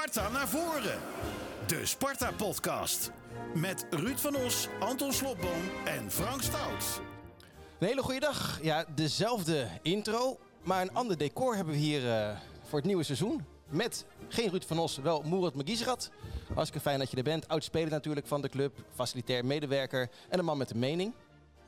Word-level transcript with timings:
Sparta 0.00 0.28
naar 0.28 0.48
voren. 0.48 0.98
De 1.66 1.86
Sparta-podcast. 1.86 3.10
Met 3.54 3.86
Ruud 3.90 4.18
van 4.18 4.36
Os, 4.36 4.68
Anton 4.78 5.12
Slobboom 5.12 5.60
en 5.84 6.10
Frank 6.10 6.42
Stout. 6.42 7.00
Een 7.78 7.86
hele 7.86 8.02
goede 8.02 8.20
dag. 8.20 8.58
Ja, 8.62 8.84
dezelfde 8.94 9.68
intro, 9.82 10.38
maar 10.62 10.82
een 10.82 10.94
ander 10.94 11.16
decor 11.16 11.54
hebben 11.54 11.74
we 11.74 11.80
hier 11.80 12.10
eh, 12.10 12.36
voor 12.62 12.78
het 12.78 12.86
nieuwe 12.86 13.02
seizoen. 13.02 13.44
Met 13.68 14.06
geen 14.28 14.50
Ruud 14.50 14.64
van 14.66 14.78
Os, 14.78 14.96
wel 14.96 15.22
Moerat 15.22 15.54
Magizrat. 15.54 16.10
Hartstikke 16.54 16.80
fijn 16.80 16.98
dat 16.98 17.10
je 17.10 17.16
er 17.16 17.22
bent. 17.22 17.48
Oud-speler 17.48 17.90
natuurlijk 17.90 18.26
van 18.26 18.42
de 18.42 18.48
club, 18.48 18.78
facilitair 18.94 19.44
medewerker 19.44 20.10
en 20.28 20.38
een 20.38 20.44
man 20.44 20.58
met 20.58 20.70
een 20.70 20.78
mening. 20.78 21.14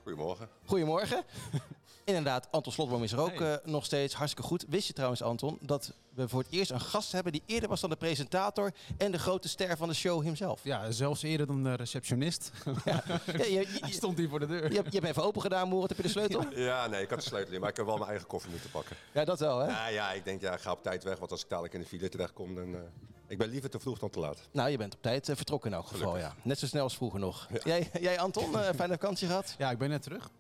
Goedemorgen. 0.02 0.48
Goedemorgen. 0.64 1.24
Inderdaad, 2.04 2.48
Anton 2.50 2.72
Slotboom 2.72 3.02
is 3.02 3.12
er 3.12 3.20
ook 3.20 3.40
eh, 3.40 3.54
nog 3.64 3.84
steeds. 3.84 4.14
Hartstikke 4.14 4.48
goed. 4.48 4.64
Wist 4.68 4.86
je 4.86 4.92
trouwens, 4.92 5.22
Anton, 5.22 5.58
dat 5.60 5.92
we 6.14 6.28
voor 6.28 6.40
het 6.42 6.50
eerst 6.52 6.70
een 6.70 6.80
gast 6.80 7.12
hebben 7.12 7.32
die 7.32 7.42
eerder 7.46 7.68
was 7.68 7.80
dan 7.80 7.90
de 7.90 7.96
presentator 7.96 8.72
en 8.98 9.12
de 9.12 9.18
grote 9.18 9.48
ster 9.48 9.76
van 9.76 9.88
de 9.88 9.94
show 9.94 10.22
himself? 10.22 10.60
Ja, 10.64 10.90
zelfs 10.90 11.22
eerder 11.22 11.46
dan 11.46 11.62
de 11.62 11.74
receptionist. 11.74 12.50
Ja, 12.84 13.02
je, 13.26 13.32
je, 13.32 13.66
Hij 13.80 13.88
je, 13.88 13.94
stond 13.94 14.18
hier 14.18 14.29
voor 14.29 14.40
de 14.40 14.46
deur. 14.46 14.68
je, 14.70 14.76
hebt- 14.76 14.93
je 14.93 14.98
hebt 14.98 15.10
even 15.10 15.22
open 15.24 15.40
gedaan, 15.40 15.68
Moerat. 15.68 15.88
Heb 15.88 15.96
je 15.96 16.02
de 16.02 16.08
sleutel? 16.08 16.44
Ja, 16.54 16.86
nee, 16.86 17.02
ik 17.02 17.10
had 17.10 17.18
de 17.18 17.24
sleutel 17.24 17.54
in, 17.54 17.60
maar 17.60 17.70
ik 17.70 17.76
heb 17.76 17.86
wel 17.86 17.96
mijn 17.96 18.08
eigen 18.08 18.26
koffie 18.26 18.50
moeten 18.50 18.71
pakken. 18.71 18.96
Ja, 19.12 19.24
dat 19.24 19.38
wel, 19.40 19.58
hè? 19.58 19.66
Ja, 19.66 19.86
ja, 19.86 20.12
ik 20.12 20.24
denk, 20.24 20.40
ja, 20.40 20.52
ik 20.52 20.60
ga 20.60 20.72
op 20.72 20.82
tijd 20.82 21.04
weg, 21.04 21.18
want 21.18 21.30
als 21.30 21.43
ik 21.43 21.48
dadelijk 21.48 21.74
in 21.74 21.80
de 21.80 21.86
file 21.86 22.08
terechtkom, 22.08 22.54
dan... 22.54 22.74
eh, 22.74 22.80
ik 23.26 23.38
ben 23.38 23.48
liever 23.48 23.71
te 23.71 23.80
vroeg 23.80 23.98
dan 23.98 24.10
te 24.10 24.18
laat. 24.21 24.38
Nou, 24.52 24.68
je 24.71 24.76
bent 24.76 24.94
op 24.94 25.02
tijd 25.02 25.29
eh, 25.29 25.36
vertrokken 25.36 25.71
in 25.71 25.76
elk 25.76 25.86
geval, 25.86 26.18
ja. 26.18 26.34
Net 26.43 26.58
zo 26.58 26.66
snel 26.66 26.82
als 26.82 26.96
vroeger 26.96 27.21
nog. 27.21 27.48
Jij, 27.64 27.90
jij, 28.00 28.18
Anton, 28.21 28.58
eh, 28.58 28.68
fijne 28.74 28.93
vakantie 28.93 29.26
gehad? 29.26 29.54
Ja, 29.58 29.71
ik 29.71 29.79
ben 29.79 29.88
net 29.88 30.02
terug. 30.02 30.30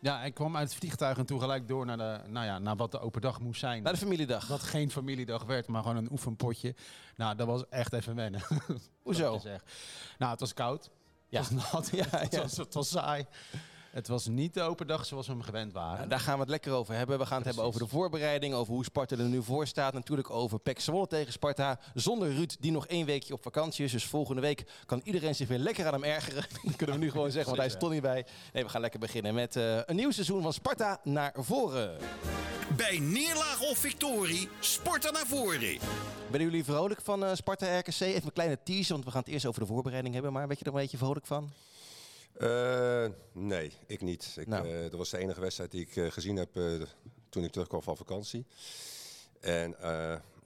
Ja, 0.00 0.22
ik 0.22 0.34
kwam 0.34 0.56
uit 0.56 0.68
het 0.68 0.78
vliegtuig 0.78 1.18
en 1.18 1.26
toen 1.26 1.40
gelijk 1.40 1.68
door 1.68 1.86
naar, 1.86 1.96
de, 1.96 2.20
nou 2.26 2.46
ja, 2.46 2.58
naar 2.58 2.76
wat 2.76 2.90
de 2.90 3.00
open 3.00 3.20
dag 3.20 3.40
moest 3.40 3.60
zijn. 3.60 3.82
Naar 3.82 3.92
de 3.92 3.98
familiedag. 3.98 4.46
Dat 4.46 4.62
geen 4.62 4.90
familiedag 4.90 5.44
werd, 5.44 5.66
maar 5.66 5.82
gewoon 5.82 5.96
een 5.96 6.10
oefenpotje. 6.10 6.74
Nou, 7.16 7.36
dat 7.36 7.46
was 7.46 7.68
echt 7.68 7.92
even 7.92 8.14
wennen. 8.14 8.42
Hoezo? 9.02 9.40
Nou, 10.18 10.30
het 10.30 10.40
was 10.40 10.54
koud. 10.54 10.90
Ja. 11.28 11.40
Het 11.40 11.50
was 11.52 11.72
nat. 11.72 11.90
Ja, 12.00 12.06
het, 12.18 12.32
ja. 12.32 12.40
was, 12.40 12.56
het 12.56 12.74
was 12.74 12.88
saai. 12.88 13.26
Het 13.90 14.08
was 14.08 14.26
niet 14.26 14.54
de 14.54 14.62
open 14.62 14.86
dag 14.86 15.06
zoals 15.06 15.26
we 15.26 15.32
hem 15.32 15.42
gewend 15.42 15.72
waren. 15.72 15.96
Nou, 15.96 16.08
daar 16.08 16.20
gaan 16.20 16.34
we 16.34 16.40
het 16.40 16.48
lekker 16.48 16.72
over 16.72 16.94
hebben. 16.94 17.18
We 17.18 17.26
gaan 17.26 17.36
het 17.36 17.46
hebben 17.46 17.64
over 17.64 17.80
de 17.80 17.86
voorbereiding, 17.86 18.54
over 18.54 18.72
hoe 18.72 18.84
Sparta 18.84 19.16
er 19.16 19.24
nu 19.24 19.42
voor 19.42 19.66
staat. 19.66 19.92
Natuurlijk 19.92 20.30
over 20.30 20.58
PEC 20.58 20.80
Zwolle 20.80 21.06
tegen 21.06 21.32
Sparta. 21.32 21.80
Zonder 21.94 22.34
Ruud, 22.34 22.56
die 22.60 22.72
nog 22.72 22.86
één 22.86 23.06
weekje 23.06 23.34
op 23.34 23.42
vakantie 23.42 23.84
is. 23.84 23.92
Dus 23.92 24.04
volgende 24.04 24.40
week 24.40 24.64
kan 24.86 25.00
iedereen 25.04 25.34
zich 25.34 25.48
weer 25.48 25.58
lekker 25.58 25.86
aan 25.86 25.92
hem 25.92 26.04
ergeren. 26.04 26.44
Dat 26.64 26.76
kunnen 26.76 26.96
we 26.96 27.02
nu 27.04 27.10
gewoon 27.10 27.30
zeggen, 27.30 27.46
want 27.46 27.56
hij 27.56 27.66
is 27.66 27.72
er 27.72 27.78
toch 27.78 27.90
niet 27.90 28.02
bij. 28.02 28.26
Nee, 28.52 28.62
we 28.62 28.68
gaan 28.68 28.80
lekker 28.80 29.00
beginnen 29.00 29.34
met 29.34 29.56
eh, 29.56 29.76
een 29.86 29.96
nieuw 29.96 30.10
seizoen 30.10 30.42
van 30.42 30.52
Sparta 30.52 31.00
naar 31.04 31.32
voren. 31.36 31.98
Bij 32.76 32.98
neerlaag 32.98 33.60
of 33.60 33.78
victorie, 33.78 34.48
Sparta 34.60 35.10
naar 35.10 35.26
voren. 35.26 35.78
Ben 36.30 36.40
jullie 36.40 36.64
vrolijk 36.64 37.00
van 37.02 37.24
eh, 37.24 37.34
Sparta 37.34 37.78
RKC? 37.78 38.00
Even 38.00 38.24
een 38.24 38.32
kleine 38.32 38.58
teaser, 38.64 38.92
want 38.92 39.04
we 39.04 39.10
gaan 39.10 39.20
het 39.20 39.30
eerst 39.30 39.46
over 39.46 39.60
de 39.60 39.66
voorbereiding 39.66 40.14
hebben. 40.14 40.32
Maar 40.32 40.48
weet 40.48 40.58
je 40.58 40.64
er 40.64 40.70
een 40.70 40.80
beetje 40.80 40.98
vrolijk 40.98 41.26
van? 41.26 41.52
Eh, 42.40 43.06
nee, 43.32 43.72
ik 43.86 44.00
niet. 44.00 44.36
Ik, 44.38 44.46
Nou. 44.46 44.68
eh, 44.68 44.82
dat 44.82 44.92
was 44.94 45.10
de 45.10 45.18
enige 45.18 45.40
wedstrijd 45.40 45.70
die 45.70 45.80
ik 45.80 45.96
eh, 45.96 46.10
gezien 46.10 46.36
heb 46.36 46.52
toen 47.28 47.44
ik 47.44 47.52
terugkwam 47.52 47.82
van 47.82 47.96
vakantie. 47.96 48.46
En 49.40 49.76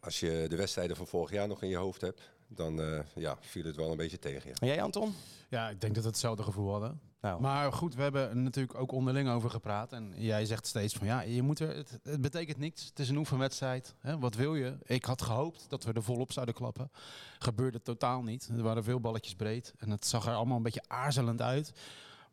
als 0.00 0.20
je 0.20 0.46
de 0.48 0.56
wedstrijden 0.56 0.96
van 0.96 1.06
vorig 1.06 1.30
jaar 1.30 1.48
nog 1.48 1.62
in 1.62 1.68
je 1.68 1.76
hoofd 1.76 2.00
hebt, 2.00 2.20
dan 2.56 2.80
eh, 2.80 3.00
ja, 3.14 3.36
viel 3.40 3.64
het 3.64 3.76
wel 3.76 3.90
een 3.90 3.96
beetje 3.96 4.18
tegen 4.18 4.48
je. 4.48 4.54
En 4.58 4.66
jij, 4.66 4.82
Anton? 4.82 5.14
Ja, 5.48 5.68
ik 5.68 5.80
denk 5.80 5.94
dat 5.94 6.02
we 6.02 6.08
hetzelfde 6.08 6.42
gevoel 6.42 6.70
hadden. 6.70 7.00
Nou. 7.20 7.40
Maar 7.40 7.72
goed, 7.72 7.94
we 7.94 8.02
hebben 8.02 8.28
er 8.28 8.36
natuurlijk 8.36 8.78
ook 8.78 8.92
onderling 8.92 9.28
over 9.28 9.50
gepraat. 9.50 9.92
En 9.92 10.12
jij 10.16 10.46
zegt 10.46 10.66
steeds 10.66 10.94
van 10.94 11.06
ja, 11.06 11.20
je 11.20 11.42
moet 11.42 11.58
er, 11.58 11.76
het, 11.76 11.98
het 12.02 12.20
betekent 12.20 12.58
niks. 12.58 12.84
Het 12.84 12.98
is 12.98 13.08
een 13.08 13.16
oefenwedstrijd. 13.16 13.94
Hè? 13.98 14.18
Wat 14.18 14.34
wil 14.34 14.54
je? 14.54 14.76
Ik 14.82 15.04
had 15.04 15.22
gehoopt 15.22 15.66
dat 15.68 15.84
we 15.84 15.92
er 15.92 16.02
volop 16.02 16.32
zouden 16.32 16.54
klappen. 16.54 16.90
Gebeurde 17.38 17.82
totaal 17.82 18.22
niet. 18.22 18.48
Er 18.56 18.62
waren 18.62 18.84
veel 18.84 19.00
balletjes 19.00 19.34
breed. 19.34 19.74
En 19.78 19.90
het 19.90 20.06
zag 20.06 20.26
er 20.26 20.34
allemaal 20.34 20.56
een 20.56 20.62
beetje 20.62 20.84
aarzelend 20.86 21.42
uit. 21.42 21.72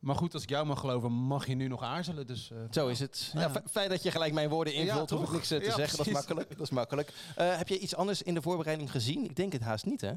Maar 0.02 0.16
goed, 0.16 0.34
als 0.34 0.44
ik 0.44 0.50
jou 0.50 0.66
mag 0.66 0.80
geloven, 0.80 1.12
mag 1.12 1.48
je 1.48 1.56
nu 1.56 1.68
nog 1.68 1.84
aarzelen. 1.84 2.28
Dus, 2.28 2.52
eh, 2.52 2.58
Zo 2.72 2.88
is 2.88 3.00
het. 3.00 3.32
Ja, 3.34 3.40
Ja. 3.42 3.64
fijn 3.72 3.90
dat 3.90 4.04
je 4.04 4.12
gelijk 4.12 4.34
mijn 4.34 4.50
woorden 4.50 4.74
invult. 4.74 5.10
Ja, 5.10 5.16
hoef 5.16 5.26
ik 5.28 5.32
niks 5.34 5.52
eh, 5.52 5.60
te 5.60 5.66
Ja, 5.66 5.76
zeggen. 5.76 5.98
Dat 5.98 6.08
is 6.08 6.14
makkelijk. 6.14 6.50
Dat 6.50 6.60
is 6.62 6.70
makkelijk. 6.70 7.14
Eh, 7.36 7.58
heb 7.58 7.68
je 7.68 7.80
iets 7.80 7.96
anders 7.96 8.22
in 8.22 8.34
de 8.34 8.42
voorbereiding 8.42 8.92
gezien? 8.92 9.24
Ik 9.24 9.36
denk 9.36 9.52
het 9.54 9.62
haast 9.62 9.86
niet, 9.86 10.02
hè? 10.02 10.14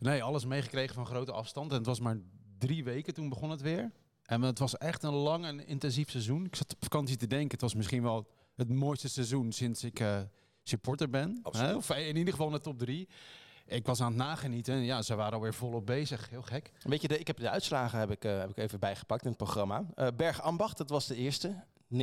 Nee, 0.00 0.22
alles 0.22 0.44
meegekregen 0.44 0.94
van 0.94 1.06
grote 1.06 1.32
afstand. 1.32 1.70
En 1.70 1.76
het 1.76 1.86
was 1.86 2.00
maar 2.00 2.16
drie 2.58 2.84
weken 2.84 3.14
toen 3.14 3.28
begon 3.28 3.50
het 3.50 3.60
weer. 3.60 3.90
En 4.22 4.42
het 4.42 4.58
was 4.58 4.76
echt 4.78 5.02
een 5.02 5.14
lang 5.14 5.44
en 5.44 5.66
intensief 5.66 6.10
seizoen. 6.10 6.44
Ik 6.44 6.56
zat 6.56 6.72
op 6.74 6.82
vakantie 6.82 7.16
te 7.16 7.26
denken, 7.26 7.50
het 7.50 7.60
was 7.60 7.74
misschien 7.74 8.02
wel 8.02 8.26
het 8.56 8.68
mooiste 8.68 9.08
seizoen 9.08 9.52
sinds 9.52 9.84
ik 9.84 10.00
eh, 10.00 10.20
supporter 10.62 11.10
ben. 11.10 11.40
Hè? 11.50 11.74
Of 11.76 11.90
in 11.90 12.16
ieder 12.16 12.32
geval 12.32 12.46
in 12.46 12.52
de 12.52 12.60
top 12.60 12.78
drie. 12.78 13.08
Ik 13.66 13.86
was 13.86 14.00
aan 14.00 14.06
het 14.06 14.16
nagenieten. 14.16 14.74
en 14.74 14.84
Ja, 14.84 15.02
ze 15.02 15.14
waren 15.14 15.32
alweer 15.32 15.54
volop 15.54 15.86
bezig. 15.86 16.30
Heel 16.30 16.42
gek. 16.42 16.70
Weet 16.82 17.02
je, 17.02 17.08
de, 17.08 17.18
ik 17.18 17.26
heb 17.26 17.36
de 17.36 17.50
uitslagen 17.50 17.98
heb 17.98 18.10
ik, 18.10 18.24
eh, 18.24 18.38
heb 18.38 18.50
ik 18.50 18.56
even 18.58 18.80
bijgepakt 18.80 19.22
in 19.22 19.28
het 19.28 19.36
programma. 19.38 19.84
Eh 19.94 20.06
Berg 20.16 20.42
Ambacht, 20.42 20.76
dat 20.78 20.90
was 20.90 21.06
de 21.06 21.14
eerste. 21.16 21.54
9-0 21.88 21.94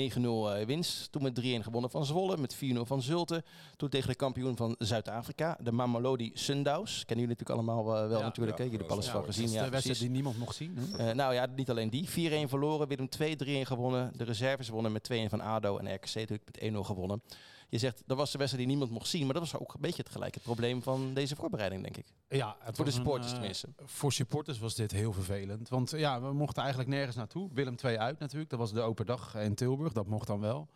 eh, 0.53 0.65
winst. 0.65 1.11
Toen 1.11 1.23
met 1.23 1.35
3-1 1.35 1.63
gewonnen 1.63 1.89
van 1.89 2.05
Zwolle. 2.05 2.37
Met 2.37 2.55
4-0 2.55 2.57
van 2.85 3.01
Zulte. 3.01 3.43
Toen 3.77 3.89
tegen 3.89 4.09
de 4.09 4.15
kampioen 4.15 4.55
van 4.57 4.75
Zuid-Afrika. 4.79 5.57
De 5.61 5.71
Mamelodi 5.71 6.31
Sundowns. 6.33 7.05
Kennen 7.05 7.25
jullie 7.25 7.39
natuurlijk 7.39 7.69
allemaal 7.69 7.85
wel 7.85 8.17
Ja. 8.19 8.23
natuurlijk. 8.25 8.57
Ja, 8.57 8.63
Jullie 8.63 8.79
hebben 8.79 8.95
alles 8.97 9.09
van 9.09 9.23
gezien. 9.23 9.49
Ja, 9.51 9.63
de 9.63 9.69
wedstrijd 9.69 9.99
die 9.99 10.09
niemand 10.09 10.37
mocht 10.37 10.55
zien. 10.55 10.77
nou 11.13 11.33
ja, 11.33 11.47
niet 11.55 11.69
alleen 11.69 11.89
die. 11.89 12.09
4-1 12.09 12.49
verloren. 12.49 12.87
Willem 12.87 13.09
2 13.09 13.35
3-1 13.35 13.67
gewonnen. 13.67 14.11
De 14.15 14.23
reserves 14.23 14.69
wonnen 14.69 14.91
met 14.91 15.03
2-1 15.03 15.29
van 15.29 15.41
ADO. 15.41 15.77
En 15.77 15.93
RKC 15.93 16.13
natuurlijk 16.15 16.45
met 16.45 16.59
1-0 16.73 16.85
gewonnen. 16.85 17.21
Je 17.69 17.77
zegt, 17.77 18.03
dat 18.05 18.17
was 18.17 18.31
de 18.31 18.37
wedstrijd 18.37 18.65
die 18.67 18.75
niemand 18.75 18.97
mocht 18.97 19.07
zien. 19.09 19.23
Maar 19.25 19.33
dat 19.33 19.51
was 19.51 19.61
ook 19.61 19.73
een 19.73 19.81
beetje 19.81 20.03
het 20.03 20.11
gelijke 20.11 20.39
probleem 20.39 20.81
van 20.83 21.13
deze 21.13 21.35
voorbereiding, 21.35 21.83
denk 21.83 21.97
ik. 21.97 22.05
Ja, 22.29 22.55
het 22.59 22.75
Voor 22.75 22.85
de 22.85 22.91
een, 22.91 22.97
supporters 22.97 23.27
eh, 23.31 23.37
tenminste. 23.37 23.67
Voor 23.85 24.13
supporters 24.13 24.59
was 24.59 24.75
dit 24.75 24.91
heel 24.91 25.13
vervelend. 25.13 25.69
Want 25.69 25.89
ja, 25.91 26.21
we 26.21 26.33
mochten 26.33 26.61
eigenlijk 26.61 26.91
nergens 26.91 27.15
naartoe. 27.15 27.49
Willem 27.53 27.75
2 27.75 27.99
uit 27.99 28.19
natuurlijk. 28.19 28.49
Dat 28.49 28.59
was 28.59 28.73
de 28.73 28.81
open 28.81 29.05
dag 29.05 29.35
in 29.35 29.55
Tilburg. 29.55 29.93
Dat 29.93 30.07
mocht 30.07 30.27
dan 30.27 30.39
wel. 30.39 30.67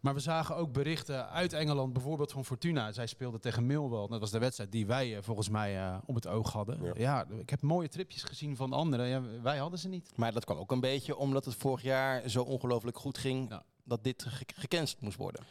Maar 0.00 0.14
we 0.14 0.20
zagen 0.20 0.56
ook 0.56 0.72
berichten 0.72 1.28
uit 1.30 1.52
Engeland, 1.52 1.92
bijvoorbeeld 1.92 2.32
van 2.32 2.44
Fortuna. 2.44 2.92
Zij 2.92 3.06
speelden 3.06 3.40
tegen 3.40 3.66
Millwall. 3.66 4.08
Dat 4.08 4.20
was 4.20 4.30
de 4.30 4.38
wedstrijd 4.38 4.72
die 4.72 4.86
wij 4.86 5.16
eh, 5.16 5.22
volgens 5.22 5.48
mij 5.48 5.76
eh, 5.78 5.96
op 6.06 6.14
het 6.14 6.26
oog 6.26 6.52
hadden. 6.52 6.82
Ja. 6.84 6.92
Ja. 6.96 7.26
ik 7.40 7.50
heb 7.50 7.62
mooie 7.62 7.88
tripjes 7.88 8.22
gezien 8.22 8.56
van 8.56 8.72
anderen. 8.72 9.06
Ja, 9.06 9.22
wij 9.42 9.58
hadden 9.58 9.78
ze 9.78 9.88
niet. 9.88 10.10
Maar 10.16 10.32
dat 10.32 10.44
kwam 10.44 10.58
ook 10.58 10.70
een 10.72 10.80
beetje 10.80 11.16
omdat 11.16 11.44
het 11.44 11.54
vorig 11.54 11.82
jaar 11.82 12.28
zo 12.28 12.42
ongelooflijk 12.42 12.98
goed 12.98 13.18
ging. 13.18 13.50
Ja. 13.50 13.62
Dat 13.84 14.04
dit 14.04 14.22
ge- 14.28 14.44
gecanceld 14.54 15.00
moest 15.00 15.16
worden. 15.16 15.42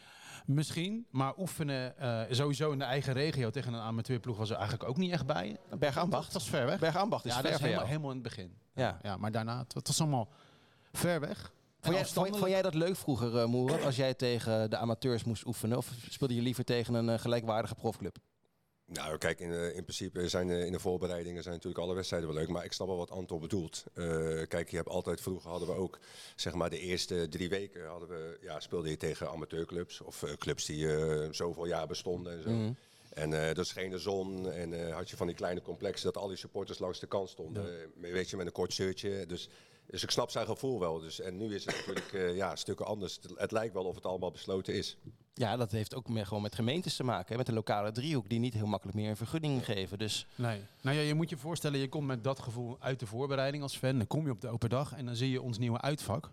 Misschien, 0.48 1.06
maar 1.10 1.38
oefenen 1.38 1.98
eh, 1.98 2.22
sowieso 2.30 2.72
in 2.72 2.80
de 2.80 2.84
eigen 2.84 3.14
regio 3.14 3.50
tegen 3.50 3.74
een 3.74 3.80
amateurploeg 3.80 4.38
was 4.38 4.50
er 4.50 4.56
eigenlijk 4.56 4.90
ook 4.90 4.98
niet 4.98 5.12
echt 5.12 5.26
bij. 5.26 5.58
Berg 5.80 5.98
Ambacht. 5.98 6.24
Dat 6.24 6.34
was 6.34 6.50
ver 6.50 6.66
weg. 6.66 6.80
Berg 6.80 6.98
Ambacht 6.98 7.26
is 7.26 7.32
ja, 7.32 7.40
ver 7.40 7.50
dat 7.50 7.60
is 7.60 7.66
helemaal, 7.66 7.86
helemaal 7.86 8.10
in 8.10 8.16
het 8.16 8.24
begin. 8.24 8.58
Ja. 8.74 9.00
ja 9.02 9.18
maar 9.18 9.32
daarna, 9.32 9.58
het, 9.58 9.74
het 9.74 9.88
was 9.88 10.02
allemaal 10.02 10.30
ver 10.92 11.20
weg. 11.20 11.38
Vond 11.38 11.52
jij, 11.82 11.92
vond, 11.92 12.00
afstandelijk. 12.00 12.40
vond 12.40 12.52
jij 12.52 12.62
dat 12.62 12.74
leuk 12.74 12.96
vroeger, 12.96 13.36
uh, 13.36 13.46
Moerat, 13.46 13.84
als 13.84 13.96
jij 13.96 14.14
tegen 14.14 14.70
de 14.70 14.78
amateurs 14.78 15.24
moest 15.24 15.46
oefenen? 15.46 15.78
Of 15.78 15.92
speelde 16.10 16.36
je 16.36 16.42
liever 16.42 16.64
tegen 16.64 16.94
een 16.94 17.10
eh, 17.10 17.20
gelijkwaardige 17.20 17.76
profclub? 17.76 18.18
Nou, 18.90 19.18
kijk, 19.18 19.40
in, 19.40 19.52
eh, 19.52 19.76
in 19.76 19.84
principe 19.84 20.30
zijn 20.30 20.50
eh, 20.50 20.66
in 20.66 20.72
de 20.72 20.80
voorbereidingen 20.80 21.44
zijn 21.44 21.56
natuurlijk 21.56 21.84
alle 21.84 21.96
wedstrijden 21.96 22.30
wel 22.30 22.38
leuk. 22.38 22.50
Maar 22.50 22.66
ik 22.66 22.74
snap 22.74 22.88
wel 22.88 22.98
wat 22.98 23.12
Anton 23.12 23.40
bedoelt. 23.40 23.84
Eh, 23.94 24.06
kijk, 24.48 24.70
je 24.70 24.76
hebt 24.76 24.90
altijd, 24.90 25.22
vroeger 25.22 25.50
hadden 25.50 25.68
we 25.68 25.74
ook, 25.74 26.00
zeg 26.36 26.54
maar, 26.54 26.70
de 26.70 26.80
eerste 26.80 27.28
drie 27.30 27.50
weken 27.50 27.88
hadden 27.88 28.10
we, 28.10 28.38
ja, 28.42 28.60
speelde 28.60 28.90
je 28.90 28.98
tegen 28.98 29.30
amateurclubs. 29.30 30.02
Of 30.02 30.24
clubs 30.38 30.66
die 30.66 30.96
eh, 30.96 31.28
zoveel 31.32 31.66
jaar 31.66 31.88
bestonden 31.88 32.34
en 32.34 32.44
zo. 32.44 32.76
En 33.14 33.48
eh 33.48 33.54
dus 33.56 33.72
geen 33.72 34.00
zon 34.00 34.52
en 34.52 34.92
had 34.92 35.10
je 35.10 35.18
van 35.18 35.28
die 35.28 35.36
kleine 35.36 35.62
complexen 35.62 36.14
dat 36.14 36.22
al 36.22 36.28
die 36.28 36.38
supporters 36.38 36.80
langs 36.80 37.00
de 37.00 37.08
kant 37.08 37.30
stonden. 37.30 37.92
Weet 37.96 38.30
je, 38.30 38.38
met 38.38 38.46
een 38.46 38.52
kort 38.52 38.74
shirtje. 38.74 39.26
Dus, 39.26 39.50
dus 39.88 40.04
ik 40.04 40.12
snap 40.12 40.30
zijn 40.30 40.46
gevoel 40.46 40.80
wel. 40.80 41.00
Dus, 41.00 41.20
en 41.20 41.38
nu 41.38 41.56
is 41.56 41.66
het 41.66 41.76
natuurlijk 41.76 42.14
eh, 42.14 42.36
ja, 42.36 42.56
stukken 42.56 42.86
anders. 42.86 43.20
Het, 43.22 43.32
het 43.36 43.52
lijkt 43.52 43.74
wel 43.74 43.84
of 43.84 43.96
het 43.96 44.06
allemaal 44.06 44.32
besloten 44.32 44.74
is. 44.74 44.98
Ja, 45.34 45.58
dat 45.58 45.72
heeft 45.72 45.96
ook 45.96 46.10
meer 46.10 46.26
gewoon 46.26 46.42
met 46.42 46.56
gemeentes 46.56 46.96
te 46.96 47.04
maken. 47.04 47.32
Hè? 47.32 47.38
Met 47.38 47.48
een 47.48 47.54
lokale 47.54 47.92
driehoek 47.92 48.30
die 48.30 48.40
niet 48.40 48.54
heel 48.54 48.66
makkelijk 48.66 48.98
meer 48.98 49.10
een 49.10 49.18
vergunning 49.18 49.66
geven. 49.66 49.98
Dus 49.98 50.28
Nee. 50.36 50.62
Nou 50.82 50.98
ja, 50.98 51.02
je 51.02 51.14
moet 51.14 51.30
je 51.30 51.38
voorstellen, 51.38 51.80
je 51.80 51.90
komt 51.90 52.08
met 52.08 52.24
dat 52.24 52.40
gevoel 52.40 52.78
uit 52.80 53.00
de 53.00 53.06
voorbereiding 53.06 53.64
als 53.64 53.78
fan. 53.78 53.98
Dan 53.98 54.08
kom 54.08 54.26
je 54.26 54.32
op 54.32 54.42
de 54.42 54.50
open 54.50 54.70
dag 54.70 54.94
en 54.94 55.06
dan 55.06 55.16
zie 55.16 55.32
je 55.32 55.42
ons 55.42 55.58
nieuwe 55.58 55.82
uitvak. 55.82 56.32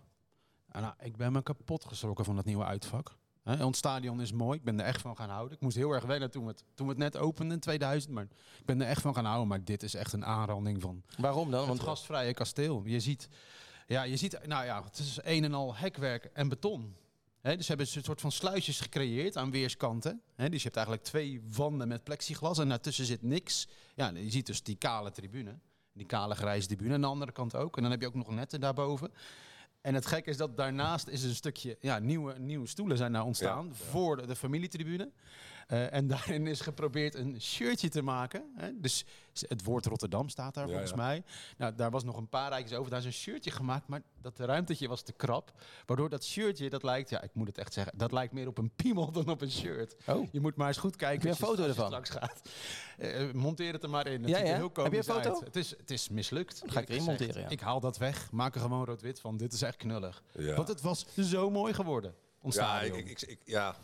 En 0.67 0.81
nou, 0.81 0.93
ik 0.99 1.17
ben 1.17 1.31
me 1.31 1.43
kapot 1.43 1.85
geschrokken 1.85 2.25
van 2.25 2.35
dat 2.35 2.45
nieuwe 2.45 2.65
uitvak. 2.65 3.15
Hè, 3.45 3.65
ons 3.65 3.77
stadion 3.77 4.21
is 4.21 4.31
mooi, 4.31 4.57
ik 4.57 4.63
ben 4.63 4.79
er 4.79 4.85
echt 4.85 5.01
van 5.01 5.15
gaan 5.15 5.29
houden. 5.29 5.53
Ik 5.55 5.61
moest 5.61 5.75
heel 5.75 5.91
erg 5.91 6.03
wennen 6.03 6.31
toen 6.31 6.43
we 6.43 6.49
het, 6.49 6.63
toen 6.73 6.87
we 6.87 6.91
het 6.93 7.01
net 7.01 7.17
openden 7.17 7.53
in 7.53 7.59
2000, 7.59 8.13
maar 8.13 8.23
ik 8.59 8.65
ben 8.65 8.81
er 8.81 8.87
echt 8.87 9.01
van 9.01 9.13
gaan 9.13 9.25
houden. 9.25 9.47
Maar 9.47 9.63
dit 9.63 9.83
is 9.83 9.93
echt 9.93 10.13
een 10.13 10.25
aanranding 10.25 10.81
van 10.81 11.03
waarom 11.17 11.51
dan? 11.51 11.59
het 11.59 11.67
Want 11.67 11.79
gastvrije 11.79 12.33
kasteel. 12.33 12.81
Je 12.85 12.99
ziet, 12.99 13.29
ja, 13.87 14.03
je 14.03 14.17
ziet, 14.17 14.39
nou 14.47 14.65
ja, 14.65 14.83
het 14.83 14.97
is 14.97 15.19
een 15.21 15.43
en 15.43 15.53
al 15.53 15.75
hekwerk 15.75 16.25
en 16.33 16.49
beton. 16.49 16.95
Hè, 17.41 17.55
dus 17.55 17.65
ze 17.65 17.73
hebben 17.73 17.95
een 17.95 18.03
soort 18.03 18.21
van 18.21 18.31
sluisjes 18.31 18.79
gecreëerd 18.79 19.37
aan 19.37 19.51
weerskanten. 19.51 20.21
Dus 20.35 20.57
je 20.57 20.63
hebt 20.63 20.75
eigenlijk 20.75 21.05
twee 21.05 21.41
wanden 21.51 21.87
met 21.87 22.03
plexiglas 22.03 22.57
en 22.57 22.69
daartussen 22.69 23.05
zit 23.05 23.21
niks. 23.21 23.67
Ja, 23.95 24.09
je 24.09 24.31
ziet 24.31 24.45
dus 24.45 24.63
die 24.63 24.75
kale 24.75 25.11
tribune. 25.11 25.59
Die 25.93 26.05
kale 26.05 26.35
grijze 26.35 26.67
tribune. 26.67 26.93
Aan 26.93 27.01
de 27.01 27.07
andere 27.07 27.31
kant 27.31 27.55
ook. 27.55 27.75
En 27.75 27.81
dan 27.81 27.91
heb 27.91 28.01
je 28.01 28.07
ook 28.07 28.13
nog 28.13 28.29
netten 28.29 28.59
daarboven. 28.59 29.11
En 29.85 29.93
het 29.93 30.05
gekke 30.05 30.29
is 30.29 30.37
dat 30.37 30.57
daarnaast 30.57 31.07
is 31.07 31.23
een 31.23 31.35
stukje 31.35 31.77
ja, 31.79 31.99
nieuwe, 31.99 32.39
nieuwe 32.39 32.67
stoelen 32.67 32.97
zijn 32.97 33.11
daar 33.11 33.23
ontstaan 33.23 33.65
Ja, 33.65 33.69
ja. 33.69 33.85
voor 33.91 34.17
de, 34.17 34.25
de 34.25 34.35
familietribune. 34.35 35.09
Eh, 35.65 35.93
en 35.93 36.07
daarin 36.15 36.47
is 36.47 36.61
geprobeerd 36.61 37.15
een 37.15 37.41
shirtje 37.41 37.89
te 37.89 38.01
maken. 38.01 38.51
Hè? 38.55 38.79
Dus 38.79 39.05
het 39.47 39.63
woord 39.63 39.85
Rotterdam 39.85 40.29
staat 40.29 40.53
daar 40.53 40.63
Ja, 40.65 40.69
volgens 40.69 40.91
ja. 40.91 40.97
mij. 40.97 41.23
Nou, 41.57 41.75
daar 41.75 41.91
was 41.91 42.03
nog 42.03 42.17
een 42.17 42.29
paar 42.29 42.49
rijtjes 42.49 42.77
over. 42.77 42.89
Daar 42.91 42.99
is 42.99 43.05
een 43.05 43.13
shirtje 43.13 43.51
gemaakt, 43.51 43.87
maar 43.87 44.01
dat 44.21 44.39
ruimtetje 44.39 44.87
was 44.87 45.01
te 45.01 45.13
krap. 45.13 45.51
Waardoor 45.85 46.09
dat 46.09 46.23
shirtje, 46.25 46.69
dat 46.69 46.83
lijkt, 46.83 47.09
ja, 47.09 47.21
ik 47.21 47.33
moet 47.33 47.47
het 47.47 47.57
echt 47.57 47.73
zeggen, 47.73 47.97
dat 47.97 48.11
lijkt 48.11 48.33
meer 48.33 48.47
op 48.47 48.57
een 48.57 48.71
piemel 48.75 49.11
dan 49.21 49.27
op 49.29 49.41
een 49.41 49.51
shirt. 49.51 49.95
Oh. 50.07 50.27
Je 50.31 50.39
moet 50.39 50.55
maar 50.55 50.67
eens 50.67 50.77
goed 50.77 50.95
kijken. 50.95 51.27
Heb 51.27 51.37
je 51.37 51.43
een 51.43 51.49
foto 51.49 51.61
je 51.63 51.67
ervan? 51.69 51.85
straks 51.85 52.09
gaat. 52.09 52.41
Eh, 52.97 53.31
monteer 53.33 53.73
het 53.73 53.83
er 53.83 53.89
maar 53.89 54.07
in. 54.07 54.21
Het 54.21 54.29
Ja, 54.29 54.35
ziet 54.37 54.45
er 54.45 54.51
ja. 54.51 54.57
heel 54.57 54.71
Heb 54.83 54.91
je 54.91 54.97
een 54.97 55.03
foto? 55.03 55.33
uit. 55.33 55.39
Het 55.45 55.55
is, 55.55 55.69
het 55.77 55.91
is 55.91 56.09
mislukt. 56.09 56.59
Dan 56.59 56.71
ga 56.71 56.79
ik 56.79 56.89
erin 56.89 57.03
monteren, 57.03 57.41
ja. 57.41 57.49
Ik 57.49 57.59
haal 57.59 57.79
dat 57.79 57.97
weg, 57.97 58.31
maak 58.31 58.55
er 58.55 58.61
gewoon 58.61 58.85
rood-wit 58.85 59.19
van. 59.19 59.37
Dit 59.37 59.53
is 59.53 59.61
echt 59.61 59.77
knullig. 59.77 60.23
Want 60.55 60.67
het 60.67 60.81
was 60.81 61.05
zo 61.15 61.49
mooi 61.49 61.73
geworden. 61.73 62.15
Ja, 62.49 62.81
ik, 62.81 62.95
ik, 62.95 63.21
ik, 63.21 63.39
ja. 63.45 63.75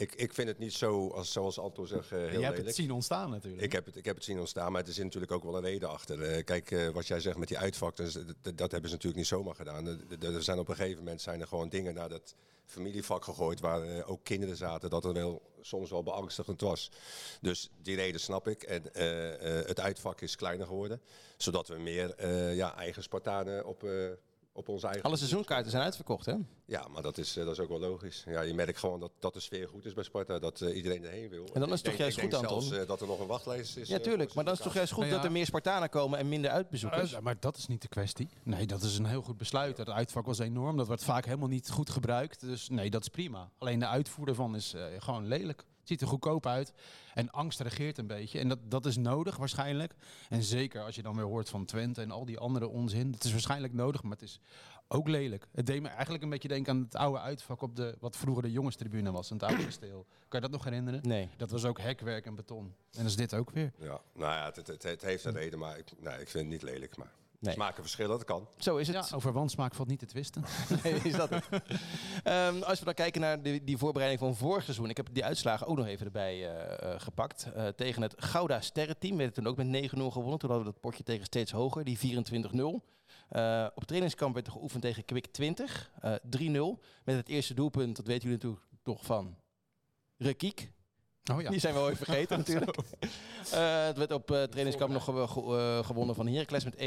Ik, 0.00 0.14
ik 0.14 0.34
vind 0.34 0.48
het 0.48 0.58
niet 0.58 0.72
zo, 0.72 1.08
als, 1.08 1.32
zoals 1.32 1.58
Anton 1.58 1.86
zegt, 1.86 2.04
eh, 2.12 2.18
heel 2.18 2.18
je 2.20 2.24
hebt 2.32 2.40
lelijk. 2.40 2.66
het 2.66 2.74
zien 2.74 2.90
ontstaan 2.92 3.30
natuurlijk. 3.30 3.62
Ik 3.62 3.72
heb, 3.72 3.86
het, 3.86 3.96
ik 3.96 4.04
heb 4.04 4.14
het 4.14 4.24
zien 4.24 4.38
ontstaan, 4.38 4.72
maar 4.72 4.86
er 4.86 4.92
zit 4.92 5.04
natuurlijk 5.04 5.32
ook 5.32 5.42
wel 5.44 5.56
een 5.56 5.62
reden 5.62 5.88
achter. 5.88 6.22
Eh, 6.22 6.44
kijk, 6.44 6.70
eh, 6.70 6.88
wat 6.88 7.06
jij 7.06 7.20
zegt 7.20 7.36
met 7.36 7.48
die 7.48 7.58
uitvaktors, 7.58 8.12
dat, 8.54 8.70
hebben 8.70 8.90
ze 8.90 8.94
natuurlijk 8.96 9.16
niet 9.16 9.26
zomaar 9.26 9.54
gedaan. 9.54 9.86
Er- 9.86 9.98
Er 10.20 10.34
er 10.34 10.42
zijn 10.42 10.58
op 10.58 10.68
een 10.68 10.74
gegeven 10.76 10.98
moment 10.98 11.20
zijn 11.22 11.40
er 11.40 11.46
gewoon 11.46 11.68
dingen 11.68 11.94
naar 11.94 12.08
dat 12.08 12.34
familievak 12.66 13.24
gegooid 13.24 13.60
waar 13.60 14.04
ook 14.06 14.24
kinderen 14.24 14.56
zaten, 14.56 14.90
dat 14.90 15.02
het 15.02 15.12
wel 15.16 15.42
soms 15.60 15.90
wel 15.90 16.02
beangstigend 16.02 16.60
was. 16.60 16.90
Dus 17.40 17.70
die 17.82 17.96
reden 17.96 18.20
snap 18.20 18.48
ik. 18.48 18.62
En 18.62 18.82
het 19.66 19.80
uitvak 19.80 20.20
is 20.20 20.36
kleiner 20.36 20.66
geworden, 20.66 21.00
zodat 21.36 21.68
we 21.68 21.78
meer 21.78 22.26
ja, 22.54 22.76
eigen 22.76 23.02
Spartanen 23.02 23.66
op, 23.66 23.84
op 24.52 24.68
onze 24.68 24.86
eigen... 24.86 25.04
Alle 25.04 25.16
seizoenkaarten 25.16 25.70
zijn 25.70 25.82
uitverkocht, 25.82 26.26
hè? 26.26 26.34
Ja, 26.64 26.88
maar 26.88 27.02
dat 27.02 27.18
is, 27.18 27.36
eh, 27.36 27.44
dat 27.44 27.52
is 27.52 27.60
ook 27.60 27.68
wel 27.68 27.78
logisch. 27.78 28.24
Ja, 28.26 28.40
je 28.40 28.54
merkt 28.54 28.78
gewoon 28.78 29.00
dat, 29.00 29.10
dat 29.18 29.34
de 29.34 29.40
sfeer 29.40 29.68
goed 29.68 29.84
is 29.84 29.94
bij 29.94 30.04
Sparta, 30.04 30.38
dat 30.38 30.60
eh, 30.60 30.76
iedereen 30.76 31.04
erheen 31.04 31.28
wil. 31.28 31.44
En 31.52 31.60
dan 31.60 31.72
is 31.72 31.74
het 31.74 31.84
toch 31.84 31.94
juist 31.94 32.20
goed, 32.20 32.34
Anton? 32.34 32.62
zelfs, 32.62 32.82
eh, 32.82 32.88
dat 32.88 33.00
er 33.00 33.06
nog 33.06 33.20
een 33.20 33.26
wachtlijst 33.26 33.76
is. 33.76 33.88
Ja, 33.88 33.98
tuurlijk. 33.98 34.34
Maar 34.34 34.44
dan 34.44 34.52
is 34.52 34.58
het 34.58 34.68
toch 34.68 34.76
juist 34.76 34.92
goed 34.92 35.02
Nou 35.02 35.14
ja. 35.14 35.20
dat 35.20 35.26
er 35.26 35.32
meer 35.32 35.46
Spartanen 35.46 35.88
komen 35.88 36.18
en 36.18 36.28
minder 36.28 36.50
uitbezoekers? 36.50 37.20
Maar 37.20 37.36
dat 37.40 37.56
is 37.56 37.66
niet 37.66 37.82
de 37.82 37.88
kwestie. 37.88 38.28
Nee, 38.42 38.66
dat 38.66 38.82
is 38.82 38.98
een 38.98 39.06
heel 39.06 39.22
goed 39.22 39.36
besluit. 39.36 39.76
Het 39.76 39.88
uitvak 39.88 40.26
was 40.26 40.38
enorm. 40.38 40.76
Dat 40.76 40.86
wordt 40.86 41.04
vaak 41.04 41.24
helemaal 41.24 41.48
niet 41.48 41.70
goed 41.70 41.90
gebruikt. 41.90 42.40
Dus 42.40 42.68
nee, 42.68 42.90
dat 42.90 43.02
is 43.02 43.08
prima. 43.08 43.50
Alleen 43.58 43.78
de 43.78 43.86
uitvoer 43.86 44.28
ervan 44.28 44.54
is 44.54 44.74
eh, 44.74 44.84
gewoon 44.98 45.26
lelijk. 45.26 45.64
Ziet 45.90 46.00
er 46.00 46.06
goedkoop 46.06 46.46
uit. 46.46 46.72
En 47.14 47.30
angst 47.30 47.60
regeert 47.60 47.98
een 47.98 48.06
beetje. 48.06 48.38
En 48.38 48.48
dat, 48.48 48.58
dat 48.62 48.86
is 48.86 48.96
nodig 48.96 49.36
waarschijnlijk. 49.36 49.94
En 50.28 50.42
zeker 50.42 50.82
als 50.82 50.94
je 50.94 51.02
dan 51.02 51.16
weer 51.16 51.24
hoort 51.24 51.48
van 51.48 51.64
Twente 51.64 52.02
en 52.02 52.10
al 52.10 52.24
die 52.24 52.38
andere 52.38 52.68
onzin. 52.68 53.12
Het 53.12 53.24
is 53.24 53.30
waarschijnlijk 53.30 53.72
nodig, 53.72 54.02
maar 54.02 54.12
het 54.12 54.22
is 54.22 54.40
ook 54.88 55.08
lelijk. 55.08 55.46
Het 55.52 55.66
deed 55.66 55.82
me 55.82 55.88
eigenlijk 55.88 56.22
een 56.22 56.30
beetje 56.30 56.48
denken 56.48 56.72
aan 56.72 56.82
het 56.82 56.96
oude 56.96 57.18
uitvak 57.18 57.62
op 57.62 57.76
de, 57.76 57.96
wat 58.00 58.16
vroeger 58.16 58.42
de 58.42 58.50
jongenstribune 58.50 59.12
was. 59.12 59.30
Het 59.30 59.42
oude 59.42 59.64
kasteel. 59.64 60.06
Kan 60.28 60.40
je 60.40 60.40
dat 60.40 60.50
nog 60.50 60.64
herinneren? 60.64 61.00
Nee. 61.02 61.28
Dat 61.36 61.50
was 61.50 61.64
ook 61.64 61.78
hekwerk 61.78 62.26
en 62.26 62.34
beton. 62.34 62.64
En 62.64 62.74
dat 62.90 63.06
is 63.06 63.16
dit 63.16 63.34
ook 63.34 63.50
weer. 63.50 63.72
Ja, 63.78 64.00
nou 64.14 64.32
ja, 64.32 64.44
het, 64.44 64.66
het, 64.66 64.82
het 64.82 65.02
heeft 65.02 65.24
een 65.24 65.32
reden, 65.32 65.58
maar 65.58 65.78
ik, 65.78 65.92
nee, 65.98 66.20
ik 66.20 66.28
vind 66.28 66.32
het 66.32 66.52
niet 66.52 66.62
lelijk. 66.62 66.96
Maar 66.96 67.12
Nee. 67.40 67.54
smaken 67.54 67.82
verschillen, 67.82 68.10
dat 68.10 68.24
kan. 68.24 68.48
Zo 68.58 68.76
is 68.76 68.86
het. 68.86 69.08
Ja, 69.08 69.16
over 69.16 69.32
wansmaak 69.32 69.74
valt 69.74 69.88
niet 69.88 69.98
te 69.98 70.06
twisten. 70.06 70.44
Nee, 70.82 70.92
is 70.92 71.12
dat 71.12 71.30
het. 71.30 71.44
Ehm, 72.24 72.62
als 72.62 72.78
we 72.78 72.84
dan 72.84 72.94
kijken 72.94 73.20
naar 73.20 73.42
de, 73.42 73.64
die 73.64 73.76
voorbereiding 73.78 74.20
van 74.20 74.36
vorig 74.36 74.64
seizoen. 74.64 74.88
Ik 74.88 74.96
heb 74.96 75.08
die 75.12 75.24
uitslagen 75.24 75.66
ook 75.66 75.76
nog 75.76 75.86
even 75.86 76.06
erbij 76.06 76.34
eh, 76.34 76.92
eh, 76.92 77.00
gepakt. 77.00 77.52
Eh, 77.52 77.68
tegen 77.68 78.02
het 78.02 78.14
Gouda 78.16 78.60
Sterrenteam 78.60 79.16
werden 79.16 79.34
toen 79.34 79.46
ook 79.46 79.56
met 79.56 79.66
9-0 79.66 80.10
gewonnen. 80.10 80.38
Toen 80.38 80.50
hadden 80.50 80.66
we 80.66 80.72
dat 80.72 80.80
potje 80.80 81.02
tegen 81.02 81.24
steeds 81.24 81.52
hoger, 81.52 81.84
die 81.84 81.98
24-0. 81.98 82.82
Eh, 83.28 83.66
op 83.74 83.84
trainingskamp 83.84 84.34
werd 84.34 84.46
er 84.46 84.52
geoefend 84.52 84.82
tegen 84.82 85.04
Kwik 85.04 85.26
20. 85.26 85.90
eh 86.00 86.14
3-0. 86.22 86.80
Met 87.04 87.16
het 87.16 87.28
eerste 87.28 87.54
doelpunt, 87.54 87.96
dat 87.96 88.06
weten 88.06 88.22
jullie 88.28 88.36
natuurlijk 88.44 88.72
toch 88.82 89.04
van 89.04 89.36
Rekiek. 90.16 90.72
Oh 91.32 91.40
ja. 91.40 91.50
Die 91.54 91.60
zijn 91.60 91.74
we 91.74 91.80
ooit 91.80 91.96
vergeten 91.96 92.38
natuurlijk. 92.46 92.76
Eh, 93.52 93.84
het 93.84 93.96
werd 93.98 94.12
op 94.12 94.30
eh, 94.30 94.42
trainingskamp 94.42 94.92
nog 94.92 95.04
ge- 95.04 95.26
ge- 95.28 95.56
eh, 95.80 95.86
gewonnen 95.86 96.14
van 96.14 96.26
Heracles 96.26 96.64
met 96.64 96.74
1-0. 96.74 96.78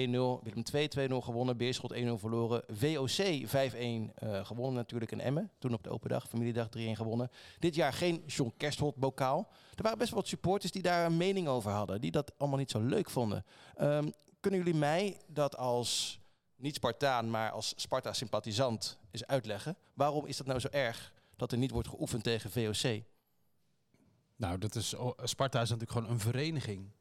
Willem 0.44 0.64
2 0.64 0.88
2-0 0.88 1.22
gewonnen. 1.22 1.58
Beerschot 1.58 1.94
1-0 1.94 1.98
verloren. 2.20 2.64
VOC 2.68 3.48
5-1 3.48 4.14
eh, 4.16 4.46
gewonnen 4.46 4.74
natuurlijk 4.74 5.12
in 5.12 5.22
Emmen. 5.22 5.52
Toen 5.60 5.74
op 5.74 5.84
de 5.84 5.90
open 5.90 6.10
dag, 6.10 6.28
familiedag 6.28 6.68
3-1 6.78 6.80
gewonnen. 6.80 7.30
Dit 7.60 7.76
jaar 7.76 7.94
geen 7.94 8.24
John 8.26 8.54
Kerstholt 8.58 8.96
bokaal. 8.96 9.48
Er 9.76 9.84
waren 9.84 9.98
best 9.98 10.10
wel 10.10 10.20
wat 10.20 10.30
supporters 10.30 10.72
die 10.72 10.82
daar 10.82 11.06
een 11.06 11.18
mening 11.18 11.48
over 11.48 11.72
hadden. 11.72 12.02
Die 12.02 12.12
dat 12.12 12.32
allemaal 12.38 12.60
niet 12.60 12.72
zo 12.72 12.80
leuk 12.80 13.10
vonden. 13.10 13.46
Ehm, 13.76 14.10
kunnen 14.40 14.60
jullie 14.60 14.80
mij 14.80 15.18
dat 15.28 15.58
als 15.58 16.20
niet 16.56 16.76
Spartaan, 16.76 17.30
maar 17.30 17.52
als 17.52 17.74
Sparta-sympathisant 17.76 18.98
eens 19.12 19.26
uitleggen? 19.28 19.78
Waarom 19.94 20.26
is 20.26 20.38
dat 20.38 20.48
nou 20.48 20.60
zo 20.60 20.68
erg 20.72 21.14
dat 21.36 21.52
er 21.52 21.58
niet 21.58 21.72
wordt 21.72 21.88
geoefend 21.88 22.24
tegen 22.24 22.52
VOC? 22.52 23.02
Nou, 24.36 24.58
dat 24.58 24.76
is, 24.76 24.94
oh, 24.94 25.20
Sparta 25.24 25.62
is 25.62 25.70
natuurlijk 25.70 25.98
gewoon 25.98 26.14
een 26.14 26.20
vereniging. 26.20 26.92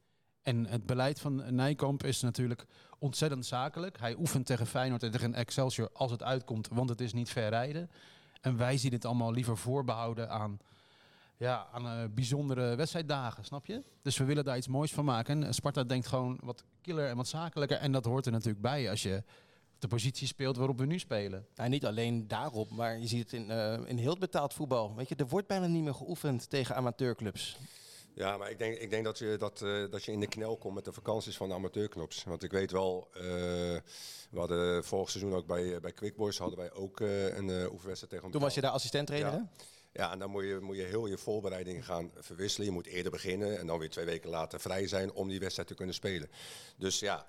En 0.41 0.65
het 0.65 0.85
beleid 0.85 1.19
van 1.19 1.55
Nijkamp 1.55 2.03
is 2.03 2.21
natuurlijk 2.21 2.65
ontzettend 2.99 3.45
zakelijk. 3.45 3.99
Hij 3.99 4.15
oefent 4.15 4.45
tegen 4.45 4.67
Feyenoord 4.67 5.03
en 5.03 5.11
tegen 5.11 5.33
Excelsior 5.33 5.89
als 5.93 6.11
het 6.11 6.23
uitkomt, 6.23 6.67
want 6.67 6.89
het 6.89 7.01
is 7.01 7.13
niet 7.13 7.29
ver 7.29 7.49
rijden. 7.49 7.89
En 8.41 8.57
wij 8.57 8.77
zien 8.77 8.91
het 8.91 9.05
allemaal 9.05 9.31
liever 9.31 9.57
voorbehouden 9.57 10.29
aan, 10.29 10.59
ja, 11.37 11.67
aan 11.71 11.87
eh, 11.87 12.03
bijzondere 12.09 12.75
wedstrijddagen, 12.75 13.45
snap 13.45 13.65
je? 13.65 13.83
Dus 14.01 14.17
we 14.17 14.23
willen 14.23 14.43
daar 14.43 14.57
iets 14.57 14.67
moois 14.67 14.93
van 14.93 15.05
maken. 15.05 15.43
En 15.43 15.53
Sparta 15.53 15.83
denkt 15.83 16.07
gewoon 16.07 16.39
wat 16.41 16.63
killer 16.81 17.09
en 17.09 17.15
wat 17.15 17.27
zakelijker. 17.27 17.77
En 17.77 17.91
dat 17.91 18.05
hoort 18.05 18.25
er 18.25 18.31
natuurlijk 18.31 18.61
bij 18.61 18.89
als 18.89 19.03
je 19.03 19.23
de 19.83 19.95
positie 19.95 20.27
speelt 20.27 20.57
waarop 20.57 20.77
we 20.77 20.85
nu 20.85 20.99
spelen. 20.99 21.47
Nou, 21.55 21.69
niet 21.69 21.85
alleen 21.85 22.27
daarop, 22.27 22.69
maar 22.69 22.99
je 22.99 23.07
ziet 23.07 23.23
het 23.23 23.33
in, 23.33 23.51
eh, 23.51 23.79
in 23.85 23.97
heel 23.97 24.09
het 24.09 24.19
betaald 24.19 24.53
voetbal. 24.53 24.95
Weet 24.95 25.09
je, 25.09 25.15
er 25.15 25.27
wordt 25.27 25.47
bijna 25.47 25.67
niet 25.67 25.83
meer 25.83 25.93
geoefend 25.93 26.49
tegen 26.49 26.75
amateurclubs. 26.75 27.57
Ja, 28.15 28.37
maar 28.37 28.49
ik 28.49 28.57
denk, 28.57 28.77
ik 28.77 28.89
denk 28.89 29.03
dat, 29.03 29.17
je, 29.17 29.35
dat, 29.37 29.61
eh, 29.61 29.83
dat 29.89 30.03
je 30.03 30.11
in 30.11 30.19
de 30.19 30.27
knel 30.27 30.57
komt 30.57 30.75
met 30.75 30.85
de 30.85 30.93
vakanties 30.93 31.37
van 31.37 31.47
de 31.47 31.53
amateurknops. 31.53 32.23
Want 32.23 32.43
ik 32.43 32.51
weet 32.51 32.71
wel, 32.71 33.07
eh, 33.13 33.21
we 34.29 34.39
hadden 34.39 34.83
vorig 34.83 35.09
seizoen 35.09 35.33
ook 35.33 35.45
bij, 35.45 35.79
bij 35.79 35.91
Quick 35.91 36.15
Boys 36.15 36.37
hadden 36.37 36.57
wij 36.57 36.73
ook 36.73 36.99
eh, 36.99 37.37
een 37.37 37.47
uh, 37.47 37.71
oefenwedstrijd 37.71 38.13
tegen 38.13 38.31
Toen 38.31 38.41
was 38.41 38.55
je 38.55 38.61
daar 38.61 38.71
assistent 38.71 39.07
trainer? 39.07 39.47
Ja, 39.93 40.11
en 40.11 40.19
dan 40.19 40.29
moet 40.29 40.43
je, 40.43 40.59
moet 40.61 40.75
je 40.75 40.83
heel 40.83 41.05
je 41.05 41.17
voorbereiding 41.17 41.85
gaan 41.85 42.11
verwisselen. 42.15 42.67
Je 42.67 42.73
moet 42.73 42.85
eerder 42.85 43.11
beginnen 43.11 43.59
en 43.59 43.67
dan 43.67 43.79
weer 43.79 43.89
twee 43.89 44.05
weken 44.05 44.29
later 44.29 44.59
vrij 44.59 44.87
zijn 44.87 45.13
om 45.13 45.27
die 45.27 45.39
wedstrijd 45.39 45.67
te 45.67 45.75
kunnen 45.75 45.95
spelen. 45.95 46.29
Dus 46.77 46.99
ja, 46.99 47.25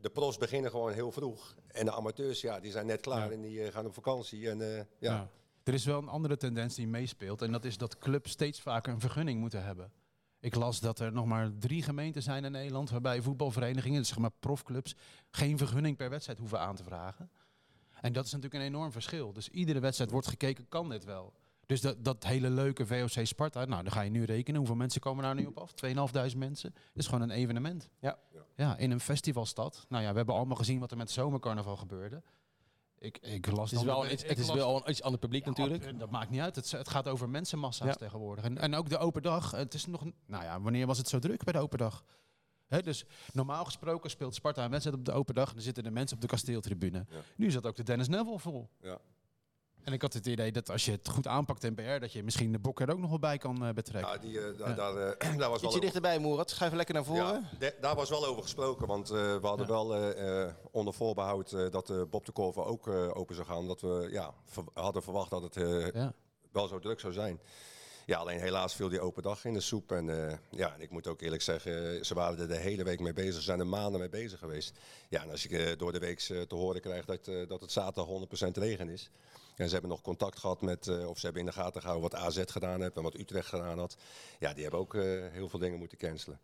de 0.00 0.10
pros 0.10 0.36
beginnen 0.36 0.70
gewoon 0.70 0.92
heel 0.92 1.12
vroeg. 1.12 1.54
En 1.66 1.84
de 1.84 1.92
amateurs, 1.92 2.40
ja, 2.40 2.60
die 2.60 2.70
zijn 2.70 2.86
net 2.86 3.00
klaar 3.00 3.26
Ja. 3.26 3.32
en 3.32 3.40
die 3.40 3.62
eh, 3.62 3.72
gaan 3.72 3.86
op 3.86 3.94
vakantie. 3.94 4.50
En, 4.50 4.76
eh, 4.78 4.84
ja. 4.98 5.28
Er 5.62 5.74
is 5.74 5.84
wel 5.84 5.98
een 5.98 6.08
andere 6.08 6.36
tendens 6.36 6.74
die 6.74 6.86
meespeelt. 6.86 7.42
En 7.42 7.52
dat 7.52 7.64
is 7.64 7.78
dat 7.78 7.98
clubs 7.98 8.30
steeds 8.30 8.60
vaker 8.60 8.92
een 8.92 9.00
vergunning 9.00 9.40
moeten 9.40 9.64
hebben. 9.64 9.92
Ik 10.40 10.54
las 10.54 10.80
dat 10.80 10.98
er 11.00 11.12
nog 11.12 11.26
maar 11.26 11.50
drie 11.58 11.82
gemeenten 11.82 12.22
zijn 12.22 12.44
in 12.44 12.52
Nederland 12.52 12.90
waarbij 12.90 13.22
voetbalverenigingen, 13.22 13.98
dus 13.98 14.08
zeg 14.08 14.18
maar 14.18 14.30
profclubs, 14.40 14.94
geen 15.30 15.58
vergunning 15.58 15.96
per 15.96 16.10
wedstrijd 16.10 16.38
hoeven 16.38 16.60
aan 16.60 16.76
te 16.76 16.82
vragen. 16.84 17.30
En 18.00 18.12
dat 18.12 18.24
is 18.24 18.32
natuurlijk 18.32 18.62
een 18.62 18.68
enorm 18.68 18.92
verschil. 18.92 19.32
Dus 19.32 19.48
iedere 19.48 19.80
wedstrijd 19.80 20.10
wordt 20.10 20.26
gekeken, 20.26 20.68
kan 20.68 20.88
dit 20.88 21.04
wel? 21.04 21.32
Dus 21.68 21.80
dat, 21.80 22.04
dat 22.04 22.24
hele 22.24 22.50
leuke 22.50 22.86
VOC 22.86 23.26
Sparta, 23.26 23.64
nou 23.64 23.82
dan 23.82 23.92
ga 23.92 24.00
je 24.00 24.10
nu 24.10 24.24
rekenen. 24.24 24.58
Hoeveel 24.58 24.76
mensen 24.76 25.00
komen 25.00 25.24
daar 25.24 25.34
nu 25.34 25.46
op 25.46 25.58
af? 25.58 25.72
2.500 26.32 26.36
mensen. 26.36 26.70
Dat 26.74 26.82
is 26.94 27.06
gewoon 27.06 27.22
een 27.22 27.30
evenement. 27.30 27.88
Ja. 28.00 28.18
Ja, 28.56 28.76
in 28.76 28.90
een 28.90 29.00
festivalstad. 29.00 29.86
Nou 29.88 30.02
ja, 30.02 30.10
we 30.10 30.16
hebben 30.16 30.34
allemaal 30.34 30.56
gezien 30.56 30.78
wat 30.78 30.90
er 30.90 30.96
met 30.96 31.10
zomercarnaval 31.10 31.76
gebeurde. 31.76 32.22
Ik, 32.98 33.18
ik 33.18 33.46
las 33.50 33.70
Het 33.70 33.80
is 33.80 33.84
wel, 33.86 34.04
ik 34.04 34.20
het 34.20 34.38
is 34.38 34.52
wel 34.52 34.76
een 34.76 34.90
iets 34.90 35.02
ander 35.02 35.20
publiek 35.20 35.42
ja, 35.44 35.48
natuurlijk. 35.48 35.86
ab- 35.86 35.98
Dat 35.98 36.10
maakt 36.10 36.30
niet 36.30 36.40
uit. 36.40 36.56
Het, 36.56 36.70
het 36.70 36.88
gaat 36.88 37.08
over 37.08 37.28
mensenmassa's 37.28 37.86
Ja. 37.86 37.94
tegenwoordig. 37.94 38.44
En, 38.44 38.58
en 38.58 38.74
ook 38.74 38.88
de 38.88 38.98
open 38.98 39.22
dag. 39.22 39.50
Het 39.50 39.74
is 39.74 39.86
nog, 39.86 40.00
een- 40.00 40.14
nou 40.26 40.44
ja, 40.44 40.60
wanneer 40.60 40.86
was 40.86 40.98
het 40.98 41.08
zo 41.08 41.18
druk 41.18 41.44
bij 41.44 41.52
de 41.52 41.58
open 41.58 41.78
dag? 41.78 42.04
Hè, 42.66 42.82
dus 42.82 43.04
normaal 43.32 43.64
gesproken 43.64 44.10
speelt 44.10 44.34
Sparta 44.34 44.64
een 44.64 44.70
wedstrijd 44.70 44.98
op 44.98 45.04
de 45.04 45.12
open 45.12 45.34
dag. 45.34 45.48
En 45.48 45.54
dan 45.54 45.62
zitten 45.62 45.82
de 45.84 45.90
mensen 45.90 46.16
op 46.16 46.22
de 46.22 46.28
kasteeltribune. 46.28 47.06
Ja. 47.10 47.16
Nu 47.36 47.50
zat 47.50 47.66
ook 47.66 47.76
de 47.76 47.82
Dennis 47.82 48.08
Neville 48.08 48.38
vol. 48.38 48.68
Ja. 48.80 48.98
En 49.84 49.92
ik 49.92 50.02
had 50.02 50.12
het 50.12 50.26
idee 50.26 50.52
dat 50.52 50.70
als 50.70 50.84
je 50.84 50.90
het 50.90 51.08
goed 51.08 51.26
aanpakt 51.26 51.64
in 51.64 51.74
BR, 51.74 51.98
dat 51.98 52.12
je 52.12 52.22
misschien 52.22 52.52
de 52.52 52.58
Bok 52.58 52.80
er 52.80 52.90
ook 52.90 52.98
nog 52.98 53.08
wel 53.10 53.18
bij 53.18 53.38
kan 53.38 53.64
eh, 53.66 53.72
betrekken. 53.72 54.12
Ja, 54.12 54.18
die, 54.18 54.40
eh, 54.40 54.58
daar, 54.58 54.68
Ja. 54.68 54.74
daar, 54.74 54.96
eh, 54.96 55.36
daar 55.38 55.50
was 55.50 55.60
wel 55.60 55.70
Ietsje 55.70 55.80
dichterbij, 55.80 56.18
Moerat. 56.18 56.50
Schuif 56.50 56.72
lekker 56.72 56.94
naar 56.94 57.04
voren. 57.04 57.24
Ja, 57.24 57.42
de- 57.58 57.74
daar 57.80 57.94
was 57.96 58.08
wel 58.10 58.26
over 58.26 58.42
gesproken, 58.42 58.86
want 58.86 59.10
eh, 59.10 59.16
we 59.16 59.46
hadden 59.46 59.66
Ja. 59.66 59.72
wel 59.72 59.94
eh, 59.94 60.42
eh, 60.44 60.54
onder 60.70 60.94
voorbehoud 60.94 61.52
eh, 61.52 61.70
dat 61.70 62.10
Bob 62.10 62.24
de 62.26 62.32
Korver 62.32 62.64
ook 62.64 62.88
eh, 62.88 63.16
open 63.16 63.34
zou 63.34 63.46
gaan. 63.46 63.66
Dat 63.66 63.80
we 63.80 64.08
ja, 64.10 64.34
ver- 64.44 64.64
hadden 64.74 65.02
verwacht 65.02 65.30
dat 65.30 65.42
het 65.42 65.56
eh, 65.56 65.90
ja. 65.92 66.12
wel 66.52 66.68
zo 66.68 66.78
druk 66.78 67.00
zou 67.00 67.12
zijn. 67.12 67.40
Ja, 68.06 68.18
alleen 68.18 68.40
helaas 68.40 68.74
viel 68.74 68.88
die 68.88 69.00
open 69.00 69.22
dag 69.22 69.44
in 69.44 69.52
de 69.52 69.60
soep. 69.60 69.92
En 69.92 70.28
eh, 70.28 70.36
ja, 70.50 70.74
en 70.74 70.80
ik 70.80 70.90
moet 70.90 71.06
ook 71.06 71.20
eerlijk 71.20 71.42
zeggen, 71.42 72.04
ze 72.06 72.14
waren 72.14 72.38
er 72.38 72.48
de 72.48 72.56
hele 72.56 72.84
week 72.84 73.00
mee 73.00 73.12
bezig. 73.12 73.34
Ze 73.34 73.40
zijn 73.40 73.60
er 73.60 73.66
maanden 73.66 74.00
mee 74.00 74.08
bezig 74.08 74.38
geweest. 74.38 74.78
Ja, 75.08 75.22
en 75.22 75.30
als 75.30 75.44
ik 75.44 75.50
eh, 75.50 75.78
door 75.78 75.92
de 75.92 75.98
week 75.98 76.18
te 76.18 76.46
horen 76.54 76.80
krijg 76.80 77.04
dat, 77.04 77.28
eh, 77.28 77.48
dat 77.48 77.60
het 77.60 77.72
zaterdag 77.72 78.06
100% 78.06 78.56
regen 78.56 78.88
is. 78.88 79.10
En 79.58 79.66
ze 79.66 79.72
hebben 79.72 79.90
nog 79.90 80.00
contact 80.00 80.38
gehad 80.38 80.60
met, 80.62 80.88
eh, 80.88 81.08
of 81.08 81.18
ze 81.18 81.24
hebben 81.24 81.42
in 81.42 81.48
de 81.48 81.54
gaten 81.54 81.80
gehouden 81.80 82.10
wat 82.10 82.20
AZ 82.20 82.42
gedaan 82.46 82.80
heeft 82.82 82.96
en 82.96 83.02
wat 83.02 83.14
Utrecht 83.18 83.48
gedaan 83.48 83.78
had. 83.78 83.96
Ja, 84.38 84.52
die 84.52 84.62
hebben 84.62 84.80
ook 84.80 84.94
eh, 84.94 85.02
heel 85.30 85.48
veel 85.48 85.58
dingen 85.58 85.78
moeten 85.78 85.98
cancelen. 85.98 86.40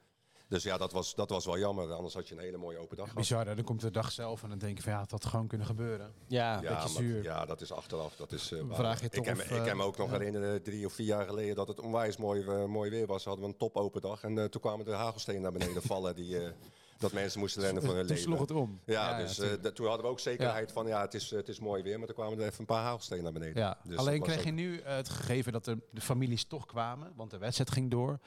Dus 0.49 0.63
ja, 0.63 0.77
dat 0.77 0.93
was, 0.93 1.15
dat 1.15 1.31
was 1.31 1.45
wel 1.45 1.59
jammer. 1.59 1.93
Anders 1.93 2.15
had 2.15 2.29
je 2.29 2.35
een 2.35 2.41
hele 2.41 2.57
mooie 2.57 2.79
open 2.79 2.97
dag 2.97 3.05
gehad. 3.09 3.21
Bizar, 3.21 3.47
hè? 3.47 3.55
dan 3.55 3.65
komt 3.65 3.81
de 3.81 3.91
dag 3.91 4.13
zelf 4.13 4.43
en 4.43 4.49
dan 4.49 4.59
denk 4.59 4.77
je 4.77 4.83
van 4.83 4.93
ja, 4.93 5.01
het 5.01 5.11
had 5.11 5.25
gewoon 5.25 5.47
kunnen 5.47 5.67
gebeuren. 5.67 6.13
Ja, 6.27 6.53
Ja, 6.53 6.61
beetje 6.61 6.75
maar- 6.75 6.89
zuur. 6.89 7.23
ja, 7.23 7.45
dat 7.47 7.61
is 7.61 7.73
achteraf. 7.73 8.17
Dat 8.17 8.33
is, 8.33 8.53
eh, 8.53 8.61
waar. 8.61 8.77
vraag 8.77 8.99
je 9.01 9.05
ik, 9.07 9.13
toch 9.13 9.25
kan, 9.25 9.37
me- 9.37 9.43
of, 9.43 9.51
ik 9.51 9.65
kan 9.65 9.77
me 9.77 9.83
ook 9.85 9.97
nog 9.97 10.11
ja. 10.11 10.19
herinneren, 10.19 10.63
drie 10.63 10.87
of 10.87 10.93
vier 10.93 11.07
jaar 11.07 11.27
geleden, 11.27 11.55
dat 11.57 11.69
het 11.69 11.81
onwijs 11.81 12.17
mooi, 12.17 12.45
mooi 12.67 12.91
weer 12.91 13.07
was. 13.07 13.25
Hadden 13.25 13.45
we 13.45 13.51
een 13.51 13.57
top 13.59 13.77
open 13.77 14.01
dag. 14.01 14.23
En 14.23 14.39
eh, 14.39 14.45
toen 14.45 14.61
kwamen 14.61 14.85
de 14.85 14.93
hagelstenen 14.93 15.43
naar 15.43 15.53
beneden 15.53 15.83
vallen. 15.93 16.15
Die, 16.15 16.39
eh, 16.45 16.51
dat 16.99 17.13
mensen 17.13 17.41
moesten 17.41 17.63
rennen 17.63 17.83
voor 17.83 17.95
hun 17.95 18.07
Toen 18.07 18.17
leven. 18.17 18.31
sloeg 18.31 18.41
het 18.41 18.51
om. 18.51 18.81
Ja, 18.85 19.19
dus 19.19 19.39
eh, 19.39 19.53
toen 19.53 19.87
hadden 19.87 20.05
we 20.05 20.11
ook 20.11 20.21
zekerheid 20.21 20.73
van 20.73 20.87
ja, 20.87 21.01
het 21.01 21.15
is, 21.15 21.33
eh, 21.33 21.39
het 21.39 21.49
is 21.49 21.61
mooi 21.61 21.83
weer. 21.83 21.99
Maar 21.99 22.07
toen 22.07 22.17
kwamen 22.17 22.39
er 22.39 22.45
even 22.47 22.61
een 22.61 22.67
paar 22.67 22.83
hagelstenen 22.83 23.23
naar 23.23 23.33
beneden. 23.33 23.63
Ja, 23.63 23.79
Dus 23.85 23.97
alleen 23.97 24.23
kreeg 24.23 24.45
je 24.45 24.51
nu 24.51 24.79
eh, 24.79 24.95
het 24.97 25.09
gegeven 25.09 25.53
dat 25.53 25.65
de, 25.65 25.79
de 25.91 26.01
families 26.01 26.45
toch 26.45 26.67
kwamen, 26.67 27.13
want 27.17 27.31
de 27.31 27.39
wedstrijd 27.39 27.71
ging 27.71 27.91
door. 27.91 28.19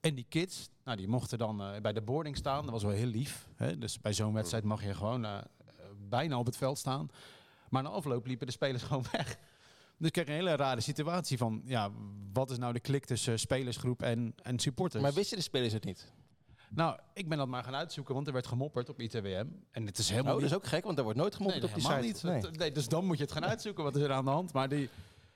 En 0.00 0.14
die 0.14 0.26
kids, 0.28 0.68
nou, 0.84 0.96
die 0.96 1.08
mochten 1.08 1.38
dan 1.38 1.62
eh, 1.62 1.80
bij 1.80 1.92
de 1.92 2.02
boarding 2.02 2.36
staan. 2.36 2.62
Dat 2.62 2.70
was 2.72 2.82
wel 2.82 2.92
heel 2.92 3.06
lief. 3.06 3.48
Hè? 3.54 3.78
Dus 3.78 4.00
bij 4.00 4.12
zo'n 4.12 4.32
wedstrijd 4.34 4.64
mag 4.64 4.84
je 4.84 4.94
gewoon 4.94 5.26
bijna 6.08 6.38
op 6.38 6.46
het 6.46 6.56
veld 6.56 6.78
staan. 6.78 7.08
Maar 7.68 7.82
na 7.82 7.88
afloop 7.88 8.26
liepen 8.26 8.46
de 8.46 8.52
spelers 8.52 8.82
gewoon 8.88 9.04
weg. 9.12 9.38
Dus 9.98 10.06
ik 10.06 10.12
kreeg 10.12 10.26
een 10.26 10.32
hele 10.32 10.56
rare 10.56 10.80
situatie 10.80 11.38
van, 11.38 11.62
ja, 11.64 11.90
wat 12.32 12.50
is 12.50 12.58
nou 12.58 12.72
de 12.72 12.80
klik 12.80 13.04
tussen 13.04 13.38
spelersgroep 13.38 14.02
en, 14.02 14.34
en 14.42 14.58
supporters? 14.58 15.02
maar 15.02 15.12
wisten 15.12 15.36
de 15.36 15.42
spelers 15.42 15.72
het 15.72 15.84
niet? 15.84 16.12
Nou, 16.76 16.98
ik 17.14 17.28
ben 17.28 17.38
dat 17.38 17.48
maar 17.48 17.64
gaan 17.64 17.74
uitzoeken, 17.74 18.14
want 18.14 18.26
er 18.26 18.32
werd 18.32 18.46
gemopperd 18.46 18.88
op 18.88 19.00
ITWM. 19.00 19.46
En 19.70 19.86
het 19.86 19.98
is 19.98 20.04
Oh, 20.04 20.10
helemaal 20.10 20.32
dat 20.32 20.42
niet 20.42 20.50
is 20.50 20.56
ook 20.56 20.66
gek, 20.66 20.84
want 20.84 20.98
er 20.98 21.04
wordt 21.04 21.18
nooit 21.18 21.34
gemopperd 21.34 21.62
Nee, 21.62 21.72
op 21.72 21.78
die 21.80 21.90
site. 21.90 22.28
niet. 22.28 22.42
Nee. 22.42 22.50
Nee, 22.52 22.72
dus 22.72 22.88
dan 22.88 23.04
moet 23.04 23.16
je 23.16 23.22
het 23.22 23.32
gaan 23.32 23.44
uitzoeken. 23.44 23.84
Wat 23.84 23.96
is 23.96 24.02
er 24.02 24.12
aan 24.12 24.24
de 24.24 24.30
hand? 24.30 24.52
Maar 24.52 24.68
die, 24.68 24.88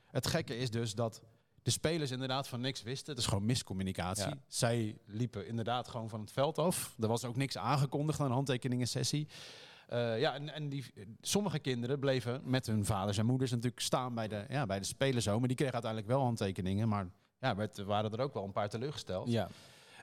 het 0.06 0.26
gekke 0.26 0.56
is 0.56 0.70
dus 0.70 0.94
dat 0.94 1.23
de 1.62 1.70
spelers 1.70 2.11
inderdaad 2.11 2.49
van 2.49 2.61
niks 2.61 2.82
wisten. 2.82 3.11
Het 3.11 3.18
is 3.23 3.26
gewoon 3.28 3.44
miscommunicatie. 3.47 4.25
Ja. 4.28 4.38
Zij 4.47 4.99
liepen 5.06 5.47
inderdaad 5.47 5.88
gewoon 5.88 6.09
van 6.09 6.20
het 6.20 6.32
veld 6.32 6.59
af. 6.59 6.94
Er 7.00 7.09
was 7.09 7.25
ook 7.25 7.37
niks 7.37 7.56
aangekondigd 7.59 8.20
aan 8.20 8.26
een 8.26 8.32
handtekeningen 8.32 8.87
sessie. 8.88 9.28
Eh, 9.88 10.20
ja, 10.20 10.35
en, 10.35 10.52
en 10.54 10.68
die, 10.68 10.85
sommige 11.20 11.59
kinderen 11.59 11.99
bleven 11.99 12.40
met 12.44 12.66
hun 12.66 12.85
vaders 12.85 13.18
en 13.18 13.26
moeders 13.26 13.50
natuurlijk 13.50 13.80
staan 13.80 14.14
bij 14.14 14.28
de, 14.28 14.44
ja, 14.49 14.66
bij 14.66 14.78
de 14.78 14.85
spelerzomer. 14.85 15.49
Die 15.49 15.56
kregen 15.56 15.75
uiteindelijk 15.75 16.12
wel 16.12 16.23
handtekeningen, 16.23 16.88
maar 16.88 17.06
ja, 17.40 17.56
werd, 17.56 17.78
waren 17.78 18.12
er 18.12 18.20
ook 18.20 18.35
wel 18.35 18.44
een 18.44 18.52
paar 18.52 18.68
teleurgesteld. 18.68 19.30
Ja. 19.30 19.49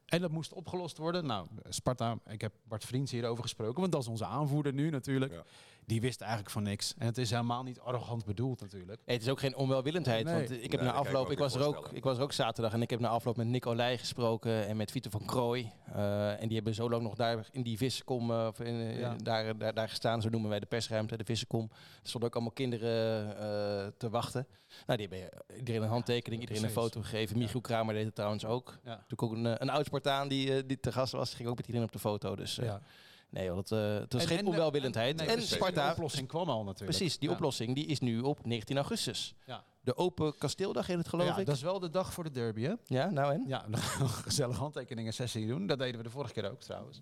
En 0.07 0.21
dat 0.21 0.31
moest 0.31 0.53
opgelost 0.53 0.97
worden. 0.97 1.25
Nou, 1.25 1.47
Sparta, 1.69 2.17
ik 2.27 2.41
heb 2.41 2.53
Bart 2.63 2.85
Vriends 2.85 3.11
hierover 3.11 3.43
gesproken, 3.43 3.79
want 3.79 3.91
dat 3.91 4.01
is 4.01 4.07
onze 4.07 4.25
aanvoerder 4.25 4.73
nu 4.73 4.89
natuurlijk. 4.89 5.43
Die 5.87 6.01
wist 6.01 6.21
eigenlijk 6.21 6.51
van 6.51 6.63
niks. 6.63 6.93
En 6.97 7.05
het 7.05 7.17
is 7.17 7.29
helemaal 7.29 7.63
niet 7.63 7.79
arrogant 7.79 8.25
bedoeld 8.25 8.61
natuurlijk. 8.61 9.01
Hey, 9.05 9.13
het 9.13 9.23
is 9.23 9.29
ook 9.29 9.39
geen 9.39 9.55
onwelwillendheid. 9.55 10.25
Nee. 10.25 10.33
Want 10.33 10.51
ik 10.63 10.71
heb 10.71 10.81
Nee, 10.81 10.89
na 10.89 10.95
afloop, 10.95 11.31
ik 11.31 11.37
was, 11.37 11.55
er 11.55 11.65
ook, 11.65 11.89
ik 11.93 12.03
was 12.03 12.17
er 12.17 12.23
ook 12.23 12.31
zaterdag 12.31 12.73
en 12.73 12.81
ik 12.81 12.89
heb 12.89 12.99
na 12.99 13.07
afloop 13.07 13.37
met 13.37 13.47
Nick 13.47 13.65
Olij 13.65 13.97
gesproken 13.97 14.67
en 14.67 14.77
met 14.77 14.91
Vito 14.91 15.09
van 15.09 15.25
Krooij. 15.25 15.71
Eh, 15.93 16.41
en 16.41 16.47
die 16.47 16.55
hebben 16.55 16.73
zo 16.73 16.89
lang 16.89 17.03
nog 17.03 17.15
daar 17.15 17.47
in 17.51 17.61
die 17.61 17.77
vissenkom 17.77 18.31
eh, 18.31 18.45
of 18.47 18.59
in, 18.59 18.79
eh, 18.79 18.99
Ja. 18.99 19.15
daar, 19.23 19.57
daar, 19.57 19.73
daar 19.73 19.89
gestaan. 19.89 20.21
Zo 20.21 20.29
noemen 20.29 20.49
wij 20.49 20.59
de 20.59 20.65
persruimte, 20.65 21.17
de 21.17 21.23
vissenkom. 21.25 21.69
Er 21.71 21.77
stonden 22.09 22.29
ook 22.29 22.35
allemaal 22.35 22.53
kinderen 22.53 23.27
eh, 23.37 23.87
te 23.97 24.09
wachten. 24.09 24.47
Nou, 24.85 24.99
die 24.99 25.07
hebben 25.07 25.29
iedereen 25.57 25.81
een 25.81 25.89
handtekening, 25.89 26.41
iedereen 26.41 26.63
een 26.63 26.69
foto 26.69 27.01
gegeven. 27.01 27.37
Michiel 27.37 27.61
Kramer 27.61 27.93
deed 27.93 28.05
het 28.05 28.15
trouwens 28.15 28.45
ook. 28.45 28.77
Ja. 28.83 29.03
Toen 29.07 29.29
ook 29.29 29.35
een, 29.35 29.45
eh, 29.45 29.53
een 29.57 29.69
oud 29.69 29.85
Spartaan 29.85 30.27
die, 30.27 30.55
eh, 30.55 30.63
die 30.65 30.79
te 30.79 30.91
gast 30.91 31.11
was, 31.11 31.33
ging 31.33 31.49
ook 31.49 31.55
met 31.57 31.65
iedereen 31.65 31.87
op 31.87 31.93
de 31.93 31.99
foto. 31.99 32.35
Dus 32.35 32.57
eh, 32.57 32.65
Ja. 32.65 32.81
Nee, 33.29 33.45
joh, 33.45 33.55
dat, 33.55 33.71
eh, 33.71 33.93
het 33.93 34.13
was 34.13 34.21
En- 34.21 34.27
geen 34.27 34.37
en 34.37 34.47
onwelwillendheid. 34.47 35.15
nee, 35.17 35.27
En, 35.27 35.33
precies. 35.33 35.53
Sparta, 35.55 35.85
De 35.87 35.91
oplossing 35.93 36.27
kwam 36.27 36.49
al 36.49 36.63
natuurlijk. 36.63 36.97
precies, 36.97 37.19
die 37.19 37.29
Ja. 37.29 37.35
oplossing 37.35 37.75
die 37.75 37.85
is 37.85 37.99
nu 37.99 38.19
op 38.21 38.45
19 38.45 38.75
augustus. 38.77 39.35
Ja. 39.45 39.63
De 39.81 39.97
open 39.97 40.37
kasteeldag 40.37 40.89
in 40.89 40.97
het 40.97 41.07
geloof 41.07 41.27
ja, 41.27 41.37
ik. 41.37 41.45
dat 41.45 41.55
is 41.55 41.61
wel 41.61 41.79
de 41.79 41.89
dag 41.89 42.13
voor 42.13 42.23
de 42.23 42.31
derby, 42.31 42.61
hè? 42.61 42.73
Ja, 42.85 43.09
nou 43.09 43.33
en? 43.33 43.43
Ja, 43.47 43.65
dan 43.69 43.77
gaan 43.79 43.97
we 43.97 44.03
een 44.03 44.09
gezellig 44.23 44.57
handtekeningen 44.57 45.13
sessie 45.13 45.47
doen. 45.47 45.67
Dat 45.67 45.79
deden 45.79 45.97
we 45.97 46.03
de 46.03 46.09
vorige 46.09 46.33
keer 46.33 46.51
ook 46.51 46.59
trouwens. 46.59 47.01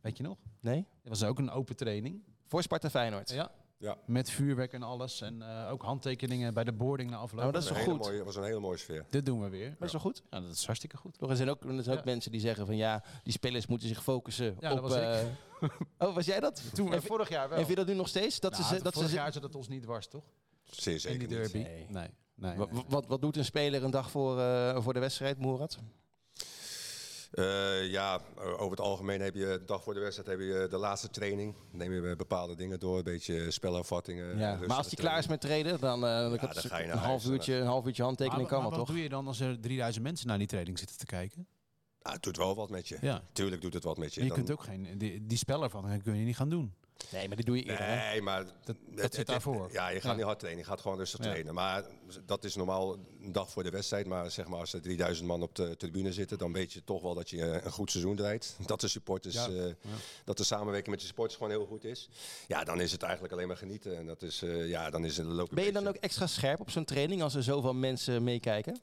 Weet 0.00 0.16
je 0.16 0.22
nog? 0.22 0.38
Nee? 0.60 0.86
Dat 1.02 1.18
was 1.18 1.24
ook 1.24 1.38
een 1.38 1.50
open 1.50 1.76
training. 1.76 2.22
Voor 2.46 2.62
Sparta 2.62 2.90
Feyenoord. 2.90 3.30
Ja. 3.30 3.50
Ja. 3.78 3.96
Met 4.06 4.30
vuurwerk 4.30 4.72
en 4.72 4.82
alles. 4.82 5.20
En 5.20 5.42
eh, 5.42 5.70
ook 5.72 5.82
handtekeningen 5.82 6.54
bij 6.54 6.64
de 6.64 6.72
boarding 6.72 7.10
na 7.10 7.16
afloop. 7.16 7.40
Nou, 7.40 7.52
dat 7.52 7.62
is 7.62 7.68
toch 7.68 7.76
hele 7.76 7.90
goed? 7.90 7.98
mooie, 7.98 8.24
was 8.24 8.36
een 8.36 8.44
hele 8.44 8.60
mooie 8.60 8.76
sfeer. 8.76 9.04
Dit 9.10 9.26
doen 9.26 9.40
we 9.42 9.48
weer. 9.48 9.68
Dat 9.78 9.86
is 9.86 9.92
wel 9.92 10.00
goed? 10.00 10.22
Ja, 10.30 10.40
dat 10.40 10.50
is 10.50 10.64
hartstikke 10.64 10.96
goed. 10.96 11.20
Er 11.20 11.36
zijn 11.36 11.48
ook, 11.50 11.64
er 11.64 11.82
zijn 11.82 11.98
ook 11.98 12.04
Ja. 12.04 12.10
mensen 12.12 12.30
die 12.30 12.40
zeggen 12.40 12.66
van 12.66 12.76
ja, 12.76 13.02
die 13.22 13.32
spelers 13.32 13.66
moeten 13.66 13.88
zich 13.88 14.02
focussen 14.02 14.56
Ja, 14.60 14.72
op... 14.72 14.80
dat 14.80 14.90
was 14.90 14.98
ik. 14.98 15.02
eh, 15.02 15.18
oh, 15.98 16.14
was 16.14 16.26
jij 16.26 16.40
dat? 16.40 16.62
Toen, 16.74 16.92
en, 16.92 17.02
vorig 17.02 17.28
jaar 17.28 17.48
wel. 17.48 17.58
en 17.58 17.66
vind 17.66 17.78
je 17.78 17.84
dat 17.84 17.86
nu 17.94 17.94
nog 18.00 18.08
steeds? 18.08 18.40
Dat 18.40 18.52
Nou, 18.52 18.64
ze, 18.64 18.82
dat 18.82 18.92
vorig 18.94 19.08
ze, 19.08 19.14
jaar 19.14 19.32
zat 19.32 19.42
het 19.42 19.54
ons 19.54 19.68
niet 19.68 19.82
dwars, 19.82 20.06
toch? 20.06 20.24
Zeer 20.64 20.94
In 20.94 21.00
zeker 21.00 21.18
die 21.18 21.28
niet. 21.28 21.36
derby. 21.52 21.58
Nee. 21.68 21.86
Nee. 21.88 22.08
nee, 22.34 22.56
Wa- 22.56 22.66
nee. 22.70 22.82
wat, 22.88 23.06
wat 23.06 23.20
doet 23.20 23.36
een 23.36 23.44
speler 23.44 23.84
een 23.84 23.90
dag 23.90 24.10
voor, 24.10 24.40
eh, 24.40 24.82
voor 24.82 24.92
de 24.92 25.00
wedstrijd, 25.00 25.38
Moerad? 25.38 25.78
Eh, 27.30 27.90
ja, 27.90 28.20
over 28.36 28.70
het 28.70 28.80
algemeen 28.80 29.20
heb 29.20 29.34
je 29.34 29.40
de 29.58 29.62
dag 29.66 29.82
voor 29.82 29.94
de 29.94 30.00
wedstrijd 30.00 30.28
heb 30.28 30.38
je 30.38 30.66
de 30.70 30.76
laatste 30.76 31.10
training. 31.10 31.54
Dan 31.70 31.78
neem 31.78 31.92
je 32.08 32.16
bepaalde 32.16 32.54
dingen 32.56 32.80
door, 32.80 32.98
een 32.98 33.04
beetje 33.04 33.50
spelafvattingen. 33.50 34.38
Ja. 34.38 34.58
Maar 34.66 34.76
als 34.76 34.86
hij 34.86 34.94
klaar 34.96 35.18
is 35.18 35.26
met 35.26 35.40
trainen, 35.40 35.80
dan, 35.80 36.06
eh, 36.06 36.18
dan 36.30 36.38
ga 36.54 36.78
je 36.78 36.84
een, 36.90 36.98
half 36.98 37.24
uurtje, 37.26 37.54
een 37.54 37.66
half 37.66 37.86
uurtje 37.86 38.02
handtekening 38.02 38.42
Maar- 38.42 38.50
kan 38.50 38.60
maar 38.62 38.68
wel, 38.70 38.78
wat 38.78 38.86
toch? 38.86 38.94
doe 38.96 39.04
je 39.04 39.10
dan 39.10 39.26
als 39.26 39.40
er 39.40 39.60
3000 39.60 40.04
mensen 40.04 40.26
naar 40.26 40.38
die 40.38 40.46
training 40.46 40.78
zitten 40.78 40.98
te 40.98 41.06
kijken? 41.06 41.46
Ah, 42.06 42.12
het 42.12 42.22
doet 42.22 42.36
wel 42.36 42.54
wat 42.54 42.70
met 42.70 42.88
je. 42.88 42.98
Ja. 43.00 43.22
Tuurlijk 43.32 43.62
doet 43.62 43.74
het 43.74 43.84
wat 43.84 43.96
met 43.96 44.14
je. 44.14 44.20
Je 44.20 44.26
Dan- 44.26 44.36
kunt 44.36 44.50
ook 44.50 44.62
geen... 44.62 44.98
Die, 44.98 45.26
die 45.26 45.38
speller 45.38 45.70
van 45.70 45.84
hen 45.84 46.02
kun 46.02 46.16
je 46.16 46.24
niet 46.24 46.36
gaan 46.36 46.48
doen. 46.48 46.74
Nee, 47.12 47.26
maar 47.26 47.36
die 47.36 47.44
doe 47.44 47.56
je 47.56 47.62
eerder. 47.62 47.86
hè? 47.86 47.96
Nee, 48.10 48.22
maar 48.22 48.44
Dat- 48.64 48.76
het- 48.94 49.14
zit 49.14 49.26
daarvoor. 49.26 49.68
Ja, 49.72 49.88
je 49.88 49.94
gaat 50.00 50.10
Ja. 50.10 50.16
niet 50.16 50.24
hard 50.24 50.38
trainen, 50.38 50.62
je 50.64 50.68
gaat 50.68 50.80
gewoon 50.80 50.96
rustig 50.98 51.18
Ja. 51.18 51.24
trainen. 51.24 51.54
Maar 51.54 51.84
dat 52.26 52.44
is 52.44 52.54
normaal 52.54 52.92
een 53.22 53.32
dag 53.32 53.50
voor 53.50 53.62
de 53.62 53.70
wedstrijd. 53.70 54.06
Maar 54.06 54.30
zeg 54.30 54.46
maar, 54.48 54.58
als 54.60 54.72
er 54.72 54.80
3000 54.82 55.26
man 55.28 55.42
op 55.42 55.54
de 55.54 55.76
tribune 55.76 56.12
zitten, 56.12 56.38
dan 56.38 56.52
weet 56.52 56.72
je 56.72 56.84
toch 56.84 57.02
wel 57.02 57.14
dat 57.14 57.30
je 57.30 57.42
een 57.64 57.72
goed 57.72 57.90
seizoen 57.90 58.16
draait. 58.16 58.56
Dat 58.66 58.80
de 58.80 58.88
supporters, 58.88 59.34
Ja. 59.34 59.48
eh, 59.48 59.72
dat 60.24 60.36
de 60.36 60.44
samenwerking 60.44 60.88
met 60.90 61.00
de 61.00 61.06
supporters 61.06 61.36
gewoon 61.36 61.52
heel 61.52 61.66
goed 61.66 61.84
is. 61.84 62.08
Ja, 62.46 62.64
dan 62.64 62.80
is 62.80 62.92
het 62.92 63.02
eigenlijk 63.02 63.32
alleen 63.32 63.48
maar 63.48 63.56
genieten. 63.56 63.96
En 63.98 64.06
dat 64.06 64.22
is, 64.22 64.42
eh, 64.42 64.68
ja, 64.68 64.90
dan 64.90 65.04
is 65.04 65.16
het 65.16 65.26
loop 65.26 65.50
Ben 65.50 65.64
je 65.64 65.72
dan 65.72 65.86
ook 65.88 65.94
extra 65.96 66.26
scherp 66.26 66.60
op 66.60 66.70
zo'n 66.70 66.84
training 66.84 67.22
als 67.22 67.34
er 67.34 67.42
zoveel 67.42 67.74
mensen 67.74 68.24
meekijken? 68.24 68.80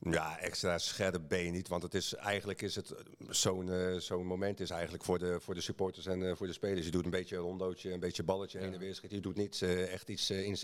Ja, 0.00 0.38
extra 0.38 0.78
scherp 0.78 1.22
ben 1.28 1.44
je 1.44 1.50
niet. 1.50 1.68
Want 1.68 1.82
het 1.82 1.94
is, 1.94 2.14
eigenlijk 2.14 2.62
is 2.62 2.74
het 2.74 2.94
zo'n 3.28 3.70
eh, 3.70 3.96
zo'n 3.96 4.26
moment 4.26 4.60
is 4.60 4.70
eigenlijk 4.70 5.04
voor 5.04 5.18
de, 5.18 5.40
voor 5.40 5.54
de 5.54 5.60
supporters 5.60 6.06
en 6.06 6.28
eh, 6.28 6.36
voor 6.36 6.46
de 6.46 6.52
spelers. 6.52 6.84
Je 6.86 6.92
doet 6.92 7.04
een 7.04 7.10
beetje 7.10 7.36
een 7.36 7.42
rondootje, 7.42 7.92
een 7.92 8.00
beetje 8.00 8.22
balletje 8.22 8.58
heen 8.58 8.72
en 8.72 8.78
weer 8.78 8.94
schieten. 8.94 9.16
Je 9.16 9.22
doet 9.22 9.36
niet 9.36 9.62
eh, 9.62 9.92
echt 9.92 10.08
iets 10.08 10.30
in, 10.30 10.56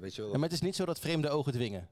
weet 0.00 0.14
je 0.14 0.22
wel. 0.22 0.30
Ja, 0.30 0.38
maar 0.38 0.48
het 0.48 0.52
is 0.52 0.60
niet 0.60 0.76
zo 0.76 0.84
dat 0.84 0.98
vreemde 1.00 1.28
ogen 1.28 1.52
dwingen. 1.52 1.88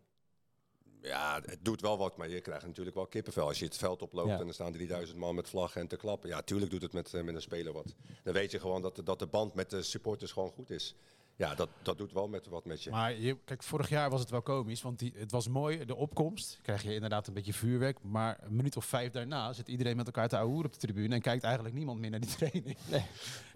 Ja, 1.02 1.40
het 1.46 1.58
doet 1.64 1.80
wel 1.80 1.98
wat, 1.98 2.16
maar 2.16 2.28
je 2.28 2.40
krijgt 2.40 2.66
natuurlijk 2.66 2.96
wel 2.96 3.06
kippenvel. 3.06 3.46
Als 3.46 3.58
je 3.58 3.64
het 3.64 3.76
veld 3.76 4.02
oploopt 4.02 4.28
Ja. 4.28 4.40
en 4.40 4.46
er 4.48 4.54
staan 4.54 4.72
3000 4.72 5.18
man 5.18 5.34
met 5.34 5.48
vlaggen 5.48 5.80
en 5.80 5.86
te 5.86 5.96
klappen. 5.96 6.28
Ja, 6.28 6.42
tuurlijk 6.42 6.70
doet 6.70 6.82
het 6.82 6.92
met, 6.92 7.12
met 7.12 7.34
een 7.34 7.42
speler 7.42 7.72
wat. 7.72 7.94
Dan 8.22 8.32
weet 8.34 8.50
je 8.50 8.60
gewoon 8.60 8.82
dat, 8.82 9.00
dat 9.04 9.18
de 9.18 9.26
band 9.26 9.54
met 9.54 9.70
de 9.70 9.82
supporters 9.82 10.32
gewoon 10.32 10.50
goed 10.50 10.70
is. 10.70 10.94
Ja, 11.36 11.54
dat, 11.54 11.68
dat 11.82 11.98
doet 11.98 12.12
wel 12.12 12.28
met, 12.28 12.46
wat 12.46 12.64
met 12.64 12.82
je. 12.82 12.90
Maar 12.90 13.14
je, 13.14 13.36
kijk, 13.44 13.62
vorig 13.62 13.88
jaar 13.88 14.10
was 14.10 14.20
het 14.20 14.30
wel 14.30 14.42
komisch, 14.42 14.82
want 14.82 14.98
die, 14.98 15.12
het 15.16 15.30
was 15.30 15.48
mooi, 15.48 15.84
de 15.84 15.94
opkomst. 15.96 16.58
Krijg 16.62 16.82
je 16.82 16.94
inderdaad 16.94 17.26
een 17.26 17.34
beetje 17.34 17.52
vuurwerk, 17.52 17.98
maar 18.02 18.38
een 18.42 18.56
minuut 18.56 18.76
of 18.76 18.84
vijf 18.84 19.10
daarna 19.10 19.52
zit 19.52 19.68
iedereen 19.68 19.96
met 19.96 20.06
elkaar 20.06 20.28
te 20.28 20.36
ouwen 20.36 20.64
op 20.64 20.72
de 20.72 20.78
tribune 20.78 21.14
en 21.14 21.20
kijkt 21.20 21.44
eigenlijk 21.44 21.74
niemand 21.74 22.00
meer 22.00 22.10
naar 22.10 22.20
die 22.20 22.34
training. 22.36 22.76
Nee. 22.90 23.04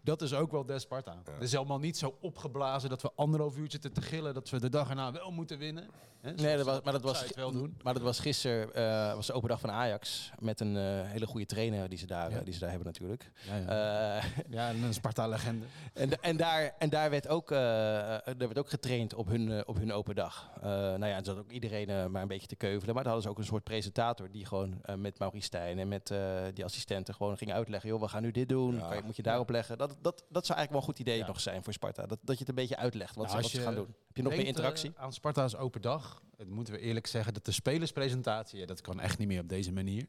Dat 0.03 0.23
is 0.23 0.35
ook 0.35 0.51
wel 0.51 0.65
des 0.65 0.83
Sparta. 0.83 1.23
Het 1.33 1.43
is 1.43 1.57
allemaal 1.57 1.79
niet 1.79 1.97
zo 1.97 2.17
opgeblazen 2.21 2.91
dat 2.91 3.03
we 3.03 3.11
anderhalf 3.15 3.57
uur 3.57 3.71
zitten 3.71 3.93
te 3.93 4.03
gillen 4.03 4.35
dat 4.35 4.51
we 4.51 4.61
de 4.61 4.69
dag 4.69 4.89
erna 4.89 5.13
wel 5.13 5.31
moeten 5.31 5.59
winnen. 5.59 5.89
Hè, 6.21 6.33
Nee, 6.33 6.57
dat 6.57 6.67
was, 6.67 6.81
maar 6.83 6.93
dat 6.93 7.03
was, 7.03 7.25
wel 7.35 7.53
doen. 7.53 7.77
maar 7.83 7.95
dat 7.95 8.03
was 8.03 8.19
gisteren, 8.19 8.75
eh, 8.75 9.15
was 9.15 9.27
de 9.27 9.33
open 9.33 9.49
dag 9.49 9.61
van 9.61 9.71
Ajax. 9.71 10.31
Met 10.39 10.61
een 10.61 10.77
eh, 10.77 10.83
hele 11.11 11.27
goede 11.27 11.47
trainer 11.47 11.89
die 11.89 11.99
ze 11.99 12.07
daar, 12.07 12.31
Ja. 12.31 12.41
die 12.41 12.53
ze 12.53 12.59
daar 12.59 12.69
hebben 12.69 12.87
natuurlijk. 12.87 13.31
Ja, 13.47 13.57
ja. 13.57 14.17
Eh, 14.19 14.25
ja 14.51 14.69
en 14.69 14.83
een 14.83 14.95
Sparta-legende. 14.95 15.67
en, 15.95 16.23
en, 16.23 16.37
daar, 16.37 16.75
en 16.79 16.89
daar, 16.89 17.11
werd 17.11 17.29
ook, 17.29 17.51
eh, 17.69 18.35
daar 18.37 18.49
werd 18.49 18.59
ook 18.59 18.69
getraind 18.69 19.15
op 19.15 19.29
hun, 19.29 19.53
eh, 19.53 19.61
op 19.65 19.77
hun 19.77 19.93
open 19.93 20.15
dag. 20.15 20.51
Eh 20.57 20.63
nou 20.63 21.07
ja, 21.07 21.17
er 21.17 21.25
zat 21.25 21.39
ook 21.39 21.51
iedereen 21.51 21.89
eh, 21.89 22.07
maar 22.07 22.23
een 22.23 22.29
beetje 22.29 22.47
te 22.47 22.57
keuvelen. 22.57 22.95
Maar 22.95 23.05
daar 23.05 23.13
hadden 23.13 23.23
ze 23.23 23.29
ook 23.29 23.39
een 23.39 23.49
soort 23.51 23.65
presentator 23.65 24.31
die 24.31 24.45
gewoon 24.47 24.79
eh, 24.83 24.95
met 24.95 25.19
Maurice 25.19 25.47
Stijn 25.47 25.79
en 25.79 25.89
met 25.89 26.11
eh, 26.11 26.43
die 26.55 26.65
assistenten 26.65 27.15
gewoon 27.15 27.37
ging 27.37 27.53
uitleggen. 27.53 27.89
Joh, 27.89 28.01
we 28.01 28.09
gaan 28.09 28.23
nu 28.23 28.31
dit 28.31 28.49
doen. 28.49 28.75
Ja. 28.75 28.87
Kan 28.89 28.97
je, 28.97 29.03
moet 29.03 29.17
je 29.17 29.23
daarop 29.23 29.51
leggen. 29.51 29.79
Dat, 29.79 29.91
dat, 30.01 30.25
dat 30.29 30.47
zou 30.47 30.59
eigenlijk 30.59 30.71
wel 30.71 30.79
een 30.81 30.87
goed 30.87 30.99
idee 30.99 31.17
Ja. 31.19 31.27
nog 31.27 31.41
zijn 31.41 31.63
voor 31.65 31.73
Sparta. 31.73 32.07
Dat, 32.07 32.19
dat 32.23 32.35
je 32.35 32.41
het 32.41 32.49
een 32.49 32.55
beetje 32.55 32.77
uitlegt 32.77 33.15
wat, 33.17 33.27
Nou, 33.27 33.43
ze, 33.43 33.57
wat 33.57 33.65
gaan 33.67 33.75
doen. 33.75 33.95
Heb 34.07 34.17
je 34.17 34.23
nog 34.23 34.33
meer 34.33 34.41
eh, 34.41 34.47
interactie? 34.49 34.93
aan 34.97 35.13
Sparta's 35.13 35.57
open 35.57 35.83
dag. 35.83 36.23
Het 36.37 36.49
moeten 36.49 36.75
we 36.75 36.81
eerlijk 36.81 37.07
zeggen 37.07 37.35
dat 37.35 37.45
de 37.45 37.53
spelerspresentatie, 37.53 38.67
dat 38.67 38.81
kan 38.81 39.01
echt 39.01 39.19
niet 39.19 39.29
meer 39.29 39.41
op 39.41 39.49
deze 39.49 39.73
manier. 39.73 40.07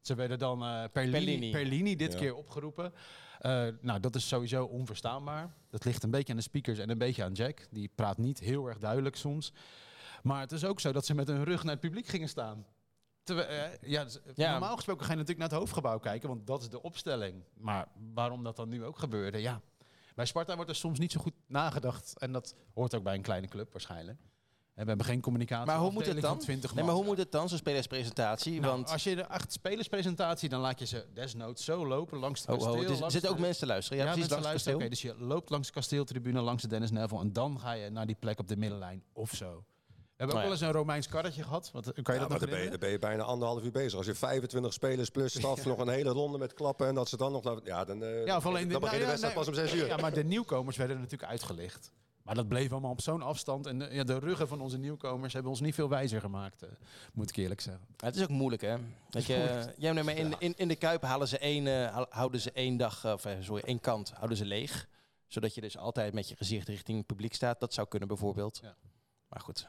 Ze 0.00 0.14
werden 0.14 0.38
dan 0.38 0.62
eh 0.62 0.84
Perlini, 0.92 1.12
Perlini. 1.24 1.50
Perlini. 1.50 1.96
dit 1.96 2.12
Ja. 2.12 2.18
keer 2.18 2.34
opgeroepen. 2.34 2.92
Eh, 3.42 3.66
nou, 3.80 4.00
dat 4.00 4.14
is 4.14 4.28
sowieso 4.28 4.64
onverstaanbaar. 4.64 5.54
Dat 5.70 5.84
ligt 5.84 6.02
een 6.02 6.10
beetje 6.10 6.32
aan 6.32 6.38
de 6.38 6.44
speakers 6.44 6.78
en 6.78 6.90
een 6.90 6.98
beetje 6.98 7.24
aan 7.24 7.32
Jack. 7.32 7.66
Die 7.70 7.90
praat 7.94 8.18
niet 8.18 8.38
heel 8.38 8.66
erg 8.66 8.78
duidelijk 8.78 9.16
soms. 9.16 9.52
Maar 10.22 10.40
het 10.40 10.52
is 10.52 10.64
ook 10.64 10.80
zo 10.80 10.92
dat 10.92 11.06
ze 11.06 11.14
met 11.14 11.26
hun 11.28 11.44
rug 11.44 11.62
naar 11.62 11.72
het 11.72 11.80
publiek 11.80 12.06
gingen 12.06 12.28
staan. 12.28 12.66
Terwijl, 13.22 13.48
eh, 13.48 13.90
ja, 13.90 14.04
dus, 14.04 14.18
Ja. 14.34 14.50
Normaal 14.50 14.74
gesproken 14.74 15.04
ga 15.04 15.10
je 15.12 15.18
natuurlijk 15.18 15.40
naar 15.40 15.48
het 15.48 15.58
hoofdgebouw 15.58 15.98
kijken, 15.98 16.28
want 16.28 16.46
dat 16.46 16.60
is 16.62 16.68
de 16.68 16.82
opstelling. 16.82 17.42
Maar 17.54 17.88
waarom 18.14 18.44
dat 18.44 18.56
dan 18.56 18.68
nu 18.68 18.84
ook 18.84 18.98
gebeurde, 18.98 19.38
ja. 19.38 19.60
Bij 20.14 20.26
Sparta 20.26 20.54
wordt 20.54 20.70
er 20.70 20.76
soms 20.76 20.98
niet 20.98 21.12
zo 21.12 21.20
goed 21.20 21.34
nagedacht. 21.46 22.18
En 22.18 22.32
dat 22.32 22.54
hoort 22.74 22.94
ook 22.94 23.02
bij 23.02 23.14
een 23.14 23.22
kleine 23.22 23.48
club 23.48 23.72
waarschijnlijk. 23.72 24.18
En 24.74 24.82
we 24.82 24.88
hebben 24.88 25.06
geen 25.06 25.20
communicatie. 25.20 25.66
Maar 25.66 25.78
hoe 25.78 25.90
moet 25.90 26.06
het 26.06 26.20
dan? 26.20 26.30
van 26.30 26.38
20 26.38 26.74
Nee, 26.74 26.84
maar 26.84 26.94
hoe 26.94 27.04
moet 27.04 27.18
het 27.18 27.32
dan, 27.32 27.48
zo'n 27.48 27.58
spelerspresentatie? 27.58 28.60
Nou, 28.60 28.72
Want 28.72 28.90
als 28.90 29.04
je 29.04 29.14
de 29.14 29.28
acht 29.28 29.52
spelerspresentatie, 29.52 30.48
dan 30.48 30.60
laat 30.60 30.78
je 30.78 30.86
ze 30.86 31.06
desnoods 31.14 31.64
zo 31.64 31.86
lopen 31.86 32.18
langs 32.18 32.40
het 32.40 32.48
oh, 32.48 32.54
kasteel. 32.54 32.72
oh, 32.74 32.80
het 32.80 32.90
is- 32.90 33.00
er 33.00 33.10
zitten 33.10 33.30
ook 33.30 33.36
de- 33.36 33.42
mensen 33.42 33.60
te 33.60 33.66
luisteren. 33.66 33.98
Ja, 33.98 34.04
Ja, 34.04 34.12
precies, 34.12 34.30
mensen 34.30 34.50
langs 34.50 34.64
het 34.64 34.74
luisteren. 34.74 34.90
kasteel. 35.00 35.16
Dus 35.18 35.26
je 35.28 35.34
loopt 35.34 35.50
langs 35.50 35.66
de 35.66 35.72
kasteeltribune, 35.72 36.40
langs 36.40 36.62
de 36.62 36.68
Dennis 36.68 36.90
Neville 36.90 37.20
en 37.20 37.32
dan 37.32 37.60
ga 37.60 37.72
je 37.72 37.90
naar 37.90 38.06
die 38.06 38.16
plek 38.18 38.38
op 38.38 38.48
de 38.48 38.56
middenlijn 38.56 39.02
of 39.12 39.30
zo. 39.30 39.64
We 39.94 40.28
hebben 40.28 40.36
Nou 40.36 40.38
ook 40.38 40.42
ja. 40.42 40.42
wel 40.42 40.50
eens 40.52 40.60
een 40.60 40.72
Romeins 40.82 41.08
karretje 41.08 41.42
gehad. 41.42 41.70
Wat, 41.72 41.84
kan 41.84 41.92
je 41.94 42.02
Ja, 42.12 42.18
dat 42.18 42.28
maar 42.28 42.28
nog 42.28 42.38
dan 42.38 42.48
ben, 42.50 42.62
je, 42.64 42.70
dan 42.70 42.78
ben 42.78 42.90
je 42.90 42.98
bijna 42.98 43.22
anderhalf 43.22 43.62
uur 43.62 43.70
bezig. 43.70 43.94
Als 43.98 44.06
je 44.06 44.14
25 44.14 44.72
spelers 44.72 45.10
plus 45.10 45.32
staf 45.34 45.64
nog 45.66 45.78
een 45.78 45.88
hele 45.88 46.10
ronde 46.10 46.38
met 46.38 46.54
klappen 46.54 46.86
en 46.86 46.94
dat 46.94 47.08
ze 47.08 47.16
dan 47.16 47.32
nog... 47.32 47.60
Ja, 47.64 47.84
dan, 47.84 48.02
eh, 48.04 48.26
Ja, 48.26 48.36
of 48.36 48.46
alleen 48.46 48.68
dan 48.68 48.80
begint 48.80 48.90
de 48.90 49.06
nou 49.06 49.06
wedstrijd 49.06 49.34
pas 49.34 49.48
om 49.48 49.54
6 49.54 49.74
uur. 49.74 49.86
Ja, 49.86 49.96
maar 49.96 50.12
de 50.12 50.24
nieuwkomers 50.24 50.76
werden 50.76 50.96
natuurlijk 51.00 51.30
uitgelicht. 51.30 51.92
Maar 52.22 52.34
dat 52.34 52.48
bleef 52.48 52.72
allemaal 52.72 52.90
op 52.90 53.00
zo'n 53.00 53.22
afstand. 53.22 53.66
En 53.66 53.78
de, 53.78 53.88
ja, 53.92 54.04
de 54.04 54.18
ruggen 54.18 54.48
van 54.48 54.60
onze 54.60 54.78
nieuwkomers 54.78 55.32
hebben 55.32 55.50
ons 55.50 55.60
niet 55.60 55.74
veel 55.74 55.88
wijzer 55.88 56.20
gemaakt, 56.20 56.62
eh, 56.62 56.68
moet 57.12 57.28
ik 57.28 57.36
eerlijk 57.36 57.60
zeggen. 57.60 57.84
Ja, 57.96 58.06
het 58.06 58.16
is 58.16 58.22
ook 58.22 58.28
moeilijk, 58.28 58.62
hè? 58.62 58.76
Dat 59.10 59.24
je, 59.26 59.34
ja, 59.78 59.92
nee, 59.92 60.04
maar 60.04 60.16
in, 60.16 60.34
in, 60.38 60.54
in 60.56 60.68
de 60.68 60.76
Kuip 60.76 61.02
halen 61.02 61.28
ze 61.28 61.38
één, 61.38 61.66
eh, 61.66 61.92
hou- 61.92 62.06
houden 62.10 62.40
ze 62.40 62.52
één 62.52 62.76
dag, 62.76 63.04
eh, 63.04 63.12
of 63.12 63.26
sorry, 63.40 63.62
één 63.64 63.80
kant 63.80 64.10
houden 64.12 64.36
ze 64.36 64.44
leeg. 64.44 64.88
Zodat 65.26 65.54
je 65.54 65.60
dus 65.60 65.78
altijd 65.78 66.14
met 66.14 66.28
je 66.28 66.36
gezicht 66.36 66.68
richting 66.68 66.98
het 66.98 67.06
publiek 67.06 67.34
staat. 67.34 67.60
Dat 67.60 67.74
zou 67.74 67.88
kunnen 67.88 68.08
bijvoorbeeld. 68.08 68.58
Ja. 68.62 68.74
Maar 69.28 69.40
goed. 69.40 69.68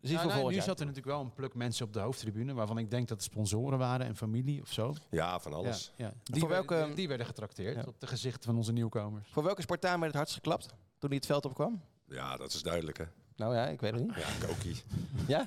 Dus 0.00 0.10
nou, 0.12 0.48
nu 0.48 0.54
jaar. 0.54 0.62
zat 0.62 0.80
er 0.80 0.86
natuurlijk 0.86 1.16
wel 1.16 1.24
een 1.24 1.34
pluk 1.34 1.54
mensen 1.54 1.86
op 1.86 1.92
de 1.92 1.98
hoofdtribune... 2.00 2.52
waarvan 2.54 2.78
ik 2.78 2.90
denk 2.90 3.08
dat 3.08 3.16
het 3.16 3.26
sponsoren 3.32 3.78
waren 3.78 4.06
en 4.06 4.16
familie 4.16 4.60
of 4.62 4.72
zo. 4.72 4.94
Ja, 5.10 5.40
van 5.40 5.52
alles. 5.52 5.92
Ja, 5.96 6.04
ja. 6.06 6.12
Die, 6.22 6.40
Voor 6.40 6.48
werden- 6.48 6.68
welke- 6.68 6.86
die, 6.86 6.94
die 6.96 7.08
werden 7.08 7.26
getrakteerd 7.26 7.76
Ja. 7.76 7.82
op 7.86 8.00
de 8.00 8.06
gezichten 8.06 8.42
van 8.44 8.56
onze 8.56 8.72
nieuwkomers. 8.72 9.28
Voor 9.30 9.42
welke 9.42 9.62
Spartaan 9.62 9.94
werd 10.00 10.04
het 10.06 10.14
hardst 10.14 10.34
geklapt 10.34 10.66
toen 10.98 11.08
hij 11.08 11.16
het 11.16 11.26
veld 11.26 11.44
opkwam? 11.44 11.82
Ja, 12.08 12.36
dat 12.36 12.52
is 12.52 12.62
duidelijk, 12.62 12.98
hè. 12.98 13.04
Nou 13.36 13.54
ja, 13.54 13.66
ik 13.66 13.80
weet 13.80 13.92
het 13.92 14.00
niet. 14.02 14.14
Ja, 14.14 14.46
Koki. 14.46 14.82
Ja? 15.26 15.44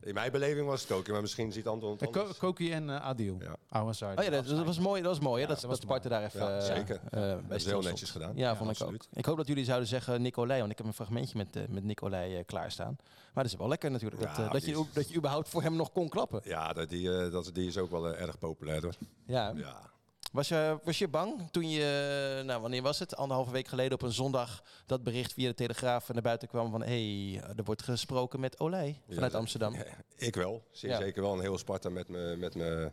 In 0.00 0.14
mijn 0.14 0.32
beleving 0.32 0.66
was 0.66 0.80
het 0.80 0.90
Koki, 0.90 1.12
maar 1.12 1.20
misschien 1.20 1.52
ziet 1.52 1.66
Anton 1.66 1.90
het 1.92 2.02
Eh, 2.02 2.10
Ko- 2.10 2.20
anders. 2.20 2.38
Koki 2.38 2.72
en 2.72 2.90
eh, 2.90 3.00
Adil. 3.00 3.36
Ja. 3.40 3.56
Oh 3.80 3.90
ja, 4.24 4.30
dat, 4.30 4.46
dat 4.46 4.64
was 4.64 4.78
mooi. 4.78 5.02
Dat 5.02 5.10
was 5.10 5.20
mooi, 5.20 5.42
hè? 5.42 5.48
Ja, 5.48 5.54
dat, 5.54 5.60
dat 5.60 5.70
dat 5.70 5.70
was 5.70 5.80
Sparta 5.80 6.08
daar 6.08 6.24
even 6.24 6.40
Ja, 6.40 6.58
eh, 6.58 6.64
zeker. 6.76 7.00
Dat 7.48 7.56
is 7.58 7.64
heel 7.64 7.80
netjes 7.82 8.10
gedaan. 8.10 8.32
Ja, 8.36 8.48
Ja, 8.48 8.56
vond 8.56 8.70
ik 8.70 8.76
absoluut. 8.80 9.06
ook. 9.10 9.18
Ik 9.18 9.24
hoop 9.24 9.36
dat 9.36 9.46
jullie 9.46 9.64
zouden 9.64 9.88
zeggen 9.88 10.22
Nicolai, 10.22 10.58
want 10.60 10.72
ik 10.72 10.78
heb 10.78 10.86
een 10.86 10.92
fragmentje 10.94 11.36
met, 11.36 11.56
eh, 11.56 11.62
met 11.68 11.84
Nicolai 11.84 12.44
klaarstaan. 12.44 12.96
Maar 13.34 13.44
dat 13.44 13.52
is 13.52 13.58
wel 13.58 13.68
lekker 13.68 13.90
natuurlijk, 13.90 14.22
dat, 14.22 14.36
Ja, 14.36 14.48
dat, 14.48 14.64
je, 14.64 14.84
dat 14.92 15.08
je 15.08 15.16
überhaupt 15.16 15.48
voor 15.48 15.62
hem 15.62 15.76
nog 15.76 15.92
kon 15.92 16.08
klappen. 16.08 16.40
Ja, 16.44 16.72
dat, 16.72 16.88
die, 16.88 17.30
dat, 17.30 17.50
die 17.52 17.66
is 17.68 17.78
ook 17.78 17.90
wel 17.90 18.14
erg 18.14 18.38
populair, 18.38 18.82
hoor. 18.82 18.94
Ja. 19.26 19.52
Ja. 19.54 19.92
Was, 20.34 20.48
je, 20.48 20.78
was 20.84 20.98
je 20.98 21.08
bang 21.08 21.48
toen 21.50 21.70
je, 21.70 22.42
nou 22.44 22.60
wanneer 22.60 22.82
was 22.82 22.98
het, 22.98 23.16
anderhalve 23.16 23.52
week 23.52 23.68
geleden 23.68 23.92
op 23.92 24.02
een 24.02 24.12
zondag, 24.12 24.62
dat 24.86 25.02
bericht 25.02 25.32
via 25.32 25.48
de 25.48 25.54
Telegraaf 25.54 26.12
naar 26.12 26.22
buiten 26.22 26.48
kwam 26.48 26.70
van 26.70 26.82
hé, 26.82 27.30
hey, 27.30 27.42
er 27.56 27.64
wordt 27.64 27.82
gesproken 27.82 28.40
met 28.40 28.60
Olij 28.60 29.00
vanuit 29.08 29.32
Ja, 29.32 29.38
Amsterdam. 29.38 29.74
Ja, 29.84 29.84
ik 30.16 30.34
wel. 30.34 30.62
Zeer 30.70 30.90
Ja. 30.90 30.98
zeker 30.98 31.22
wel. 31.22 31.32
Een 31.32 31.40
heel 31.40 31.58
Sparta 31.58 31.88
met 31.88 32.08
me, 32.08 32.36
met 32.36 32.54
me 32.54 32.90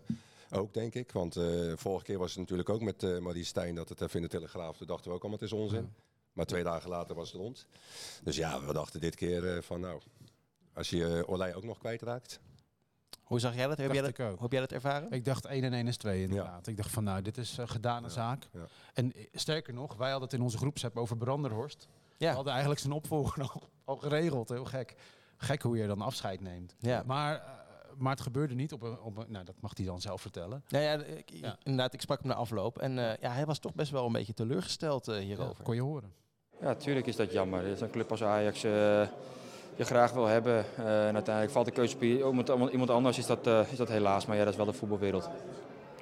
ook, 0.52 0.74
denk 0.74 0.94
ik. 0.94 1.12
Want 1.12 1.36
eh, 1.36 1.72
vorige 1.76 2.06
keer 2.06 2.18
was 2.18 2.30
het 2.30 2.40
natuurlijk 2.40 2.70
ook 2.70 2.82
met 2.82 3.04
eh 3.04 3.18
Marie 3.18 3.44
Stijn 3.44 3.76
dat 3.76 3.90
het 3.90 4.02
even 4.02 4.16
in 4.16 4.22
de 4.22 4.28
Telegraaf. 4.28 4.78
Toen 4.78 4.88
dachten 4.88 5.10
we 5.10 5.16
ook 5.16 5.22
allemaal, 5.22 5.40
het 5.40 5.52
is 5.52 5.58
onzin. 5.58 5.94
Maar 6.34 6.46
twee 6.46 6.64
dagen 6.64 6.90
later 6.90 7.16
was 7.16 7.32
het 7.32 7.42
rond. 7.42 7.66
Dus 8.24 8.36
ja, 8.36 8.66
we 8.66 8.74
dachten 8.74 9.00
dit 9.00 9.16
keer 9.16 9.56
eh, 9.56 9.62
van 9.62 9.80
nou, 9.80 10.02
als 10.74 10.90
je 10.90 11.24
Olij 11.28 11.56
ook 11.56 11.64
nog 11.64 11.78
kwijtraakt. 11.78 12.40
Hoe 13.24 13.40
zag 13.40 13.56
jij 13.56 13.68
dat? 13.68 13.78
Heb 13.78 13.92
jij 13.94 14.02
dat, 14.02 14.18
heb 14.40 14.52
jij 14.52 14.60
dat 14.60 14.72
ervaren? 14.72 15.12
Ik 15.12 15.26
dacht 15.26 15.46
1 15.46 15.64
en 15.64 15.74
1 15.74 15.88
is 15.88 15.98
2 15.98 16.22
inderdaad. 16.22 16.68
Ik 16.68 16.78
dacht 16.78 16.92
van 16.92 17.04
nou, 17.04 17.22
dit 17.22 17.38
is 17.38 17.58
eh, 17.58 17.68
gedane 17.68 18.10
zaak. 18.10 18.48
ja. 18.54 18.60
En 18.94 19.14
eh, 19.14 19.26
sterker 19.34 19.74
nog, 19.74 19.96
wij 19.96 20.10
hadden 20.10 20.30
het 20.30 20.38
in 20.38 20.44
onze 20.44 20.58
groepsapp 20.58 20.98
over 20.98 21.18
Branderhorst. 21.18 21.88
We 22.18 22.28
hadden 22.28 22.52
eigenlijk 22.52 22.82
zijn 22.82 22.94
opvolger 22.94 23.42
al, 23.54 23.62
al 23.86 23.96
geregeld. 23.98 24.50
Heel 24.50 24.66
gek. 24.66 24.96
Gek 25.38 25.62
hoe 25.62 25.78
je 25.78 25.88
dan 25.88 26.02
afscheid 26.02 26.42
neemt. 26.42 26.76
ja. 26.80 27.04
Maar, 27.06 27.36
eh, 27.36 27.42
maar 27.98 28.12
het 28.12 28.22
gebeurde 28.22 28.54
niet 28.56 28.74
op 28.74 28.82
een, 28.82 29.00
op 29.00 29.18
een... 29.18 29.26
Nou, 29.32 29.46
dat 29.46 29.56
mag 29.62 29.72
hij 29.78 29.86
dan 29.86 30.02
zelf 30.02 30.22
vertellen. 30.22 30.64
Nou 30.70 30.84
ja, 30.84 30.94
ik, 31.04 31.30
Ja. 31.30 31.58
inderdaad, 31.64 31.94
ik 31.94 32.02
sprak 32.02 32.20
hem 32.20 32.28
na 32.28 32.34
afloop 32.34 32.80
en 32.80 32.98
eh, 33.12 33.18
ja, 33.22 33.32
hij 33.32 33.46
was 33.46 33.60
toch 33.60 33.74
best 33.74 33.92
wel 33.92 34.06
een 34.06 34.12
beetje 34.12 34.34
teleurgesteld 34.34 35.06
hierover. 35.06 35.64
Kon 35.64 35.76
je 35.76 35.82
horen. 35.82 36.14
Ja, 36.62 36.76
tuurlijk 36.76 37.08
is 37.08 37.16
dat 37.16 37.32
jammer. 37.32 37.64
Dit 37.64 37.74
is 37.76 37.82
een 37.82 37.92
club 37.92 38.12
als 38.12 38.24
Ajax 38.24 38.64
eh, 38.64 39.08
je 39.82 39.94
graag 39.94 40.12
wil 40.12 40.26
hebben. 40.26 40.66
Eh, 40.78 41.08
en 41.08 41.14
uiteindelijk 41.14 41.54
valt 41.54 41.66
de 41.66 41.72
keuze 41.72 41.96
op 41.96 42.04
iemand, 42.04 42.72
iemand 42.72 42.90
anders, 42.90 43.18
is 43.18 43.26
dat, 43.26 43.48
eh, 43.48 43.72
is 43.72 43.78
dat 43.78 43.90
helaas. 43.90 44.26
Maar 44.26 44.36
ja, 44.36 44.44
dat 44.44 44.52
is 44.52 44.58
wel 44.58 44.66
de 44.66 44.74
voetbalwereld. 44.74 45.30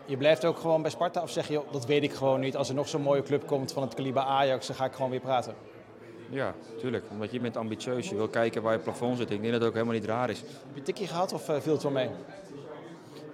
Je 0.06 0.18
blijft 0.18 0.46
ook 0.46 0.58
gewoon 0.58 0.82
bij 0.82 0.92
Sparta 0.92 1.22
of 1.22 1.30
zeg 1.30 1.48
je, 1.48 1.62
dat 1.72 1.86
weet 1.86 2.04
ik 2.04 2.14
gewoon 2.14 2.40
niet. 2.40 2.56
Als 2.56 2.70
er 2.70 2.76
nog 2.76 2.88
zo'n 2.88 3.02
mooie 3.02 3.24
club 3.24 3.48
komt 3.48 3.72
van 3.72 3.84
het 3.84 3.94
kaliber 3.94 4.22
Ajax, 4.22 4.68
dan 4.68 4.76
ga 4.76 4.86
ik 4.86 4.94
gewoon 4.94 5.12
weer 5.12 5.20
praten. 5.20 5.56
Ja, 6.30 6.54
tuurlijk. 6.80 7.06
Omdat 7.12 7.32
je 7.32 7.40
bent 7.40 7.58
ambitieus. 7.58 8.10
Je 8.10 8.16
wil 8.16 8.28
kijken 8.28 8.62
waar 8.62 8.74
je 8.74 8.80
plafond 8.80 9.18
zit. 9.18 9.32
Ik 9.32 9.42
denk 9.42 9.52
dat 9.52 9.62
het 9.62 9.70
ook 9.70 9.74
helemaal 9.74 9.96
niet 9.96 10.06
raar 10.06 10.30
is. 10.30 10.40
Heb 10.40 10.76
je 10.76 10.82
tikkie 10.82 11.08
gehad 11.08 11.34
of 11.34 11.50
eh, 11.50 11.60
viel 11.60 11.74
het 11.74 11.84
wel 11.84 11.92
mee? 11.92 12.10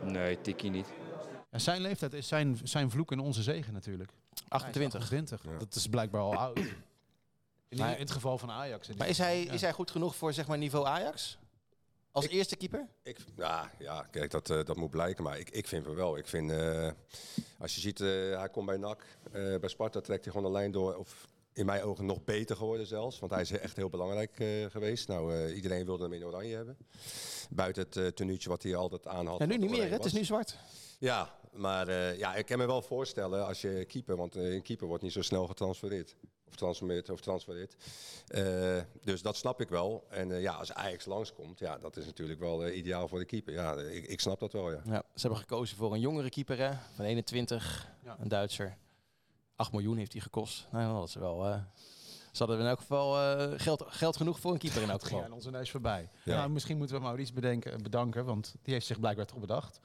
Nee, 0.04 0.42
tikkie 0.42 0.72
niet. 0.72 0.88
Ja, 1.52 1.60
zijn 1.60 1.82
leeftijd 1.82 2.14
is 2.14 2.28
zijn, 2.28 2.60
zijn 2.64 2.90
vloek 2.90 3.12
en 3.12 3.20
onze 3.20 3.44
zegen 3.44 3.74
natuurlijk. 3.74 4.10
Hij 4.10 4.30
is 4.34 4.44
28. 4.50 5.00
28. 5.02 5.44
Ja. 5.44 5.58
Dat 5.58 5.76
is 5.76 5.88
blijkbaar 5.88 6.22
al 6.22 6.36
oud. 6.36 6.60
In, 7.76 7.82
Maar- 7.82 7.94
in 7.94 8.00
het 8.00 8.12
geval 8.12 8.38
van 8.38 8.52
Ajax. 8.52 8.90
Maar 8.98 9.08
is 9.10 9.18
hij, 9.18 9.44
Ja. 9.44 9.52
is 9.52 9.62
hij 9.62 9.74
goed 9.74 9.92
genoeg 9.92 10.16
voor 10.16 10.34
zeg 10.34 10.48
maar 10.48 10.58
niveau 10.58 10.86
Ajax? 10.86 11.38
Als 12.12 12.26
Ik- 12.26 12.32
eerste 12.32 12.56
keeper? 12.56 12.88
Ik, 13.04 13.18
ja, 13.38 13.72
ja, 13.80 14.02
kijk, 14.12 14.32
dat, 14.32 14.50
eh, 14.50 14.64
dat 14.64 14.76
moet 14.76 14.90
blijken. 14.90 15.24
Maar 15.24 15.40
ik, 15.40 15.50
ik 15.50 15.68
vind 15.68 15.86
het 15.86 15.96
wel. 15.96 16.18
Ik 16.18 16.28
vind, 16.28 16.52
eh, 16.52 16.90
als 17.60 17.76
je 17.76 17.82
ziet, 17.82 18.00
eh, 18.02 18.08
hij 18.08 18.50
komt 18.52 18.66
bij 18.66 18.78
NAC. 18.78 19.04
eh, 19.32 19.32
bij 19.60 19.70
Sparta 19.70 20.02
trekt 20.02 20.24
hij 20.24 20.34
gewoon 20.34 20.48
een 20.48 20.58
lijn 20.58 20.72
door. 20.72 20.96
Of 20.96 21.28
in 21.54 21.66
mijn 21.66 21.82
ogen 21.84 22.06
nog 22.06 22.24
beter 22.24 22.56
geworden 22.56 22.86
zelfs. 22.88 23.20
Want 23.20 23.32
hij 23.32 23.42
is 23.42 23.52
echt 23.52 23.76
heel 23.76 23.90
belangrijk 23.90 24.40
eh, 24.40 24.66
geweest. 24.70 25.08
Nou, 25.08 25.34
eh, 25.36 25.56
iedereen 25.56 25.86
wilde 25.86 26.04
hem 26.04 26.14
in 26.14 26.26
oranje 26.26 26.56
hebben. 26.56 26.78
Buiten 27.50 27.88
het 27.90 28.16
tenuutje 28.16 28.50
wat 28.50 28.64
hij 28.64 28.76
altijd 28.76 29.08
aan 29.08 29.28
had. 29.28 29.40
Ja, 29.40 29.46
nu 29.46 29.58
niet 29.58 29.70
meer, 29.70 29.90
het 29.92 30.06
is 30.06 30.14
nu 30.14 30.24
zwart. 30.24 30.58
Ja, 31.00 31.36
maar 31.52 31.88
eh, 31.88 32.18
ja, 32.18 32.36
ik 32.36 32.46
kan 32.46 32.58
me 32.58 32.66
wel 32.66 32.82
voorstellen 32.82 33.46
als 33.48 33.62
je 33.62 33.86
keeper, 33.86 34.16
want 34.16 34.36
een 34.36 34.62
keeper 34.62 34.88
wordt 34.88 35.04
niet 35.04 35.12
zo 35.14 35.22
snel 35.22 35.48
getransfereerd. 35.48 36.16
Of 36.48 36.56
transformeert 36.56 37.10
of 37.10 37.22
transfereert. 37.22 37.76
Eh, 38.28 38.78
dus 39.04 39.22
dat 39.22 39.36
snap 39.36 39.62
ik 39.62 39.70
wel. 39.70 40.06
En 40.10 40.32
eh, 40.32 40.42
ja, 40.42 40.54
als 40.54 40.74
Ajax 40.74 41.06
langskomt, 41.06 41.60
ja, 41.60 41.78
dat 41.78 41.98
is 41.98 42.06
natuurlijk 42.06 42.40
wel 42.40 42.66
eh, 42.66 42.78
ideaal 42.78 43.08
voor 43.08 43.20
de 43.20 43.26
keeper. 43.26 43.54
Ja, 43.54 43.74
ik, 43.74 44.06
ik 44.08 44.20
snap 44.20 44.40
dat 44.40 44.54
wel, 44.54 44.72
ja. 44.72 44.82
Ja, 44.86 45.04
ze 45.14 45.22
hebben 45.22 45.40
gekozen 45.40 45.78
voor 45.78 45.94
een 45.94 46.00
jongere 46.00 46.30
keeper 46.30 46.58
hè, 46.58 46.72
van 46.96 47.06
21, 47.06 47.92
Ja. 48.04 48.18
een 48.20 48.28
Duitser. 48.28 48.78
8 49.56 49.72
miljoen 49.72 49.98
heeft 49.98 50.12
hij 50.14 50.22
gekost. 50.22 50.68
Nou, 50.72 50.94
dat 51.00 51.08
is 51.08 51.16
wel. 51.16 51.46
eh 51.48 51.60
ze 52.32 52.44
hadden 52.44 52.60
in 52.62 52.68
elk 52.70 52.80
geval 52.80 53.18
eh, 53.20 53.60
geld, 53.60 53.84
geld 53.88 54.18
genoeg 54.18 54.40
voor 54.40 54.52
een 54.52 54.58
keeper 54.58 54.82
in 54.82 54.90
elk 54.90 55.00
Het 55.02 55.08
ging 55.08 55.20
geval. 55.20 55.32
aan 55.32 55.38
onze 55.38 55.52
neus 55.52 55.72
voorbij. 55.72 56.10
Ja. 56.24 56.36
Nou, 56.36 56.50
misschien 56.50 56.78
moeten 56.78 56.96
we 56.96 57.02
Maurice 57.02 57.34
bedenken, 57.34 57.84
bedanken, 57.84 58.26
want 58.26 58.56
die 58.62 58.74
heeft 58.74 58.86
zich 58.86 59.00
blijkbaar 59.00 59.26
toch 59.26 59.40
bedacht. 59.40 59.80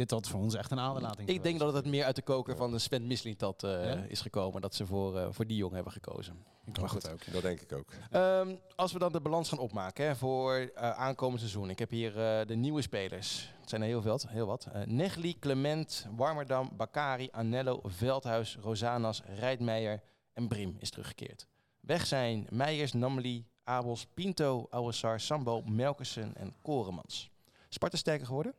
Dit 0.00 0.10
had 0.10 0.28
voor 0.28 0.40
ons 0.40 0.54
echt 0.54 0.70
een 0.70 0.80
aanlating 0.80 1.28
Ik 1.28 1.42
denk 1.42 1.58
dat 1.58 1.74
het 1.74 1.86
meer 1.86 2.04
uit 2.04 2.16
de 2.16 2.22
koker 2.22 2.56
van 2.56 2.70
de 2.70 2.78
Sven 2.78 3.06
Mislintat 3.06 3.62
eh 3.62 3.84
Ja? 3.84 4.04
is 4.08 4.20
gekomen. 4.20 4.60
Dat 4.60 4.74
ze 4.74 4.86
voor, 4.86 5.18
eh, 5.18 5.26
voor 5.30 5.46
die 5.46 5.56
jongen 5.56 5.74
hebben 5.74 5.92
gekozen. 5.92 6.44
Ik 6.64 6.76
hoop 6.76 6.90
het 6.90 7.10
ook. 7.10 7.32
Dat 7.32 7.42
denk 7.42 7.60
ik 7.60 7.72
ook. 7.72 7.86
Ehm, 8.10 8.54
als 8.76 8.92
we 8.92 8.98
dan 8.98 9.12
de 9.12 9.20
balans 9.20 9.48
gaan 9.48 9.58
opmaken 9.58 10.06
hè, 10.06 10.16
voor 10.16 10.54
eh, 10.54 10.90
aankomend 10.90 11.40
seizoen. 11.40 11.70
Ik 11.70 11.78
heb 11.78 11.90
hier 11.90 12.18
eh, 12.18 12.46
de 12.46 12.54
nieuwe 12.54 12.82
spelers. 12.82 13.52
Het 13.60 13.68
zijn 13.68 13.80
er 13.80 13.86
heel 13.86 14.02
veel, 14.02 14.20
heel 14.28 14.46
wat. 14.46 14.68
Negli, 14.84 15.38
Clement, 15.38 16.06
Warmerdam, 16.16 16.70
Bakari, 16.76 17.28
Anello, 17.30 17.80
Veldhuis, 17.84 18.56
Rosanas, 18.60 19.22
Rijdmeijer 19.38 20.02
en 20.32 20.48
Brim 20.48 20.76
is 20.78 20.90
teruggekeerd. 20.90 21.46
Weg 21.80 22.06
zijn 22.06 22.46
Meijers, 22.50 22.92
Namli, 22.92 23.46
Abels, 23.64 24.06
Pinto, 24.14 24.66
Ouassar, 24.70 25.20
Sambo, 25.20 25.62
Melkersen 25.62 26.36
en 26.36 26.54
Koremans. 26.62 27.30
Sparta 27.68 27.96
sterker 27.96 28.26
geworden? 28.26 28.54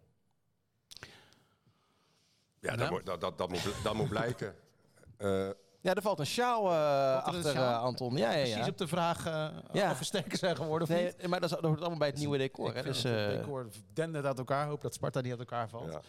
Ja, 2.62 2.76
dat, 2.76 2.90
moet, 2.90 3.06
dat, 3.06 3.22
dat, 3.22 3.38
dat, 3.38 3.50
moet, 3.50 3.68
dat 3.84 3.94
moet 3.94 4.10
blijken. 4.10 4.56
Eh, 5.18 5.50
Ja, 5.82 5.94
er 5.94 6.02
valt 6.02 6.20
een 6.20 6.26
sjaal 6.26 6.72
eh, 6.72 6.76
er 7.12 7.16
een 7.16 7.22
achter 7.22 7.52
sjaal? 7.52 7.74
eh, 7.74 7.82
Anton. 7.84 8.16
Ja, 8.18 8.32
ja, 8.32 8.38
ja. 8.38 8.44
Precies 8.54 8.68
op 8.72 8.78
de 8.78 8.88
vraag 8.88 9.24
Ja. 9.72 9.92
of 9.92 10.00
we 10.00 10.04
sterker 10.06 10.38
zijn 10.38 10.56
geworden 10.56 10.88
of 10.88 10.94
Nee, 10.94 11.04
niet. 11.04 11.28
maar 11.28 11.40
dat, 11.40 11.50
is, 11.50 11.56
dat 11.56 11.66
hoort 11.66 11.80
allemaal 11.80 11.98
bij 11.98 12.08
het 12.08 12.18
nieuwe 12.18 12.38
decor. 12.38 12.70
Ik 12.70 12.76
Hè? 12.76 12.84
Dus, 12.84 13.04
het 13.04 13.14
eh, 13.34 13.38
decor 13.38 13.68
dendert 13.94 14.26
uit 14.26 14.38
elkaar. 14.38 14.68
Hoop 14.68 14.82
dat 14.82 14.94
Sparta 14.94 15.22
niet 15.22 15.30
uit 15.32 15.40
elkaar 15.40 15.70
valt. 15.70 15.92
ja. 15.92 16.02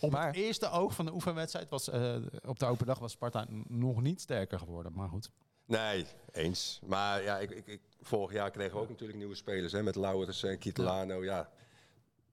Op 0.00 0.10
Maar- 0.10 0.26
het 0.26 0.36
eerste 0.36 0.70
oog 0.70 0.94
van 0.94 1.04
de 1.04 1.12
oefenwedstrijd 1.12 1.68
was 1.68 1.88
eh, 1.88 2.14
op 2.44 2.58
de 2.58 2.66
open 2.66 2.86
dag 2.86 2.98
was 2.98 3.12
Sparta 3.12 3.46
nog 3.68 4.00
niet 4.02 4.20
sterker 4.20 4.58
geworden. 4.58 4.92
Maar 4.94 5.08
goed. 5.08 5.30
Nee, 5.66 6.06
eens. 6.32 6.80
Maar 6.86 7.22
ja, 7.22 7.38
ik, 7.38 7.50
ik, 7.50 7.66
ik- 7.66 7.80
vorig 8.02 8.32
jaar 8.32 8.50
kregen 8.50 8.74
we 8.74 8.80
ook 8.82 8.88
natuurlijk 8.88 9.18
nieuwe 9.18 9.34
spelers. 9.34 9.72
Hè, 9.72 9.82
met 9.82 9.96
Laurens 9.96 10.42
en 10.42 10.58
Kietelano. 10.58 11.24
Ja. 11.24 11.48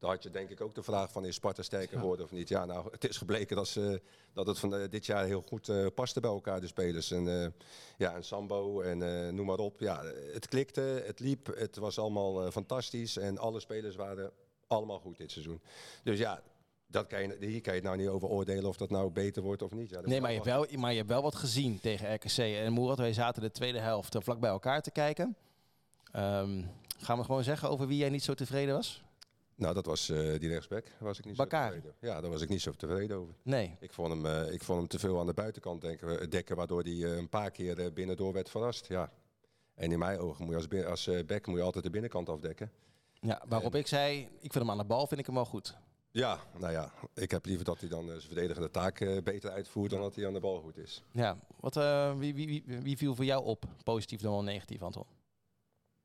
Daar 0.01 0.09
had 0.09 0.23
je 0.23 0.29
denk 0.29 0.49
ik 0.49 0.61
ook 0.61 0.75
de 0.75 0.83
vraag 0.83 1.11
van 1.11 1.25
is 1.25 1.35
Sparta 1.35 1.61
sterker 1.61 1.97
geworden 1.97 2.25
of 2.25 2.31
niet. 2.31 2.49
Ja, 2.49 2.65
nou, 2.65 2.87
het 2.91 3.09
is 3.09 3.17
gebleken 3.17 3.55
dat, 3.55 3.67
ze, 3.67 4.01
dat 4.33 4.47
het 4.47 4.59
van 4.59 4.75
eh, 4.75 4.89
dit 4.89 5.05
jaar 5.05 5.25
heel 5.25 5.41
goed 5.41 5.69
eh, 5.69 5.85
paste 5.95 6.19
bij 6.19 6.29
elkaar, 6.29 6.61
de 6.61 6.67
spelers. 6.67 7.11
En, 7.11 7.41
eh, 7.41 7.47
ja, 7.97 8.15
en 8.15 8.23
Sambo 8.23 8.81
en 8.81 9.35
noem 9.35 9.45
maar 9.45 9.57
op. 9.57 9.79
Ja, 9.79 10.03
het 10.33 10.47
klikte, 10.47 10.81
het 10.81 11.19
liep, 11.19 11.55
het 11.55 11.77
was 11.77 11.99
allemaal 11.99 12.51
fantastisch. 12.51 13.17
En 13.17 13.37
alle 13.37 13.59
spelers 13.59 13.95
waren 13.95 14.31
allemaal 14.67 14.99
goed 14.99 15.17
dit 15.17 15.31
seizoen. 15.31 15.61
Dus 16.03 16.19
ja, 16.19 16.41
dat 16.87 17.07
kan 17.07 17.21
je, 17.21 17.37
hier 17.39 17.61
kan 17.61 17.73
je 17.73 17.79
het 17.79 17.83
nou 17.83 17.97
niet 17.97 18.07
over 18.07 18.27
oordelen 18.27 18.69
of 18.69 18.77
dat 18.77 18.89
nou 18.89 19.11
beter 19.11 19.41
wordt 19.41 19.61
of 19.61 19.71
niet. 19.71 19.89
Ja, 19.89 20.01
Nee, 20.01 20.21
maar 20.21 20.31
je, 20.31 20.41
hebt 20.41 20.49
wel, 20.49 20.79
maar 20.79 20.91
je 20.91 20.97
hebt 20.97 21.09
wel 21.09 21.21
wat 21.21 21.35
gezien 21.35 21.79
tegen 21.79 22.13
RKC 22.13 22.37
en 22.37 22.73
Moerat. 22.73 22.97
Wij 22.97 23.13
zaten 23.13 23.41
de 23.41 23.51
tweede 23.51 23.79
helft 23.79 24.15
vlak 24.19 24.39
bij 24.39 24.49
elkaar 24.49 24.81
te 24.81 24.91
kijken. 24.91 25.35
Ehm, 26.11 26.63
Gaan 26.97 27.17
we 27.17 27.23
gewoon 27.23 27.43
zeggen 27.43 27.69
over 27.69 27.87
wie 27.87 27.97
jij 27.97 28.09
niet 28.09 28.23
zo 28.23 28.33
tevreden 28.33 28.75
was? 28.75 29.03
Nou, 29.55 29.73
dat 29.73 29.85
was 29.85 30.09
eh, 30.09 30.39
die 30.39 30.49
rechtsback. 30.49 30.85
Was 30.99 31.19
ik 31.19 31.25
niet 31.25 31.35
zo 31.35 31.45
tevreden. 31.45 31.93
Ja, 31.99 32.21
daar 32.21 32.31
was 32.31 32.41
ik 32.41 32.49
niet 32.49 32.61
zo 32.61 32.71
tevreden 32.71 33.17
over. 33.17 33.33
Nee. 33.43 33.77
Ik 33.79 33.93
vond 33.93 34.09
hem, 34.09 34.25
eh, 34.25 34.53
ik 34.53 34.63
vond 34.63 34.79
hem 34.79 34.87
te 34.87 34.99
veel 34.99 35.19
aan 35.19 35.25
de 35.25 35.33
buitenkant 35.33 35.81
denken, 35.81 36.29
dekken, 36.29 36.55
waardoor 36.55 36.81
hij 36.81 37.03
eh, 37.03 37.17
een 37.17 37.29
paar 37.29 37.51
keer 37.51 37.79
eh, 37.79 37.91
binnendoor 37.91 38.33
werd 38.33 38.49
verrast. 38.49 38.87
Ja. 38.87 39.11
En 39.75 39.91
in 39.91 39.99
mijn 39.99 40.19
ogen 40.19 40.45
moet 40.45 40.69
je 40.69 40.85
als, 40.85 40.85
als 40.85 41.07
eh, 41.07 41.25
back 41.25 41.47
moet 41.47 41.57
je 41.57 41.63
altijd 41.63 41.83
de 41.83 41.89
binnenkant 41.89 42.29
afdekken. 42.29 42.71
Ja, 43.19 43.41
waarop 43.47 43.75
ik 43.75 43.87
zei, 43.87 44.19
ik 44.21 44.51
vind 44.51 44.53
hem 44.53 44.69
aan 44.69 44.77
de 44.77 44.83
bal, 44.83 45.07
vind 45.07 45.19
ik 45.19 45.25
hem 45.25 45.35
wel 45.35 45.45
goed. 45.45 45.77
Ja, 46.11 46.39
nou 46.57 46.71
ja, 46.71 46.91
ik 47.13 47.31
heb 47.31 47.45
liever 47.45 47.65
dat 47.65 47.79
hij 47.79 47.89
dan 47.89 48.03
eh, 48.03 48.09
zijn 48.09 48.21
verdedigende 48.21 48.71
taak 48.71 48.99
eh, 48.99 49.21
beter 49.23 49.51
uitvoert 49.51 49.89
dan 49.91 50.01
dat 50.01 50.15
hij 50.15 50.27
aan 50.27 50.33
de 50.33 50.39
bal 50.39 50.61
goed 50.61 50.77
is. 50.77 51.03
Ja, 51.11 51.37
wat, 51.59 51.77
eh, 51.77 52.17
wie, 52.17 52.35
wie, 52.35 52.63
wie, 52.65 52.79
wie 52.79 52.97
viel 52.97 53.15
voor 53.15 53.25
jou 53.25 53.45
op? 53.45 53.65
Positief 53.83 54.21
dan 54.21 54.31
wel 54.31 54.43
negatief, 54.43 54.81
Anton? 54.81 55.05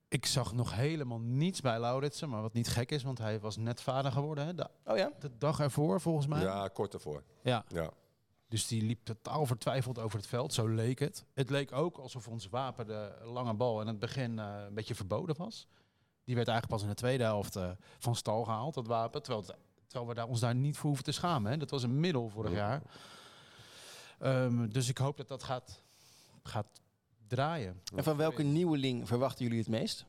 Ik 0.09 0.27
zag 0.27 0.53
nog 0.53 0.75
helemaal 0.75 1.19
niets 1.21 1.61
bij 1.61 1.81
Lauritsen, 1.81 2.29
maar 2.29 2.43
wat 2.43 2.53
niet 2.53 2.69
gek 2.69 2.91
is, 2.91 3.03
want 3.03 3.19
hij 3.19 3.41
was 3.41 3.57
net 3.57 3.81
vader 3.83 4.13
geworden. 4.13 4.47
Hè? 4.47 4.55
De, 4.55 4.69
Oh 4.85 4.97
ja? 4.97 5.11
de 5.19 5.31
dag 5.39 5.61
ervoor, 5.61 6.01
volgens 6.01 6.27
mij. 6.27 6.41
Ja, 6.43 6.69
kort 6.69 6.95
ervoor. 6.95 7.23
Ja. 7.43 7.65
Ja. 7.69 7.91
Dus 8.49 8.67
die 8.67 8.83
liep 8.83 9.05
totaal 9.05 9.47
vertwijfeld 9.47 9.99
over 9.99 10.19
het 10.19 10.27
veld, 10.29 10.53
zo 10.55 10.67
leek 10.69 10.99
het. 10.99 11.25
Het 11.35 11.51
leek 11.51 11.73
ook 11.73 11.97
alsof 11.99 12.29
ons 12.29 12.49
wapen, 12.49 12.87
de 12.87 13.13
lange 13.25 13.55
bal, 13.55 13.81
in 13.81 13.87
het 13.87 13.99
begin 13.99 14.39
eh, 14.39 14.55
een 14.67 14.75
beetje 14.75 14.95
verboden 14.95 15.37
was. 15.37 15.67
Die 16.25 16.35
werd 16.35 16.49
eigenlijk 16.49 16.79
pas 16.79 16.83
in 16.89 16.95
de 16.95 17.01
tweede 17.01 17.25
helft 17.25 17.57
eh, 17.57 17.71
van 17.99 18.15
stal 18.17 18.45
gehaald, 18.45 18.75
dat 18.75 18.87
wapen. 18.87 19.23
Terwijl, 19.23 19.45
het- 19.47 19.57
terwijl 19.87 20.09
we 20.11 20.15
daar, 20.15 20.27
ons 20.29 20.41
daar 20.41 20.55
niet 20.55 20.77
voor 20.77 20.87
hoeven 20.87 21.05
te 21.05 21.13
schamen. 21.13 21.51
Hè. 21.51 21.57
Dat 21.59 21.71
was 21.71 21.83
een 21.83 22.01
middel 22.01 22.29
vorig 22.29 22.53
jaar. 22.53 22.83
Ehm, 24.19 24.69
dus 24.69 24.89
ik 24.89 24.99
hoop 24.99 25.17
dat 25.17 25.29
dat 25.29 25.43
gaat, 25.43 25.83
gaat 26.43 26.67
draaien. 27.29 27.81
En 27.97 28.05
van 28.05 28.17
welke 28.17 28.43
nieuweling 28.43 29.07
verwachten 29.09 29.45
jullie 29.45 29.59
het 29.61 29.69
meest? 29.69 30.05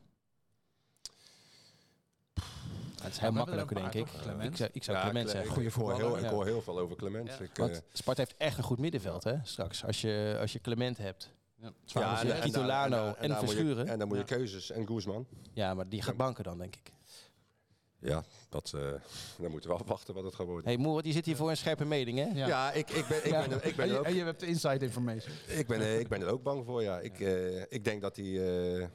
Het 3.01 3.11
is 3.15 3.17
heel 3.21 3.35
een 3.35 3.67
denk 3.67 3.93
ik. 3.93 4.07
Ik 4.43 4.55
zou, 4.57 4.69
ik 4.73 4.83
zou 4.83 4.97
Ja, 4.97 5.03
Clement 5.03 5.29
Cle- 5.29 5.41
zeggen. 5.43 5.61
ik, 5.65 5.73
hoor 5.73 5.95
heel, 5.95 6.17
ik 6.17 6.25
hoor 6.25 6.45
heel 6.45 6.61
veel 6.61 6.79
over 6.79 6.95
Clement. 6.95 7.27
Ja. 7.27 7.37
Ik, 7.39 7.49
eh, 7.51 7.55
Want 7.57 7.81
Sparta 7.93 8.21
heeft 8.21 8.35
echt 8.37 8.57
een 8.57 8.63
goed 8.63 8.77
middenveld, 8.79 9.23
hè? 9.23 9.35
Straks, 9.43 9.85
als 9.85 10.01
je, 10.01 10.37
als 10.41 10.53
je 10.53 10.61
Clement 10.61 10.97
hebt. 10.97 11.29
Ja. 11.55 11.71
Zwaar 11.85 12.25
en- 12.25 12.41
en 12.41 12.51
en 13.17 13.31
en 13.31 13.37
Verschuren. 13.37 13.87
En 13.87 13.99
dan 13.99 14.07
moet 14.07 14.17
je 14.17 14.23
Ja. 14.27 14.35
keuzes. 14.35 14.71
En 14.71 14.87
Guzman. 14.87 15.27
Ja, 15.53 15.73
maar 15.73 15.89
die 15.89 16.01
gaat 16.01 16.17
banken 16.17 16.43
dan, 16.43 16.57
denk 16.57 16.75
ik. 16.75 16.91
Ja, 17.99 18.23
dat, 18.49 18.71
eh 18.75 18.81
dan 19.41 19.51
moeten 19.51 19.69
we 19.69 19.75
afwachten 19.81 20.13
wat 20.13 20.23
het 20.23 20.35
gaat 20.35 20.45
worden. 20.45 20.65
hey, 20.65 20.77
Moer, 20.77 21.01
die 21.01 21.13
zit 21.13 21.25
hier 21.25 21.35
voor 21.35 21.49
een 21.49 21.57
scherpe 21.57 21.85
mening, 21.85 22.17
hè? 22.17 22.25
Ja. 22.39 22.47
Ja, 22.47 22.71
ik, 22.71 22.89
ik, 22.89 23.07
ben, 23.07 23.17
ik, 23.17 23.31
Ja. 23.31 23.41
ben, 23.47 23.51
er- 23.51 23.65
ik, 23.65 23.71
En 23.71 23.75
ben 23.75 23.85
er 23.85 23.91
je, 23.91 23.99
ook, 23.99 24.05
en 24.05 24.15
je 24.15 24.23
hebt 24.23 24.39
de 24.39 24.45
inside 24.45 24.85
information. 24.85 25.33
ik, 25.47 25.67
ben, 25.67 25.81
er- 25.81 25.99
ik 25.99 26.07
ben 26.07 26.21
er 26.21 26.27
ook 26.27 26.43
bang 26.43 26.65
voor. 26.65 26.83
Ja. 26.83 26.99
Ik, 26.99 27.19
eh, 27.19 27.61
ik 27.61 27.83
denk 27.83 28.01
dat 28.01 28.15
hij... 28.15 28.25
eh, 28.79 28.87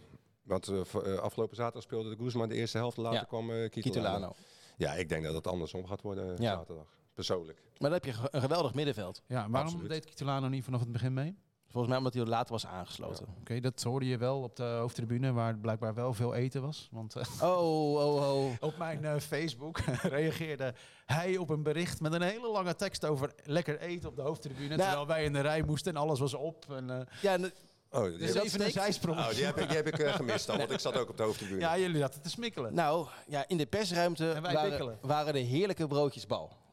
want 0.43 0.69
eh, 0.69 0.81
eh, 0.95 1.19
afgelopen 1.19 1.57
zaterdag 1.57 1.83
speelde 1.83 2.17
de 2.17 2.23
Guzman 2.25 2.49
de 2.49 2.55
eerste 2.55 2.79
helft. 2.79 2.97
Later 2.97 3.19
Ja. 3.19 3.25
kwam 3.25 3.51
eh 3.51 3.71
Kito 3.71 3.91
Kito 3.91 4.01
Lano. 4.01 4.19
Lano. 4.21 4.35
Ja, 4.77 4.93
ik 4.95 5.09
denk 5.09 5.25
dat 5.25 5.35
het 5.35 5.47
andersom 5.47 5.87
gaat 5.87 6.03
worden 6.03 6.33
eh, 6.33 6.39
Ja. 6.39 6.55
zaterdag. 6.55 6.87
Persoonlijk. 7.15 7.59
Maar 7.79 7.91
dan 7.91 7.93
heb 7.93 8.05
je 8.05 8.29
een 8.31 8.41
geweldig 8.41 8.75
middenveld. 8.75 9.23
Ja, 9.27 9.37
waarom 9.51 9.55
Absoluut. 9.71 9.89
deed 9.91 10.05
Kitolano 10.05 10.49
niet 10.49 10.65
vanaf 10.65 10.81
het 10.81 10.93
begin 10.93 11.13
mee? 11.15 11.37
Volgens 11.73 11.87
mij 11.89 11.97
omdat 11.97 12.15
hij 12.15 12.25
later 12.25 12.53
was 12.53 12.67
aangesloten. 12.67 13.27
Oké, 13.41 13.61
dat 13.61 13.83
hoorde 13.83 14.07
je 14.07 14.17
wel 14.17 14.41
op 14.43 14.57
de 14.57 14.63
hoofdtribune, 14.63 15.33
waar 15.33 15.57
blijkbaar 15.59 15.95
wel 15.95 16.13
veel 16.15 16.35
eten 16.35 16.63
was. 16.63 16.89
Want 16.93 17.17
eh, 17.17 17.25
Oh, 17.43 17.95
oh, 17.95 18.35
oh. 18.45 18.53
op 18.69 18.77
mijn 18.79 19.05
eh, 19.05 19.17
Facebook 19.19 19.79
reageerde 20.19 20.75
hij 21.07 21.37
op 21.37 21.51
een 21.51 21.63
bericht 21.63 22.01
met 22.01 22.13
een 22.13 22.23
hele 22.23 22.51
lange 22.51 22.75
tekst 22.77 23.05
over 23.07 23.33
lekker 23.45 23.81
eten 23.81 24.09
op 24.09 24.17
de 24.17 24.23
hoofdtribune. 24.23 24.69
Nou- 24.69 24.81
terwijl 24.81 25.07
wij 25.07 25.25
in 25.25 25.33
de 25.33 25.41
rij 25.41 25.63
moesten 25.63 25.95
en 25.95 26.01
alles 26.01 26.19
was 26.21 26.35
op. 26.35 26.65
En, 26.71 26.91
eh 26.91 27.07
Ja, 27.21 27.33
en- 27.33 27.53
Oh, 27.95 28.05
die, 28.05 28.19
dus 28.19 28.35
even 28.35 28.61
een 28.65 28.71
zijsprong. 28.71 29.19
oh, 29.19 29.29
die 29.29 29.45
heb 29.45 29.59
ik, 29.59 29.67
die 29.69 29.77
heb 29.77 29.89
ik 29.89 30.07
gemist 30.07 30.47
dan, 30.47 30.59
want 30.59 30.71
ik 30.71 30.79
zat 30.79 30.97
ook 30.97 31.09
op 31.09 31.17
de 31.17 31.23
hoofdtribune. 31.23 31.61
Ja, 31.61 31.79
jullie 31.79 32.01
hadden 32.03 32.23
te 32.23 32.31
smikkelen. 32.31 32.75
nou, 32.75 33.07
ja, 33.27 33.45
in 33.49 33.57
de 33.57 33.67
persruimte 33.67 34.41
waren, 34.41 34.99
waren 35.01 35.33
de 35.33 35.39
heerlijke 35.39 35.87
broodjes 35.87 36.27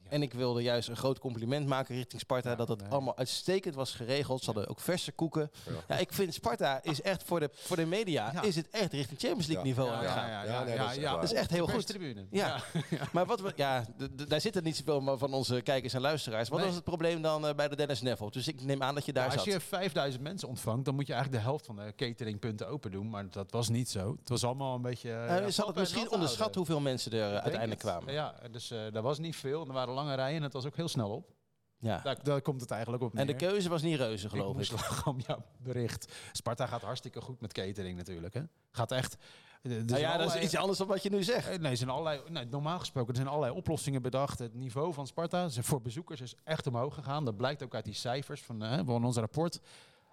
En 0.10 0.22
ik 0.22 0.34
wilde 0.34 0.62
juist 0.62 0.90
een 0.90 0.96
groot 0.98 1.20
compliment 1.20 1.68
maken 1.68 1.96
richting 1.96 2.22
Sparta. 2.22 2.50
Ja, 2.50 2.56
dat 2.56 2.68
het 2.68 2.82
nee. 2.82 2.90
allemaal 2.90 3.18
uitstekend 3.18 3.76
was 3.76 3.92
geregeld. 3.94 4.40
Ze 4.40 4.46
hadden 4.46 4.68
ook 4.68 4.80
verse 4.80 5.12
koeken. 5.12 5.52
Ja. 5.66 5.72
Ja, 5.88 5.98
ik 5.98 6.14
vind 6.14 6.34
Sparta 6.34 6.84
is 6.84 7.02
echt 7.02 7.24
voor 7.24 7.40
de, 7.40 7.50
voor 7.54 7.76
de 7.76 7.86
media... 7.86 8.32
Ja. 8.34 8.42
is 8.42 8.56
het 8.56 8.70
echt 8.70 8.94
richting 8.94 9.20
Champions 9.20 9.48
League 9.48 9.66
niveau 9.66 9.90
ja, 9.90 9.96
aan 9.96 10.04
ja, 10.04 10.10
het 10.10 10.20
gaan. 10.20 10.30
ja, 10.30 10.44
Ja, 10.44 10.52
ja, 10.60 10.64
nee, 10.64 10.76
ja, 10.76 10.84
dat 10.84 10.94
is. 10.94 11.02
Dat 11.12 11.24
is 11.24 11.34
echt 11.34 11.50
heel 11.52 11.64
goed. 11.66 11.74
perstribune. 11.74 12.26
Ja. 12.32 12.60
Maar 13.12 13.26
wat 13.26 13.42
we, 13.42 13.54
ja, 13.56 13.86
daar 14.28 14.42
zitten 14.42 14.64
niet 14.64 14.76
zoveel 14.78 15.02
maar 15.02 15.18
van 15.18 15.34
onze 15.34 15.62
kijkers 15.62 15.94
en 15.94 16.02
luisteraars. 16.02 16.50
Wat 16.50 16.58
Nee. 16.58 16.68
was 16.68 16.76
het 16.76 16.84
probleem 16.84 17.22
dan 17.22 17.48
eh, 17.48 17.56
bij 17.56 17.68
de 17.68 17.76
Dennis 17.76 18.02
Neville? 18.02 18.32
Dus 18.32 18.48
ik 18.48 18.62
neem 18.64 18.84
aan 18.84 18.96
dat 18.96 19.06
je 19.06 19.14
daar 19.14 19.26
Ja, 19.28 19.34
als 19.34 19.44
zat. 19.44 19.54
je 19.54 19.60
5000 19.60 20.24
mensen 20.24 20.48
ontvangt, 20.48 20.86
dan 20.86 20.96
moet 20.96 21.08
je 21.08 21.14
eigenlijk 21.14 21.44
de 21.44 21.50
helft 21.50 21.66
van 21.66 21.76
de 21.76 21.94
cateringpunten 21.96 22.68
open 22.68 22.92
doen. 22.92 23.10
Maar 23.10 23.30
dat 23.30 23.52
was 23.52 23.70
niet 23.70 23.90
zo. 23.90 24.16
Het 24.20 24.30
was 24.30 24.44
allemaal 24.44 24.76
een 24.76 24.82
beetje... 24.82 25.12
Eh, 25.12 25.40
ja, 25.40 25.50
ze 25.50 25.62
hadden 25.62 25.80
misschien 25.82 26.12
onderschat 26.12 26.56
hoeveel 26.56 26.80
mensen 26.80 27.12
er 27.12 27.34
eh, 27.34 27.38
uiteindelijk 27.42 27.80
kwamen. 27.80 28.14
Ja, 28.14 28.34
dus 28.52 28.72
eh 28.72 28.80
daar 28.92 29.02
was 29.04 29.20
niet 29.20 29.36
veel. 29.36 29.62
En 29.62 29.68
er 29.68 29.74
waren 29.74 29.94
lange 30.00 30.16
rijen 30.16 30.38
en 30.38 30.44
het 30.44 30.54
was 30.54 30.66
ook 30.66 30.76
heel 30.76 30.88
snel 30.88 31.10
op. 31.10 31.34
Ja. 31.80 32.00
Daar, 32.04 32.24
daar 32.24 32.42
komt 32.42 32.62
het 32.62 32.72
eigenlijk 32.72 33.04
op 33.04 33.16
En 33.16 33.28
de 33.28 33.34
neer. 33.34 33.50
keuze 33.50 33.70
was 33.70 33.82
niet 33.82 33.98
reuze, 33.98 34.30
geloof 34.30 34.60
ik. 34.60 34.72
lachen 34.72 35.12
om 35.12 35.20
jouw 35.28 35.44
bericht. 35.58 36.14
Sparta 36.32 36.66
gaat 36.68 36.82
hartstikke 36.82 37.22
goed 37.22 37.42
met 37.42 37.54
catering 37.54 37.98
natuurlijk. 37.98 38.34
Hè? 38.34 38.42
Gaat 38.72 38.92
echt... 38.92 39.18
zijn 39.62 39.86
Nou 39.86 40.00
ja, 40.00 40.18
dat 40.18 40.36
is 40.36 40.42
iets 40.42 40.56
anders 40.56 40.78
dan 40.78 40.88
wat 40.88 41.04
je 41.04 41.10
nu 41.10 41.24
zegt. 41.24 41.48
Eh, 41.50 41.58
Nee, 41.58 41.76
zijn 41.76 41.90
allerlei, 41.90 42.22
nee, 42.30 42.46
normaal 42.46 42.80
gesproken 42.80 43.10
er 43.10 43.16
zijn 43.16 43.28
allerlei 43.28 43.54
oplossingen 43.54 44.02
bedacht. 44.02 44.40
Het 44.40 44.54
niveau 44.54 44.94
van 44.94 45.08
Sparta 45.08 45.50
voor 45.50 45.82
bezoekers 45.82 46.22
is 46.22 46.36
echt 46.44 46.68
omhoog 46.68 46.94
gegaan. 46.94 47.26
Dat 47.26 47.38
blijkt 47.38 47.64
ook 47.64 47.76
uit 47.76 47.86
die 47.86 47.94
cijfers 47.94 48.42
van, 48.42 48.64
eh, 48.64 48.80
van 48.86 49.06
ons 49.06 49.18
rapport. 49.18 49.60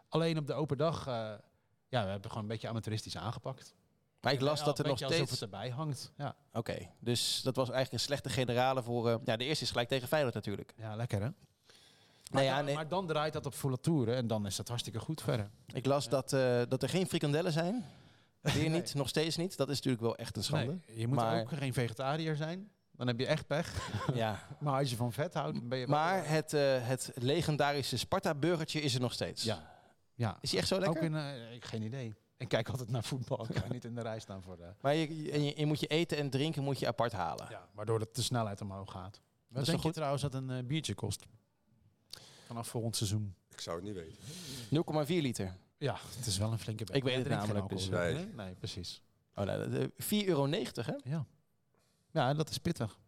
Alleen 0.08 0.38
op 0.38 0.46
de 0.46 0.54
open 0.54 0.76
dag, 0.76 1.06
eh, 1.06 1.14
ja, 1.88 2.04
we 2.04 2.10
hebben 2.10 2.30
gewoon 2.30 2.42
een 2.42 2.48
beetje 2.48 2.68
amateuristisch 2.68 3.16
aangepakt. 3.16 3.74
Maar 4.26 4.34
ik 4.34 4.40
las 4.40 4.58
Ja, 4.58 4.64
dat 4.64 4.78
er 4.78 4.86
nog 4.86 4.98
steeds... 4.98 5.30
het 5.30 5.40
erbij 5.42 5.70
hangt. 5.70 6.12
Ja, 6.16 6.34
Oké, 6.52 6.76
dus 6.98 7.40
dat 7.42 7.56
was 7.56 7.70
eigenlijk 7.70 7.92
een 8.02 8.06
slechte 8.08 8.28
generale 8.28 8.82
voor... 8.82 9.08
eh, 9.10 9.16
ja, 9.24 9.36
de 9.36 9.44
eerste 9.44 9.64
is 9.64 9.70
gelijk 9.70 9.88
tegen 9.88 10.08
Feyenoord 10.08 10.34
natuurlijk. 10.34 10.72
ja 10.76 10.96
lekker 10.96 11.20
hè? 11.22 11.28
Maar, 11.28 11.34
Nou 12.30 12.44
ja, 12.44 12.56
dan, 12.56 12.64
nee, 12.64 12.74
maar 12.74 12.88
dan 12.88 13.06
draait 13.06 13.32
dat 13.32 13.46
op 13.46 13.54
volle 13.54 13.80
toeren 13.80 14.16
en 14.16 14.26
dan 14.26 14.46
is 14.46 14.56
dat 14.56 14.68
hartstikke 14.68 14.98
goed 14.98 15.22
verder. 15.22 15.50
ik 15.72 15.86
las 15.86 16.08
dat, 16.08 16.32
eh, 16.32 16.62
dat 16.68 16.82
er 16.82 16.88
geen 16.88 17.06
frikandellen 17.06 17.52
zijn. 17.52 17.84
Weer 18.40 18.70
niet, 18.70 18.94
nog 18.94 19.08
steeds 19.08 19.36
niet. 19.36 19.56
Dat 19.56 19.68
is 19.68 19.76
natuurlijk 19.76 20.02
wel 20.02 20.16
echt 20.16 20.36
een 20.36 20.44
schande. 20.44 20.78
Nee, 20.86 20.98
je 20.98 21.06
moet 21.06 21.16
Maar- 21.16 21.40
ook 21.40 21.52
geen 21.52 21.72
vegetariër 21.72 22.36
zijn. 22.36 22.70
Dan 22.92 23.06
heb 23.06 23.18
je 23.18 23.26
echt 23.26 23.46
pech. 23.46 23.90
Ja. 24.14 24.46
Maar 24.58 24.78
als 24.80 24.90
je 24.90 24.96
van 24.96 25.12
vet 25.12 25.34
houdt, 25.34 25.68
ben 25.68 25.78
je 25.78 25.86
wel- 25.86 25.96
Maar 25.96 26.28
het, 26.28 26.52
eh, 26.52 26.88
het 26.88 27.10
legendarische 27.14 27.96
Sparta-burgertje 27.98 28.80
is 28.80 28.94
er 28.94 29.00
nog 29.00 29.12
steeds. 29.12 29.42
Ja, 29.44 29.72
ja. 30.14 30.38
Is 30.40 30.50
die 30.50 30.58
echt 30.58 30.68
zo 30.68 30.78
lekker? 30.78 30.96
ook 30.96 31.02
in... 31.04 31.52
ik 31.54 31.64
geen 31.64 31.82
idee. 31.82 32.14
Ik 32.38 32.48
kijk 32.48 32.68
altijd 32.68 32.88
naar 32.90 33.04
voetbal. 33.04 33.46
Ik 33.48 33.56
ga 33.56 33.72
niet 33.72 33.84
in 33.84 33.94
de 33.94 34.00
rij 34.02 34.20
staan 34.20 34.42
voor 34.42 34.56
de... 34.56 34.68
Maar 34.80 34.94
je, 34.94 35.22
je, 35.22 35.32
en 35.32 35.44
je, 35.44 35.66
moet 35.66 35.80
je 35.80 35.86
eten 35.86 36.16
en 36.18 36.30
drinken 36.30 36.62
moet 36.62 36.78
je 36.78 36.86
apart 36.86 37.12
halen. 37.12 37.46
Ja, 37.50 37.68
waardoor 37.72 38.00
het 38.00 38.14
de 38.14 38.22
snelheid 38.22 38.60
omhoog 38.60 38.90
gaat. 38.92 39.20
Wat 39.48 39.64
denk 39.64 39.76
je 39.76 39.82
goed? 39.84 39.94
trouwens 39.94 40.22
dat 40.22 40.34
een 40.34 40.50
eh, 40.50 40.64
biertje 40.64 40.94
kost? 40.94 41.24
Vanaf 42.46 42.68
volgend 42.68 42.96
seizoen. 42.96 43.34
Ik 43.48 43.60
zou 43.60 43.76
het 43.76 43.84
niet 43.84 43.94
weten. 43.94 45.06
0,4 45.06 45.22
liter. 45.22 45.56
Ja, 45.78 45.96
het 46.16 46.26
is 46.26 46.38
wel 46.38 46.52
een 46.52 46.58
flinke 46.58 46.84
bek. 46.84 46.96
Ik 46.96 47.02
weet 47.02 47.16
het 47.16 47.28
namelijk, 47.28 47.68
dus- 47.68 47.88
hè? 47.88 48.24
Nee, 48.24 48.54
precies. 48.54 49.02
Oh, 49.34 49.44
nou, 49.44 49.70
dat, 49.70 49.80
eh, 49.80 49.86
4,90 49.96 50.26
euro, 50.28 50.48
hè? 50.50 51.10
Ja. 51.10 51.26
ja, 52.10 52.34
dat 52.34 52.50
is 52.50 52.58
pittig. 52.58 52.98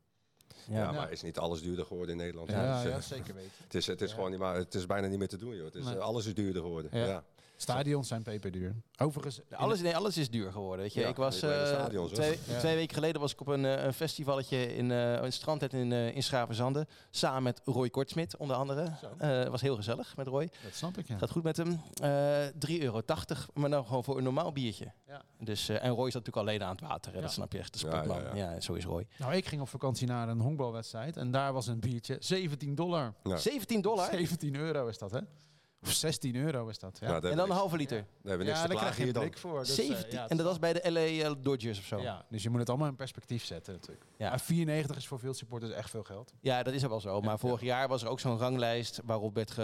Ja, 0.68 0.82
Ja. 0.82 0.92
maar 0.92 1.12
is 1.12 1.22
niet 1.22 1.38
alles 1.38 1.62
duurder 1.62 1.84
geworden 1.86 2.10
in 2.14 2.20
Nederland? 2.20 2.50
Ja, 2.50 2.56
Het 2.56 2.84
is, 2.84 2.90
ja, 2.90 2.96
eh, 2.96 3.02
zeker 3.02 3.34
weten. 3.34 3.50
Het 3.62 3.74
is, 3.74 3.86
het 3.86 4.00
is 4.02 4.08
Ja. 4.08 4.14
gewoon 4.14 4.30
niet 4.30 4.38
maar, 4.40 4.54
het 4.54 4.74
is 4.74 4.86
bijna 4.86 5.06
niet 5.06 5.18
meer 5.18 5.28
te 5.28 5.36
doen, 5.36 5.56
joh. 5.56 5.64
Het 5.64 5.74
is, 5.74 5.84
Nee. 5.84 5.94
eh, 5.94 6.00
alles 6.00 6.26
is 6.26 6.34
duurder 6.34 6.62
geworden. 6.62 6.98
Ja. 6.98 7.24
Stadions 7.60 8.08
zijn 8.08 8.22
peperduur. 8.22 8.74
Overigens, 8.98 9.40
in 9.48 9.56
Alles, 9.56 9.80
nee, 9.80 9.96
alles 9.96 10.16
is 10.16 10.30
duur 10.30 10.52
geworden. 10.52 10.80
Weet 10.84 10.92
je. 10.94 11.00
Ja, 11.00 11.08
ik 11.08 11.16
was, 11.16 11.42
eh, 11.42 11.66
stadions, 11.66 12.12
twee, 12.12 12.38
Ja. 12.48 12.58
twee 12.58 12.74
weken 12.74 12.94
geleden 12.94 13.20
was 13.20 13.32
ik 13.32 13.40
op 13.40 13.46
een, 13.46 13.64
eh, 13.64 13.84
een 13.84 13.92
festivalletje 13.92 14.74
in 14.74 14.90
uh, 14.90 15.12
een 15.12 15.32
strandtent 15.32 15.72
in, 15.72 15.92
eh 15.92 16.14
in. 16.16 16.22
Samen 17.10 17.42
met 17.42 17.60
Roy 17.64 17.90
Kortsmit, 17.90 18.36
onder 18.36 18.56
andere. 18.56 18.92
Eh 19.18 19.46
was 19.48 19.60
heel 19.60 19.76
gezellig 19.76 20.16
met 20.16 20.26
Roy. 20.26 20.50
Dat 20.64 20.74
snap 20.74 20.98
ik, 20.98 21.08
ja. 21.08 21.18
Gaat 21.18 21.30
goed 21.30 21.42
met 21.42 21.56
hem. 21.56 21.80
Eh 22.02 22.46
3,80 22.58 22.80
euro, 22.82 23.02
maar 23.54 23.70
dan 23.70 23.84
gewoon 23.86 24.04
voor 24.04 24.16
een 24.16 24.24
normaal 24.24 24.52
biertje. 24.52 24.92
Ja. 25.06 25.22
Dus, 25.40 25.68
eh, 25.68 25.84
en 25.84 25.90
Roy 25.90 26.10
zat 26.10 26.24
natuurlijk 26.26 26.48
alleen 26.48 26.62
aan 26.62 26.70
het 26.76 26.80
water. 26.80 27.10
Hè. 27.10 27.16
Ja. 27.16 27.22
Dat 27.24 27.32
snap 27.32 27.52
je 27.52 27.58
echt, 27.58 27.80
de 27.80 27.86
Ja, 27.86 27.92
sportman. 27.92 28.22
ja, 28.22 28.34
Ja, 28.34 28.52
ja. 28.52 28.60
zo 28.60 28.72
is 28.72 28.84
Roy. 28.84 29.06
Nou, 29.18 29.34
ik 29.34 29.46
ging 29.46 29.60
op 29.60 29.68
vakantie 29.68 30.06
naar 30.06 30.28
een 30.28 30.40
honkbalwedstrijd 30.40 31.16
en 31.16 31.30
daar 31.30 31.52
was 31.52 31.66
een 31.66 31.80
biertje 31.80 32.16
17 32.20 32.74
dollar. 32.74 33.14
Ja. 33.24 33.36
17 33.36 33.80
dollar? 33.80 34.08
17 34.10 34.56
euro 34.56 34.86
is 34.86 34.98
dat, 34.98 35.10
hè? 35.10 35.20
Of 35.82 35.92
16 35.92 36.36
euro 36.36 36.68
is 36.68 36.78
dat, 36.78 36.98
ja. 37.00 37.06
Ja, 37.08 37.20
daar 37.20 37.30
En 37.30 37.36
dan 37.36 37.50
een 37.50 37.56
halve 37.56 37.76
liter. 37.76 37.96
niks- 37.96 38.08
daar 38.22 38.30
hebben 38.30 38.46
we 38.46 38.52
niks 38.52 38.56
ja, 38.58 38.62
te 38.66 38.68
daar 38.72 38.76
krijg 38.78 38.94
klagen 38.94 39.06
je 39.06 39.12
dan. 39.12 39.22
blik 39.22 39.38
voor. 39.38 39.58
Dus, 39.60 39.68
eh, 39.68 39.74
17. 39.86 40.10
ja, 40.12 40.22
het 40.22 40.30
en 40.30 40.36
dat 40.36 40.46
is 40.46 40.52
was 40.52 40.58
bij 40.58 40.72
de 40.72 40.90
LA 40.90 41.00
eh, 41.28 41.32
Dodgers 41.40 41.78
of 41.78 41.84
zo. 41.84 41.96
Ja. 41.96 42.02
Ja, 42.02 42.24
dus 42.30 42.42
je 42.42 42.50
moet 42.50 42.58
het 42.60 42.68
allemaal 42.68 42.88
in 42.88 42.96
perspectief 42.96 43.44
zetten 43.44 43.72
natuurlijk. 43.74 44.04
Ja. 44.16 44.28
Maar 44.28 44.40
94 44.40 44.96
is 44.96 45.06
voor 45.06 45.18
veel 45.18 45.34
supporters 45.34 45.72
echt 45.72 45.90
veel 45.90 46.02
geld. 46.02 46.32
dat 46.62 46.74
is 46.74 46.84
ook 46.84 46.90
wel 46.90 47.00
zo. 47.00 47.20
Maar 47.20 47.38
vorig 47.38 47.60
jaar 47.60 47.88
was 47.88 48.02
er 48.02 48.08
ook 48.08 48.20
zo'n 48.20 48.38
ranglijst 48.38 49.00
waarop 49.04 49.34
werd 49.34 49.50
ge, 49.50 49.62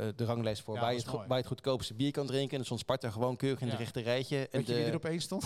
eh, 0.00 0.08
de 0.16 0.24
ranglijst 0.24 0.62
voor 0.62 0.74
Ja, 0.74 0.80
waar, 0.80 0.92
je 0.94 1.02
dat 1.04 1.18
het, 1.18 1.26
waar 1.28 1.38
je 1.38 1.44
goedkoopste 1.44 1.94
bier 1.94 2.10
kan 2.12 2.26
drinken. 2.26 2.50
En 2.50 2.56
dan 2.56 2.64
stond 2.64 2.80
Sparta 2.80 3.10
gewoon 3.10 3.36
keurig 3.36 3.60
in 3.60 3.66
Ja. 3.66 3.72
het 3.72 3.80
rechte 3.80 4.00
rijtje. 4.00 4.36
En 4.38 4.48
Weet 4.50 4.66
je 4.66 4.72
de, 4.72 4.78
wie 4.78 4.88
er 4.88 4.94
opeens 4.94 5.24
stond? 5.24 5.44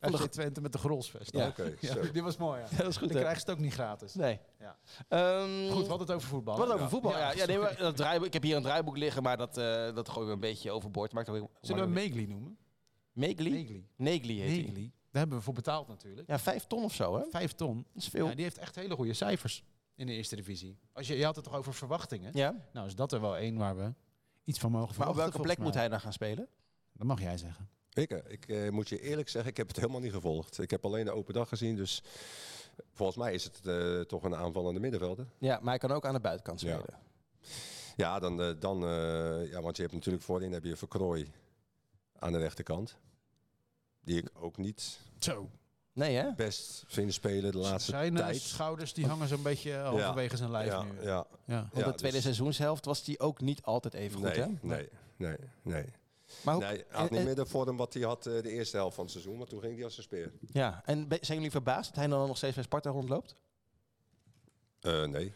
Van 0.00 0.18
FC 0.18 0.24
Twente 0.26 0.60
met 0.60 0.72
de 0.72 0.78
Grolsvest. 0.78 1.32
Ja. 1.32 1.46
Oké, 1.48 1.74
dit 2.12 2.22
was 2.22 2.36
mooi, 2.36 2.60
ja. 2.60 2.76
Dat 2.76 2.86
is 2.86 2.96
goed. 2.96 3.08
Dan 3.08 3.18
krijgen 3.18 3.40
ze 3.40 3.46
het 3.46 3.56
ook 3.58 3.64
niet 3.64 3.72
gratis. 3.72 4.14
Nee. 4.14 4.38
Ja. 4.58 4.76
Ehm, 5.08 5.70
Goed, 5.70 5.82
we 5.82 5.88
hadden 5.88 6.06
het 6.06 6.16
over 6.16 6.28
voetbal. 6.28 6.56
Wat 6.56 6.72
over 6.72 6.88
voetbal? 6.88 7.10
Ja, 7.10 7.32
Ja, 7.32 7.46
nee, 7.46 7.58
maar 7.58 7.76
dat 7.76 7.96
draaiboek, 7.96 8.26
ik 8.26 8.32
heb 8.32 8.42
hier 8.42 8.56
een 8.56 8.62
draaiboek 8.62 8.96
liggen, 8.96 9.22
maar 9.22 9.36
dat, 9.36 9.56
eh 9.58 9.94
dat 9.94 10.08
gooi 10.08 10.26
ik 10.26 10.32
een 10.32 10.40
beetje 10.40 10.70
overboord. 10.70 11.12
Maakt 11.12 11.28
ook, 11.28 11.50
Zullen 11.60 11.84
we 11.84 11.90
Megli 11.90 12.26
noemen? 12.26 12.58
Megli? 13.12 13.50
Megli. 13.50 13.86
Negli 13.96 14.40
heet. 14.40 14.66
Megli. 14.66 14.92
Daar 15.10 15.20
hebben 15.20 15.38
we 15.38 15.44
voor 15.44 15.54
betaald 15.54 15.88
natuurlijk. 15.88 16.28
Ja, 16.28 16.38
vijf 16.38 16.64
ton 16.66 16.84
of 16.84 16.94
zo, 16.94 17.16
hè? 17.16 17.24
Vijf 17.30 17.52
ton. 17.52 17.76
Dat 17.92 18.02
is 18.02 18.08
veel. 18.08 18.26
Ja, 18.28 18.34
die 18.34 18.42
heeft 18.44 18.58
echt 18.58 18.74
hele 18.74 18.94
goede 18.94 19.12
cijfers 19.14 19.64
in 19.94 20.06
de 20.06 20.12
eerste 20.12 20.36
divisie. 20.36 20.78
Als 20.92 21.06
je, 21.06 21.16
je 21.16 21.24
had 21.24 21.34
het 21.36 21.44
toch 21.44 21.54
over 21.54 21.74
verwachtingen? 21.74 22.30
Ja. 22.34 22.54
Nou, 22.72 22.86
is 22.86 22.94
dat 22.94 23.12
er 23.12 23.20
wel 23.20 23.36
één 23.36 23.56
waar 23.56 23.76
we 23.76 23.94
iets 24.44 24.58
van 24.58 24.70
mogen 24.70 24.86
Maar 24.98 25.08
op 25.08 25.14
verwachten. 25.14 25.32
welke 25.32 25.54
plek 25.54 25.58
moet 25.66 25.74
hij 25.74 25.88
dan 25.88 26.00
gaan 26.00 26.12
spelen? 26.12 26.48
Dat 26.92 27.06
mag 27.06 27.20
jij 27.20 27.36
zeggen. 27.38 27.68
Ik, 27.92 28.10
ik 28.10 28.48
eh, 28.48 28.68
moet 28.70 28.88
je 28.88 29.00
eerlijk 29.00 29.28
zeggen, 29.28 29.50
ik 29.50 29.56
heb 29.56 29.68
het 29.68 29.76
helemaal 29.76 30.00
niet 30.00 30.12
gevolgd. 30.12 30.58
Ik 30.62 30.70
heb 30.70 30.84
alleen 30.84 31.04
de 31.04 31.10
open 31.10 31.34
dag 31.34 31.48
gezien, 31.48 31.76
dus 31.76 32.02
volgens 32.92 33.18
mij 33.18 33.32
is 33.34 33.44
het 33.44 33.60
eh, 33.66 34.00
toch 34.00 34.22
een 34.22 34.34
aanvallende 34.34 34.80
middenvelder. 34.80 35.26
Ja, 35.38 35.58
maar 35.62 35.70
hij 35.70 35.78
kan 35.78 35.90
ook 35.92 36.06
aan 36.06 36.14
de 36.14 36.20
buitenkant 36.20 36.60
Ja. 36.60 36.78
spelen. 36.78 36.98
Ja, 37.96 38.18
dan, 38.18 38.42
eh, 38.42 38.50
dan 38.58 38.82
eh, 38.84 39.50
ja, 39.50 39.60
want 39.62 39.76
je 39.76 39.82
hebt 39.82 39.94
natuurlijk 39.94 40.24
voorin 40.24 40.52
heb 40.52 40.64
je 40.64 40.76
Verkrooi 40.76 41.30
aan 42.18 42.32
de 42.32 42.38
rechterkant. 42.38 42.96
Die 44.04 44.18
ik 44.18 44.30
ook 44.40 44.56
niet 44.56 44.98
Zo. 45.18 45.50
Nee, 45.92 46.16
hè? 46.16 46.32
best 46.34 46.84
vind 46.86 47.12
spelen 47.14 47.52
de 47.52 47.58
laatste 47.58 47.90
Zijn 47.90 48.14
tijd. 48.14 48.40
schouders 48.40 48.92
die 48.92 49.06
hangen 49.06 49.28
zo'n 49.28 49.42
beetje 49.42 49.74
halverwege 49.74 50.36
zijn 50.36 50.50
lijf 50.50 50.66
ja, 50.72 50.82
nu. 50.82 50.90
ja, 51.02 51.26
Ja. 51.44 51.68
Want 51.72 51.84
Ja, 51.84 51.90
de 51.90 51.94
tweede 51.94 52.16
dus- 52.16 52.24
seizoenshelft 52.24 52.84
was 52.84 53.06
hij 53.06 53.18
ook 53.18 53.40
niet 53.40 53.62
altijd 53.62 53.94
even 53.94 54.18
goed, 54.18 54.28
nee, 54.28 54.38
hè? 54.40 54.46
nee, 54.62 54.88
nee, 55.16 55.36
nee. 55.62 55.84
Maar 56.42 56.54
hoe, 56.54 56.64
nee 56.64 56.84
hij 56.88 57.00
had 57.00 57.10
niet 57.10 57.18
en- 57.18 57.24
meer 57.24 57.34
de 57.34 57.46
vorm 57.46 57.76
wat 57.76 57.94
hij 57.94 58.02
had 58.02 58.26
eh, 58.26 58.42
de 58.42 58.50
eerste 58.50 58.76
helft 58.76 58.94
van 58.94 59.04
het 59.04 59.12
seizoen, 59.12 59.38
maar 59.38 59.46
toen 59.46 59.60
ging 59.60 59.74
hij 59.74 59.84
als 59.84 59.96
een 59.96 60.02
speer. 60.02 60.32
Ja, 60.52 60.82
en 60.84 61.06
zijn 61.08 61.36
jullie 61.36 61.50
verbaasd 61.50 61.88
dat 61.88 61.96
hij 61.96 62.06
dan 62.06 62.26
nog 62.26 62.36
steeds 62.36 62.54
bij 62.54 62.64
Sparta 62.64 62.90
rondloopt? 62.90 63.34
Eh, 64.80 65.04
nee. 65.04 65.32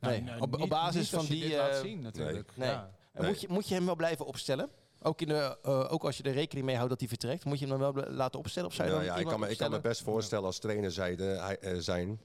Nee, 0.00 0.22
Nou, 0.22 0.40
op- 0.40 0.68
basis 0.68 1.00
niet 1.00 1.08
van 1.08 1.22
je 1.36 1.42
die, 1.42 1.56
eh, 1.56 1.80
zien 1.80 2.00
natuurlijk. 2.00 2.50
nee. 2.56 2.68
Ja. 2.68 2.90
Nee. 3.12 3.26
Moet, 3.28 3.40
je, 3.40 3.48
moet 3.50 3.68
je 3.68 3.74
hem 3.74 3.86
wel 3.86 3.96
blijven 3.96 4.26
opstellen? 4.26 4.70
Ook, 5.02 5.20
in 5.20 5.28
de, 5.28 5.58
eh, 5.62 5.92
ook 5.92 6.04
als 6.04 6.16
je 6.16 6.22
er 6.22 6.32
rekening 6.32 6.66
mee 6.66 6.74
houdt 6.74 6.90
dat 6.90 7.00
hij 7.00 7.08
vertrekt, 7.08 7.44
moet 7.44 7.58
je 7.58 7.66
hem 7.66 7.78
dan 7.78 7.92
wel 7.94 8.10
laten 8.10 8.38
opstellen? 8.38 8.68
Of 8.68 8.74
zou 8.74 8.88
je 8.88 8.94
Nou 8.94 9.06
dan 9.06 9.14
ja, 9.14 9.22
ik, 9.22 9.28
kan 9.28 9.40
me, 9.40 9.48
ik 9.48 9.56
kan 9.58 9.70
me 9.70 9.80
best 9.80 10.02
voorstellen 10.02 10.44
als 10.44 10.58
trainer 10.58 10.92
zijde, 10.92 11.24
hij, 11.24 11.58
eh, 11.58 11.76
zijn 11.78 12.20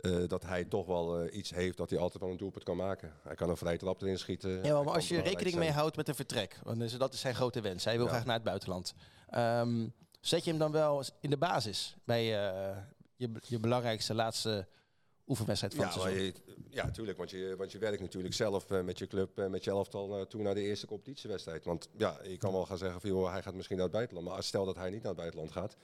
eh, 0.00 0.28
dat 0.28 0.42
hij 0.42 0.64
toch 0.64 0.86
wel 0.86 1.20
eh, 1.20 1.36
iets 1.36 1.50
heeft 1.50 1.76
dat 1.76 1.90
hij 1.90 1.98
altijd 1.98 2.22
wel 2.22 2.32
een 2.32 2.36
doelpunt 2.38 2.64
kan 2.64 2.76
maken. 2.76 3.12
Hij 3.22 3.34
kan 3.34 3.48
een 3.48 3.56
vrije 3.56 3.78
trap 3.78 4.02
erin 4.02 4.18
schieten. 4.18 4.64
Ja, 4.64 4.82
maar 4.82 4.94
als 4.94 5.08
je 5.08 5.20
rekening 5.20 5.56
mee 5.56 5.70
houdt 5.70 5.96
met 5.96 6.08
een 6.08 6.14
vertrek, 6.14 6.58
want 6.62 6.78
dus 6.78 6.96
dat 6.98 7.12
is 7.12 7.20
zijn 7.20 7.34
grote 7.34 7.60
wens. 7.60 7.84
Hij 7.84 7.96
wil 7.96 8.04
Ja. 8.04 8.10
graag 8.10 8.24
naar 8.24 8.34
het 8.34 8.44
buitenland. 8.44 8.94
Ehm, 9.28 9.88
zet 10.20 10.44
je 10.44 10.50
hem 10.50 10.58
dan 10.58 10.72
wel 10.72 11.02
in 11.20 11.30
de 11.30 11.36
basis 11.36 11.96
bij 12.04 12.22
eh, 12.48 12.76
je, 13.16 13.30
je 13.46 13.58
belangrijkste 13.60 14.14
laatste 14.14 14.66
oefenwedstrijd 15.26 15.74
van 15.74 15.84
Ja, 15.84 15.90
het 15.92 16.00
seizoen? 16.02 16.24
je, 16.24 16.34
ja, 16.70 16.90
tuurlijk, 16.90 17.18
want 17.18 17.30
je, 17.30 17.54
want 17.58 17.72
je 17.72 17.78
werkt 17.78 18.00
natuurlijk 18.00 18.34
zelf 18.34 18.68
met 18.68 18.98
je 18.98 19.06
club, 19.06 19.48
met 19.48 19.64
je 19.64 19.70
elftal 19.70 20.26
toe 20.26 20.42
naar 20.42 20.54
de 20.54 20.60
eerste 20.60 20.86
competitiewedstrijd. 20.86 21.64
Want 21.64 21.88
ja, 21.96 22.18
je 22.22 22.36
kan 22.36 22.52
wel 22.52 22.66
gaan 22.66 22.78
zeggen 22.78 23.00
van 23.00 23.10
joh, 23.10 23.30
hij 23.32 23.42
gaat 23.42 23.54
misschien 23.54 23.76
naar 23.76 23.84
het 23.86 23.94
buitenland. 23.94 24.28
Maar 24.28 24.42
stel 24.42 24.64
dat 24.64 24.76
hij 24.76 24.90
niet 24.90 24.98
naar 25.02 25.08
het 25.12 25.16
buitenland 25.20 25.52
gaat, 25.52 25.76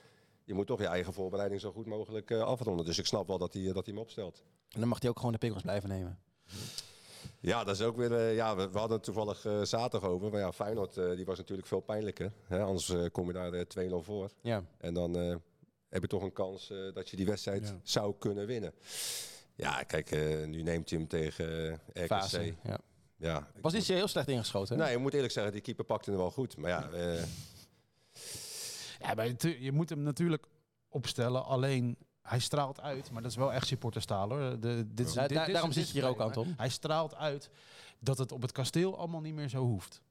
je 0.47 0.53
moet 0.53 0.67
toch 0.67 0.79
je 0.79 0.85
eigen 0.87 1.13
voorbereiding 1.13 1.61
zo 1.61 1.71
goed 1.71 1.85
mogelijk 1.85 2.31
eh, 2.31 2.41
afronden. 2.41 2.85
Dus 2.85 2.97
ik 2.97 3.05
snap 3.05 3.27
wel 3.27 3.37
dat 3.37 3.53
hij, 3.53 3.61
eh, 3.67 3.73
dat 3.73 3.85
hij 3.85 3.93
hem 3.93 4.03
opstelt. 4.03 4.43
En 4.69 4.79
dan 4.79 4.89
mag 4.89 4.99
hij 5.01 5.09
ook 5.09 5.17
gewoon 5.17 5.31
de 5.31 5.37
pikkels 5.37 5.61
blijven 5.61 5.89
nemen. 5.89 6.19
Ja, 7.39 7.63
dat 7.63 7.75
is 7.75 7.81
ook 7.81 7.95
weer. 7.97 8.13
eh, 8.15 8.35
ja, 8.35 8.55
we, 8.55 8.69
we 8.69 8.77
hadden 8.77 8.95
het 8.97 9.05
toevallig 9.05 9.39
zaterdag 9.63 10.09
over. 10.09 10.31
Maar 10.31 10.39
ja, 10.39 10.51
Feyenoord 10.51 10.93
die 10.93 11.25
was 11.25 11.37
natuurlijk 11.37 11.67
veel 11.67 11.79
pijnlijker. 11.79 12.31
Hè? 12.43 12.61
Anders 12.61 12.93
kom 13.11 13.27
je 13.27 13.33
daar 13.33 13.53
eh, 13.53 13.89
2-0 13.91 13.95
voor. 14.03 14.29
Ja. 14.41 14.63
En 14.77 14.93
dan 14.93 15.13
heb 15.89 16.01
je 16.01 16.07
toch 16.07 16.21
een 16.23 16.33
kans 16.33 16.71
dat 16.93 17.09
je 17.09 17.15
die 17.15 17.25
wedstrijd 17.25 17.67
Ja. 17.67 17.79
zou 17.83 18.15
kunnen 18.19 18.45
winnen. 18.45 18.73
Ja, 19.55 19.83
kijk, 19.83 20.11
nu 20.47 20.61
neemt 20.61 20.89
hij 20.89 20.99
hem 20.99 21.07
tegen 21.07 21.73
RKC. 21.93 22.05
Fase. 22.07 22.53
Ja. 22.63 22.77
Ja, 23.19 23.47
Was 23.61 23.73
niet 23.73 23.87
heel 23.87 24.07
slecht 24.07 24.27
ingeschoten. 24.27 24.77
hè? 24.77 24.83
Nee, 24.83 24.91
je 24.91 24.97
moet 24.97 25.13
eerlijk 25.13 25.33
zeggen, 25.33 25.51
die 25.51 25.61
keeper 25.61 25.85
pakte 25.85 26.09
hem 26.09 26.19
wel 26.19 26.31
goed. 26.31 26.57
Maar 26.57 26.69
ja, 26.69 26.89
Ja, 28.99 29.13
maar 29.13 29.25
het- 29.25 29.55
je 29.59 29.71
moet 29.71 29.89
hem 29.89 30.01
natuurlijk 30.01 30.45
opstellen. 30.89 31.45
Alleen 31.45 31.97
hij 32.21 32.39
straalt 32.39 32.81
uit, 32.81 33.11
maar 33.11 33.21
dat 33.21 33.31
is 33.31 33.37
wel 33.37 33.53
echt 33.53 33.67
supporterstaal 33.67 34.29
hoor. 34.29 34.59
De, 34.59 34.85
dit, 34.93 35.07
Ja, 35.13 35.27
daarom 35.53 35.71
zit 35.71 35.87
je 35.87 35.93
hier 35.93 36.03
ook, 36.09 36.09
disclaimer. 36.17 36.37
Anton. 36.37 36.53
Hij 36.57 36.69
straalt 36.69 37.15
uit 37.15 37.49
dat 37.99 38.17
het 38.17 38.31
op 38.31 38.41
het 38.41 38.51
kasteel 38.51 38.97
allemaal 38.97 39.21
niet 39.21 39.33
meer 39.33 39.49
zo 39.49 39.63
hoeft. 39.65 40.01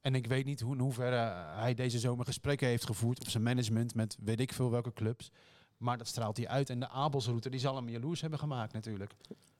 En 0.00 0.14
ik 0.14 0.26
weet 0.26 0.44
niet 0.44 0.60
hoe, 0.60 0.74
in 0.74 0.80
hoeverre 0.80 1.16
hij 1.54 1.74
deze 1.74 1.98
zomer 1.98 2.24
gesprekken 2.24 2.68
heeft 2.68 2.86
gevoerd 2.86 3.20
op 3.20 3.28
zijn 3.28 3.42
management 3.42 3.94
met 3.94 4.16
weet 4.20 4.40
ik 4.40 4.52
veel 4.52 4.70
welke 4.70 4.92
clubs. 4.92 5.30
Maar 5.76 5.98
dat 5.98 6.06
straalt 6.06 6.36
hij 6.36 6.48
uit. 6.48 6.70
En 6.70 6.80
de 6.80 6.88
Abelsroute, 6.88 7.50
die 7.50 7.60
zal 7.60 7.76
hem 7.76 7.88
jaloers 7.88 8.20
hebben 8.20 8.38
gemaakt 8.38 8.72
natuurlijk. 8.72 9.12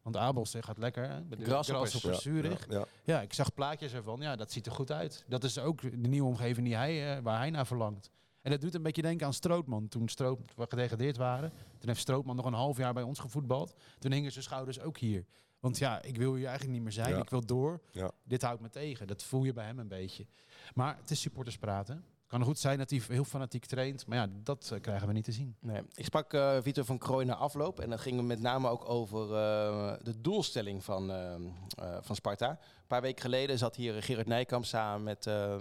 Want 0.02 0.16
Abels 0.16 0.54
gaat 0.60 0.78
lekker. 0.78 1.22
Grasshoppers. 1.44 2.24
Ja, 2.24 2.30
ja, 2.68 2.78
ja. 2.78 2.84
Ja, 3.14 3.20
ik 3.20 3.32
zag 3.32 3.54
plaatjes 3.54 3.92
ervan. 3.92 4.20
Ja, 4.20 4.36
dat 4.36 4.52
ziet 4.52 4.66
er 4.66 4.72
goed 4.72 4.92
uit. 4.92 5.24
Dat 5.28 5.44
is 5.44 5.58
ook 5.58 5.80
de 5.80 6.08
nieuwe 6.08 6.28
omgeving 6.28 6.66
die 6.66 6.76
hij, 6.76 7.16
eh, 7.16 7.22
waar 7.22 7.38
hij 7.38 7.50
naar 7.50 7.66
verlangt. 7.66 8.10
En 8.46 8.52
dat 8.52 8.60
doet 8.60 8.74
een 8.74 8.82
beetje 8.82 9.02
denken 9.02 9.26
aan 9.26 9.32
Strootman. 9.32 9.88
Toen 9.88 10.08
Stroot, 10.08 10.38
we 10.56 10.66
gedegradeerd 10.68 11.16
waren. 11.16 11.50
Toen 11.50 11.88
heeft 11.88 12.00
Strootman 12.00 12.36
nog 12.36 12.44
een 12.44 12.52
half 12.52 12.76
jaar 12.76 12.94
bij 12.94 13.02
ons 13.02 13.18
gevoetbald. 13.18 13.74
Toen 13.98 14.12
hingen 14.12 14.32
zijn 14.32 14.44
schouders 14.44 14.80
ook 14.80 14.98
hier. 14.98 15.24
Want 15.60 15.78
ja, 15.78 16.02
ik 16.02 16.16
wil 16.16 16.34
hier 16.34 16.46
eigenlijk 16.46 16.74
niet 16.74 16.82
meer 16.82 16.92
zijn. 16.92 17.14
Ja. 17.14 17.20
Ik 17.20 17.30
wil 17.30 17.46
door. 17.46 17.80
Ja. 17.90 18.10
Dit 18.24 18.42
houdt 18.42 18.60
me 18.60 18.68
tegen. 18.68 19.06
Dat 19.06 19.22
voel 19.22 19.44
je 19.44 19.52
bij 19.52 19.64
hem 19.64 19.78
een 19.78 19.88
beetje. 19.88 20.26
Maar 20.74 20.96
het 21.00 21.10
is 21.10 21.20
supporters 21.20 21.58
praten. 21.58 22.04
Kan 22.26 22.42
goed 22.42 22.58
zijn 22.58 22.78
dat 22.78 22.90
hij 22.90 23.02
heel 23.08 23.24
fanatiek 23.24 23.64
traint. 23.64 24.06
Maar 24.06 24.18
ja, 24.18 24.28
dat 24.42 24.70
eh, 24.72 24.80
krijgen 24.80 25.06
we 25.06 25.12
niet 25.12 25.24
te 25.24 25.32
zien. 25.32 25.56
Nee. 25.60 25.82
Ik 25.94 26.04
sprak 26.04 26.32
eh 26.32 26.58
Vito 26.62 26.82
van 26.82 26.98
Krooi 26.98 27.26
na 27.26 27.34
afloop. 27.34 27.80
En 27.80 27.90
dat 27.90 28.00
ging 28.00 28.22
met 28.22 28.40
name 28.40 28.68
ook 28.68 28.88
over 28.88 29.22
eh, 29.22 29.94
de 30.02 30.20
doelstelling 30.20 30.84
van, 30.84 31.10
eh, 31.10 31.34
eh, 31.34 31.96
van 32.00 32.14
Sparta. 32.16 32.50
Een 32.50 32.86
paar 32.86 33.02
weken 33.02 33.22
geleden 33.22 33.58
zat 33.58 33.76
hier 33.76 34.02
Gerard 34.02 34.26
Nijkamp 34.26 34.64
samen 34.64 35.02
met 35.02 35.26
eh, 35.26 35.56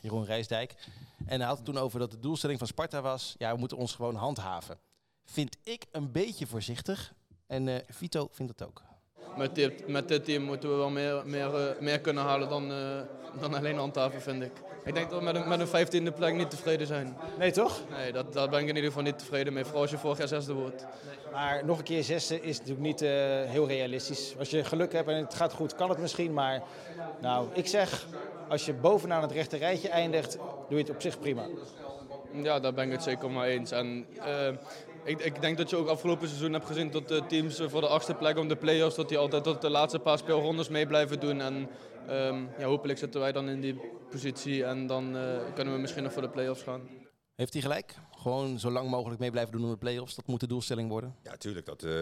Jeroen 0.00 0.24
Rijsdijk. 0.24 0.74
En 1.26 1.38
hij 1.38 1.48
had 1.48 1.56
het 1.56 1.66
toen 1.66 1.78
over 1.78 1.98
dat 1.98 2.10
de 2.10 2.18
doelstelling 2.18 2.58
van 2.58 2.68
Sparta 2.68 3.00
was... 3.00 3.34
ja, 3.38 3.52
we 3.52 3.58
moeten 3.58 3.76
ons 3.76 3.94
gewoon 3.94 4.14
handhaven. 4.14 4.78
Vind 5.24 5.56
ik 5.62 5.86
een 5.92 6.12
beetje 6.12 6.46
voorzichtig. 6.46 7.14
En 7.46 7.82
Vito 7.88 8.28
vindt 8.32 8.58
dat 8.58 8.68
ook. 8.68 8.82
Met 9.36 9.54
dit, 9.54 9.88
met 9.88 10.08
dit 10.08 10.24
team 10.24 10.42
moeten 10.42 10.70
we 10.70 10.76
wel 10.76 10.90
meer, 10.90 11.22
meer, 11.24 11.54
eh, 11.54 11.80
meer 11.80 12.00
kunnen 12.00 12.22
halen 12.22 12.48
dan, 12.48 12.72
eh, 12.72 12.78
dan 13.40 13.54
alleen 13.54 13.76
handhaven, 13.76 14.22
vind 14.22 14.42
ik. 14.42 14.52
Ik 14.84 14.94
denk 14.94 15.10
dat 15.10 15.18
we 15.18 15.24
met 15.24 15.34
een, 15.34 15.48
met 15.48 15.60
een 15.60 15.66
vijftiende 15.66 16.12
plek 16.12 16.34
niet 16.34 16.50
tevreden 16.50 16.86
zijn. 16.86 17.16
Nee, 17.38 17.50
toch? 17.50 17.80
Nee, 17.90 18.12
dat, 18.12 18.32
daar 18.32 18.48
ben 18.48 18.60
ik 18.60 18.68
in 18.68 18.74
ieder 18.74 18.90
geval 18.90 19.02
niet 19.02 19.18
tevreden 19.18 19.52
mee. 19.52 19.64
Vooral 19.64 19.82
als 19.82 19.90
je 19.90 19.98
vorig 19.98 20.18
jaar 20.18 20.28
zesde 20.28 20.52
wordt. 20.52 20.86
Maar 21.32 21.64
nog 21.64 21.78
een 21.78 21.84
keer 21.84 22.04
zesde 22.04 22.40
is 22.40 22.58
natuurlijk 22.58 22.86
niet 22.86 23.02
eh, 23.02 23.10
heel 23.44 23.68
realistisch. 23.68 24.34
Als 24.38 24.50
je 24.50 24.64
geluk 24.64 24.92
hebt 24.92 25.08
en 25.08 25.16
het 25.16 25.34
gaat 25.34 25.52
goed, 25.52 25.74
kan 25.74 25.88
het 25.88 25.98
misschien. 25.98 26.32
Maar 26.32 26.62
nou, 27.20 27.48
ik 27.52 27.66
zeg, 27.66 28.06
als 28.48 28.66
je 28.66 28.74
bovenaan 28.74 29.22
het 29.22 29.32
rechte 29.32 29.56
rijtje 29.56 29.88
eindigt, 29.88 30.32
doe 30.68 30.78
je 30.78 30.84
het 30.84 30.90
op 30.90 31.00
zich 31.00 31.18
prima. 31.18 31.46
Ja, 32.32 32.60
daar 32.60 32.72
ben 32.72 32.84
ik 32.84 32.92
het 32.92 33.02
zeker 33.02 33.30
maar 33.30 33.46
eens. 33.46 33.70
En, 33.70 34.06
ik, 35.06 35.20
ik 35.20 35.40
denk 35.40 35.56
dat 35.56 35.70
je 35.70 35.76
ook 35.76 35.88
afgelopen 35.88 36.28
seizoen 36.28 36.52
hebt 36.52 36.66
gezien 36.66 36.90
dat 36.90 37.08
de 37.08 37.26
teams 37.26 37.58
eh, 37.58 37.68
voor 37.68 37.80
de 37.80 37.88
achtste 37.88 38.14
plek 38.14 38.38
om 38.38 38.48
de 38.48 38.56
play-offs, 38.56 38.96
dat 38.96 39.08
die 39.08 39.18
altijd 39.18 39.44
tot 39.44 39.60
de 39.60 39.70
laatste 39.70 39.98
paar 39.98 40.18
speelrondes 40.18 40.68
mee 40.68 40.86
blijven 40.86 41.20
doen. 41.20 41.40
En 41.40 41.68
ehm, 42.08 42.44
ja, 42.58 42.64
hopelijk 42.64 42.98
zitten 42.98 43.20
wij 43.20 43.32
dan 43.32 43.48
in 43.48 43.60
die 43.60 43.80
positie 44.10 44.64
en 44.64 44.86
dan 44.86 45.16
eh, 45.16 45.22
kunnen 45.54 45.74
we 45.74 45.80
misschien 45.80 46.02
nog 46.02 46.12
voor 46.12 46.22
de 46.22 46.30
play-offs 46.30 46.62
gaan. 46.62 46.88
Heeft 47.34 47.52
hij 47.52 47.62
gelijk? 47.62 47.94
Gewoon 48.10 48.58
zo 48.58 48.70
lang 48.70 48.90
mogelijk 48.90 49.20
mee 49.20 49.30
blijven 49.30 49.52
doen 49.52 49.62
in 49.62 49.70
de 49.70 49.76
play-offs. 49.76 50.14
Dat 50.14 50.26
moet 50.26 50.40
de 50.40 50.46
doelstelling 50.46 50.88
worden. 50.88 51.16
ja 51.22 51.36
tuurlijk, 51.36 51.66
dat, 51.66 51.82
eh, 51.82 51.92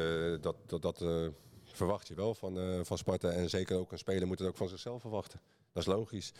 dat, 0.40 0.56
dat, 0.66 0.82
dat 0.82 1.02
verwacht 1.76 2.08
je 2.08 2.14
wel 2.14 2.34
van, 2.34 2.58
eh, 2.58 2.80
van 2.82 2.98
Sparta. 2.98 3.30
En 3.30 3.50
zeker 3.50 3.76
ook 3.76 3.92
een 3.92 3.98
speler 3.98 4.26
moet 4.26 4.38
het 4.38 4.48
ook 4.48 4.56
van 4.56 4.68
zichzelf 4.68 5.00
verwachten. 5.00 5.40
Dat 5.72 5.82
is 5.82 5.88
logisch. 5.88 6.32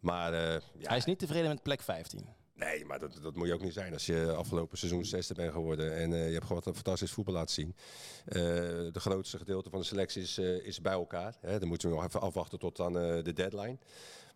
Maar 0.00 0.32
eh, 0.32 0.60
ja, 0.78 0.88
Hij 0.88 0.96
is 0.96 1.04
niet 1.04 1.18
tevreden 1.18 1.48
met 1.48 1.62
plek 1.62 1.82
15. 1.82 2.26
Nee, 2.58 2.84
maar 2.84 2.98
dat, 2.98 3.18
dat 3.22 3.34
moet 3.34 3.46
je 3.46 3.54
ook 3.54 3.62
niet 3.62 3.72
zijn 3.72 3.92
als 3.92 4.06
je 4.06 4.32
afgelopen 4.32 4.78
seizoen 4.78 5.04
zesde 5.04 5.34
bent 5.34 5.52
geworden 5.52 5.96
en 5.96 6.12
eh, 6.12 6.26
je 6.26 6.32
hebt 6.32 6.46
gewoon 6.46 6.62
wat 6.64 6.74
fantastisch 6.74 7.10
voetbal 7.10 7.34
laten 7.34 7.54
zien. 7.54 7.74
Eh, 8.24 8.34
de 8.92 9.00
grootste 9.00 9.38
gedeelte 9.38 9.70
van 9.70 9.78
de 9.78 9.86
selectie 9.86 10.22
is, 10.22 10.38
eh, 10.38 10.66
is 10.66 10.80
bij 10.80 10.92
elkaar. 10.92 11.36
Hè. 11.40 11.58
Dan 11.58 11.68
moeten 11.68 11.88
we 11.88 11.94
nog 11.94 12.04
even 12.04 12.20
afwachten 12.20 12.58
tot 12.58 12.80
aan 12.80 12.92
de 12.92 13.32
deadline. 13.34 13.78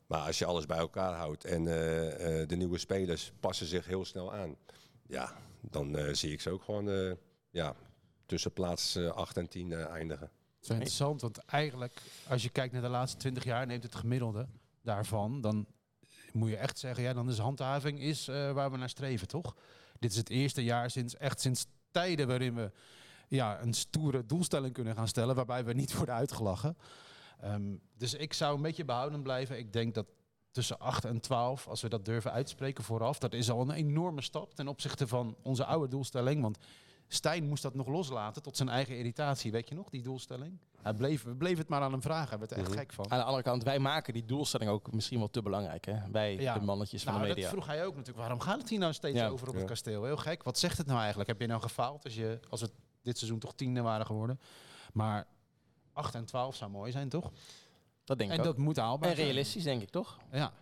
Maar 0.06 0.26
als 0.26 0.38
je 0.38 0.44
alles 0.44 0.66
bij 0.66 0.78
elkaar 0.78 1.14
houdt 1.14 1.44
en 1.44 1.64
de 1.64 2.56
nieuwe 2.56 2.78
spelers 2.78 3.32
passen 3.40 3.66
zich 3.66 3.87
heel 3.87 4.04
snel 4.04 4.35
aan, 4.35 4.56
ja, 5.06 5.37
dan 5.61 6.16
zie 6.16 6.32
ik 6.32 6.40
ze 6.40 6.50
ook 6.50 6.62
gewoon 6.62 7.16
ja, 7.50 7.76
tussen 8.32 8.52
plaats 8.52 8.94
eh, 8.94 9.11
8 9.11 9.37
en 9.37 9.48
10 9.48 9.72
eh, 9.72 9.87
eindigen. 9.87 10.30
Het 10.56 10.64
is 10.64 10.68
interessant, 10.68 11.20
want 11.20 11.38
eigenlijk, 11.38 12.02
als 12.28 12.42
je 12.42 12.48
kijkt 12.48 12.72
naar 12.72 12.82
de 12.82 12.88
laatste 12.88 13.18
20 13.18 13.44
jaar, 13.44 13.66
neemt 13.66 13.82
het 13.82 13.94
gemiddelde 13.94 14.48
daarvan, 14.82 15.40
dan 15.40 15.66
moet 16.35 16.51
je 16.51 16.57
echt 16.57 16.79
zeggen, 16.79 17.05
ja, 17.05 17.12
dan 17.12 17.29
is 17.29 17.38
handhaving 17.38 18.01
is 18.01 18.29
eh, 18.29 18.53
waar 18.53 18.71
we 18.71 18.77
naar 18.77 18.88
streven, 18.88 19.29
toch? 19.29 19.57
Dit 19.99 20.11
is 20.11 20.16
het 20.16 20.31
eerste 20.31 20.64
jaar 20.64 20.90
sinds 20.90 21.16
echt 21.16 21.40
sinds 21.40 21.66
tijden 21.90 22.27
waarin 22.27 22.55
we 22.55 22.71
ja, 23.29 23.62
een 23.62 23.75
stoere 23.75 24.27
doelstelling 24.27 24.75
kunnen 24.75 24.95
gaan 24.95 25.09
stellen, 25.09 25.35
waarbij 25.35 25.64
we 25.64 25.73
niet 25.73 25.97
worden 25.97 26.14
uitgelachen. 26.14 26.77
Ehm, 27.40 27.75
dus 27.97 28.14
ik 28.14 28.33
zou 28.33 28.57
een 28.57 28.62
beetje 28.62 28.85
behouden 28.85 29.23
blijven. 29.23 29.59
Ik 29.59 29.73
denk 29.73 29.95
dat 29.95 30.07
tussen 30.51 30.79
8 30.79 31.05
en 31.05 31.21
12, 31.21 31.68
als 31.68 31.83
we 31.83 31.88
dat 31.88 32.05
durven 32.05 32.33
uitspreken 32.33 32.85
vooraf, 32.85 33.18
dat 33.18 33.33
is 33.33 33.51
al 33.51 33.61
een 33.61 33.71
enorme 33.71 34.23
stap 34.23 34.55
ten 34.55 34.68
opzichte 34.68 35.09
van 35.09 35.37
onze 35.42 35.64
oude 35.64 35.88
doelstelling. 35.88 36.42
Want 36.42 36.59
Stijn 37.14 37.48
moest 37.48 37.62
dat 37.62 37.75
nog 37.75 37.87
loslaten 37.87 38.42
tot 38.42 38.57
zijn 38.57 38.68
eigen 38.68 38.96
irritatie. 38.96 39.53
Weet 39.53 39.68
je 39.68 39.75
nog, 39.75 39.88
die 39.90 40.03
doelstelling? 40.03 40.59
Hij 40.83 40.94
bleef, 40.94 41.22
we 41.25 41.35
bleven 41.35 41.59
het 41.59 41.68
maar 41.68 41.81
aan 41.81 41.92
hem 41.92 42.03
vragen. 42.03 42.29
Hij 42.29 42.38
werd 42.38 42.51
er 42.51 42.59
echt 42.59 42.68
Mhm. 42.68 42.79
gek 42.79 42.92
van. 42.92 43.11
Aan 43.11 43.18
de 43.18 43.25
andere 43.25 43.42
kant, 43.42 43.62
wij 43.62 43.79
maken 43.79 44.12
die 44.12 44.25
doelstelling 44.25 44.70
ook 44.70 44.92
misschien 44.92 45.18
wel 45.18 45.31
te 45.31 45.42
belangrijk. 45.42 45.85
Hè? 45.85 46.11
Wij, 46.11 46.37
Ja. 46.37 46.55
de 46.55 46.61
mannetjes 46.64 47.03
van 47.03 47.12
Nou, 47.12 47.22
de 47.25 47.29
dat 47.29 47.37
media. 47.37 47.53
vroeg 47.53 47.66
hij 47.66 47.81
ook 47.85 47.90
natuurlijk. 47.90 48.18
Waarom 48.18 48.40
gaat 48.40 48.59
het 48.59 48.68
hier 48.68 48.79
nou 48.79 48.92
steeds 48.92 49.18
Ja. 49.18 49.29
over 49.29 49.46
op 49.48 49.53
Ja. 49.55 49.59
het 49.61 49.68
kasteel? 49.68 50.05
Heel 50.05 50.16
gek. 50.16 50.42
Wat 50.42 50.59
zegt 50.59 50.79
het 50.79 50.87
nou 50.87 50.98
eigenlijk? 50.98 51.29
Heb 51.29 51.40
je 51.40 51.46
nou 51.46 51.61
gefaald 51.61 52.05
als, 52.05 52.14
je, 52.14 52.40
als 52.51 52.61
we 52.61 52.70
dit 53.03 53.18
seizoen 53.18 53.38
toch 53.38 53.55
tiende 53.55 53.81
waren 53.81 54.07
geworden? 54.07 54.40
Maar 54.92 55.27
8 55.92 56.14
en 56.14 56.25
12 56.25 56.57
zou 56.57 56.70
mooi 56.70 56.92
zijn, 56.92 57.09
toch? 57.09 57.31
Dat 58.05 58.18
denk 58.18 58.31
ik 58.31 58.38
En 58.38 58.42
ook. 58.46 58.55
dat 58.55 58.64
moet 58.64 58.77
haalbaar 58.77 59.09
En 59.11 59.14
zijn. 59.16 59.27
realistisch, 59.29 59.62
denk 59.64 59.83
ik 59.83 59.90
toch? 59.90 60.18
Ja. 60.33 60.53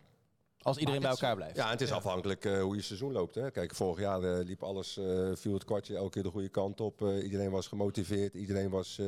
Als 0.63 0.77
iedereen 0.77 1.01
bij 1.01 1.11
elkaar 1.11 1.37
blijft. 1.37 1.57
Ja, 1.57 1.65
en 1.65 1.71
het 1.71 1.81
is 1.81 1.89
Ja. 1.89 1.95
afhankelijk 1.95 2.45
eh, 2.45 2.63
hoe 2.63 2.77
je 2.77 2.83
seizoen 2.83 3.13
loopt. 3.13 3.35
Hè. 3.35 3.51
Kijk, 3.51 3.75
vorig 3.75 3.99
jaar 4.01 4.23
eh, 4.23 4.45
liep 4.47 4.63
alles, 4.63 4.97
eh, 4.97 5.31
viel 5.35 5.55
het 5.55 5.65
kwartje 5.65 5.97
elke 5.97 6.11
keer 6.11 6.23
de 6.23 6.31
goede 6.31 6.49
kant 6.49 6.81
op. 6.81 7.03
Eh, 7.03 7.23
iedereen 7.23 7.51
was 7.51 7.67
gemotiveerd, 7.67 8.35
iedereen 8.35 8.71
was 8.71 8.99
eh, 8.99 9.07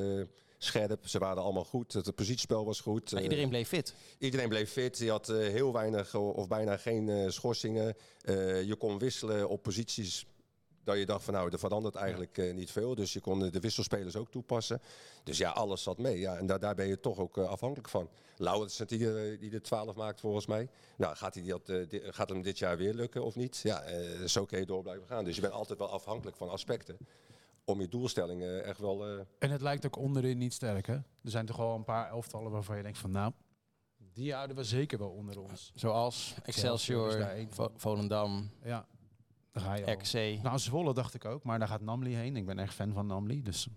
scherp. 0.58 1.06
Ze 1.08 1.18
waren 1.18 1.42
allemaal 1.42 1.64
goed, 1.64 1.92
het 1.92 2.14
positiespel 2.14 2.64
was 2.64 2.80
goed. 2.80 3.10
Maar 3.10 3.18
Eh, 3.20 3.24
iedereen 3.28 3.48
bleef 3.48 3.68
fit. 3.68 3.94
Iedereen 4.18 4.48
bleef 4.48 4.70
fit. 4.72 4.98
Je 4.98 5.10
had 5.10 5.28
eh, 5.28 5.36
heel 5.36 5.72
weinig 5.72 6.14
of 6.14 6.48
bijna 6.48 6.76
geen 6.76 7.08
eh, 7.08 7.28
schorsingen. 7.30 7.94
Eh, 8.22 8.62
je 8.62 8.74
kon 8.76 8.98
wisselen 8.98 9.48
op 9.48 9.62
posities 9.62 10.26
dat 10.84 10.96
je 10.98 11.06
dacht 11.06 11.24
van 11.24 11.34
nou, 11.34 11.50
er 11.52 11.58
verandert 11.58 11.94
eigenlijk 11.94 12.38
eh, 12.38 12.54
niet 12.54 12.70
veel. 12.70 12.94
Dus 12.94 13.12
je 13.12 13.20
kon 13.20 13.38
de 13.50 13.60
wisselspelers 13.60 14.16
ook 14.16 14.30
toepassen. 14.30 14.80
Dus 15.24 15.38
ja, 15.38 15.50
alles 15.50 15.82
zat 15.82 15.98
mee. 15.98 16.18
Ja, 16.18 16.36
en 16.36 16.46
daar, 16.46 16.58
daar 16.60 16.74
ben 16.74 16.86
je 16.86 17.00
toch 17.00 17.18
ook 17.18 17.36
eh, 17.38 17.48
afhankelijk 17.48 17.88
van. 17.88 18.08
Lauwers 18.36 18.76
die, 18.76 19.14
eh, 19.32 19.40
die 19.40 19.50
de 19.50 19.60
12 19.60 19.94
maakt 19.96 20.20
volgens 20.20 20.46
mij. 20.46 20.68
Nou, 20.96 21.16
gaat, 21.16 21.34
hij 21.34 21.44
dat, 21.44 21.68
eh, 21.68 21.88
di- 21.88 22.00
gaat 22.04 22.28
hem 22.28 22.42
dit 22.42 22.58
jaar 22.58 22.76
weer 22.76 22.94
lukken 22.94 23.24
of 23.24 23.36
niet? 23.36 23.60
Ja, 23.62 23.82
eh, 23.82 24.24
zo 24.26 24.44
kun 24.44 24.58
je 24.58 24.66
door 24.66 24.82
blijven 24.82 25.06
gaan. 25.06 25.24
Dus 25.24 25.34
je 25.34 25.40
bent 25.40 25.52
altijd 25.52 25.78
wel 25.78 25.88
afhankelijk 25.90 26.36
van 26.36 26.48
aspecten. 26.50 26.96
Om 27.64 27.80
je 27.80 27.88
doelstellingen 27.88 28.64
echt 28.64 28.78
wel... 28.80 29.06
eh, 29.06 29.20
En 29.38 29.50
het 29.50 29.60
lijkt 29.60 29.86
ook 29.86 29.96
onderin 29.96 30.38
niet 30.38 30.52
sterk, 30.52 30.86
hè? 30.86 30.94
Er 30.94 31.04
zijn 31.22 31.46
toch 31.46 31.56
wel 31.56 31.74
een 31.74 31.84
paar 31.84 32.08
elftallen 32.10 32.50
waarvan 32.50 32.76
je 32.76 32.82
denkt 32.82 32.98
van... 32.98 33.10
nou, 33.10 33.32
die 34.12 34.32
houden 34.34 34.56
we 34.56 34.64
zeker 34.64 34.98
wel 34.98 35.10
onder 35.10 35.40
ons. 35.40 35.72
Zoals 35.74 36.34
Excelsior 36.42 37.20
Excelsior, 37.20 37.70
Volendam, 37.76 38.50
Ja, 38.64 38.86
daar 39.52 39.64
ga 39.64 39.74
je 39.74 39.86
al. 39.86 39.92
RKC. 39.92 40.42
Nou, 40.42 40.58
Zwolle 40.58 40.94
dacht 40.94 41.14
ik 41.14 41.24
ook, 41.24 41.44
maar 41.44 41.58
daar 41.58 41.68
gaat 41.68 41.80
Namli 41.80 42.14
heen. 42.14 42.36
Ik 42.36 42.46
ben 42.46 42.58
echt 42.58 42.74
fan 42.74 42.92
van 42.92 43.06
Namli. 43.06 43.42
Dus 43.42 43.68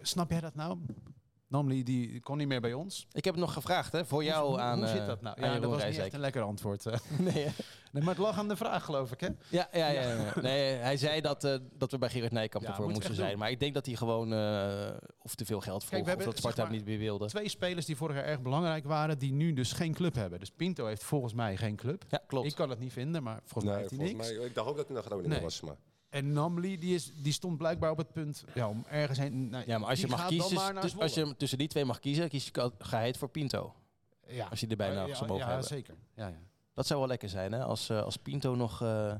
snap 0.00 0.30
jij 0.30 0.40
dat 0.40 0.54
nou? 0.54 0.78
Namli 1.48 1.82
die 1.82 2.20
kon 2.20 2.36
niet 2.38 2.48
meer 2.48 2.60
bij 2.60 2.72
ons. 2.72 3.06
Ik 3.12 3.24
heb 3.24 3.34
het 3.34 3.42
nog 3.42 3.52
gevraagd 3.52 3.92
hè, 3.92 4.04
voor 4.04 4.24
jou 4.24 4.48
hoe, 4.48 4.58
aan 4.60 4.78
Hoe 4.78 4.86
eh, 4.86 4.92
zit 4.92 5.06
dat 5.06 5.20
nou? 5.22 5.40
Ja, 5.42 5.58
dat 5.58 5.70
was 5.70 5.84
niet 5.84 5.98
echt 5.98 6.12
een 6.14 6.20
lekker 6.20 6.42
antwoord. 6.42 6.86
eh. 6.86 6.98
Nee, 7.18 7.32
nee, 7.92 8.02
maar 8.02 8.14
het 8.14 8.18
lag 8.18 8.38
aan 8.38 8.48
de 8.48 8.56
vraag, 8.56 8.84
geloof 8.84 9.12
ik, 9.12 9.20
hè? 9.20 9.28
ja, 9.48 9.68
ja, 9.72 9.88
ja, 9.88 10.02
ja. 10.02 10.32
Nee, 10.40 10.74
hij 10.74 10.96
zei 10.96 11.20
dat, 11.20 11.44
eh, 11.44 11.56
dat 11.72 11.90
we 11.90 11.98
bij 11.98 12.08
Gerard 12.10 12.32
Nijkamp 12.32 12.64
Ja, 12.64 12.70
ervoor 12.70 12.88
moesten 12.90 13.14
zijn. 13.14 13.30
doen. 13.30 13.38
Maar 13.38 13.50
ik 13.50 13.60
denk 13.60 13.74
dat 13.74 13.86
hij 13.86 13.94
gewoon 13.94 14.32
eh, 14.32 14.88
of 15.18 15.34
te 15.34 15.44
veel 15.44 15.60
geld 15.60 15.84
vroeg, 15.84 16.04
we 16.06 16.16
of 16.16 16.24
dat 16.24 16.36
Sparta 16.36 16.40
zeg 16.48 16.56
maar, 16.56 16.66
hem 16.66 16.74
niet 16.76 16.84
meer 16.86 16.98
wilde. 16.98 17.26
Twee 17.26 17.48
spelers 17.48 17.86
die 17.86 17.96
vorig 17.96 18.16
jaar 18.16 18.24
erg 18.24 18.40
belangrijk 18.42 18.84
waren, 18.84 19.18
die 19.18 19.32
nu 19.32 19.52
dus 19.52 19.72
geen 19.72 19.94
club 19.94 20.14
hebben. 20.14 20.38
Dus 20.38 20.50
Pinto 20.50 20.86
heeft 20.86 21.04
volgens 21.04 21.34
mij 21.34 21.56
geen 21.56 21.76
club. 21.76 22.04
Ja, 22.08 22.20
klopt. 22.26 22.46
Ik 22.46 22.54
kan 22.54 22.70
het 22.70 22.78
niet 22.78 22.92
vinden, 22.92 23.22
maar 23.22 23.40
volgens 23.44 23.64
mij 23.64 23.76
heeft 23.76 23.90
hij 23.90 23.98
volgens 23.98 24.18
niks. 24.28 24.36
mij, 24.38 24.46
ik 24.46 24.54
dacht 24.54 24.68
ook 24.68 24.76
dat 24.76 24.86
hij 24.86 24.94
naar 24.94 25.04
Groningen 25.04 25.30
Nee. 25.30 25.40
was. 25.40 25.60
Maar. 25.60 25.76
En 26.08 26.32
Namli, 26.32 26.78
die, 26.78 26.94
is, 26.94 27.12
die 27.14 27.32
stond 27.32 27.58
blijkbaar 27.58 27.90
op 27.90 27.96
het 27.96 28.12
punt 28.12 28.44
ja, 28.54 28.68
om 28.68 28.84
ergens 28.88 29.18
heen... 29.18 29.48
nou, 29.48 29.64
ja, 29.66 29.78
maar 29.78 29.88
als 29.88 30.00
je, 30.00 30.06
mag 30.06 30.26
kiezen, 30.26 30.80
dus 30.80 30.98
als 30.98 31.14
je 31.14 31.36
tussen 31.36 31.58
die 31.58 31.68
twee 31.68 31.84
mag 31.84 31.98
kiezen, 31.98 32.28
kies 32.28 32.44
je, 32.44 32.72
ga 32.78 33.00
je 33.00 33.06
het 33.06 33.16
voor 33.16 33.28
Pinto. 33.28 33.74
ja. 34.26 34.46
Als 34.46 34.60
je 34.60 34.66
er 34.66 34.76
bijna 34.76 35.06
ja, 35.06 35.14
zou 35.14 35.28
mogen 35.28 35.44
ja, 35.44 35.50
hebben. 35.50 35.68
zeker. 35.68 35.94
Ja, 36.14 36.26
ja. 36.26 36.38
Dat 36.74 36.86
zou 36.86 36.98
wel 36.98 37.08
lekker 37.08 37.28
zijn, 37.28 37.52
hè? 37.52 37.64
Als, 37.64 37.88
eh, 37.88 38.02
als 38.02 38.16
Pinto 38.16 38.54
nog 38.54 38.82
eh, 38.82 39.14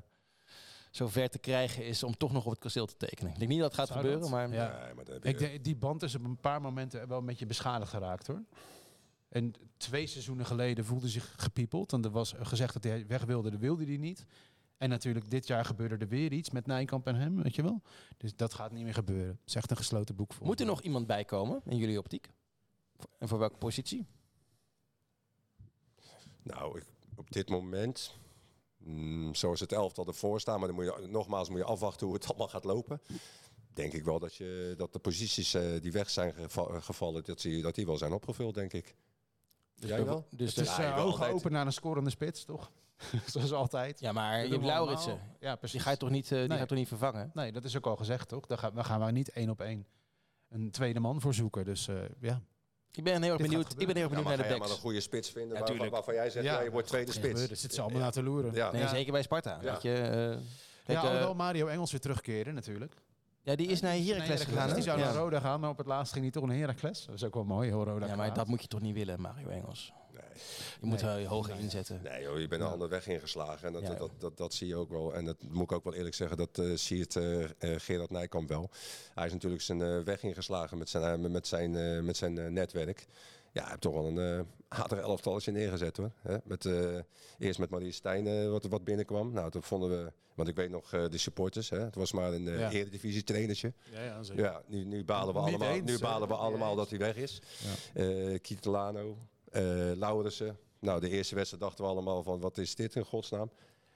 zo 0.90 1.08
ver 1.08 1.28
te 1.28 1.38
krijgen 1.38 1.86
is 1.86 2.02
om 2.02 2.16
toch 2.16 2.32
nog 2.32 2.44
op 2.44 2.50
het 2.50 2.60
kasteel 2.60 2.86
te 2.86 2.96
tekenen. 2.96 3.32
Ik 3.32 3.38
denk 3.38 3.50
niet 3.50 3.60
dat 3.60 3.68
het 3.68 3.78
gaat 3.78 3.88
Zou 3.88 3.98
gebeuren, 3.98 4.22
dat? 4.22 4.30
maar 4.30 4.52
Ja. 4.52 4.84
Nee, 4.84 4.94
maar 4.94 5.04
Ik 5.22 5.38
denk, 5.38 5.64
die 5.64 5.76
band 5.76 6.02
is 6.02 6.14
op 6.14 6.24
een 6.24 6.40
paar 6.40 6.60
momenten 6.60 7.08
wel 7.08 7.18
een 7.18 7.26
beetje 7.26 7.46
beschadigd 7.46 7.90
geraakt 7.90 8.26
hoor. 8.26 8.42
En 9.28 9.52
twee 9.76 10.06
seizoenen 10.06 10.46
geleden 10.46 10.84
voelde 10.84 11.08
zich 11.08 11.34
gepiepeld. 11.36 11.92
En 11.92 12.04
er 12.04 12.10
was 12.10 12.34
gezegd 12.38 12.72
dat 12.72 12.84
hij 12.84 13.06
weg 13.06 13.24
wilde, 13.24 13.50
dat 13.50 13.60
wilde 13.60 13.84
hij 13.84 13.96
niet. 13.96 14.24
En 14.76 14.88
natuurlijk 14.88 15.30
dit 15.30 15.46
jaar 15.46 15.64
gebeurde 15.64 15.96
er 15.96 16.08
weer 16.08 16.32
iets 16.32 16.50
met 16.50 16.66
Nijkamp 16.66 17.06
en 17.06 17.14
hem, 17.14 17.42
weet 17.42 17.54
je 17.54 17.62
wel. 17.62 17.82
Dus 18.16 18.36
dat 18.36 18.54
gaat 18.54 18.72
niet 18.72 18.84
meer 18.84 18.94
gebeuren. 18.94 19.28
Het 19.40 19.48
is 19.48 19.54
echt 19.54 19.70
een 19.70 19.76
gesloten 19.76 20.14
boek 20.16 20.32
voor 20.32 20.46
moet 20.46 20.60
er 20.60 20.66
nog 20.66 20.80
iemand 20.82 21.06
bij 21.06 21.24
komen 21.24 21.60
in 21.64 21.76
jullie 21.76 21.98
optiek? 21.98 22.28
En 23.18 23.28
voor 23.28 23.38
welke 23.38 23.56
positie? 23.58 24.06
Nou, 26.42 26.78
ik, 26.78 26.84
op 27.16 27.30
dit 27.32 27.48
moment, 27.48 28.14
mm, 28.76 29.34
zoals 29.34 29.60
het 29.60 29.72
elftal 29.72 30.06
ervoor 30.06 30.40
staat, 30.40 30.58
maar 30.58 30.66
dan 30.66 30.76
moet 30.76 30.84
je, 30.84 31.06
nogmaals 31.08 31.48
moet 31.48 31.58
je 31.58 31.64
afwachten 31.64 32.06
hoe 32.06 32.14
het 32.16 32.28
allemaal 32.28 32.48
gaat 32.48 32.64
lopen. 32.64 33.00
Denk 33.72 33.92
ik 33.92 34.04
wel 34.04 34.18
dat, 34.18 34.34
je, 34.34 34.74
dat 34.76 34.92
de 34.92 34.98
posities 34.98 35.54
eh, 35.54 35.80
die 35.80 35.92
weg 35.92 36.10
zijn 36.10 36.32
geva- 36.34 36.80
gevallen, 36.80 37.24
dat 37.24 37.40
die, 37.40 37.62
dat 37.62 37.74
die 37.74 37.86
wel 37.86 37.96
zijn 37.98 38.12
opgevuld, 38.12 38.54
denk 38.54 38.72
ik. 38.72 38.94
Jij 39.74 40.04
wel? 40.04 40.26
Dus 40.30 40.54
Het 40.54 40.64
is 40.66 40.76
eh, 40.78 40.92
ogen 40.98 41.02
altijd- 41.12 41.32
open 41.32 41.52
naar 41.52 41.66
een 41.66 41.72
scorende 41.72 42.10
spits, 42.10 42.44
toch? 42.44 42.70
Zoals 43.26 43.52
altijd. 43.52 44.00
ja, 44.00 44.12
maar 44.12 44.32
je 44.44 44.48
Dat 44.48 44.62
hebt 44.62 45.04
we. 45.04 45.16
Ja, 45.40 45.56
precies. 45.56 45.72
Die 45.76 45.80
ga 45.80 45.90
je 45.90 45.96
toch 45.96 46.10
niet, 46.10 46.24
eh, 46.24 46.30
die 46.30 46.38
Nee. 46.38 46.48
ga 46.56 46.62
je 46.62 46.66
toch 46.68 46.78
niet 46.78 46.88
vervangen? 46.88 47.30
Nee, 47.34 47.52
dat 47.52 47.64
is 47.64 47.76
ook 47.76 47.86
al 47.86 47.96
gezegd, 47.96 48.28
toch? 48.28 48.46
Daar 48.46 48.58
gaan, 48.58 48.74
daar 48.74 48.84
gaan 48.84 49.04
we 49.04 49.10
niet 49.12 49.30
één 49.30 49.50
op 49.50 49.60
één 49.60 49.86
een 50.48 50.70
tweede 50.70 51.00
man 51.00 51.20
voor 51.20 51.34
zoeken. 51.34 51.64
Dus 51.64 51.88
eh, 51.88 51.96
ja. 52.20 52.40
Ik 52.92 53.04
ben 53.04 53.22
heel 53.22 53.32
erg 53.32 53.42
benieuwd, 53.42 53.66
gaat 53.66 53.80
ik 53.80 53.86
ben 53.86 53.96
heel 53.96 54.04
erg 54.04 54.12
Ja, 54.12 54.18
benieuwd 54.22 54.26
ga 54.32 54.36
naar 54.36 54.46
de 54.46 54.50
maar 54.50 54.58
backs. 54.58 54.72
een 54.72 54.80
goede 54.82 55.00
spits 55.00 55.30
vinden 55.30 55.48
Ja, 55.48 55.52
waarvan, 55.54 55.70
tuurlijk. 55.72 55.94
waarvan 55.94 56.14
jij 56.14 56.30
zegt, 56.30 56.44
ja, 56.44 56.60
je 56.60 56.70
wordt 56.70 56.88
tweede 56.88 57.12
spits. 57.12 57.48
Dat 57.48 57.58
zit 57.58 57.74
ze 57.74 57.80
allemaal 57.82 58.00
naar 58.00 58.12
te 58.12 58.22
loeren. 58.22 58.54
Ja. 58.54 58.72
Nee, 58.72 58.88
zeker 58.88 59.12
bij 59.12 59.22
Sparta. 59.22 59.58
Ja. 59.62 59.72
Weet 59.72 59.82
je, 59.82 59.92
eh, 59.94 60.94
Ja, 60.94 61.00
alhoewel 61.00 61.34
Mario 61.34 61.66
Engels 61.66 61.90
weer 61.90 62.00
terugkeren 62.00 62.54
natuurlijk. 62.54 62.94
ja, 63.42 63.54
die 63.56 63.66
is 63.66 63.80
naar 63.80 63.92
Heracles 63.96 64.44
gegaan. 64.44 64.74
Die 64.74 64.82
zou 64.82 64.98
Ja. 64.98 65.04
naar 65.04 65.14
Roda 65.14 65.40
gaan, 65.40 65.60
maar 65.60 65.70
op 65.70 65.78
het 65.78 65.86
laatst 65.86 66.12
ging 66.12 66.24
hij 66.24 66.32
toch 66.32 66.46
naar 66.46 66.56
Heracles. 66.56 67.04
Dat 67.06 67.14
is 67.14 67.24
ook 67.24 67.34
wel 67.34 67.44
mooi, 67.44 67.68
heel 67.68 67.84
Roda. 67.84 68.06
Ja, 68.06 68.16
maar 68.16 68.34
dat 68.34 68.46
moet 68.46 68.62
je 68.62 68.68
toch 68.68 68.80
niet 68.80 68.94
willen, 68.94 69.20
Mario 69.20 69.48
Engels. 69.48 69.92
Nee. 70.36 70.76
Je 70.80 70.86
moet 70.86 71.00
Nee. 71.02 71.10
wel 71.10 71.18
je 71.18 71.26
hoger 71.26 71.58
inzetten. 71.58 72.00
Nee 72.02 72.22
joh, 72.22 72.38
je 72.40 72.48
bent 72.48 72.62
een 72.62 72.68
andere 72.68 72.90
weg 72.90 73.06
ingeslagen. 73.06 73.66
En 73.66 73.72
dat, 73.72 73.82
Ja, 73.82 73.88
dat, 73.88 73.98
dat, 73.98 74.10
dat, 74.18 74.36
dat 74.36 74.54
zie 74.54 74.66
je 74.68 74.76
ook 74.76 74.90
wel. 74.90 75.14
En 75.14 75.24
dat 75.24 75.36
moet 75.48 75.62
ik 75.62 75.72
ook 75.72 75.84
wel 75.84 75.94
eerlijk 75.94 76.14
zeggen, 76.14 76.36
dat 76.36 76.58
eh 76.58 76.72
ziet 76.74 77.16
eh 77.16 77.42
eh, 77.44 77.50
Gerard 77.60 78.10
Nijkamp 78.10 78.48
wel. 78.48 78.70
Hij 79.14 79.26
is 79.26 79.32
natuurlijk 79.32 79.62
zijn 79.62 79.82
eh, 79.82 80.00
weg 80.00 80.22
ingeslagen 80.22 80.78
met 80.78 80.88
zijn, 80.88 81.30
met 81.30 81.46
zijn, 81.46 81.76
eh, 81.76 82.00
met 82.00 82.16
zijn 82.16 82.52
netwerk. 82.52 83.06
Ja, 83.52 83.60
hij 83.62 83.70
heeft 83.70 83.80
toch 83.82 83.94
wel 83.94 84.06
een 84.06 84.18
eh 84.38 84.44
aardig 84.68 84.98
elftalletje 84.98 85.52
neergezet 85.52 85.96
hoor. 85.96 86.10
Hè? 86.22 86.36
Met, 86.44 86.64
eh, 86.66 86.98
eerst 87.38 87.58
met 87.58 87.70
Marie 87.70 87.92
Stijn 87.92 88.26
eh, 88.26 88.48
wat, 88.50 88.64
wat 88.64 88.84
binnenkwam. 88.84 89.32
Nou, 89.32 89.50
toen 89.50 89.62
vonden 89.62 89.90
we, 89.90 90.12
want 90.34 90.48
ik 90.48 90.56
weet 90.56 90.70
nog 90.70 90.92
eh, 90.92 91.04
de 91.10 91.18
supporters. 91.18 91.70
Hè? 91.70 91.78
Het 91.80 91.94
was 91.94 92.12
maar 92.12 92.32
een 92.32 92.42
Ja. 92.44 92.70
eredivisie 92.70 93.24
trainertje. 93.24 93.72
Ja, 93.92 94.02
ja, 94.04 94.22
zeker. 94.22 94.44
Ja, 94.44 94.62
nu, 94.66 94.84
nu 94.84 95.04
balen 95.04 95.34
we 95.34 95.40
Niet 95.40 95.48
allemaal, 95.48 95.68
eens, 95.74 95.90
nu 95.90 95.98
balen 95.98 96.28
we 96.28 96.34
allemaal 96.34 96.74
dat 96.76 96.90
hij 96.90 96.98
weg 96.98 97.16
is. 97.16 97.42
Eh 97.94 98.38
Kietelano, 98.40 99.16
eh 99.56 99.96
Laurissen. 99.96 100.58
Nou, 100.78 101.00
de 101.00 101.08
eerste 101.08 101.34
wedstrijd 101.34 101.62
dachten 101.62 101.84
we 101.84 101.90
allemaal 101.90 102.22
van 102.22 102.40
wat 102.40 102.58
is 102.58 102.74
dit 102.74 102.94
in 102.94 103.04
godsnaam. 103.04 103.50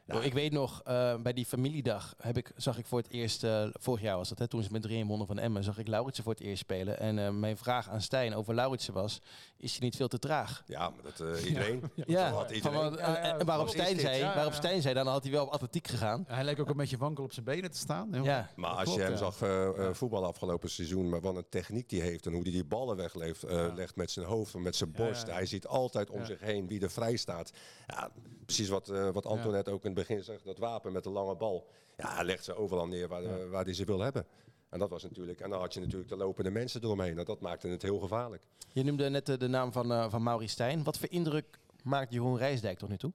Oh, 0.09 0.25
ik 0.25 0.33
weet 0.33 0.53
nog, 0.53 0.83
eh, 0.85 1.15
bij 1.17 1.33
die 1.33 1.47
familiedag 1.47 2.15
heb 2.21 2.37
ik, 2.37 2.53
zag 2.57 2.79
ik 2.79 2.87
voor 2.87 2.99
het 2.99 3.11
eerst, 3.11 3.45
eh, 3.45 3.69
vorig 3.73 4.01
jaar 4.01 4.17
was 4.17 4.29
dat, 4.29 4.39
hè, 4.39 4.49
toen 4.49 4.63
ze 4.63 4.73
met 4.73 4.83
3 4.83 5.05
wonnen 5.05 5.27
van 5.27 5.39
Emmen, 5.39 5.65
zag 5.65 5.79
ik 5.79 5.89
Lauritsen 5.89 6.25
voor 6.25 6.33
het 6.33 6.43
eerst 6.43 6.63
spelen. 6.63 6.99
En 6.99 7.41
mijn 7.41 7.57
vraag 7.57 7.89
aan 7.89 8.01
Stijn 8.01 8.35
over 8.35 8.55
Lauritsen 8.55 8.95
was, 8.95 9.21
is 9.61 9.71
hij 9.71 9.81
niet 9.81 9.97
veel 9.97 10.09
te 10.09 10.19
traag? 10.19 10.63
Ja, 10.67 10.91
maar 10.91 11.03
dat 11.03 11.21
eh, 11.37 11.45
iedereen. 11.49 11.83
Ja, 11.95 12.25
Dat 12.31 12.35
had 12.39 12.47
van 12.47 12.55
iedereen. 12.55 12.91
wat- 12.91 12.97
en- 12.97 13.39
en 13.39 13.47
waarop 13.47 13.69
Stijn 13.69 13.93
dit? 13.93 14.01
zei, 14.01 14.19
Ja, 14.19 14.35
waarop. 14.35 14.53
Stijn 14.53 14.83
zei, 14.83 14.95
dan 14.95 15.07
had 15.07 15.23
hij 15.23 15.33
wel 15.33 15.45
op 15.47 15.53
atletiek 15.53 15.89
gegaan. 15.89 16.25
Hij 16.29 16.45
leek 16.45 16.61
ook 16.61 16.69
een 16.69 16.77
beetje 16.77 16.97
wankel 16.97 17.25
op 17.25 17.33
zijn 17.33 17.45
benen 17.45 17.71
te 17.71 17.79
staan. 17.79 18.13
Heel- 18.15 18.25
Ja. 18.25 18.51
Maar 18.57 18.71
Dat 18.71 18.79
als 18.87 18.95
je 18.95 19.01
hem 19.01 19.11
ja. 19.11 19.17
zag 19.17 19.43
eh, 19.43 19.67
eh, 19.87 19.95
voetballen 19.95 20.29
afgelopen 20.29 20.71
seizoen, 20.71 21.09
maar 21.09 21.21
wat 21.21 21.37
een 21.37 21.49
techniek 21.49 21.89
die 21.89 22.01
heeft 22.03 22.27
en 22.27 22.33
hoe 22.33 22.43
hij 22.43 22.51
die 22.53 22.65
ballen 22.65 22.97
wegleeft, 22.97 23.43
eh, 23.43 23.67
legt 23.75 23.97
met 23.97 24.11
zijn 24.11 24.27
hoofd 24.27 24.55
en 24.55 24.63
met 24.63 24.77
zijn 24.77 24.93
borst. 24.93 25.23
ja, 25.23 25.29
ja. 25.29 25.35
Hij 25.35 25.47
ziet 25.47 25.67
altijd 25.67 26.11
om 26.11 26.19
Ja. 26.19 26.25
zich 26.25 26.41
heen 26.41 26.67
wie 26.67 26.81
er 26.83 26.91
vrij 26.91 27.17
staat. 27.17 27.51
Ja, 27.87 28.11
precies 28.45 28.69
wat, 28.69 28.89
eh 28.89 29.09
wat 29.13 29.27
Anton 29.27 29.53
net 29.53 29.69
ook 29.69 29.85
in 29.85 29.91
het 29.91 29.99
begin 30.09 30.23
zegt, 30.25 30.45
dat 30.45 30.59
wapen 30.59 30.93
met 30.93 31.05
de 31.05 31.11
lange 31.11 31.37
bal. 31.37 31.67
Ja, 31.97 32.15
hij 32.15 32.25
legt 32.25 32.45
ze 32.45 32.55
overal 32.55 32.87
neer 32.87 33.09
waar, 33.09 33.51
waar 33.51 33.65
hij 33.65 33.75
ze 33.75 33.85
wil 33.85 34.01
hebben. 34.01 34.27
En 34.71 34.79
dat 34.79 34.91
was 34.91 35.03
natuurlijk, 35.03 35.41
en 35.41 35.51
dan 35.51 35.61
had 35.61 35.75
je 35.75 35.81
natuurlijk 35.81 36.09
de 36.09 36.17
lopende 36.17 36.51
mensen 36.51 36.83
eromheen. 36.85 37.19
En 37.19 37.25
dat 37.25 37.41
maakte 37.41 37.69
het 37.69 37.83
heel 37.83 37.99
gevaarlijk. 37.99 38.43
Je 38.73 38.83
noemde 38.83 39.09
net 39.09 39.29
eh, 39.29 39.39
de 39.39 39.49
naam 39.49 39.73
van, 39.73 39.93
eh 39.93 40.11
van 40.11 40.23
Mauri 40.23 40.49
Stijn. 40.49 40.83
Wat 40.85 40.99
voor 40.99 41.11
indruk 41.11 41.59
maakt 41.83 42.13
Jeroen 42.13 42.37
Rijsdijk 42.37 42.79
tot 42.79 42.89
nu 42.89 42.97
toe? 42.97 43.13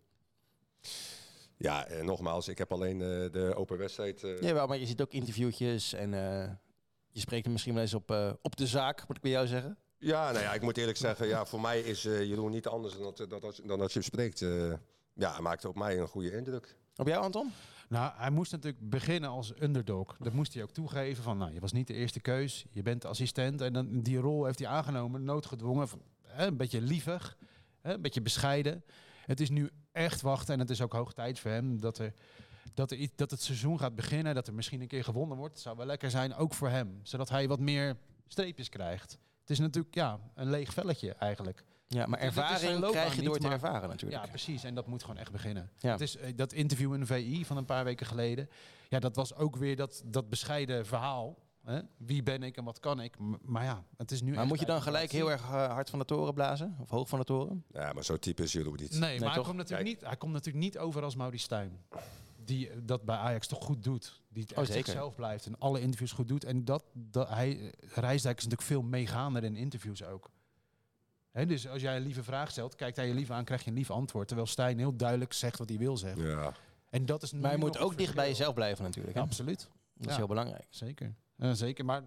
Ja, 1.57 1.85
en 1.87 2.05
nogmaals, 2.05 2.47
ik 2.47 2.57
heb 2.57 2.71
alleen 2.71 3.01
eh, 3.01 3.31
de 3.31 3.53
open 3.55 3.77
wedstrijd. 3.77 4.23
eh, 4.23 4.41
Jawel, 4.41 4.67
maar 4.67 4.77
je 4.77 4.85
ziet 4.85 5.01
ook 5.01 5.11
interviewtjes 5.11 5.93
en 5.93 6.13
eh, 6.13 6.49
je 7.09 7.19
spreekt 7.19 7.43
hem 7.43 7.51
misschien 7.51 7.73
wel 7.73 7.83
eens 7.83 7.93
op, 7.93 8.11
eh, 8.11 8.31
op 8.41 8.55
de 8.55 8.67
zaak, 8.67 9.07
moet 9.07 9.15
ik 9.17 9.21
bij 9.23 9.31
jou 9.31 9.47
zeggen. 9.47 9.77
Ja, 9.97 10.31
nou 10.31 10.43
ja, 10.43 10.53
ik 10.53 10.61
moet 10.61 10.77
eerlijk 10.77 10.97
zeggen, 10.97 11.27
ja, 11.27 11.45
voor 11.45 11.61
mij 11.61 11.79
is 11.81 12.05
eh, 12.05 12.23
Jeroen 12.23 12.51
niet 12.51 12.67
anders 12.67 12.93
dan 12.93 13.03
dat, 13.03 13.17
dat, 13.29 13.41
dat- 13.41 13.61
dan 13.65 13.79
dat 13.79 13.87
je 13.93 13.99
hem 13.99 14.07
spreekt. 14.07 14.41
Eh, 14.41 14.73
ja, 15.13 15.31
hij 15.31 15.41
maakte 15.41 15.67
op 15.67 15.75
mij 15.75 15.99
een 15.99 16.07
goede 16.07 16.31
indruk. 16.31 16.75
Op 16.95 17.07
jou, 17.07 17.23
Anton? 17.23 17.51
Nou, 17.89 18.11
hij 18.15 18.29
moest 18.29 18.51
natuurlijk 18.51 18.89
beginnen 18.89 19.29
als 19.29 19.61
underdog. 19.61 20.17
Dat 20.19 20.33
moest 20.33 20.53
hij 20.53 20.63
ook 20.63 20.71
toegeven. 20.71 21.23
Van, 21.23 21.37
nou, 21.37 21.53
je 21.53 21.59
was 21.59 21.71
niet 21.71 21.87
de 21.87 21.93
eerste 21.93 22.19
keus. 22.19 22.65
Je 22.71 22.81
bent 22.81 23.05
assistent. 23.05 23.61
En 23.61 23.73
dan, 23.73 24.01
die 24.01 24.17
rol 24.17 24.45
heeft 24.45 24.59
hij 24.59 24.67
aangenomen, 24.67 25.23
noodgedwongen. 25.23 25.87
Van, 25.87 26.01
hè, 26.21 26.45
een 26.45 26.57
beetje 26.57 26.81
lievig, 26.81 27.37
hè, 27.81 27.93
een 27.93 28.01
beetje 28.01 28.21
bescheiden. 28.21 28.83
Het 29.25 29.39
is 29.39 29.49
nu 29.49 29.71
echt 29.91 30.21
wachten. 30.21 30.53
En 30.53 30.59
het 30.59 30.69
is 30.69 30.81
ook 30.81 30.93
hoog 30.93 31.13
tijd 31.13 31.39
voor 31.39 31.51
hem 31.51 31.79
dat 31.79 31.97
er 31.97 32.13
dat, 32.75 32.91
er, 32.91 33.07
dat 33.15 33.31
het 33.31 33.41
seizoen 33.41 33.79
gaat 33.79 33.95
beginnen, 33.95 34.35
dat 34.35 34.47
er 34.47 34.53
misschien 34.53 34.81
een 34.81 34.87
keer 34.87 35.03
gewonnen 35.03 35.37
wordt. 35.37 35.59
zou 35.59 35.77
wel 35.77 35.85
lekker 35.85 36.09
zijn, 36.09 36.35
ook 36.35 36.53
voor 36.53 36.69
hem. 36.69 36.99
Zodat 37.03 37.29
hij 37.29 37.47
wat 37.47 37.59
meer 37.59 37.97
streepjes 38.27 38.69
krijgt. 38.69 39.17
Het 39.41 39.49
is 39.49 39.59
natuurlijk 39.59 39.95
ja, 39.95 40.19
een 40.33 40.49
leeg 40.49 40.73
velletje 40.73 41.13
eigenlijk. 41.13 41.63
Ja, 41.87 42.05
maar 42.05 42.19
zijn 42.19 42.31
ervaring 42.33 42.85
krijg 42.91 43.09
je 43.11 43.15
niet, 43.21 43.25
door 43.25 43.35
te 43.37 43.41
maar- 43.41 43.51
ervaren 43.51 43.89
natuurlijk. 43.89 44.23
Ja, 44.23 44.29
precies. 44.29 44.63
En 44.63 44.75
dat 44.75 44.87
moet 44.87 45.01
gewoon 45.03 45.17
echt 45.17 45.31
beginnen. 45.31 45.69
Ja. 45.77 45.91
Het 45.91 46.01
is, 46.01 46.17
eh, 46.17 46.31
dat 46.35 46.53
interview 46.53 46.93
in 46.93 46.99
de 46.99 47.05
VI 47.05 47.45
van 47.45 47.57
een 47.57 47.65
paar 47.65 47.83
weken 47.83 48.05
geleden. 48.05 48.49
Ja, 48.89 48.99
dat 48.99 49.15
was 49.15 49.35
ook 49.35 49.55
weer 49.55 49.75
dat, 49.75 50.01
dat 50.05 50.29
bescheiden 50.29 50.85
verhaal. 50.85 51.37
Hè? 51.63 51.79
Wie 51.97 52.23
ben 52.23 52.43
ik 52.43 52.57
en 52.57 52.63
wat 52.63 52.79
kan 52.79 52.99
ik? 53.01 53.19
M- 53.19 53.33
maar 53.41 53.63
ja, 53.63 53.83
het 53.97 54.11
is 54.11 54.21
nu 54.21 54.29
Maar 54.31 54.39
echt 54.39 54.47
moet 54.49 54.59
je 54.59 54.65
dan 54.65 54.81
gelijk 54.81 55.11
heel 55.11 55.31
erg 55.31 55.41
eh, 55.41 55.47
hard 55.67 55.89
van 55.89 55.99
de 55.99 56.05
toren 56.05 56.33
blazen? 56.33 56.75
Of 56.81 56.89
hoog 56.89 57.09
van 57.09 57.19
de 57.19 57.25
toren? 57.25 57.63
Ja, 57.71 57.93
maar 57.93 58.03
zo 58.03 58.17
type 58.17 58.43
is 58.43 58.51
Giroud 58.51 58.79
niet. 58.79 58.99
Nee, 58.99 59.19
maar 59.19 59.33
hij 59.33 59.43
komt, 59.43 59.55
natuurlijk 59.57 59.87
niet, 59.89 60.01
hij 60.01 60.15
komt 60.17 60.33
natuurlijk 60.33 60.63
niet 60.63 60.77
over 60.77 61.03
als 61.03 61.15
Mauri 61.15 61.37
Stijn. 61.37 61.85
Die 62.45 62.69
eh, 62.69 62.77
dat 62.83 63.03
bij 63.05 63.15
Ajax 63.15 63.47
toch 63.47 63.63
goed 63.63 63.83
doet. 63.83 64.21
Die 64.29 64.43
Oh, 64.51 64.57
echt 64.57 64.67
zeker. 64.67 64.85
zichzelf 64.85 65.15
blijft 65.15 65.45
en 65.45 65.59
alle 65.59 65.81
interviews 65.81 66.11
goed 66.11 66.27
doet. 66.27 66.43
En 66.43 66.65
dat, 66.65 66.83
dat 66.93 67.29
hij, 67.29 67.73
Rijsdijk 67.79 68.37
is 68.37 68.43
natuurlijk 68.43 68.61
veel 68.61 68.81
meegaander 68.81 69.43
in 69.43 69.55
interviews 69.55 70.03
ook. 70.03 70.29
Hè, 71.35 71.45
dus 71.45 71.67
als 71.67 71.81
jij 71.81 71.95
een 71.95 72.01
lieve 72.01 72.23
vraag 72.23 72.51
stelt, 72.51 72.75
kijkt 72.75 72.97
hij 72.97 73.07
je 73.07 73.13
lief 73.13 73.31
aan, 73.31 73.43
krijg 73.43 73.63
je 73.63 73.69
een 73.69 73.75
lief 73.75 73.91
antwoord. 73.91 74.27
Terwijl 74.27 74.47
Stijn 74.47 74.77
heel 74.77 74.95
duidelijk 74.95 75.33
zegt 75.33 75.57
wat 75.57 75.69
hij 75.69 75.77
wil 75.77 75.97
zeggen. 75.97 76.27
Ja. 76.27 76.53
En 76.89 77.05
dat 77.05 77.23
is 77.23 77.33
Maar 77.33 77.51
je 77.51 77.57
moet 77.57 77.77
ook 77.77 77.97
dicht 77.97 78.15
bij 78.15 78.27
jezelf 78.27 78.53
blijven 78.53 78.83
natuurlijk. 78.83 79.15
Hè? 79.15 79.21
absoluut. 79.21 79.69
Dat 79.93 80.09
is 80.09 80.15
heel 80.15 80.27
belangrijk. 80.27 80.65
Zeker. 80.69 81.13
Zeker. 81.51 81.85
Maar 81.85 82.03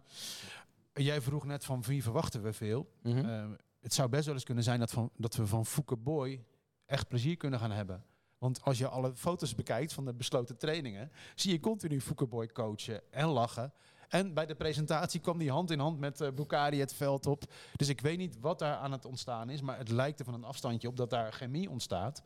jij 0.92 1.20
vroeg 1.20 1.44
net 1.44 1.64
van 1.64 1.82
wie 1.82 2.02
verwachten 2.02 2.42
we 2.42 2.52
veel. 2.52 2.90
Mhm. 3.02 3.28
Eh, 3.28 3.44
het 3.80 3.94
zou 3.94 4.08
best 4.08 4.24
wel 4.24 4.34
eens 4.34 4.44
kunnen 4.44 4.64
zijn 4.64 4.78
dat, 4.78 4.90
van, 4.90 5.10
dat 5.16 5.34
we 5.34 5.46
van 5.46 5.66
Fouke 5.66 5.96
Boy 5.96 6.44
echt 6.86 7.08
plezier 7.08 7.36
kunnen 7.36 7.58
gaan 7.58 7.70
hebben. 7.70 8.04
Want 8.38 8.62
als 8.62 8.78
je 8.78 8.88
alle 8.88 9.14
foto's 9.14 9.54
bekijkt 9.54 9.92
van 9.92 10.04
de 10.04 10.14
besloten 10.14 10.56
trainingen, 10.56 11.10
zie 11.34 11.52
je 11.52 11.60
continu 11.60 12.00
Fouke 12.00 12.26
Boy 12.26 12.46
coachen 12.46 13.02
en 13.10 13.26
lachen. 13.26 13.72
En 14.08 14.34
bij 14.34 14.46
de 14.46 14.54
presentatie 14.54 15.20
kwam 15.20 15.38
die 15.38 15.50
hand 15.50 15.70
in 15.70 15.78
hand 15.78 15.98
met 15.98 16.20
eh 16.20 16.30
Bukari 16.30 16.80
het 16.80 16.94
veld 16.94 17.26
op. 17.26 17.42
Dus 17.76 17.88
ik 17.88 18.00
weet 18.00 18.18
niet 18.18 18.40
wat 18.40 18.58
daar 18.58 18.76
aan 18.76 18.92
het 18.92 19.04
ontstaan 19.04 19.50
is, 19.50 19.60
maar 19.60 19.78
het 19.78 19.88
lijkt 19.90 20.18
er 20.18 20.24
van 20.24 20.34
een 20.34 20.44
afstandje 20.44 20.88
op 20.88 20.96
dat 20.96 21.10
daar 21.10 21.32
chemie 21.32 21.70
ontstaat. 21.70 22.22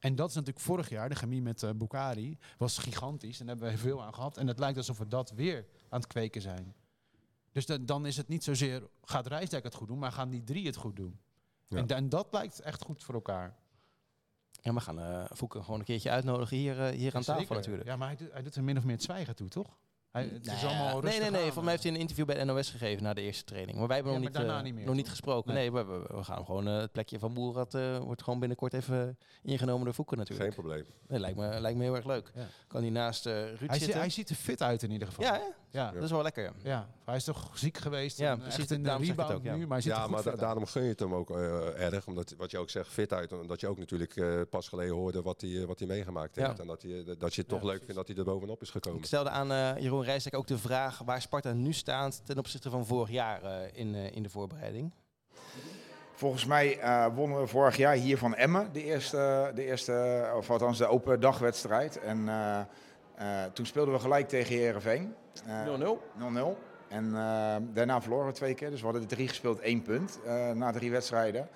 En 0.00 0.14
dat 0.14 0.28
is 0.28 0.34
natuurlijk 0.34 0.64
vorig 0.64 0.88
jaar, 0.88 1.08
de 1.08 1.14
chemie 1.14 1.42
met 1.42 1.62
eh 1.62 1.70
Bukari, 1.76 2.38
was 2.58 2.78
gigantisch. 2.78 3.40
En 3.40 3.46
daar 3.46 3.56
hebben 3.56 3.74
we 3.74 3.80
veel 3.80 4.02
aan 4.02 4.14
gehad. 4.14 4.36
En 4.36 4.46
het 4.46 4.58
lijkt 4.58 4.76
alsof 4.76 4.98
we 4.98 5.06
dat 5.08 5.30
weer 5.30 5.66
aan 5.88 6.00
het 6.00 6.08
kweken 6.08 6.40
zijn. 6.42 6.74
Dus 7.52 7.66
da- 7.66 7.78
dan 7.78 8.06
is 8.06 8.16
het 8.16 8.28
niet 8.28 8.44
zozeer, 8.44 8.82
gaat 9.02 9.26
Rijsdijk 9.26 9.64
het 9.64 9.74
goed 9.74 9.88
doen, 9.88 9.98
maar 9.98 10.12
gaan 10.12 10.30
die 10.30 10.44
drie 10.44 10.66
het 10.66 10.76
goed 10.76 10.96
doen. 10.96 11.18
Ja. 11.68 11.76
En, 11.78 11.86
da- 11.86 11.96
en 11.96 12.08
dat 12.08 12.26
lijkt 12.30 12.60
echt 12.60 12.82
goed 12.82 13.02
voor 13.04 13.14
elkaar. 13.14 13.56
Ja, 14.50 14.74
we 14.74 14.80
gaan 14.80 15.00
eh 15.00 15.24
Fouke 15.34 15.62
gewoon 15.62 15.78
een 15.78 15.84
keertje 15.84 16.10
uitnodigen 16.10 16.56
hier, 16.56 16.74
hier 16.74 17.14
aan 17.14 17.22
tafel 17.22 17.54
natuurlijk. 17.60 17.88
Ja, 17.88 17.96
maar 17.96 18.08
hij 18.08 18.16
doet, 18.16 18.32
hij 18.32 18.42
doet 18.42 18.54
er 18.54 18.62
min 18.64 18.76
of 18.76 18.84
meer 18.84 18.94
het 18.94 19.02
zwijgen 19.02 19.36
toe, 19.36 19.48
toch? 19.48 19.76
Hij, 20.12 20.22
het 20.22 20.44
Nou 20.44 20.56
is 20.56 20.62
ja, 20.62 20.68
allemaal 20.68 20.92
nee, 20.92 21.00
rustig 21.00 21.20
nee, 21.20 21.30
nee. 21.30 21.44
aan, 21.46 21.52
Voor 21.52 21.62
mij 21.62 21.70
heeft 21.70 21.82
hij 21.84 21.92
een 21.92 21.98
interview 22.00 22.26
bij 22.26 22.34
de 22.38 22.44
NOS 22.44 22.70
gegeven 22.70 23.02
na 23.02 23.14
de 23.14 23.20
eerste 23.20 23.44
training. 23.44 23.78
Maar 23.78 23.86
wij 23.86 23.96
hebben 23.96 24.12
Ja, 24.14 24.18
nog, 24.18 24.28
niet, 24.28 24.38
eh, 24.42 24.62
niet 24.62 24.74
meer, 24.74 24.84
nog 24.86 24.94
niet 24.94 25.08
gesproken. 25.08 25.54
Nee. 25.54 25.70
Nee, 25.70 25.84
we, 25.84 25.92
we, 25.92 26.16
we 26.16 26.24
gaan 26.24 26.44
gewoon 26.44 26.68
eh, 26.68 26.76
het 26.80 26.92
plekje 26.92 27.18
van 27.18 27.34
Boerat 27.34 27.74
eh, 27.74 27.98
wordt 27.98 28.22
gewoon 28.22 28.38
binnenkort 28.38 28.74
even 28.74 29.18
ingenomen 29.42 29.84
door 29.84 29.94
Fouke 29.94 30.16
natuurlijk. 30.16 30.54
Geen 30.54 30.62
probleem. 30.64 30.84
Nee, 31.08 31.18
lijkt, 31.20 31.36
me, 31.38 31.60
lijkt 31.60 31.78
me 31.78 31.84
heel 31.84 31.94
erg 31.96 32.04
leuk. 32.06 32.30
Ja. 32.34 32.46
Kan 32.66 32.80
hij 32.80 32.90
naast 32.90 33.26
eh 33.26 33.32
Ruud 33.32 33.58
Hij, 33.58 33.68
zi- 33.72 33.78
zitten? 33.78 34.00
hij 34.00 34.10
ziet 34.10 34.28
er 34.28 34.34
fit 34.36 34.62
uit 34.62 34.82
in 34.82 34.90
ieder 34.90 35.08
geval. 35.08 35.24
ja, 35.24 35.40
ja. 35.70 35.90
dat 35.90 36.02
is 36.02 36.10
wel 36.10 36.22
lekker. 36.22 36.42
ja. 36.42 36.52
Ja, 36.62 36.88
hij 37.04 37.16
is 37.16 37.24
toch 37.24 37.50
ziek 37.54 37.78
geweest. 37.78 38.18
Ja, 38.18 38.36
precies, 38.36 38.58
Echt 38.58 38.70
in 38.70 38.82
de 38.82 38.96
rebound 38.96 39.32
ook, 39.32 39.42
ja. 39.42 39.54
nu, 39.54 39.60
maar 39.66 39.68
hij 39.68 39.80
ziet 39.80 39.90
er 39.90 39.96
Ja, 39.96 40.02
goed 40.02 40.12
maar 40.12 40.22
fit 40.22 40.24
da- 40.26 40.30
uit. 40.38 40.40
daarom 40.40 40.66
gun 40.66 40.82
je 40.82 40.88
het 40.88 41.00
hem 41.00 41.14
ook 41.14 41.30
eh, 41.30 41.92
erg. 41.92 42.06
Omdat, 42.06 42.34
wat 42.38 42.50
je 42.50 42.58
ook 42.58 42.70
zegt, 42.70 42.88
fit 42.88 43.12
uit. 43.12 43.32
Omdat 43.32 43.60
je 43.60 43.66
ook 43.68 43.78
natuurlijk 43.78 44.16
eh, 44.16 44.40
pas 44.50 44.68
geleden 44.68 44.94
hoorde 44.94 45.22
wat 45.22 45.40
hij, 45.40 45.60
eh, 45.60 45.64
wat 45.64 45.78
hij 45.78 45.88
meegemaakt 45.88 46.34
Ja. 46.34 46.46
heeft. 46.46 46.60
En 46.60 46.66
dat, 46.66 46.82
hij, 46.82 46.98
eh, 46.98 47.14
dat 47.18 47.34
je 47.34 47.40
het 47.40 47.50
toch 47.50 47.60
Ja, 47.60 47.66
leuk 47.66 47.78
vindt 47.78 47.94
dat 47.94 48.06
hij 48.08 48.16
er 48.16 48.24
bovenop 48.24 48.62
is 48.62 48.70
gekomen. 48.70 48.98
Ik 48.98 49.06
stelde 49.06 49.30
aan 49.30 49.50
eh, 50.02 50.08
Jeroen 50.08 50.20
Rijsdijk 50.20 50.36
ook 50.36 50.46
de 50.46 50.58
vraag 50.58 51.02
waar 51.04 51.20
Sparta 51.20 51.52
nu 51.52 51.72
staat 51.72 52.20
ten 52.24 52.38
opzichte 52.38 52.70
van 52.70 52.86
vorig 52.86 53.10
jaar 53.10 53.42
eh, 53.42 53.52
in, 53.72 53.94
eh, 53.94 54.16
in 54.16 54.22
de 54.22 54.28
voorbereiding. 54.28 54.92
Volgens 56.14 56.44
mij 56.44 56.78
eh, 56.78 57.06
wonnen 57.14 57.40
we 57.40 57.46
vorig 57.46 57.76
jaar 57.76 57.94
hier 57.94 58.18
van 58.18 58.34
Emmen 58.34 58.72
de 58.72 58.84
eerste, 58.84 59.50
de 59.54 59.64
eerste 59.64 60.30
of 60.36 60.50
althans 60.50 60.78
de 60.78 60.86
open 60.86 61.20
dagwedstrijd. 61.20 61.98
En 61.98 62.28
eh, 62.28 62.60
eh, 63.14 63.52
toen 63.52 63.66
speelden 63.66 63.94
we 63.94 64.00
gelijk 64.00 64.28
tegen 64.28 64.56
Herenveen. 64.56 65.14
0-0. 66.18 66.56
En 66.92 67.06
eh, 67.16 67.56
daarna 67.72 68.00
verloren 68.00 68.26
we 68.26 68.32
twee 68.32 68.54
keer. 68.54 68.70
Dus 68.70 68.80
we 68.80 68.86
hadden 68.86 69.06
drie 69.06 69.28
gespeeld, 69.28 69.60
één 69.60 69.82
punt 69.82 70.18
eh, 70.26 70.50
na 70.50 70.72
drie 70.72 70.90
wedstrijden. 70.90 71.48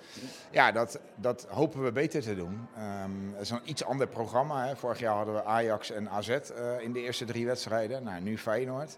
Ja, 0.51 0.71
dat, 0.71 0.99
dat 1.15 1.45
hopen 1.49 1.83
we 1.83 1.91
beter 1.91 2.21
te 2.21 2.35
doen. 2.35 2.67
Ehm, 2.75 3.11
Het 3.33 3.41
is 3.41 3.49
een 3.49 3.59
iets 3.63 3.83
ander 3.83 4.07
programma. 4.07 4.67
Hè. 4.67 4.75
Vorig 4.75 4.99
jaar 4.99 5.15
hadden 5.15 5.33
we 5.33 5.43
Ajax 5.43 5.91
en 5.91 6.09
AZ 6.09 6.29
eh, 6.29 6.39
in 6.79 6.93
de 6.93 7.01
eerste 7.01 7.25
drie 7.25 7.45
wedstrijden. 7.45 8.03
Nou, 8.03 8.21
nu 8.21 8.37
Feyenoord. 8.37 8.97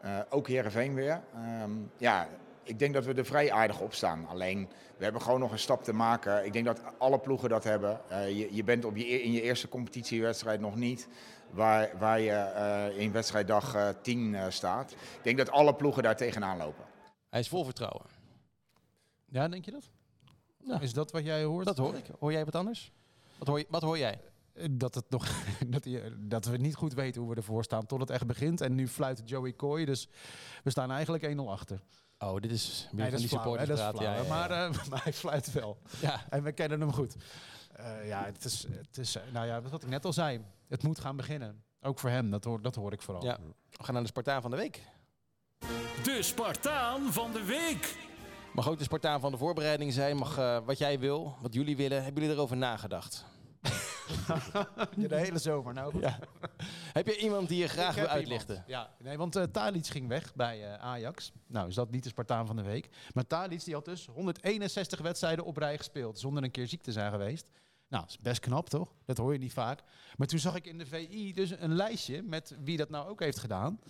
Eh, 0.00 0.18
ook 0.28 0.48
Herenveen 0.48 0.94
weer. 0.94 1.20
Ehm, 1.34 1.70
ja, 1.96 2.28
ik 2.62 2.78
denk 2.78 2.94
dat 2.94 3.04
we 3.04 3.14
er 3.14 3.24
vrij 3.24 3.52
aardig 3.52 3.80
op 3.80 3.94
staan. 3.94 4.26
Alleen, 4.28 4.68
we 4.96 5.04
hebben 5.04 5.22
gewoon 5.22 5.40
nog 5.40 5.52
een 5.52 5.58
stap 5.58 5.84
te 5.84 5.92
maken. 5.92 6.44
Ik 6.44 6.52
denk 6.52 6.64
dat 6.64 6.80
alle 6.98 7.18
ploegen 7.18 7.48
dat 7.48 7.64
hebben. 7.64 8.00
Je, 8.10 8.54
je 8.54 8.64
bent 8.64 8.84
op 8.84 8.96
je, 8.96 9.12
e- 9.12 9.22
in 9.22 9.32
je 9.32 9.42
eerste 9.42 9.68
competitiewedstrijd 9.68 10.60
nog 10.60 10.76
niet 10.76 11.08
waar, 11.50 11.98
waar 11.98 12.20
je 12.20 12.30
eh, 12.32 12.98
in 13.00 13.12
wedstrijddag 13.12 13.74
eh 13.74 13.88
10 14.02 14.34
eh, 14.34 14.44
staat. 14.48 14.90
Ik 14.90 15.20
denk 15.22 15.36
dat 15.38 15.50
alle 15.50 15.74
ploegen 15.74 16.02
daar 16.02 16.16
tegenaan 16.16 16.56
lopen. 16.56 16.84
Hij 17.30 17.40
is 17.40 17.48
vol 17.48 17.64
vertrouwen. 17.64 18.06
Ja, 19.28 19.48
denk 19.48 19.64
je 19.64 19.70
dat? 19.70 19.88
Ja. 20.58 20.80
Is 20.80 20.92
dat 20.92 21.12
wat 21.12 21.24
jij 21.24 21.42
hoort? 21.44 21.66
Dat 21.66 21.76
hoor 21.76 21.94
ik. 21.94 22.04
Hoor 22.18 22.32
jij 22.32 22.44
wat 22.44 22.54
anders? 22.54 22.92
Wat 23.38 23.48
hoor, 23.48 23.58
je, 23.58 23.66
wat 23.68 23.82
hoor 23.82 23.98
jij? 23.98 24.20
Eh, 24.52 24.66
Dat, 24.70 24.94
het 24.94 25.10
nog, 25.10 25.26
dat, 25.66 25.84
je- 25.84 26.16
dat 26.18 26.44
we 26.44 26.56
niet 26.56 26.74
goed 26.74 26.94
weten 26.94 27.20
hoe 27.20 27.30
we 27.30 27.36
ervoor 27.36 27.64
staan 27.64 27.86
tot 27.86 28.00
het 28.00 28.10
echt 28.10 28.26
begint. 28.26 28.60
En 28.60 28.74
nu 28.74 28.88
fluit 28.88 29.22
Joey 29.24 29.54
Coy, 29.56 29.84
dus 29.84 30.08
we 30.64 30.70
staan 30.70 30.90
eigenlijk 30.90 31.32
1-0 31.34 31.36
achter. 31.48 31.80
Oh, 32.18 32.40
dit 32.40 32.50
is 32.50 32.88
weer 32.92 33.00
Nee, 33.00 33.02
van 33.02 33.10
dat 33.10 33.28
die 33.30 33.38
is 33.38 33.42
flauw, 33.42 33.56
hè, 33.56 33.66
dat 33.66 33.78
is 33.78 33.84
supporterspraat. 33.84 33.96
flauw, 33.96 34.10
Ja, 34.10 34.16
ja, 34.16 34.22
ja. 34.22 34.28
Maar, 34.28 34.70
eh, 34.82 34.88
maar 34.90 35.02
hij 35.02 35.12
fluit 35.12 35.52
wel. 35.52 35.78
Ja. 36.00 36.26
En 36.30 36.42
we 36.42 36.52
kennen 36.52 36.80
hem 36.80 36.92
goed. 36.92 37.16
Eh, 37.72 38.06
ja, 38.08 38.24
het 38.24 38.44
is, 38.44 38.66
het 38.70 38.98
is, 38.98 39.14
eh, 39.16 39.22
nou 39.32 39.46
ja, 39.46 39.62
wat 39.62 39.82
ik 39.82 39.88
net 39.88 40.04
al 40.04 40.12
zei. 40.12 40.40
Het 40.68 40.82
moet 40.82 41.00
gaan 41.00 41.16
beginnen. 41.16 41.64
Ook 41.80 41.98
voor 41.98 42.10
hem, 42.10 42.30
dat 42.30 42.44
hoor, 42.44 42.62
dat 42.62 42.74
hoor 42.74 42.92
ik 42.92 43.02
vooral. 43.02 43.24
Ja. 43.24 43.38
We 43.70 43.84
gaan 43.84 43.94
naar 43.94 44.02
de 44.02 44.08
Spartaan 44.08 44.42
van 44.42 44.50
de 44.50 44.56
week. 44.56 44.82
De 46.04 46.18
Spartaan 46.22 47.12
van 47.12 47.32
de 47.32 47.44
week. 47.44 47.96
Mag 48.52 48.68
ook 48.68 48.78
de 48.78 48.84
Spartaan 48.84 49.20
van 49.20 49.30
de 49.30 49.38
voorbereiding 49.38 49.92
zijn. 49.92 50.16
Mag 50.16 50.38
eh, 50.38 50.58
wat 50.64 50.78
jij 50.78 50.98
wil, 50.98 51.36
wat 51.40 51.54
jullie 51.54 51.76
willen. 51.76 52.02
Hebben 52.04 52.22
jullie 52.22 52.36
erover 52.36 52.56
nagedacht? 52.56 53.24
Ja, 54.96 55.08
de 55.08 55.16
hele 55.16 55.38
zomer. 55.38 55.74
Nou, 55.74 55.92
goed. 55.92 56.00
Ja. 56.00 56.18
Heb 56.92 57.06
je 57.06 57.16
iemand 57.18 57.48
die 57.48 57.58
je 57.58 57.68
graag 57.68 57.94
Ik 57.96 58.00
wil 58.02 58.10
uitlichten? 58.10 58.64
iemand. 58.66 58.68
Ja, 58.68 58.90
nee, 58.98 59.16
want 59.18 59.36
uh, 59.36 59.42
Talic 59.42 59.86
ging 59.86 60.08
weg 60.08 60.34
bij 60.34 60.64
eh, 60.72 60.84
Ajax. 60.84 61.32
Nou, 61.46 61.68
is 61.68 61.74
dat 61.74 61.90
niet 61.90 62.02
de 62.02 62.08
Spartaan 62.08 62.46
van 62.46 62.56
de 62.56 62.62
week. 62.62 62.88
Maar 63.14 63.26
Talic 63.26 63.64
die 63.64 63.74
had 63.74 63.84
dus 63.84 64.06
161 64.06 65.00
wedstrijden 65.00 65.44
op 65.44 65.56
rij 65.56 65.76
gespeeld. 65.76 66.18
Zonder 66.18 66.42
een 66.44 66.50
keer 66.50 66.66
ziek 66.68 66.82
te 66.82 66.92
zijn 66.92 67.10
geweest. 67.10 67.46
Nou, 67.88 68.04
is 68.06 68.18
best 68.18 68.40
knap 68.40 68.68
toch? 68.68 68.94
Dat 69.04 69.16
hoor 69.16 69.32
je 69.32 69.38
niet 69.38 69.52
vaak. 69.52 69.82
Maar 70.16 70.26
toen 70.26 70.38
zag 70.38 70.54
ik 70.54 70.66
in 70.66 70.78
de 70.78 70.86
VI 70.86 71.32
dus 71.32 71.50
een 71.50 71.74
lijstje 71.74 72.22
met 72.22 72.56
wie 72.64 72.76
dat 72.76 72.90
nou 72.90 73.08
ook 73.08 73.20
heeft 73.20 73.38
gedaan. 73.38 73.80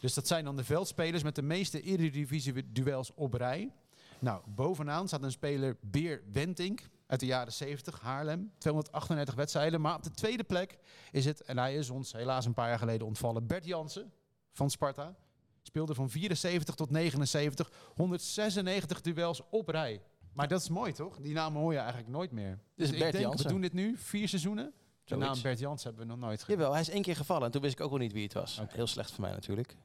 Dus 0.00 0.14
dat 0.14 0.26
zijn 0.26 0.44
dan 0.44 0.56
de 0.56 0.64
veldspelers 0.64 1.22
met 1.22 1.34
de 1.34 1.42
meeste 1.42 1.80
Eredivisie-duels 1.80 3.14
op 3.14 3.34
rij. 3.34 3.72
Nou, 4.18 4.42
bovenaan 4.46 5.06
staat 5.06 5.22
een 5.22 5.30
speler 5.30 5.76
Beer 5.80 6.22
Wentink 6.32 6.88
uit 7.06 7.20
de 7.20 7.26
jaren 7.26 7.52
70, 7.52 8.00
Haarlem. 8.00 8.52
238 8.58 9.34
wedstrijden. 9.34 9.80
Maar 9.80 9.94
op 9.94 10.02
de 10.02 10.10
tweede 10.10 10.44
plek 10.44 10.78
is 11.12 11.24
het, 11.24 11.40
en 11.40 11.58
hij 11.58 11.74
is 11.74 11.90
ons 11.90 12.12
helaas 12.12 12.44
een 12.44 12.54
paar 12.54 12.68
jaar 12.68 12.78
geleden 12.78 13.06
ontvallen, 13.06 13.46
Bert 13.46 13.64
Jansen 13.64 14.12
van 14.52 14.70
Sparta. 14.70 15.16
Speelde 15.62 15.94
van 15.94 16.10
74 16.10 16.74
tot 16.74 16.90
79, 16.90 17.70
196 17.94 19.00
duels 19.00 19.42
op 19.50 19.68
rij. 19.68 20.02
Maar 20.36 20.48
dat 20.48 20.60
is 20.60 20.68
mooi 20.68 20.92
toch? 20.92 21.16
Die 21.20 21.34
naam 21.34 21.54
hoor 21.54 21.72
je 21.72 21.78
eigenlijk 21.78 22.08
nooit 22.08 22.30
meer. 22.32 22.58
Dus 22.74 22.90
ik 22.90 22.98
Bert 22.98 23.12
denk, 23.12 23.34
we 23.34 23.48
doen 23.48 23.60
dit 23.60 23.72
nu, 23.72 23.96
vier 23.96 24.28
seizoenen. 24.28 24.64
De 24.64 24.72
Zoiets. 25.04 25.26
naam 25.28 25.42
Bert 25.42 25.58
Jansen 25.58 25.88
hebben 25.88 26.06
we 26.06 26.12
nog 26.12 26.20
nooit 26.20 26.40
gedaan. 26.40 26.56
Jawel, 26.56 26.72
hij 26.72 26.80
is 26.80 26.88
één 26.88 27.02
keer 27.02 27.16
gevallen 27.16 27.44
en 27.44 27.50
toen 27.50 27.62
wist 27.62 27.74
ik 27.74 27.80
ook 27.80 27.90
al 27.90 27.96
niet 27.96 28.12
wie 28.12 28.22
het 28.22 28.32
was. 28.32 28.60
Heel 28.68 28.86
slecht 28.86 29.10
voor 29.10 29.20
mij 29.20 29.30
natuurlijk. 29.30 29.76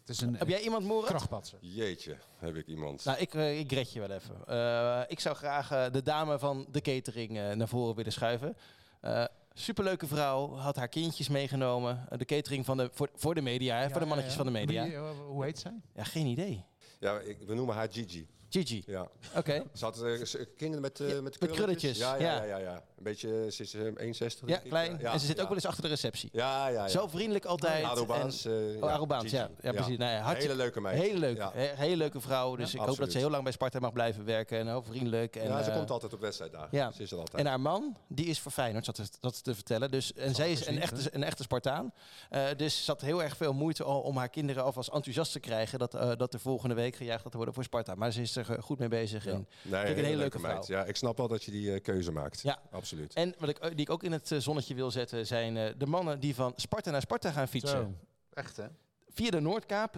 Het 0.00 0.08
is 0.08 0.20
een 0.20 0.36
Heb 0.36 0.48
jij 0.48 0.60
iemand, 0.62 0.84
Morat? 0.84 1.08
krachtpatser. 1.08 1.58
Jeetje, 1.60 2.16
heb 2.38 2.56
ik 2.56 2.66
iemand. 2.66 3.04
Nou, 3.04 3.18
ik, 3.18 3.34
eh, 3.34 3.58
ik 3.58 3.72
red 3.72 3.92
je 3.92 4.00
wel 4.00 4.10
even. 4.10 4.46
Eh, 4.46 5.02
ik 5.08 5.20
zou 5.20 5.36
graag 5.36 5.70
eh, 5.70 5.90
de 5.92 6.02
dame 6.02 6.38
van 6.38 6.66
de 6.70 6.80
catering 6.80 7.54
naar 7.54 7.68
voren 7.68 7.94
willen 7.94 8.12
schuiven. 8.12 8.56
Eh, 9.00 9.24
superleuke 9.52 10.06
vrouw, 10.06 10.54
had 10.54 10.76
haar 10.76 10.88
kindjes 10.88 11.28
meegenomen. 11.28 12.06
De 12.16 12.24
catering 12.24 12.64
van 12.64 12.76
de, 12.76 12.88
voor, 12.92 13.10
voor 13.14 13.34
de 13.34 13.40
media, 13.40 13.78
hè, 13.78 13.90
voor 13.90 14.00
de 14.00 14.06
mannetjes 14.06 14.34
van 14.34 14.46
de 14.46 14.52
media. 14.52 14.84
Wie, 14.84 14.96
hoe 15.26 15.44
heet 15.44 15.58
zij? 15.58 15.80
Ja, 15.94 16.04
geen 16.04 16.26
idee. 16.26 16.64
Ja, 17.00 17.18
ik, 17.18 17.38
we 17.46 17.54
noemen 17.54 17.74
haar 17.74 17.88
Gigi. 17.90 18.26
Gigi. 18.54 18.82
Ja. 18.86 19.08
Oké. 19.36 19.62
Ze 19.72 19.84
had 19.84 20.02
eh, 20.02 20.20
kinderen 20.56 20.80
met, 20.82 21.00
eh 21.00 21.08
Ja, 21.08 21.20
met, 21.20 21.40
met 21.40 21.50
krulletjes, 21.50 21.98
Ja, 21.98 22.14
ja, 22.14 22.42
ja. 22.42 22.56
ja. 22.56 22.72
Een 22.74 23.02
beetje, 23.04 23.44
eh, 23.44 23.50
ze 23.50 23.62
is 23.62 23.74
eh, 23.74 23.82
1,60 23.82 24.44
Ja, 24.46 24.56
klein. 24.56 25.00
En 25.00 25.20
ze 25.20 25.26
zit 25.26 25.40
ook 25.40 25.46
wel 25.46 25.54
eens 25.56 25.66
achter 25.66 25.82
de 25.82 25.88
receptie. 25.88 26.28
Ja, 26.32 26.68
ja, 26.68 26.82
ja. 26.82 26.88
Zo 26.88 27.06
vriendelijk 27.06 27.44
altijd. 27.44 27.84
Arubaans. 27.84 28.44
En- 28.44 28.76
eh, 28.76 29.00
Oh, 29.00 29.20
ja. 29.30 29.50
Ja, 29.60 29.72
precies. 29.72 29.98
Nou 29.98 30.34
Hele 30.36 30.54
leuke 30.54 30.80
meid. 30.80 31.00
Hele 31.00 31.18
leuke, 31.18 31.50
hele 31.54 31.96
leuke 31.96 32.20
vrouw. 32.20 32.56
Dus 32.56 32.74
ik 32.74 32.80
hoop 32.80 32.96
dat 32.96 33.12
ze 33.12 33.18
heel 33.18 33.30
lang 33.30 33.42
bij 33.42 33.52
Sparta 33.52 33.78
mag 33.78 33.92
blijven 33.92 34.24
werken. 34.24 34.58
En 34.58 34.66
heel 34.66 34.82
vriendelijk. 34.82 35.36
En, 35.36 35.48
ja, 35.48 35.62
ze 35.62 35.70
eh, 35.70 35.76
komt 35.76 35.90
altijd 35.90 36.12
op 36.12 36.20
wedstrijddagen. 36.20 36.68
ja. 36.70 36.92
Ze 36.92 37.02
is 37.02 37.10
er 37.12 37.18
altijd. 37.18 37.42
En 37.42 37.46
haar 37.48 37.60
man, 37.60 37.96
die 38.08 38.26
is 38.26 38.40
voor 38.40 38.52
Feyenoord, 38.52 38.84
zat 38.84 38.94
te- 38.94 39.08
dat 39.20 39.44
te 39.44 39.54
vertellen. 39.54 39.90
Dus, 39.90 40.12
en 40.12 40.34
zij 40.34 40.52
is 40.52 40.66
een 40.66 40.80
echte, 40.80 41.14
een 41.14 41.22
echte 41.22 41.42
Spartaan. 41.42 41.92
Eh, 42.30 42.44
dus 42.56 42.84
ze 42.84 42.90
had 42.90 43.00
heel 43.00 43.22
erg 43.22 43.36
veel 43.36 43.52
moeite 43.52 43.84
al 43.84 44.00
om 44.00 44.16
haar 44.16 44.28
kinderen 44.28 44.62
alvast 44.64 44.88
enthousiast 44.88 45.32
te 45.32 45.40
krijgen... 45.40 45.78
dat, 45.78 45.94
eh, 45.94 46.10
dat 46.16 46.34
er 46.34 46.40
volgende 46.40 46.74
week 46.74 46.96
gejuicht 46.96 47.22
gaat 47.22 47.34
worden 47.34 47.54
voor 47.54 47.64
Sparta. 47.64 47.94
Maar 47.94 48.12
ze 48.12 48.20
is 48.20 48.36
er 48.36 48.43
eh, 48.48 48.62
goed 48.62 48.78
mee 48.78 48.88
bezig. 48.88 49.24
Ja. 49.24 49.32
En, 49.32 49.46
Nee, 49.62 49.84
ik 49.84 49.98
een 49.98 50.04
hele 50.04 50.16
leuke 50.16 50.40
meid. 50.40 50.66
Ja, 50.66 50.84
ik 50.84 50.96
snap 50.96 51.16
wel 51.16 51.28
dat 51.28 51.44
je 51.44 51.50
die 51.50 51.72
eh, 51.74 51.82
keuze 51.82 52.12
maakt. 52.12 52.40
Ja. 52.40 52.58
Absoluut. 52.70 53.14
en 53.14 53.34
wat 53.38 53.48
ik, 53.48 53.60
die 53.62 53.80
ik 53.80 53.90
ook 53.90 54.02
in 54.02 54.12
het 54.12 54.32
eh, 54.32 54.38
zonnetje 54.38 54.74
wil 54.74 54.90
zetten... 54.90 55.26
zijn 55.26 55.56
eh, 55.56 55.70
de 55.78 55.86
mannen 55.86 56.20
die 56.20 56.34
van 56.34 56.52
Sparta 56.56 56.90
naar 56.90 57.00
Sparta 57.00 57.30
gaan 57.30 57.48
fietsen. 57.48 57.78
Zo. 57.78 57.94
Echt, 58.34 58.56
hè? 58.56 58.66
Via 59.14 59.30
de 59.30 59.40
Noordkaap 59.40 59.96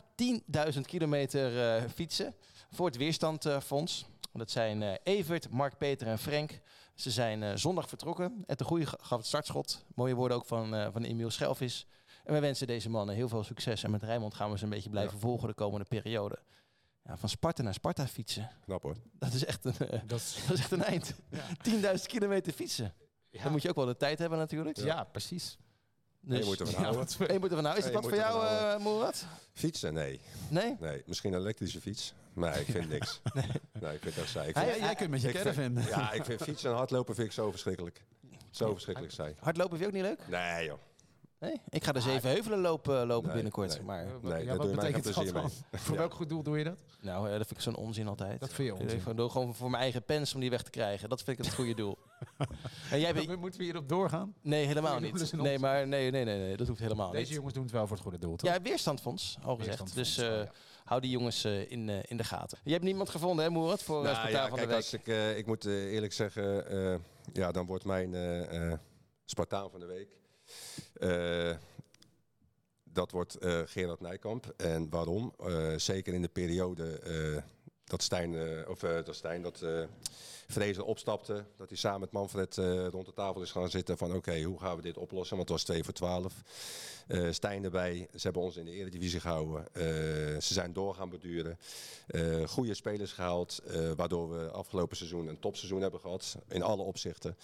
10.000 0.74 0.80
kilometer 0.80 1.76
eh, 1.76 1.82
fietsen 1.94 2.34
voor 2.70 2.86
het 2.86 2.97
Weerstandfonds. 2.97 4.07
dat 4.32 4.51
zijn 4.51 4.82
eh, 4.82 4.94
Evert, 5.03 5.51
Mark, 5.51 5.78
Peter 5.78 6.07
en 6.07 6.18
Frank. 6.18 6.61
Ze 6.94 7.11
zijn 7.11 7.42
eh, 7.42 7.51
zondag 7.55 7.88
vertrokken. 7.88 8.44
En 8.47 8.57
de 8.57 8.64
goede 8.64 8.86
gaf 8.86 9.18
het 9.18 9.26
startschot. 9.26 9.84
Mooie 9.94 10.14
woorden 10.14 10.36
ook 10.36 10.47
van, 10.47 10.74
eh 10.74 10.88
van 10.92 11.03
Emiel 11.05 11.30
Schelvis. 11.30 11.86
En 12.24 12.34
we 12.34 12.40
wensen 12.40 12.66
deze 12.66 12.90
mannen 12.90 13.14
heel 13.14 13.28
veel 13.28 13.44
succes. 13.44 13.82
En 13.82 13.90
met 13.90 14.03
Rijmond 14.03 14.34
gaan 14.34 14.51
we 14.51 14.59
ze 14.59 14.64
een 14.64 14.70
beetje 14.70 14.90
blijven 14.90 15.18
volgen 15.18 15.49
de 15.49 15.55
komende 15.55 15.86
periode. 15.88 16.38
Ja, 17.07 17.16
van 17.16 17.28
Sparta 17.28 17.62
naar 17.62 17.74
Sparta 17.74 18.07
fietsen. 18.07 18.50
Knap 18.64 18.82
hoor. 18.82 18.96
Dat 19.18 19.32
is 19.32 19.44
echt 19.44 19.64
een, 19.64 19.78
eh, 19.78 20.00
Dat 20.07 20.18
is, 20.20 20.36
dat 20.48 20.57
is 20.57 20.61
echt 20.61 20.70
een 20.70 20.82
eind. 20.84 21.12
10.000 21.68 22.07
kilometer 22.07 22.52
fietsen. 22.52 22.94
Dan 23.42 23.52
moet 23.52 23.62
je 23.62 23.68
ook 23.68 23.76
wel 23.76 23.86
de 23.86 23.96
tijd 23.96 24.18
hebben 24.18 24.38
natuurlijk. 24.38 24.76
ja. 24.76 25.04
precies. 25.04 25.59
Dus, 26.20 26.38
je 26.38 26.44
moet 26.44 26.61
ervan 26.61 26.82
houden. 26.82 27.32
je 27.32 27.38
moet 27.38 27.50
ervan 27.50 27.64
houden. 27.64 27.84
Is 27.84 27.90
je 27.90 27.94
wat 27.94 28.02
voor 28.09 28.16
jou, 28.16 28.44
ervan 28.46 28.68
eh 28.78 28.84
Moerad? 28.84 29.24
Fietsen? 29.52 29.94
Nee. 29.94 30.20
Nee? 30.48 30.76
nee. 30.80 31.02
Misschien 31.07 31.32
een 31.32 31.40
elektrische 31.40 31.80
fiets. 31.80 32.14
Maar 32.32 32.61
ik 32.61 32.66
vind 32.66 32.88
niks. 32.98 33.20
nee. 33.34 33.94
ik 33.94 34.00
vind 34.00 34.14
dat 34.16 34.26
saai. 34.26 34.52
Vind, 34.52 34.76
jij 34.76 34.94
kunt 34.94 35.11
met 35.11 35.20
je 35.22 35.32
caravan. 35.32 35.54
vind- 35.54 35.88
ja, 35.88 36.12
ik 36.12 36.24
vind 36.24 36.42
fietsen 36.42 36.70
en 36.70 36.76
hardlopen 36.76 37.14
vind 37.14 37.26
ik 37.26 37.32
zo 37.32 37.50
verschrikkelijk. 37.50 38.02
Zo 38.50 38.72
verschrikkelijk 38.72 39.14
saai. 39.14 39.34
Hardlopen 39.38 39.78
vind 39.78 39.92
je 39.92 39.98
ook 39.98 40.04
niet 40.07 40.16
leuk? 40.18 40.28
Nee 40.28 40.64
joh. 40.64 40.78
Nee? 41.47 41.61
Ik 41.68 41.84
ga 41.84 41.92
de 41.92 42.01
zeven 42.01 42.30
heuvelen 42.30 42.59
lopen, 42.61 43.07
lopen 43.07 43.24
Nee, 43.24 43.34
binnenkort. 43.34 43.68
nee. 43.76 43.82
Maar 43.82 44.05
Nee, 44.05 44.12
ja, 44.12 44.44
daar 44.47 44.57
wat 44.57 44.66
doe 44.66 44.70
je 44.70 44.76
mij 44.76 44.84
geen 44.84 44.92
betekent 44.92 45.05
dat 45.05 45.14
plezier 45.14 45.32
dan? 45.32 45.42
mee. 45.70 45.80
Voor 45.80 45.94
Ja. 45.94 46.01
welk 46.01 46.14
goed 46.14 46.28
doel 46.28 46.42
doe 46.42 46.59
je 46.59 46.64
dat? 46.64 46.76
nou, 47.01 47.24
eh, 47.26 47.30
dat 47.36 47.47
vind 47.47 47.51
ik 47.51 47.61
zo'n 47.61 47.76
onzin 47.76 48.09
altijd. 48.09 48.40
Dat 48.40 48.53
vind 48.53 48.68
je 48.68 48.74
Ik 48.74 48.80
onzin. 48.80 49.01
Gewoon, 49.01 49.16
doe 49.16 49.30
gewoon 49.30 49.55
voor 49.55 49.70
mijn 49.70 49.82
eigen 49.82 50.03
pens 50.05 50.34
om 50.34 50.40
die 50.40 50.51
weg 50.51 50.62
te 50.62 50.70
krijgen. 50.70 51.09
Dat 51.09 51.22
vind 51.22 51.38
ik 51.38 51.44
het 51.44 51.55
goede 51.55 51.74
doel. 51.74 51.99
en 52.90 53.01
jij 53.01 53.14
bent... 53.14 53.36
Moeten 53.40 53.59
we 53.61 53.64
hierop 53.66 53.88
doorgaan? 53.88 54.34
Nee, 54.40 54.66
helemaal 54.66 55.01
niet. 55.01 55.18
dus 55.18 55.32
Nee, 55.32 55.59
maar 55.59 55.86
nee, 55.88 56.11
nee, 56.11 56.24
nee, 56.24 56.38
nee, 56.38 56.57
dat 56.57 56.66
hoeft 56.68 56.80
helemaal 56.80 57.11
Deze 57.11 57.24
niet. 57.24 57.32
jongens 57.34 57.55
doen 57.55 57.62
het 57.62 57.72
wel 57.72 57.86
voor 57.86 57.97
het 57.97 58.03
goede 58.05 58.18
doel, 58.18 58.36
toch? 58.36 58.51
Ja, 58.51 58.61
weerstandfonds, 58.62 59.36
al 59.42 59.57
gezegd. 59.57 59.78
Weerstandfonds, 59.78 60.16
Dus 60.16 60.28
eh, 60.28 60.36
ja. 60.44 60.51
hou 60.84 61.01
die 61.01 61.11
jongens 61.11 61.44
eh, 61.44 61.70
in, 61.70 61.88
eh, 61.88 61.97
in 62.03 62.16
de 62.16 62.24
gaten. 62.24 62.59
Je 62.64 62.72
hebt 62.72 62.84
niemand 62.84 63.09
gevonden, 63.09 63.44
hè, 63.44 63.51
Moerat, 63.51 63.82
voor 63.82 64.03
Nou, 64.03 64.07
uh, 64.09 64.14
Spartaan 64.14 64.42
ja, 64.42 64.49
van 64.49 64.57
kijk, 64.57 64.68
de 64.68 64.74
week? 64.74 64.84
als 64.84 64.92
ik, 64.92 65.07
eh, 65.09 65.38
ik 65.38 65.47
moet 65.47 65.66
eh, 65.66 65.92
eerlijk 65.92 66.12
zeggen, 66.12 66.68
eh, 66.70 66.99
ja, 67.32 67.53
dan 67.53 67.66
wordt 67.66 67.84
mijn 67.84 68.14
eh, 68.14 68.70
eh, 68.72 68.78
Spartaan 69.24 69.70
van 69.70 69.80
de 69.80 69.86
week. 69.86 70.09
Eh, 70.99 71.57
dat 72.84 73.11
wordt 73.11 73.34
eh, 73.34 73.61
Gerard 73.64 74.01
Nijkamp. 74.01 74.55
En 74.57 74.90
waarom? 74.90 75.34
Eh, 75.38 75.72
zeker 75.76 76.14
in 76.14 76.22
de 76.22 76.28
periode 76.28 77.01
dat 77.84 78.03
Stijn, 78.03 78.36
of 78.68 78.78
dat 78.78 79.14
Stijn, 79.16 79.42
dat 79.42 79.64
Vrezen 80.49 80.84
opstapte, 80.84 81.44
dat 81.57 81.68
hij 81.68 81.78
samen 81.78 82.01
met 82.01 82.11
Manfred 82.11 82.57
rond 82.90 83.07
de 83.07 83.12
tafel 83.14 83.42
is 83.42 83.51
gaan 83.51 83.70
zitten 83.70 83.99
van 83.99 84.14
oké, 84.14 84.42
hoe 84.42 84.61
gaan 84.61 84.76
we 84.76 84.82
dit 84.82 84.97
oplossen? 84.97 85.36
Want 85.36 85.49
het 85.49 85.59
was 85.59 85.66
2 85.66 85.84
voor 85.84 85.92
12. 85.92 86.34
Eh 87.07 87.26
Stijn 87.30 87.64
erbij, 87.64 88.09
ze 88.14 88.22
hebben 88.22 88.42
ons 88.42 88.57
in 88.57 88.64
de 88.64 88.70
eredivisie 88.70 89.20
gehouden. 89.20 89.66
Eh, 89.72 89.82
ze 90.40 90.53
zijn 90.53 90.72
door 90.72 90.94
gaan 90.94 91.11
beduren. 91.11 91.59
Goede 92.47 92.74
spelers 92.74 93.12
gehaald, 93.12 93.59
eh, 93.59 93.90
waardoor 93.97 94.30
we 94.30 94.51
afgelopen 94.51 94.97
seizoen 94.97 95.26
een 95.26 95.38
topseizoen 95.38 95.82
hebben 95.82 96.01
gehad. 96.01 96.36
In 96.49 96.62
alle 96.62 96.82
opzichten. 96.82 97.36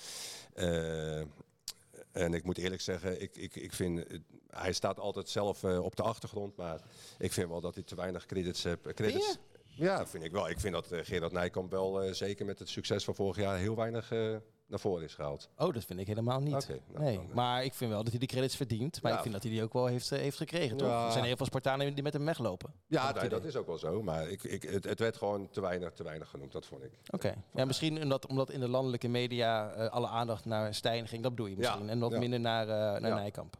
En 2.12 2.34
ik 2.34 2.44
moet 2.44 2.58
eerlijk 2.58 2.80
zeggen, 2.82 3.22
ik, 3.22 3.36
ik, 3.36 3.56
ik 3.56 3.72
vind, 3.72 4.06
eh, 4.06 4.18
hij 4.50 4.72
staat 4.72 4.98
altijd 4.98 5.28
zelf 5.28 5.64
eh, 5.64 5.84
op 5.84 5.96
de 5.96 6.02
achtergrond, 6.02 6.56
maar 6.56 6.80
ik 7.18 7.32
vind 7.32 7.48
wel 7.48 7.60
dat 7.60 7.74
hij 7.74 7.82
te 7.84 7.94
weinig 7.94 8.26
credits 8.26 8.62
heeft. 8.62 8.92
Credits, 8.94 9.38
ja, 9.74 10.06
vind 10.06 10.24
ik 10.24 10.32
wel. 10.32 10.48
Ik 10.48 10.60
vind 10.60 10.74
dat 10.74 10.90
eh, 10.90 11.00
Gerard 11.02 11.32
Nijkamp 11.32 11.70
wel, 11.70 12.02
eh, 12.02 12.12
zeker 12.12 12.46
met 12.46 12.58
het 12.58 12.68
succes 12.68 13.04
van 13.04 13.14
vorig 13.14 13.36
jaar, 13.36 13.56
heel 13.56 13.76
weinig 13.76 14.12
eh, 14.12 14.36
naar 14.66 14.80
voren 14.80 15.04
is 15.04 15.14
gehaald. 15.14 15.48
Oh, 15.56 15.72
dat 15.74 15.84
vind 15.84 16.00
ik 16.00 16.06
helemaal 16.06 16.40
niet. 16.40 16.68
Nou, 16.68 16.80
nee, 17.04 17.16
dan, 17.16 17.30
maar 17.34 17.64
ik 17.64 17.74
vind 17.74 17.90
wel 17.90 18.02
dat 18.02 18.10
hij 18.10 18.20
de 18.20 18.26
credits 18.26 18.56
verdient. 18.56 19.02
Maar 19.02 19.10
Ja. 19.10 19.16
ik 19.16 19.22
vind 19.22 19.34
dat 19.34 19.42
hij 19.42 19.52
die 19.52 19.62
ook 19.62 19.72
wel 19.72 19.86
heeft, 19.86 20.10
heeft 20.10 20.36
gekregen, 20.36 20.76
toch? 20.76 20.88
Ja. 20.88 21.06
Er 21.06 21.12
zijn 21.12 21.24
heel 21.24 21.36
veel 21.36 21.46
Spartanen 21.46 21.94
die 21.94 22.02
met 22.02 22.12
hem 22.12 22.24
weglopen. 22.24 22.72
Ja, 22.86 23.12
nee, 23.12 23.28
dat 23.28 23.44
is 23.44 23.56
ook 23.56 23.66
wel 23.66 23.78
zo. 23.78 24.02
Maar 24.02 24.28
ik, 24.28 24.42
ik, 24.42 24.62
het, 24.62 24.84
het 24.84 24.98
werd 24.98 25.16
gewoon 25.16 25.50
te 25.50 25.60
weinig, 25.60 25.92
te 25.92 26.02
weinig 26.02 26.28
genoemd, 26.28 26.52
dat 26.52 26.66
vond 26.66 26.82
ik. 26.82 26.92
Oké. 27.10 27.34
Ja, 27.54 27.64
misschien 27.64 28.02
omdat, 28.02 28.26
omdat 28.26 28.50
in 28.50 28.60
de 28.60 28.68
landelijke 28.68 29.08
media 29.08 29.72
eh, 29.72 29.88
alle 29.88 30.08
aandacht 30.08 30.44
naar 30.44 30.74
Stijn 30.74 31.08
ging. 31.08 31.22
Dat 31.22 31.30
bedoel 31.30 31.46
je 31.50 31.56
misschien. 31.56 31.88
en 31.88 31.98
wat 31.98 32.12
ja. 32.12 32.18
minder 32.18 32.40
naar, 32.40 32.68
eh, 32.68 33.00
naar 33.00 33.10
Ja. 33.10 33.14
Nijkamp. 33.14 33.56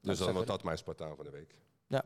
Dus 0.00 0.18
dan 0.18 0.32
wordt 0.32 0.48
dat 0.48 0.62
mijn 0.62 0.78
Spartaan 0.78 1.16
van 1.16 1.24
de 1.24 1.30
week. 1.30 1.54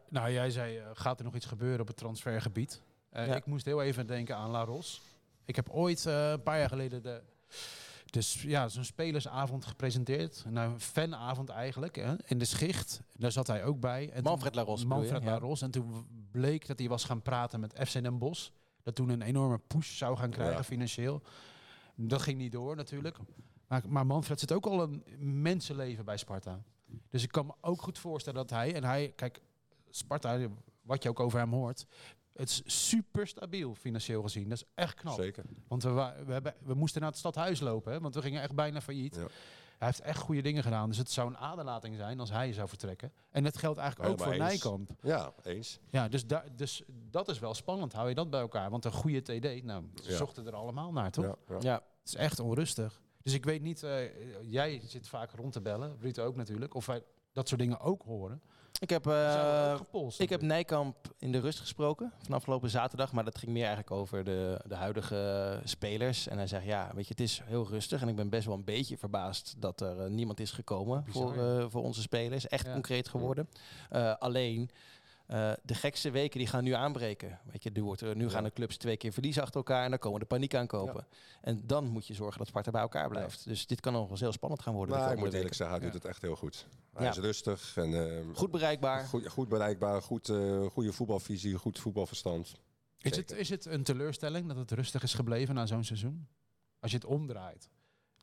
Nou, 0.09 0.33
jij 0.33 0.51
zei, 0.51 0.79
eh, 0.79 0.87
gaat 0.93 1.19
er 1.19 1.25
nog 1.25 1.35
iets 1.35 1.47
gebeuren 1.47 1.81
op 1.81 1.87
het 1.87 1.97
transfergebied? 1.97 2.83
Eh, 3.15 3.27
Ja. 3.27 3.35
Ik 3.35 3.47
moest 3.47 3.65
heel 3.65 3.83
even 3.83 4.07
denken 4.07 4.37
aan 4.37 4.51
La 4.51 4.65
Ros. 4.65 5.03
Ik 5.45 5.57
heb 5.57 5.69
ooit 5.71 6.07
eh, 6.07 6.31
een 6.31 6.43
paar 6.43 6.59
jaar 6.59 6.69
geleden 6.69 7.03
de, 7.03 7.23
dus, 8.11 8.43
ja, 8.43 8.69
zo'n 8.69 8.85
spelersavond 8.85 9.65
gepresenteerd. 9.65 10.45
Nou, 10.49 10.73
een 10.73 10.81
fanavond 10.81 11.49
eigenlijk, 11.49 11.97
hè, 11.97 12.15
in 12.25 12.39
de 12.39 12.45
schicht. 12.45 13.01
Daar 13.13 13.33
zat 13.33 13.47
hij 13.47 13.65
ook 13.65 13.81
bij. 13.81 14.11
En 14.11 14.23
Manfred 14.23 14.55
Laros? 14.55 14.85
Manfred 14.85 15.23
Ja. 15.23 15.31
Laros. 15.31 15.63
En 15.63 15.71
toen 15.71 16.07
bleek 16.31 16.67
dat 16.67 16.79
hij 16.79 16.89
was 16.89 17.05
gaan 17.05 17.23
praten 17.23 17.61
met 17.61 17.75
FC 17.87 17.93
Den 18.03 18.19
Bosch. 18.19 18.51
Dat 18.83 18.95
toen 18.95 19.09
een 19.09 19.23
enorme 19.23 19.59
push 19.59 19.97
zou 19.97 20.17
gaan 20.17 20.31
krijgen 20.31 20.57
Ja. 20.57 20.65
financieel. 20.65 21.23
Dat 21.97 22.23
ging 22.23 22.39
niet 22.39 22.53
door 22.53 22.77
natuurlijk. 22.77 23.17
Maar, 23.67 23.83
maar 23.89 24.07
Manfred 24.07 24.41
zit 24.41 24.53
ook 24.53 24.67
al 24.67 24.83
een 24.83 25.05
mensenleven 25.43 26.05
bij 26.05 26.17
Sparta. 26.17 26.63
Dus 27.11 27.23
ik 27.23 27.33
kan 27.33 27.47
me 27.47 27.53
ook 27.61 27.83
goed 27.83 27.99
voorstellen 27.99 28.39
dat 28.47 28.51
hij... 28.59 28.75
En 28.75 28.85
hij, 28.85 29.13
kijk, 29.17 29.41
Sparta, 29.91 30.39
wat 30.83 31.03
je 31.03 31.09
ook 31.09 31.21
over 31.21 31.39
hem 31.39 31.53
hoort... 31.53 31.87
Het 32.35 32.49
is 32.49 32.63
super 32.89 33.27
stabiel 33.27 33.75
financieel 33.75 34.23
gezien. 34.23 34.49
Dat 34.49 34.59
is 34.59 34.65
echt 34.75 34.95
knap. 34.95 35.15
Zeker. 35.15 35.45
Want 35.69 35.83
we, 35.83 35.91
we, 36.27 36.33
hebben, 36.33 36.55
we 36.65 36.75
moesten 36.75 37.01
naar 37.01 37.11
het 37.11 37.19
stadhuis 37.19 37.61
lopen, 37.61 37.93
hè, 37.93 38.01
want 38.01 38.15
we 38.15 38.23
gingen 38.23 38.43
echt 38.43 38.55
bijna 38.55 38.81
failliet. 38.81 39.15
Ja. 39.15 39.27
Hij 39.79 39.87
heeft 39.93 40.01
echt 40.01 40.19
goede 40.19 40.43
dingen 40.43 40.63
gedaan. 40.63 40.89
Dus 40.89 40.99
het 40.99 41.11
zou 41.11 41.29
een 41.29 41.37
aderlating 41.37 41.97
zijn 41.97 42.21
als 42.21 42.31
hij 42.31 42.53
zou 42.53 42.69
vertrekken. 42.69 43.13
En 43.31 43.43
dat 43.45 43.57
geldt 43.59 43.79
eigenlijk 43.79 44.11
ook 44.11 44.21
voor 44.21 44.33
eens. 44.33 44.43
Nijkamp. 44.43 44.91
Ja, 45.01 45.33
eens. 45.43 45.79
Ja, 45.91 46.09
dus, 46.09 46.27
da, 46.27 46.45
dus 46.57 46.83
dat 47.11 47.29
is 47.29 47.39
wel 47.39 47.55
spannend. 47.55 47.93
Hou 47.93 48.09
je 48.09 48.15
dat 48.15 48.31
bij 48.31 48.41
elkaar? 48.41 48.71
Want 48.71 48.85
een 48.85 48.93
goede 48.93 49.21
TD, 49.23 49.65
nou, 49.65 49.85
ze 50.03 50.11
Ja. 50.11 50.17
zochten 50.17 50.47
er 50.47 50.55
allemaal 50.55 50.93
naar, 50.93 51.11
toch? 51.11 51.25
Ja, 51.25 51.37
ja. 51.49 51.57
Ja. 51.61 51.75
Het 51.75 52.09
is 52.09 52.15
echt 52.15 52.39
onrustig. 52.41 53.01
Dus 53.23 53.33
ik 53.33 53.45
weet 53.45 53.63
niet, 53.63 53.83
eh, 53.83 53.97
jij 54.43 54.81
zit 54.85 55.09
vaak 55.09 55.31
rond 55.31 55.53
te 55.53 55.61
bellen, 55.61 55.97
Ruud 56.01 56.19
ook 56.19 56.37
natuurlijk, 56.37 56.75
of 56.75 56.87
wij 56.87 57.03
dat 57.33 57.49
soort 57.49 57.61
dingen 57.61 57.81
ook 57.81 58.03
horen. 58.03 58.43
Ik 58.81 58.91
heb, 58.91 59.07
eh, 59.07 59.77
gepolst 59.77 60.21
ik 60.21 60.29
heb. 60.31 60.43
Nijkamp 60.43 60.97
in 61.19 61.33
de 61.33 61.41
rust 61.41 61.61
gesproken 61.61 62.13
van 62.23 62.35
afgelopen 62.35 62.71
zaterdag. 62.71 63.13
Maar 63.13 63.25
dat 63.25 63.39
ging 63.39 63.53
meer 63.53 63.65
eigenlijk 63.67 63.91
over 63.91 64.25
de, 64.25 64.61
de 64.67 64.75
huidige 64.75 65.61
spelers. 65.65 66.29
En 66.29 66.37
hij 66.37 66.47
zegt, 66.47 66.65
ja, 66.65 66.91
weet 66.95 67.05
je, 67.07 67.11
het 67.11 67.21
is 67.21 67.41
heel 67.45 67.67
rustig. 67.69 68.01
En 68.03 68.09
ik 68.09 68.17
ben 68.17 68.29
best 68.29 68.47
wel 68.47 68.55
een 68.55 68.65
beetje 68.65 68.99
verbaasd 68.99 69.55
dat 69.59 69.81
er 69.81 70.01
eh, 70.01 70.11
niemand 70.11 70.41
is 70.41 70.51
gekomen 70.51 71.05
Bizar, 71.05 71.35
voor, 71.35 71.45
eh, 71.45 71.65
voor 71.69 71.83
onze 71.83 72.01
spelers. 72.01 72.49
Echt 72.49 72.67
Ja. 72.67 72.73
concreet 72.73 73.09
geworden. 73.09 73.49
Eh, 73.91 74.15
alleen, 74.19 74.71
eh, 75.27 75.53
de 75.63 75.75
gekste 75.75 76.11
weken 76.11 76.39
die 76.39 76.49
gaan 76.49 76.65
nu 76.65 76.73
aanbreken. 76.73 77.41
Weet 77.53 77.63
je, 77.63 77.71
nu, 77.73 77.83
wordt 77.83 78.01
er, 78.01 78.17
nu 78.17 78.25
Ja. 78.25 78.31
gaan 78.31 78.45
de 78.45 78.53
clubs 78.53 78.77
twee 78.77 78.97
keer 78.97 79.13
verliezen 79.13 79.43
achter 79.43 79.57
elkaar. 79.57 79.85
En 79.85 79.91
dan 79.91 79.99
komen 79.99 80.21
de 80.21 80.27
paniek 80.27 80.55
aankopen. 80.55 81.07
En 81.41 81.63
dan 81.67 81.85
moet 81.87 82.07
je 82.07 82.15
zorgen 82.15 82.39
dat 82.39 82.47
Sparta 82.47 82.71
bij 82.71 82.81
elkaar 82.81 83.09
blijft. 83.09 83.45
Dus 83.45 83.67
dit 83.67 83.81
kan 83.81 83.93
nog 83.93 84.03
wel 84.03 84.11
eens 84.11 84.21
heel 84.21 84.33
spannend 84.33 84.63
gaan 84.63 84.75
worden. 84.75 84.95
de 84.97 85.01
Maar 85.03 85.13
ik 85.13 85.19
moet 85.19 85.33
eerlijk 85.33 85.55
zeggen, 85.55 85.77
hij 85.77 85.85
doet 85.91 85.95
het 86.03 86.05
echt 86.05 86.23
heel 86.23 86.37
goed. 86.37 86.67
Hij 86.93 87.05
Ja. 87.05 87.11
is 87.11 87.19
rustig 87.19 87.77
en 87.77 87.95
ehm, 87.95 88.35
Goed 88.35 88.51
bereikbaar. 88.51 89.05
goed, 89.07 89.27
goed 89.29 89.49
bereikbaar, 89.49 90.03
goed, 90.03 90.29
eh, 90.29 90.67
goede 90.67 90.93
voetbalvisie, 90.93 91.55
goed 91.59 91.79
voetbalverstand. 91.79 92.55
Is 92.99 93.17
het, 93.17 93.31
is 93.31 93.49
het 93.49 93.65
een 93.65 93.83
teleurstelling 93.83 94.49
dat 94.49 94.57
het 94.57 94.71
rustig 94.71 95.03
is 95.03 95.15
gebleven 95.15 95.55
na 95.55 95.67
zo'n 95.67 95.85
seizoen? 95.85 96.29
Als 96.81 96.91
je 96.91 96.97
het 96.97 97.07
omdraait. 97.07 97.69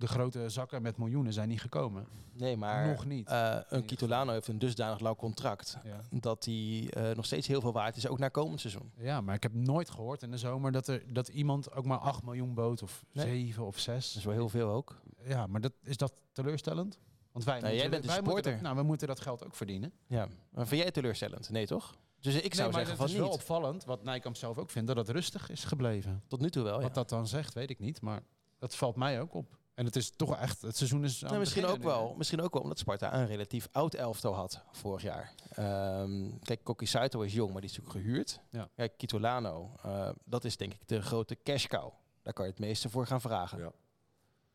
De 0.01 0.07
grote 0.07 0.49
zakken 0.49 0.81
met 0.81 0.97
miljoenen 0.97 1.33
zijn 1.33 1.49
niet 1.49 1.61
gekomen. 1.61 2.05
Nee, 2.33 2.57
maar 2.57 2.87
Nog 2.87 3.05
niet. 3.05 3.27
eh, 3.27 3.57
een 3.69 3.85
Kitolano 3.85 4.31
heeft 4.31 4.47
een 4.47 4.59
dusdanig 4.59 4.99
lauw 4.99 5.15
contract 5.15 5.77
Ja. 5.83 6.01
dat 6.11 6.45
hij 6.45 6.87
eh, 6.89 7.15
nog 7.15 7.25
steeds 7.25 7.47
heel 7.47 7.61
veel 7.61 7.71
waard 7.71 7.95
is, 7.97 8.07
ook 8.07 8.19
naar 8.19 8.31
komend 8.31 8.59
seizoen. 8.59 8.91
ja, 8.97 9.21
maar 9.21 9.35
ik 9.35 9.43
heb 9.43 9.53
nooit 9.53 9.89
gehoord 9.89 10.21
in 10.23 10.31
de 10.31 10.37
zomer 10.37 10.71
dat, 10.71 10.87
er, 10.87 11.13
dat 11.13 11.27
iemand 11.27 11.73
ook 11.73 11.85
maar 11.85 11.97
8 11.97 12.23
miljoen 12.23 12.53
bood. 12.53 12.83
Of 12.83 13.03
Nee. 13.11 13.25
7 13.25 13.65
of 13.65 13.79
6. 13.79 14.07
Dat 14.07 14.15
is 14.17 14.23
wel 14.23 14.33
heel 14.33 14.49
veel 14.49 14.69
ook. 14.69 15.01
Ja, 15.23 15.47
maar 15.47 15.61
dat, 15.61 15.73
is 15.83 15.97
dat 15.97 16.13
teleurstellend? 16.31 16.99
Want 17.31 17.45
wij, 17.45 17.59
Nou, 17.59 17.75
jij 17.75 17.89
bent 17.89 18.05
wij 18.05 18.15
supporter. 18.15 18.51
dat, 18.51 18.61
nou, 18.61 18.75
we 18.75 18.83
moeten 18.83 19.07
dat 19.07 19.19
geld 19.19 19.45
ook 19.45 19.55
verdienen. 19.55 19.91
Ja. 20.07 20.27
Maar 20.51 20.65
vind 20.67 20.75
jij 20.75 20.85
het 20.85 20.93
teleurstellend? 20.93 21.49
Nee, 21.49 21.65
toch? 21.67 21.95
Dus 22.19 22.35
ik 22.35 22.41
Nee, 22.41 22.53
zou 22.53 22.71
maar 22.71 22.85
zeggen 22.85 22.89
het 22.89 22.97
van 22.97 23.05
is 23.05 23.11
niet. 23.11 23.21
wel 23.21 23.31
opvallend, 23.31 23.83
wat 23.85 24.03
Nijkamp 24.03 24.35
zelf 24.35 24.57
ook 24.57 24.69
vindt, 24.69 24.87
dat 24.87 24.97
het 24.97 25.09
rustig 25.09 25.49
is 25.49 25.63
gebleven. 25.63 26.23
Tot 26.27 26.39
nu 26.41 26.49
toe 26.49 26.63
wel, 26.63 26.75
ja. 26.77 26.81
Wat 26.81 26.93
dat 26.93 27.09
dan 27.09 27.27
zegt, 27.27 27.53
weet 27.53 27.69
ik 27.69 27.79
niet. 27.79 28.01
Maar 28.01 28.21
dat 28.59 28.75
valt 28.75 28.95
mij 28.95 29.21
ook 29.21 29.33
op. 29.33 29.57
En 29.73 29.85
het 29.85 29.95
is 29.95 30.09
toch 30.15 30.35
echt, 30.37 30.61
het 30.61 30.77
seizoen 30.77 31.03
is 31.03 31.21
aan 31.23 31.27
Nou, 31.29 31.39
misschien, 31.39 31.65
ook 31.65 31.77
nu, 31.77 31.83
wel, 31.83 32.13
misschien 32.17 32.41
ook 32.41 32.53
wel 32.53 32.61
omdat 32.61 32.79
Sparta 32.79 33.13
een 33.13 33.25
relatief 33.27 33.67
oud 33.71 33.93
elftal 33.93 34.35
had 34.35 34.63
vorig 34.71 35.01
jaar. 35.01 35.33
Ehm 35.49 36.29
kijk, 36.41 36.63
Koki 36.63 36.85
Saito 36.85 37.21
is 37.21 37.33
jong, 37.33 37.51
maar 37.51 37.61
die 37.61 37.69
is 37.69 37.77
natuurlijk 37.77 38.05
gehuurd. 38.05 38.39
Ja. 38.49 38.69
Kijk, 38.75 38.97
Kitolano, 38.97 39.71
eh, 39.83 40.09
dat 40.25 40.45
is 40.45 40.57
denk 40.57 40.73
ik 40.73 40.87
de 40.87 41.01
grote 41.01 41.37
cash 41.43 41.65
cow. 41.65 41.91
Daar 42.21 42.33
kan 42.33 42.45
je 42.45 42.51
het 42.51 42.59
meeste 42.59 42.89
voor 42.89 43.07
gaan 43.07 43.21
vragen. 43.21 43.59
Ja. 43.59 43.71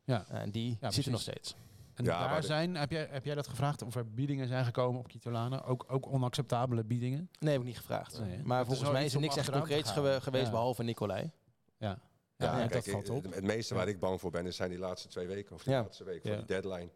Ja. 0.03 0.25
En 0.27 0.51
die 0.51 0.69
zit 0.69 0.79
precies. 0.79 1.05
er 1.05 1.11
nog 1.11 1.21
steeds. 1.21 1.55
En 1.93 2.05
Ja, 2.05 2.27
daar 2.27 2.43
zijn, 2.43 2.75
heb 2.75 2.91
jij, 2.91 3.07
heb 3.11 3.25
jij 3.25 3.35
dat 3.35 3.47
gevraagd 3.47 3.81
of 3.81 3.95
er 3.95 4.13
biedingen 4.13 4.47
zijn 4.47 4.65
gekomen 4.65 4.99
op 4.99 5.07
Kitolano? 5.07 5.61
Ook, 5.65 5.85
ook 5.87 6.07
onacceptabele 6.07 6.83
biedingen? 6.83 7.29
Nee, 7.39 7.51
heb 7.51 7.61
ik 7.61 7.67
niet 7.67 7.77
gevraagd. 7.77 8.19
Nee, 8.19 8.43
maar 8.43 8.61
is 8.61 8.67
volgens 8.67 8.91
mij 8.91 9.05
is 9.05 9.13
er 9.13 9.19
niks 9.19 9.37
echt 9.37 9.51
concreets 9.51 9.91
geweest, 9.91 10.45
Ja. 10.45 10.49
behalve 10.51 10.83
Nicolai. 10.83 11.31
Ja, 11.77 11.99
Ja, 12.37 12.51
ja, 12.59 12.67
kijk, 12.67 12.73
dat 12.85 12.93
valt 12.93 13.09
op. 13.09 13.23
Het, 13.23 13.35
het 13.35 13.43
meeste 13.43 13.73
waar 13.75 13.87
ik 13.87 13.99
bang 13.99 14.19
voor 14.19 14.31
ben, 14.31 14.45
is 14.45 14.55
zijn 14.55 14.69
die 14.69 14.79
laatste 14.79 15.07
twee 15.07 15.27
weken. 15.27 15.55
Of 15.55 15.63
de 15.63 15.71
Ja. 15.71 15.81
laatste 15.81 16.03
week 16.03 16.21
voor 16.21 16.31
Ja. 16.31 16.37
die 16.37 16.45
deadline. 16.45 16.89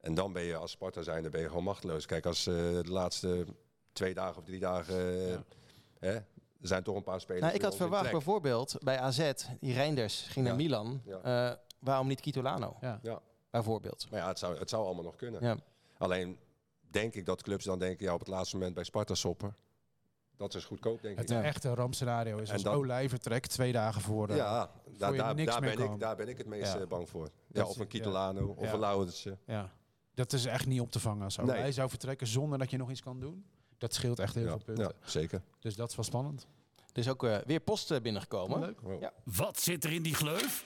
En 0.00 0.14
dan 0.14 0.32
ben 0.32 0.42
je 0.42 0.56
als 0.56 0.70
Sparta 0.70 1.02
zijn, 1.02 1.22
dan 1.22 1.30
ben 1.30 1.40
je 1.40 1.48
gewoon 1.48 1.64
machteloos. 1.64 2.06
Kijk, 2.06 2.26
als 2.26 2.46
eh, 2.46 2.54
de 2.54 2.82
laatste 2.90 3.46
twee 3.92 4.14
dagen 4.14 4.36
of 4.38 4.44
drie 4.44 4.60
dagen... 4.60 4.94
eh, 4.98 5.28
Ja. 5.30 5.42
hè, 5.98 6.14
er 6.14 6.24
zijn 6.60 6.82
toch 6.82 6.96
een 6.96 7.02
paar 7.02 7.20
spelers... 7.20 7.44
Nou, 7.44 7.54
ik 7.54 7.62
had 7.62 7.76
verwacht 7.76 8.10
bijvoorbeeld 8.10 8.76
bij 8.80 8.98
AZ, 8.98 9.32
die 9.60 9.72
Reinders 9.74 10.20
ging 10.22 10.44
naar 10.46 10.54
Ja. 10.56 10.62
Milan. 10.62 11.02
Ja. 11.04 11.50
Eh, 11.50 11.56
waarom 11.78 12.06
niet 12.06 12.20
Kitolano? 12.20 12.76
Ja. 12.80 12.98
Ja. 13.02 13.20
Bijvoorbeeld. 13.50 14.06
Maar 14.10 14.20
ja, 14.20 14.28
het 14.28 14.38
zou, 14.38 14.58
het 14.58 14.70
zou 14.70 14.84
allemaal 14.84 15.04
nog 15.04 15.16
kunnen. 15.16 15.42
Ja. 15.44 15.56
Alleen 15.98 16.38
denk 16.90 17.14
ik 17.14 17.26
dat 17.26 17.42
clubs 17.42 17.64
dan 17.64 17.78
denken, 17.78 18.06
ja, 18.06 18.12
op 18.12 18.18
het 18.18 18.28
laatste 18.28 18.56
moment 18.56 18.74
bij 18.74 18.84
Sparta 18.84 19.14
soppen. 19.14 19.56
Dat 20.38 20.54
is 20.54 20.64
goedkoop, 20.64 21.02
denk 21.02 21.18
Het 21.18 21.30
ik. 21.30 21.42
echte 21.42 21.74
rampscenario 21.74 22.36
is 22.38 22.48
En 22.48 22.54
als 22.54 22.62
dan- 22.62 22.74
Olij 22.74 23.08
vertrekt 23.08 23.50
twee 23.50 23.72
dagen 23.72 24.00
voor. 24.00 24.34
Ja, 24.34 24.70
daar, 24.98 25.12
je 25.12 25.18
daar, 25.18 25.34
niks 25.34 25.52
daar, 25.52 25.60
meer 25.60 25.76
ben 25.76 25.84
kan. 25.86 25.94
ik, 25.94 26.00
daar 26.00 26.16
ben 26.16 26.28
ik 26.28 26.38
het 26.38 26.46
meest 26.46 26.72
Ja. 26.72 26.78
eh, 26.80 26.86
bang 26.86 27.08
voor. 27.08 27.24
Ja, 27.24 27.30
Dat 27.60 27.68
of 27.68 27.78
een 27.78 27.86
Kitolano, 27.86 28.54
of 28.56 28.72
een 28.72 28.78
Lauwersen. 28.78 29.38
ja. 29.46 29.70
Dat 30.14 30.32
is 30.32 30.44
echt 30.44 30.66
niet 30.66 30.80
op 30.80 30.90
te 30.90 31.00
vangen. 31.00 31.24
Als 31.24 31.38
Olij 31.38 31.60
Nee. 31.62 31.72
zou 31.72 31.88
vertrekken 31.88 32.26
zonder 32.26 32.58
dat 32.58 32.70
je 32.70 32.76
nog 32.76 32.90
iets 32.90 33.02
kan 33.02 33.20
doen. 33.20 33.44
Dat 33.78 33.94
scheelt 33.94 34.18
echt 34.18 34.34
heel 34.34 34.44
Ja, 34.44 34.48
veel 34.50 34.60
punten. 34.64 34.84
ja, 34.84 35.08
zeker. 35.08 35.42
Dus 35.60 35.76
dat 35.76 35.90
is 35.90 35.96
wel 35.96 36.04
spannend. 36.04 36.46
Er 36.92 36.98
is 36.98 37.08
ook 37.08 37.24
eh, 37.24 37.36
weer 37.46 37.60
post 37.60 37.90
eh, 37.90 38.00
binnengekomen. 38.00 38.60
Leuk. 38.60 38.80
Wow. 38.80 39.00
Ja. 39.02 39.12
Wat 39.24 39.60
zit 39.60 39.84
er 39.84 39.92
in 39.92 40.02
die 40.02 40.14
gleuf? 40.14 40.64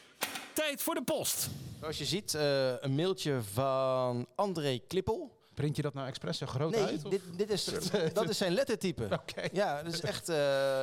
Tijd 0.54 0.82
voor 0.82 0.94
de 0.94 1.02
post. 1.02 1.48
Zoals 1.80 1.98
je 1.98 2.04
ziet, 2.04 2.34
eh, 2.34 2.80
een 2.80 2.94
mailtje 2.94 3.42
van 3.42 4.26
André 4.34 4.78
Klippel. 4.86 5.40
Print 5.54 5.76
je 5.76 5.82
dat 5.82 5.94
nou 5.94 6.06
expres 6.08 6.38
zo 6.38 6.46
groot 6.46 6.70
Nee, 6.70 6.84
uit? 6.84 7.04
of? 7.04 7.10
dit, 7.10 7.20
dit 7.36 7.50
is, 7.50 7.64
dat 8.14 8.28
is 8.28 8.38
zijn 8.38 8.52
lettertype. 8.52 9.08
Ja, 9.52 9.82
dat 9.82 9.92
is 9.92 10.00
echt. 10.00 10.28
eh, 10.28 10.36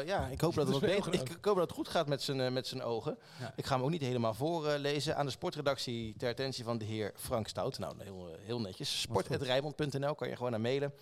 ja, 0.06 0.28
ik 0.28 0.42
hoop 0.42 0.56
dat 0.60 0.64
het, 0.68 0.74
Dat 0.74 0.82
beter, 0.90 1.02
groot. 1.02 1.30
ik 1.30 1.46
hoop 1.46 1.56
dat 1.58 1.68
het 1.68 1.72
goed 1.78 1.88
gaat 1.88 2.08
met 2.08 2.22
zijn, 2.22 2.40
eh, 2.42 2.52
met 2.52 2.68
zijn 2.68 2.82
ogen. 2.84 3.18
Ja. 3.40 3.54
Ik 3.56 3.66
ga 3.66 3.76
hem 3.76 3.84
ook 3.84 3.90
niet 3.90 4.02
helemaal 4.02 4.34
voorlezen. 4.34 5.16
Aan 5.18 5.26
de 5.26 5.32
sportredactie 5.32 6.14
ter 6.18 6.30
attentie 6.30 6.64
van 6.64 6.78
de 6.78 6.86
heer 6.86 7.12
Frank 7.16 7.48
Stout. 7.48 7.80
Nou, 7.80 7.96
heel, 8.04 8.30
eh, 8.34 8.46
heel 8.46 8.60
netjes. 8.62 9.02
Sport.rijmond.nl 9.02 10.16
kan 10.16 10.30
je 10.30 10.36
gewoon 10.36 10.52
naar 10.52 10.62
mailen. 10.62 10.94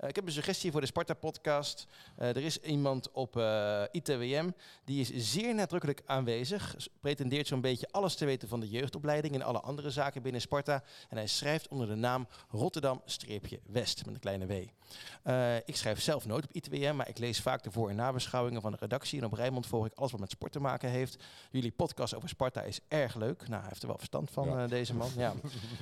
Eh, 0.00 0.08
ik 0.08 0.14
heb 0.16 0.26
een 0.26 0.32
suggestie 0.32 0.70
voor 0.72 0.80
de 0.80 0.86
Sparta-podcast. 0.86 1.86
Eh, 2.16 2.28
er 2.28 2.44
is 2.44 2.60
iemand 2.60 3.10
op 3.10 3.36
eh, 3.36 3.82
ITWM 3.90 4.50
die 4.84 5.00
is 5.00 5.32
zeer 5.32 5.54
nadrukkelijk 5.54 6.02
aanwezig. 6.06 6.76
Pretendeert 7.00 7.46
zo'n 7.46 7.60
beetje 7.60 7.88
alles 7.90 8.14
te 8.14 8.24
weten 8.24 8.48
van 8.48 8.60
de 8.60 8.68
jeugdopleiding 8.68 9.34
en 9.34 9.42
alle 9.42 9.60
andere 9.60 9.90
zaken 9.90 10.22
binnen 10.22 10.40
Sparta. 10.40 10.82
En 11.08 11.16
hij 11.16 11.26
schrijft 11.26 11.68
onder 11.68 11.86
de 11.86 11.94
naam 11.94 12.28
Rotterdam-West 12.50 14.06
met 14.06 14.14
een 14.14 14.20
kleine 14.20 14.46
W. 14.46 14.52
Ik 15.64 15.76
schrijf 15.76 16.00
zelf 16.00 16.26
nooit 16.26 16.44
op 16.44 16.52
ITWM, 16.52 16.96
maar 16.96 17.08
ik 17.08 17.18
lees 17.18 17.40
vaak 17.40 17.62
de 17.62 17.70
voor- 17.70 17.88
en 17.90 17.96
nabeschouwingen 17.96 18.60
van 18.60 18.70
de 18.70 18.76
redactie. 18.80 19.18
En 19.18 19.24
op 19.24 19.32
Rijnmond 19.32 19.66
volg 19.66 19.86
ik 19.86 19.92
alles 19.94 20.10
wat 20.10 20.20
met 20.20 20.30
sport 20.30 20.52
te 20.52 20.60
maken 20.60 20.88
heeft. 20.90 21.16
Jullie 21.50 21.72
podcast 21.72 22.14
over 22.14 22.28
Sparta 22.28 22.62
is 22.62 22.80
erg 22.88 23.14
leuk. 23.14 23.48
Nou, 23.48 23.60
hij 23.60 23.68
heeft 23.68 23.82
er 23.82 23.88
wel 23.88 23.98
verstand 23.98 24.30
van, 24.30 24.48
Ja. 24.48 24.66
deze 24.66 24.94
man. 24.94 25.10
Ja. 25.16 25.32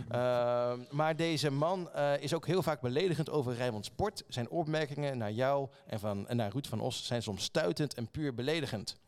Ehm, 0.08 0.80
maar 0.90 1.16
deze 1.16 1.50
man 1.50 1.90
is 2.20 2.34
ook 2.34 2.46
heel 2.46 2.62
vaak 2.62 2.80
beledigend 2.80 3.30
over 3.30 3.54
Rijnmond 3.54 3.84
Sport. 3.84 4.07
Zijn 4.28 4.50
opmerkingen 4.50 5.18
naar 5.18 5.32
jou 5.32 5.68
en, 5.86 6.00
van, 6.00 6.28
en 6.28 6.36
naar 6.36 6.52
Ruud 6.52 6.66
van 6.66 6.80
Os 6.80 7.06
zijn 7.06 7.22
soms 7.22 7.42
stuitend 7.42 7.94
en 7.94 8.11
puur 8.11 8.34
beledigend. 8.34 8.98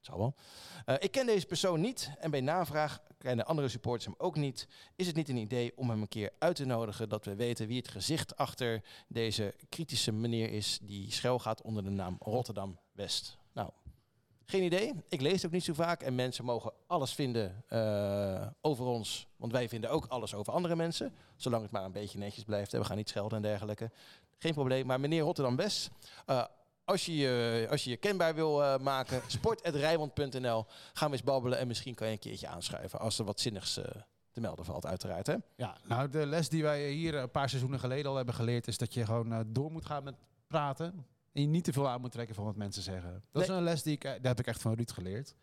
Zal 0.00 0.18
wel. 0.18 0.34
Eh, 0.84 0.94
ik 0.98 1.10
ken 1.10 1.26
deze 1.26 1.46
persoon 1.46 1.80
niet 1.80 2.10
en 2.18 2.30
bij 2.30 2.40
navraag 2.40 3.02
kennen 3.18 3.46
andere 3.46 3.68
supporters 3.68 4.04
hem 4.04 4.14
ook 4.18 4.36
niet. 4.36 4.68
Is 4.96 5.06
het 5.06 5.16
niet 5.16 5.28
een 5.28 5.36
idee 5.36 5.72
om 5.76 5.90
hem 5.90 6.00
een 6.00 6.08
keer 6.08 6.32
uit 6.38 6.56
te 6.56 6.64
nodigen 6.64 7.08
dat 7.08 7.24
we 7.24 7.34
weten 7.34 7.66
wie 7.66 7.76
het 7.76 7.88
gezicht 7.88 8.36
achter 8.36 8.82
deze 9.08 9.54
kritische 9.68 10.12
meneer 10.12 10.50
is 10.50 10.78
die 10.82 11.12
schuil 11.12 11.38
gaat 11.38 11.62
onder 11.62 11.84
de 11.84 11.90
naam 11.90 12.16
Rotterdam 12.18 12.78
West? 12.92 13.38
Nou, 13.52 13.70
geen 14.46 14.62
idee. 14.62 14.94
Ik 15.08 15.20
lees 15.20 15.32
het 15.32 15.46
ook 15.46 15.52
niet 15.52 15.64
zo 15.64 15.72
vaak 15.72 16.02
en 16.02 16.14
mensen 16.14 16.44
mogen 16.44 16.72
alles 16.86 17.12
vinden 17.12 17.64
eh, 17.68 18.46
over 18.60 18.84
ons, 18.84 19.26
want 19.36 19.52
wij 19.52 19.68
vinden 19.68 19.90
ook 19.90 20.06
alles 20.06 20.34
over 20.34 20.52
andere 20.52 20.76
mensen, 20.76 21.14
zolang 21.36 21.62
het 21.62 21.70
maar 21.70 21.84
een 21.84 21.92
beetje 21.92 22.18
netjes 22.18 22.44
blijft. 22.44 22.72
We 22.72 22.84
gaan 22.84 22.96
niet 22.96 23.08
schelden 23.08 23.36
en 23.36 23.42
dergelijke. 23.42 23.90
Geen 24.38 24.54
probleem. 24.54 24.86
Maar 24.86 25.00
meneer 25.00 25.22
Rotterdam 25.22 25.56
West, 25.56 25.90
eh, 26.26 26.44
als 26.84 27.06
je, 27.06 27.16
je, 27.16 27.66
als 27.70 27.84
je 27.84 27.90
je 27.90 27.96
kenbaar 27.96 28.34
wil 28.34 28.62
eh, 28.62 28.78
maken, 28.78 29.22
sport.rijmond.nl. 29.38 30.66
Ga 30.92 31.04
maar 31.04 31.12
eens 31.12 31.22
babbelen 31.22 31.58
en 31.58 31.66
misschien 31.66 31.94
kan 31.94 32.06
je 32.06 32.12
een 32.12 32.18
keertje 32.18 32.48
aanschuiven 32.48 32.98
als 32.98 33.18
er 33.18 33.24
wat 33.24 33.40
zinnigs 33.40 33.72
te 34.30 34.40
melden 34.40 34.64
valt, 34.64 34.86
uiteraard. 34.86 35.26
Hè? 35.26 35.36
Ja, 35.56 35.76
nou 35.84 36.08
de 36.08 36.26
les 36.26 36.48
die 36.48 36.62
wij 36.62 36.90
hier 36.90 37.14
een 37.14 37.30
paar 37.30 37.48
seizoenen 37.48 37.80
geleden 37.80 38.10
al 38.10 38.16
hebben 38.16 38.34
geleerd... 38.34 38.66
is 38.66 38.78
dat 38.78 38.94
je 38.94 39.04
gewoon 39.04 39.44
door 39.46 39.70
moet 39.70 39.86
gaan 39.86 40.04
met 40.04 40.14
praten. 40.46 41.06
En 41.32 41.40
je 41.42 41.46
niet 41.48 41.64
te 41.64 41.72
veel 41.72 41.88
aan 41.88 42.00
moet 42.00 42.12
trekken 42.12 42.34
van 42.34 42.44
wat 42.44 42.56
mensen 42.56 42.82
zeggen. 42.82 43.22
Dat 43.32 43.42
is 43.42 43.48
een 43.48 43.62
les 43.62 43.82
die 43.82 43.94
ik, 43.94 44.04
eh, 44.04 44.10
daar 44.10 44.20
heb 44.22 44.38
ik 44.38 44.46
echt 44.46 44.62
van 44.62 44.74
Ruud 44.74 44.90
geleerd. 44.90 45.34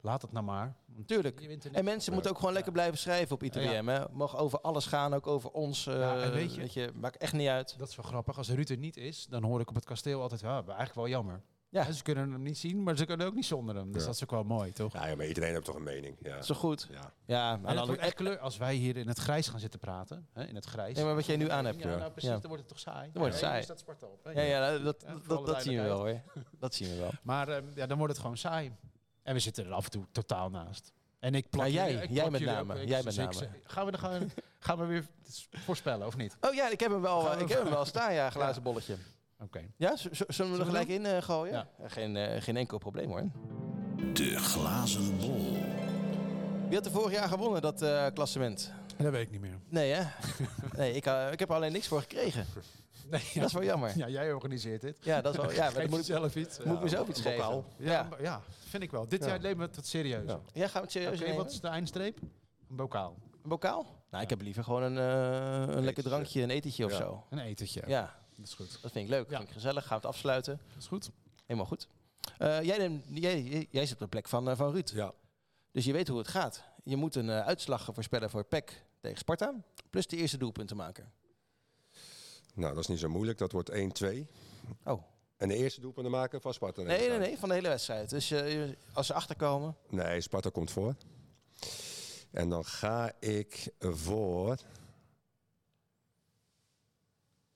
Laat 0.00 0.22
het 0.22 0.32
nou 0.32 0.44
maar. 0.44 0.76
Tuurlijk. 1.06 1.40
En 1.72 1.84
mensen 1.84 2.12
moeten 2.12 2.30
ook 2.30 2.38
gewoon 2.38 2.52
lekker 2.52 2.72
blijven 2.72 2.98
schrijven 2.98 3.34
op 3.34 3.42
ITBM. 3.42 3.86
Hè? 3.86 4.04
Mag 4.12 4.36
over 4.36 4.60
alles 4.60 4.86
gaan, 4.86 5.14
ook 5.14 5.26
over 5.26 5.50
ons. 5.50 5.86
eh, 5.86 5.98
Ja, 5.98 6.22
en 6.22 6.32
weet 6.32 6.72
je- 6.72 6.90
maakt 6.94 7.16
echt 7.16 7.32
niet 7.32 7.48
uit. 7.48 7.78
Dat 7.78 7.88
is 7.88 7.96
wel 7.96 8.04
grappig. 8.04 8.36
Als 8.38 8.50
Ruud 8.50 8.68
er 8.70 8.76
niet 8.76 8.96
is, 8.96 9.26
dan 9.26 9.42
hoor 9.44 9.60
ik 9.60 9.68
op 9.68 9.74
het 9.74 9.84
kasteel 9.84 10.20
altijd... 10.22 10.40
Ja, 10.40 10.54
eigenlijk 10.54 10.94
wel 10.94 11.08
jammer. 11.08 11.42
Ja. 11.72 11.82
Ja. 11.86 11.92
Ze 11.92 12.02
kunnen 12.02 12.32
hem 12.32 12.42
niet 12.42 12.58
zien, 12.58 12.82
maar 12.82 12.96
ze 12.96 13.04
kunnen 13.04 13.26
ook 13.26 13.34
niet 13.34 13.46
zonder 13.46 13.74
hem. 13.76 13.92
Dus 13.92 14.00
Ja. 14.00 14.06
dat 14.06 14.14
is 14.16 14.22
ook 14.22 14.30
wel 14.30 14.42
mooi, 14.44 14.72
toch? 14.72 14.92
Ja, 14.92 15.06
ja, 15.06 15.16
maar 15.16 15.26
iedereen 15.26 15.52
heeft 15.52 15.64
toch 15.64 15.74
een 15.74 15.82
mening. 15.82 16.16
Ja. 16.22 16.42
Zo 16.42 16.54
goed. 16.54 16.88
Ja. 16.90 17.12
Ja, 17.26 17.60
En 17.64 17.76
dan, 17.76 17.98
echt 17.98 18.14
kleur 18.14 18.38
als 18.38 18.56
wij 18.56 18.74
hier 18.74 18.96
in 18.96 19.08
het 19.08 19.18
grijs 19.18 19.48
gaan 19.48 19.60
zitten 19.60 19.80
praten. 19.80 20.28
Hè, 20.32 20.44
in 20.44 20.54
het 20.54 20.64
grijs. 20.64 20.96
Nee, 20.96 21.04
maar 21.04 21.14
wat 21.14 21.26
jij 21.26 21.36
nu 21.36 21.50
aan 21.50 21.64
hebt. 21.64 21.82
Ja, 21.82 21.90
Ja, 21.90 21.96
nou 21.96 22.10
precies. 22.10 22.30
ja. 22.30 22.36
Dan 22.38 22.48
wordt 22.48 22.62
het 22.62 22.68
toch 22.72 22.78
saai. 22.80 23.02
Dan 23.12 23.20
wordt 23.22 23.32
het 23.34 23.42
Ja, 23.42 23.48
saai. 23.48 23.62
staat 23.62 23.78
Sparta 23.78 24.06
op. 24.06 24.24
hè. 24.24 24.30
ja, 24.30 24.42
ja, 24.42 24.70
dat, 24.70 24.84
dat, 24.84 25.04
Ja, 25.28 25.36
dat, 25.44 25.62
zien 25.62 25.76
we 25.76 25.82
wel 25.82 25.98
hoor. 25.98 26.20
Dat 26.58 26.74
zien 26.74 26.88
we 26.88 26.96
wel. 26.96 27.10
Maar 27.22 27.48
ehm, 27.48 27.64
ja, 27.74 27.86
dan 27.86 27.96
wordt 27.98 28.12
het 28.12 28.22
gewoon 28.22 28.36
saai. 28.38 28.72
En 29.22 29.34
we 29.34 29.40
zitten 29.40 29.64
er 29.66 29.72
af 29.72 29.84
en 29.84 29.90
toe 29.90 30.04
totaal 30.12 30.50
naast. 30.50 30.92
En 31.18 31.34
ik 31.34 31.50
plak 31.50 31.66
Ja, 31.66 31.72
jij. 31.72 31.86
jullie- 31.92 32.02
ik 32.02 32.10
Jij 32.10 32.18
plak 32.28 32.30
met 32.30 32.40
name. 32.44 32.72
ook. 32.80 32.88
Jij 32.88 33.02
dus 33.02 33.16
met 33.16 33.34
ik 33.34 33.40
name. 33.40 33.60
Gaan 33.64 33.86
we, 33.86 33.92
er 33.92 33.98
gaan, 33.98 34.30
gaan 34.66 34.78
we 34.78 34.84
weer 34.84 35.06
voorspellen, 35.50 36.06
of 36.06 36.16
niet? 36.16 36.36
Oh 36.40 36.54
ja, 36.54 36.70
ik 36.70 36.80
heb 36.80 36.90
hem 36.90 37.00
wel, 37.00 37.32
eh, 37.32 37.40
ik 37.40 37.48
heb 37.48 37.62
hem 37.62 37.70
wel 37.70 37.84
staan, 37.84 38.14
ja, 38.14 38.30
glazen 38.30 38.62
bolletje. 38.68 38.96
Oké. 39.42 39.60
Ja, 39.76 39.96
z- 39.96 40.06
z- 40.10 40.20
zullen 40.28 40.52
we 40.52 40.58
er 40.58 40.64
gelijk 40.64 40.88
in 40.88 41.06
eh, 41.06 41.22
gooien? 41.22 41.52
Ja. 41.52 41.68
Ja, 41.78 41.88
geen, 41.88 42.16
eh, 42.16 42.42
geen 42.42 42.56
enkel 42.56 42.78
probleem 42.78 43.08
hoor. 43.08 43.30
De 44.12 44.38
glazen 44.38 45.16
bol. 45.18 45.56
Wie 46.68 46.74
had 46.76 46.86
er 46.86 46.92
vorig 46.92 47.12
jaar 47.12 47.28
gewonnen, 47.28 47.62
dat 47.62 47.82
eh, 47.82 48.06
klassement? 48.14 48.72
Dat 48.96 49.12
weet 49.12 49.22
ik 49.22 49.30
niet 49.30 49.40
meer. 49.40 49.58
Nee 49.68 49.92
hè? 49.92 50.02
nee, 50.78 50.92
ik, 50.92 51.06
eh, 51.06 51.32
ik 51.32 51.38
heb 51.38 51.48
er 51.48 51.54
alleen 51.54 51.72
niks 51.72 51.88
voor 51.88 52.00
gekregen. 52.00 52.46
Nee, 53.10 53.20
ja. 53.32 53.40
Dat 53.40 53.48
is 53.48 53.52
wel 53.54 53.64
jammer. 53.64 53.96
Ja, 53.98 54.08
jij 54.08 54.32
organiseert 54.32 54.80
dit. 54.80 54.98
Ja, 55.00 55.20
dat 55.20 55.34
is 55.34 55.40
wel, 55.40 55.52
ja, 55.52 55.70
maar 55.74 55.88
moet 55.88 55.98
ik, 55.98 56.06
jezelf 56.06 56.36
iets. 56.36 56.58
moet 56.64 56.76
ik 56.76 56.82
mezelf 56.82 57.08
iets 57.08 57.20
geven. 57.20 57.44
Ja, 57.44 57.64
Ja. 57.76 58.08
ja, 58.20 58.40
vind 58.68 58.82
ik 58.82 58.90
wel. 58.90 59.08
Dit 59.08 59.22
Ja. 59.22 59.28
jaar 59.28 59.40
nemen 59.40 59.68
we 59.68 59.74
het 59.76 59.86
serieus. 59.86 60.28
Ja. 60.30 60.40
Ja, 60.52 60.64
gaan 60.64 60.72
we 60.72 60.80
het 60.80 60.90
serieus 60.90 61.20
nemen? 61.20 61.36
wat 61.36 61.50
is 61.50 61.60
de 61.60 61.68
eindstreep? 61.68 62.18
Een 62.70 62.76
bokaal. 62.76 63.16
Een 63.42 63.48
bokaal? 63.48 63.86
Nou, 64.10 64.22
ik 64.22 64.30
heb 64.30 64.40
liever 64.40 64.64
gewoon 64.64 64.82
een, 64.82 64.98
eh, 64.98 65.74
een 65.76 65.84
lekker 65.84 66.02
drankje, 66.02 66.42
een 66.42 66.50
etentje 66.50 66.84
of 66.84 66.90
Ja. 66.90 66.96
zo. 66.96 67.24
Een 67.30 67.38
etentje. 67.38 67.82
Ja, 67.86 68.14
Dat 68.42 68.50
is 68.50 68.54
goed. 68.56 68.82
dat 68.82 68.92
vind 68.92 69.04
ik 69.04 69.10
leuk. 69.10 69.30
Ja. 69.30 69.36
Vind 69.36 69.48
ik 69.48 69.54
gezellig. 69.54 69.86
Gaan 69.86 70.00
we 70.00 70.06
het 70.06 70.14
afsluiten. 70.14 70.60
Dat 70.68 70.82
is 70.82 70.86
goed. 70.86 71.10
Helemaal 71.46 71.66
goed. 71.66 71.88
Eh, 72.38 72.62
jij, 72.62 72.78
neemt- 72.78 73.04
jij, 73.08 73.66
jij- 73.70 73.86
zit 73.86 73.92
op 73.94 73.98
de 74.00 74.06
plek 74.08 74.28
van, 74.28 74.48
eh, 74.50 74.56
van 74.56 74.72
Ruud. 74.72 74.90
Ja. 74.94 75.12
Dus 75.72 75.84
je 75.84 75.92
weet 75.92 76.08
hoe 76.08 76.18
het 76.18 76.28
gaat. 76.28 76.62
Je 76.84 76.96
moet 76.96 77.14
een 77.14 77.30
eh, 77.30 77.46
uitslag 77.46 77.88
voorspellen 77.94 78.30
voor 78.30 78.44
PEC 78.44 78.84
tegen 79.00 79.18
Sparta. 79.18 79.54
Plus 79.90 80.06
de 80.06 80.16
eerste 80.16 80.36
doelpunten 80.38 80.76
maken. 80.76 81.12
Nou, 82.54 82.74
dat 82.74 82.82
is 82.82 82.88
niet 82.88 82.98
zo 82.98 83.08
moeilijk. 83.08 83.38
Dat 83.38 83.52
wordt 83.52 83.70
1-2. 83.70 84.26
Oh. 84.84 85.02
En 85.36 85.48
de 85.48 85.54
eerste 85.54 85.80
doelpunten 85.80 86.12
maken 86.12 86.40
van 86.40 86.54
Sparta. 86.54 86.82
Nee, 86.82 87.08
nee, 87.08 87.18
nee. 87.18 87.38
Van 87.38 87.48
de 87.48 87.54
hele 87.54 87.68
wedstrijd. 87.68 88.10
Dus 88.10 88.30
eh, 88.30 88.70
als 88.92 89.06
ze 89.06 89.14
achterkomen... 89.14 89.76
Nee, 89.88 90.20
Sparta 90.20 90.50
komt 90.50 90.70
voor. 90.70 90.94
En 92.30 92.48
dan 92.48 92.64
ga 92.64 93.12
ik 93.20 93.72
voor... 93.78 94.56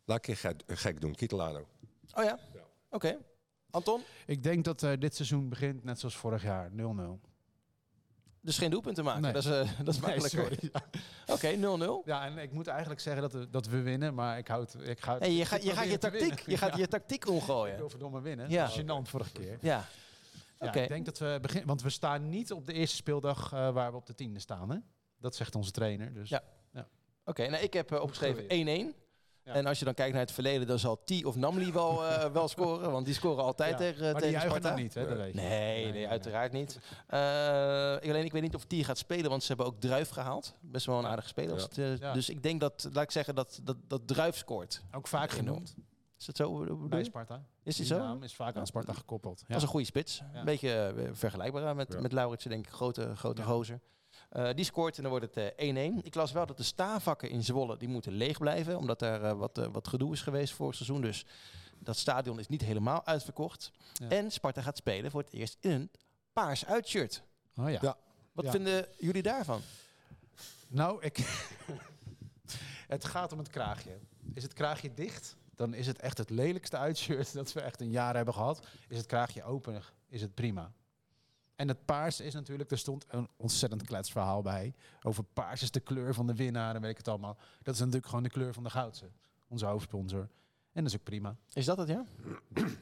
Laat 0.06 0.28
ik 0.28 0.42
een 0.66 0.76
gek, 0.76 1.00
doen. 1.00 1.14
Kietelano. 1.14 1.66
Oh 2.14 2.24
ja? 2.24 2.38
Ja. 2.54 2.60
Oké. 2.90 3.16
Anton? 3.70 4.00
Ik 4.26 4.42
denk 4.42 4.64
dat 4.64 4.82
eh, 4.82 4.92
dit 4.98 5.14
seizoen 5.14 5.48
begint 5.48 5.84
net 5.84 5.98
zoals 6.00 6.16
vorig 6.16 6.42
jaar. 6.42 6.70
0-0. 6.70 6.74
Dus 8.40 8.58
geen 8.58 8.70
doelpunt 8.70 8.94
te 8.96 9.02
maken. 9.02 9.22
Nee. 9.22 9.32
Dat 9.32 9.44
is, 9.44 9.50
eh, 9.50 9.70
dat 9.84 9.94
is 9.94 10.00
makkelijker. 10.06 10.58
Oké, 11.26 11.56
0-0. 11.56 12.04
Ja, 12.04 12.24
en 12.26 12.38
ik 12.38 12.52
moet 12.52 12.66
eigenlijk 12.66 13.00
zeggen 13.00 13.22
dat 13.22 13.32
we, 13.32 13.50
dat 13.50 13.66
we 13.66 13.82
winnen, 13.82 14.14
maar 14.14 14.38
ik 14.38 14.48
houd... 14.48 14.76
Ik 14.82 15.00
ga, 15.00 15.18
Hey, 15.18 15.32
je, 15.32 15.40
ik 15.40 15.46
gaat, 15.46 15.62
je, 15.62 15.72
gaat 15.72 15.90
je 15.90 15.98
tactiek, 15.98 16.38
je 16.40 16.56
gaat 16.56 16.72
Ja, 16.74 16.78
je 16.78 16.88
tactiek 16.88 17.24
Ik 17.24 17.30
omgooien. 17.30 17.76
wil 17.76 17.88
verdomme 17.90 18.20
winnen. 18.20 18.50
Ja. 18.50 18.66
Dat 18.66 18.76
is 18.76 18.82
gênant 18.82 19.08
vorige 19.10 19.32
keer. 19.32 19.58
Ja. 19.60 19.84
Ja, 20.60 20.66
Oké. 20.66 20.80
Ik 20.80 20.88
denk 20.88 21.04
dat 21.04 21.18
we 21.18 21.38
beginnen, 21.42 21.66
want 21.66 21.82
we 21.82 21.90
staan 21.90 22.28
niet 22.28 22.52
op 22.52 22.66
de 22.66 22.72
eerste 22.72 22.96
speeldag 22.96 23.52
eh, 23.52 23.70
waar 23.72 23.90
we 23.90 23.96
op 23.96 24.06
de 24.06 24.14
tiende 24.14 24.40
staan. 24.40 24.70
Hè? 24.70 24.78
Dat 25.18 25.34
zegt 25.36 25.54
onze 25.54 25.70
trainer. 25.70 26.12
Dus 26.14 26.28
Ja. 26.28 26.42
Oké, 27.24 27.48
nou, 27.48 27.62
ik 27.62 27.72
heb 27.72 27.92
opgeschreven 27.92 28.92
1-1. 28.94 29.05
Ja. 29.46 29.52
En 29.52 29.66
als 29.66 29.78
je 29.78 29.84
dan 29.84 29.94
kijkt 29.94 30.12
naar 30.12 30.22
het 30.22 30.32
verleden, 30.32 30.66
dan 30.66 30.78
zal 30.78 31.00
T 31.04 31.24
of 31.24 31.36
Namli 31.36 31.72
wel, 31.72 32.04
eh, 32.06 32.30
wel 32.38 32.48
scoren. 32.48 32.90
Want 32.90 33.04
die 33.04 33.14
scoren 33.14 33.44
altijd 33.44 33.70
Ja. 33.70 33.76
tegen, 33.76 34.12
maar 34.12 34.20
tegen 34.20 34.40
Sparta. 34.40 34.74
niet, 34.74 34.94
hè? 34.94 35.08
Dat 35.08 35.16
weet 35.16 35.34
je. 35.34 35.40
Nee, 35.40 35.82
nee, 35.84 35.92
nee, 35.92 36.08
uiteraard 36.08 36.52
niet. 36.52 36.78
Eh, 37.06 37.18
ik, 38.00 38.08
alleen, 38.10 38.24
ik 38.24 38.32
weet 38.32 38.42
niet 38.42 38.54
of 38.54 38.64
T 38.64 38.74
gaat 38.74 38.98
spelen, 38.98 39.30
want 39.30 39.42
ze 39.42 39.48
hebben 39.48 39.66
ook 39.66 39.80
Druif 39.80 40.08
gehaald. 40.08 40.54
Best 40.60 40.86
wel 40.86 40.98
een 40.98 41.06
aardige 41.06 41.28
speler. 41.28 41.68
eh, 41.76 41.96
Ja. 41.98 42.12
Dus 42.12 42.28
ik 42.28 42.42
denk 42.42 42.60
dat, 42.60 42.88
laat 42.92 43.02
ik 43.04 43.10
zeggen, 43.10 43.34
dat, 43.34 43.60
dat, 43.62 43.76
dat 43.86 44.00
Druif 44.06 44.36
scoort. 44.36 44.82
Ook 44.92 45.08
vaak 45.08 45.30
genoemd 45.30 45.74
Is 46.18 46.24
dat 46.26 46.36
zo? 46.36 46.76
bij? 46.88 47.04
Sparta. 47.04 47.42
Is 47.62 47.76
die 47.76 47.86
Die 47.86 47.94
zo? 47.96 48.00
naam 48.02 48.22
is 48.22 48.34
vaak 48.34 48.56
aan 48.56 48.66
Sparta 48.66 48.92
gekoppeld. 48.92 49.44
Dat 49.48 49.56
is 49.56 49.62
een 49.62 49.68
goede 49.68 49.86
spits. 49.86 50.22
Een 50.32 50.44
beetje 50.44 50.94
vergelijkbaar 51.12 51.74
met, 51.76 52.00
met 52.00 52.12
Lauritsen, 52.12 52.50
denk 52.50 52.66
ik. 52.66 52.72
Grote, 52.72 53.16
grote 53.16 53.40
Ja. 53.42 53.46
gozer. 53.48 53.80
Eh, 54.28 54.48
die 54.54 54.64
scoort 54.64 54.96
en 54.96 55.02
dan 55.02 55.10
wordt 55.10 55.34
het 55.34 55.54
eh, 55.56 55.92
1-1. 55.92 56.02
Ik 56.02 56.14
las 56.14 56.32
wel 56.32 56.46
dat 56.46 56.56
de 56.56 56.62
staanvakken 56.62 57.30
in 57.30 57.44
Zwolle 57.44 57.76
die 57.76 57.88
moeten 57.88 58.12
leeg 58.12 58.38
blijven. 58.38 58.76
Omdat 58.78 59.02
er 59.02 59.24
eh, 59.24 59.32
wat, 59.32 59.58
eh, 59.58 59.66
wat 59.72 59.88
gedoe 59.88 60.12
is 60.12 60.22
geweest 60.22 60.54
vorig 60.54 60.74
seizoen. 60.74 61.00
Dus 61.00 61.24
dat 61.78 61.96
stadion 61.96 62.38
is 62.38 62.48
niet 62.48 62.62
helemaal 62.62 63.06
uitverkocht. 63.06 63.70
Ja. 63.92 64.08
En 64.08 64.30
Sparta 64.30 64.62
gaat 64.62 64.76
spelen 64.76 65.10
voor 65.10 65.20
het 65.22 65.32
eerst 65.32 65.56
in 65.60 65.70
een 65.70 65.90
paars 66.32 66.66
uitshirt. 66.66 67.22
Oh 67.56 67.70
ja. 67.70 67.78
Ja. 67.82 67.96
Wat 68.32 68.44
Ja. 68.44 68.50
vinden 68.50 68.86
jullie 68.98 69.22
daarvan? 69.22 69.60
Nou, 70.68 71.02
ik... 71.02 71.18
het 72.88 73.04
gaat 73.04 73.32
om 73.32 73.38
het 73.38 73.48
kraagje. 73.48 73.98
Is 74.34 74.42
het 74.42 74.52
kraagje 74.52 74.94
dicht, 74.94 75.36
dan 75.54 75.74
is 75.74 75.86
het 75.86 75.98
echt 76.00 76.18
het 76.18 76.30
lelijkste 76.30 76.76
uitshirt 76.76 77.32
dat 77.40 77.52
we 77.52 77.60
echt 77.60 77.80
een 77.80 77.90
jaar 77.90 78.16
hebben 78.16 78.34
gehad. 78.34 78.66
Is 78.88 78.96
het 78.96 79.06
kraagje 79.06 79.44
open, 79.44 79.82
is 80.08 80.20
het 80.20 80.34
prima. 80.34 80.72
En 81.56 81.68
het 81.68 81.84
paars 81.84 82.20
is 82.20 82.34
natuurlijk, 82.34 82.70
er 82.70 82.78
stond 82.78 83.04
een 83.08 83.28
ontzettend 83.36 83.82
kletsverhaal 83.82 84.42
bij. 84.42 84.74
Over 85.02 85.24
paars 85.24 85.62
is 85.62 85.70
de 85.70 85.80
kleur 85.80 86.14
van 86.14 86.26
de 86.26 86.34
winnaar 86.34 86.74
en 86.74 86.80
weet 86.80 86.90
ik 86.90 86.96
het 86.96 87.08
allemaal. 87.08 87.36
Dat 87.62 87.74
is 87.74 87.80
natuurlijk 87.80 88.06
gewoon 88.06 88.22
de 88.22 88.30
kleur 88.30 88.52
van 88.52 88.62
de 88.62 88.70
Goudse, 88.70 89.10
onze 89.48 89.66
hoofdsponsor. 89.66 90.28
En 90.72 90.82
dat 90.82 90.92
is 90.92 90.98
ook 90.98 91.04
prima. 91.04 91.36
Is 91.52 91.64
dat 91.64 91.78
het, 91.78 91.88
ja? 91.88 92.04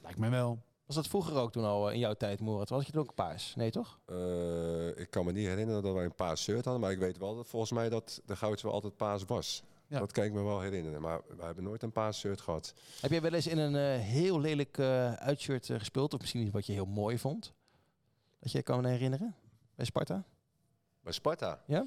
Lijkt 0.03 0.18
me 0.18 0.29
wel. 0.29 0.62
Was 0.87 0.97
dat 0.97 1.07
vroeger 1.07 1.37
ook 1.37 1.53
toen 1.53 1.64
al 1.64 1.89
eh, 1.89 1.95
in 1.95 2.01
jouw 2.01 2.14
tijd, 2.14 2.41
Morat? 2.41 2.68
Was 2.68 2.87
je 2.87 2.93
toen 2.93 3.03
ook 3.03 3.14
paars? 3.14 3.55
Nee, 3.55 3.70
toch? 3.70 3.99
Eh, 4.07 4.99
ik 4.99 5.11
kan 5.11 5.25
me 5.25 5.33
niet 5.33 5.47
herinneren 5.47 5.83
dat 5.83 5.95
wij 5.95 6.05
een 6.05 6.14
paas 6.14 6.43
shirt 6.43 6.64
hadden, 6.64 6.83
maar 6.83 6.91
ik 6.91 6.99
weet 6.99 7.18
wel 7.18 7.37
dat 7.37 7.49
volgens 7.49 7.72
mij 7.72 7.89
dat 7.89 8.22
de 8.27 8.37
Goudse 8.37 8.66
wel 8.66 8.75
altijd 8.75 8.97
paas 8.97 9.25
was. 9.25 9.62
Ja. 9.87 9.99
Dat 9.99 10.12
kan 10.12 10.25
ik 10.25 10.33
me 10.33 10.43
wel 10.43 10.61
herinneren, 10.61 11.01
maar 11.01 11.20
we 11.37 11.45
hebben 11.45 11.64
nooit 11.64 11.83
een 11.83 11.93
paas 11.93 12.18
shirt 12.18 12.41
gehad. 12.41 12.75
Heb 13.01 13.11
jij 13.11 13.20
wel 13.20 13.33
eens 13.33 13.47
in 13.47 13.59
een 13.59 13.77
eh, 13.77 14.05
heel 14.05 14.41
lelijk 14.41 14.79
eh 14.79 15.12
uitshirt 15.12 15.66
gespeeld? 15.66 16.14
Of 16.14 16.20
misschien 16.20 16.43
iets 16.43 16.51
wat 16.51 16.66
je 16.66 16.72
heel 16.72 16.87
mooi 16.87 17.18
vond? 17.18 17.55
Dat 18.45 18.53
je 18.53 18.59
je 18.59 18.64
kan 18.64 18.84
herinneren? 18.84 19.34
Bij 19.74 19.84
Sparta? 19.84 20.24
Bij 21.01 21.12
Sparta? 21.12 21.62
Ja? 21.66 21.86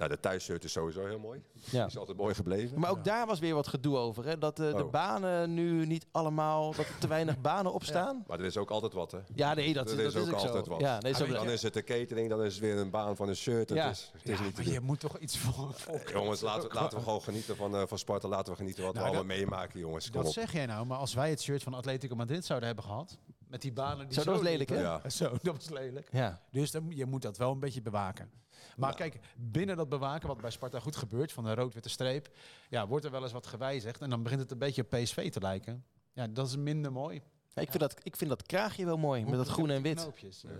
Nou, 0.00 0.12
de 0.12 0.20
thuisshirt 0.20 0.64
is 0.64 0.72
sowieso 0.72 1.06
heel 1.06 1.18
mooi. 1.18 1.42
Ja. 1.70 1.86
Is 1.86 1.96
altijd 1.98 2.16
mooi 2.16 2.34
gebleven. 2.34 2.78
Maar 2.80 2.90
ook 2.90 3.04
daar 3.04 3.26
was 3.26 3.38
weer 3.38 3.54
wat 3.54 3.68
gedoe 3.68 3.96
over. 3.96 4.24
Hè? 4.24 4.38
Dat 4.38 4.60
eh, 4.60 4.76
de 4.76 4.84
Oh. 4.84 4.90
banen 4.90 5.54
nu 5.54 5.86
niet 5.86 6.06
allemaal, 6.10 6.74
dat 6.74 6.86
er 6.86 6.98
te 6.98 7.06
weinig 7.08 7.40
banen 7.50 7.72
opstaan. 7.72 8.24
Maar 8.26 8.38
er 8.38 8.44
is 8.44 8.56
ook 8.56 8.70
altijd 8.70 8.92
wat, 8.92 9.10
hè? 9.12 9.18
Ja, 9.34 9.54
nee, 9.54 9.72
dat, 9.72 9.90
Er 9.90 9.96
dat 9.96 10.06
is 10.06 10.14
is 10.14 10.20
ook 10.20 10.32
ook 10.34 10.40
zo. 10.40 10.46
altijd 10.46 10.66
wat. 10.66 10.80
Ja, 10.80 11.00
nee, 11.00 11.14
zo 11.14 11.24
Ah, 11.24 11.30
Dan 11.32 11.48
is 11.50 11.62
het 11.62 11.74
de 11.74 11.84
catering, 11.84 12.28
dan 12.30 12.42
is 12.44 12.52
het 12.54 12.62
weer 12.62 12.76
een 12.76 12.90
baan 12.90 13.16
van 13.16 13.28
een 13.28 13.36
shirt. 13.36 13.68
Het 13.68 13.78
Ja. 13.78 13.90
is, 13.90 14.10
het 14.12 14.28
is 14.28 14.38
Ja, 14.38 14.44
niet 14.44 14.56
maar 14.56 14.64
je 14.66 14.72
doen. 14.74 14.84
moet 14.84 15.00
toch 15.00 15.18
iets 15.18 15.38
voor... 15.38 15.72
voor- 15.74 16.10
Jongens, 16.12 16.40
laten, 16.40 16.68
laten 16.74 16.98
we 16.98 17.04
gewoon 17.04 17.22
genieten 17.22 17.56
van, 17.56 17.76
eh, 17.76 17.82
van 17.86 17.98
Sparta. 17.98 18.28
Laten 18.28 18.52
we 18.52 18.58
genieten 18.58 18.84
wat 18.84 18.94
Nou, 18.94 19.06
we 19.06 19.10
dat- 19.12 19.20
allemaal 19.20 19.38
meemaken, 19.38 19.80
jongens. 19.80 20.10
Kom 20.10 20.18
Wat 20.20 20.26
op. 20.28 20.32
zeg 20.34 20.52
jij 20.52 20.66
nou? 20.66 20.86
Maar 20.86 20.98
als 20.98 21.14
wij 21.14 21.30
het 21.30 21.42
shirt 21.42 21.62
van 21.62 21.74
Atletico 21.74 22.14
Madrid 22.14 22.44
zouden 22.44 22.66
hebben 22.68 22.84
gehad, 22.86 23.18
met 23.48 23.62
die 23.62 23.72
banen 23.72 24.06
die 24.08 24.14
Zo, 24.18 24.24
dat 24.24 24.34
was 24.34 24.42
lelijk, 24.42 24.68
hè? 24.70 25.10
Zo, 25.10 25.30
dat 25.42 25.56
was 25.56 25.68
lelijk. 25.68 26.08
Ja. 26.12 26.40
Dus 26.50 26.70
dan, 26.70 26.84
je 26.88 27.06
moet 27.06 27.22
dat 27.22 27.36
wel 27.36 27.52
een 27.52 27.58
beetje 27.60 27.82
bewaken. 27.82 28.30
Maar 28.80 28.94
kijk, 28.94 29.18
binnen 29.36 29.76
dat 29.76 29.88
bewaken, 29.88 30.28
wat 30.28 30.40
bij 30.40 30.50
Sparta 30.50 30.80
goed 30.80 30.96
gebeurt, 30.96 31.32
van 31.32 31.44
de 31.44 31.54
rood-witte 31.54 31.88
streep, 31.88 32.28
ja, 32.68 32.86
wordt 32.86 33.04
er 33.04 33.10
wel 33.10 33.22
eens 33.22 33.32
wat 33.32 33.46
gewijzigd. 33.46 34.00
En 34.00 34.10
dan 34.10 34.22
begint 34.22 34.40
het 34.40 34.50
een 34.50 34.58
beetje 34.58 34.82
op 34.82 34.88
PSV 34.88 35.30
te 35.30 35.40
lijken. 35.40 35.84
Ja, 36.12 36.26
dat 36.26 36.46
is 36.46 36.56
minder 36.56 36.92
mooi. 36.92 37.22
Ja, 37.54 37.62
ik, 37.62 37.68
vind 37.70 37.80
dat, 37.80 38.00
ik 38.02 38.16
vind 38.16 38.30
dat 38.30 38.42
kraagje 38.42 38.84
wel 38.84 38.98
mooi, 38.98 39.24
met 39.24 39.34
dat 39.34 39.48
groen 39.48 39.70
en 39.70 39.82
wit. 39.82 40.00
Knoopjes. 40.00 40.44
eh. 40.44 40.50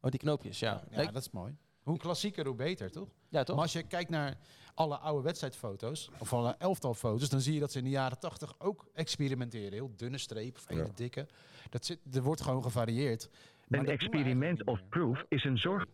Oh, 0.00 0.10
die 0.10 0.20
knoopjes, 0.20 0.58
ja. 0.58 0.84
ja, 0.90 1.00
ik- 1.00 1.12
dat 1.12 1.22
is 1.22 1.30
mooi. 1.30 1.56
Hoe 1.82 1.98
klassieker, 1.98 2.46
hoe 2.46 2.54
beter, 2.54 2.90
toch? 2.90 3.08
ja 3.28 3.42
toch? 3.44 3.54
Maar 3.56 3.64
als 3.64 3.72
je 3.72 3.82
kijkt 3.82 4.10
naar 4.10 4.36
alle 4.74 4.96
oude 4.98 5.22
wedstrijdfoto's, 5.22 6.10
of 6.18 6.32
alle 6.32 6.54
elftalfoto's, 6.58 7.28
dan 7.28 7.40
zie 7.40 7.54
je 7.54 7.60
dat 7.60 7.72
ze 7.72 7.78
in 7.78 7.84
de 7.84 7.90
jaren 7.90 8.18
tachtig 8.18 8.54
ook 8.58 8.86
experimenteren. 8.94 9.72
Heel 9.72 9.92
dunne 9.96 10.18
streep 10.18 10.56
of 10.56 10.66
hele 10.66 10.82
Ja. 10.84 10.90
dikke. 10.94 11.26
Dat 11.70 11.84
zit, 11.84 11.98
er 12.12 12.22
wordt 12.22 12.40
gewoon 12.40 12.62
gevarieerd. 12.62 13.28
Maar 13.68 13.80
Een 13.80 13.86
experiment 13.86 14.64
of 14.64 14.80
proof 14.88 15.24
is 15.28 15.44
een 15.44 15.58
zorg. 15.58 15.84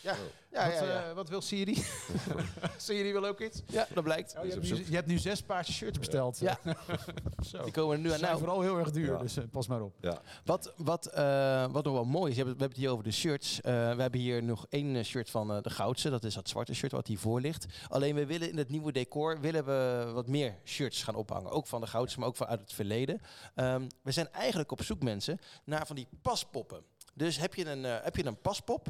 Ja, 0.00 0.14
ja, 0.52 0.64
wat, 0.66 0.74
ja, 0.78 0.84
ja. 0.84 1.08
eh, 1.08 1.14
wat 1.14 1.28
wil 1.28 1.40
Siri? 1.40 1.74
Siri 2.76 3.12
wil 3.12 3.26
ook 3.26 3.40
iets? 3.40 3.62
ja, 3.66 3.86
dat 3.94 4.04
blijkt. 4.04 4.34
Oh, 4.38 4.44
je, 4.44 4.50
hebt 4.50 4.62
nu, 4.70 4.84
je 4.88 4.94
hebt 4.94 5.06
nu 5.06 5.18
zes 5.18 5.42
paarse 5.42 5.72
shirts 5.72 5.98
besteld. 5.98 6.38
Ja. 6.38 6.58
Zo. 7.50 7.62
Die 7.62 7.72
komen 7.72 7.96
er 7.96 8.02
nu 8.02 8.06
Ze 8.08 8.12
aan. 8.12 8.18
zijn 8.18 8.30
Nou, 8.32 8.42
vooral 8.44 8.60
heel 8.62 8.78
erg 8.78 8.90
duur, 8.90 9.12
Ja. 9.12 9.18
dus 9.18 9.36
eh, 9.36 9.44
pas 9.50 9.66
maar 9.66 9.80
op. 9.82 9.94
Ja. 10.00 10.20
Wat, 10.44 10.72
wat, 10.76 11.06
eh, 11.06 11.66
wat 11.70 11.84
nog 11.84 11.92
wel 11.94 12.04
mooi 12.04 12.30
is, 12.30 12.36
je 12.36 12.42
hebt- 12.44 12.54
we 12.56 12.60
hebben 12.60 12.68
het 12.68 12.76
hier 12.76 12.90
over 12.90 13.04
de 13.04 13.10
shirts. 13.12 13.60
Eh, 13.60 13.72
we 13.94 14.00
hebben 14.02 14.20
hier 14.20 14.42
nog 14.42 14.66
één 14.68 14.96
eh, 14.96 15.04
shirt 15.04 15.30
van 15.30 15.52
eh, 15.52 15.62
de 15.62 15.70
Goudse. 15.70 16.10
Dat 16.10 16.24
is 16.24 16.34
dat 16.34 16.48
zwarte 16.48 16.74
shirt 16.74 16.92
wat 16.92 17.06
hiervoor 17.06 17.40
ligt. 17.40 17.66
Alleen 17.88 18.14
we 18.14 18.26
willen 18.26 18.50
in 18.50 18.58
het 18.58 18.68
nieuwe 18.68 18.92
decor 18.92 19.40
willen 19.40 19.64
we 19.64 20.10
wat 20.14 20.26
meer 20.26 20.54
shirts 20.64 21.02
gaan 21.02 21.14
ophangen. 21.14 21.50
Ook 21.50 21.66
van 21.66 21.80
de 21.80 21.86
Goudse, 21.86 22.18
maar 22.18 22.28
ook 22.28 22.36
van 22.36 22.46
uit 22.46 22.60
het 22.60 22.72
verleden. 22.72 23.20
Ehm, 23.54 23.86
we 24.02 24.12
zijn 24.12 24.32
eigenlijk 24.32 24.70
op 24.72 24.82
zoek, 24.82 25.02
mensen, 25.02 25.38
naar 25.64 25.86
van 25.86 25.96
die 25.96 26.08
paspoppen. 26.22 26.82
Dus 27.14 27.38
heb 27.38 27.54
je 27.54 27.66
een, 27.70 27.84
eh, 27.84 27.96
heb 28.02 28.16
je 28.16 28.24
een 28.26 28.40
paspop 28.40 28.88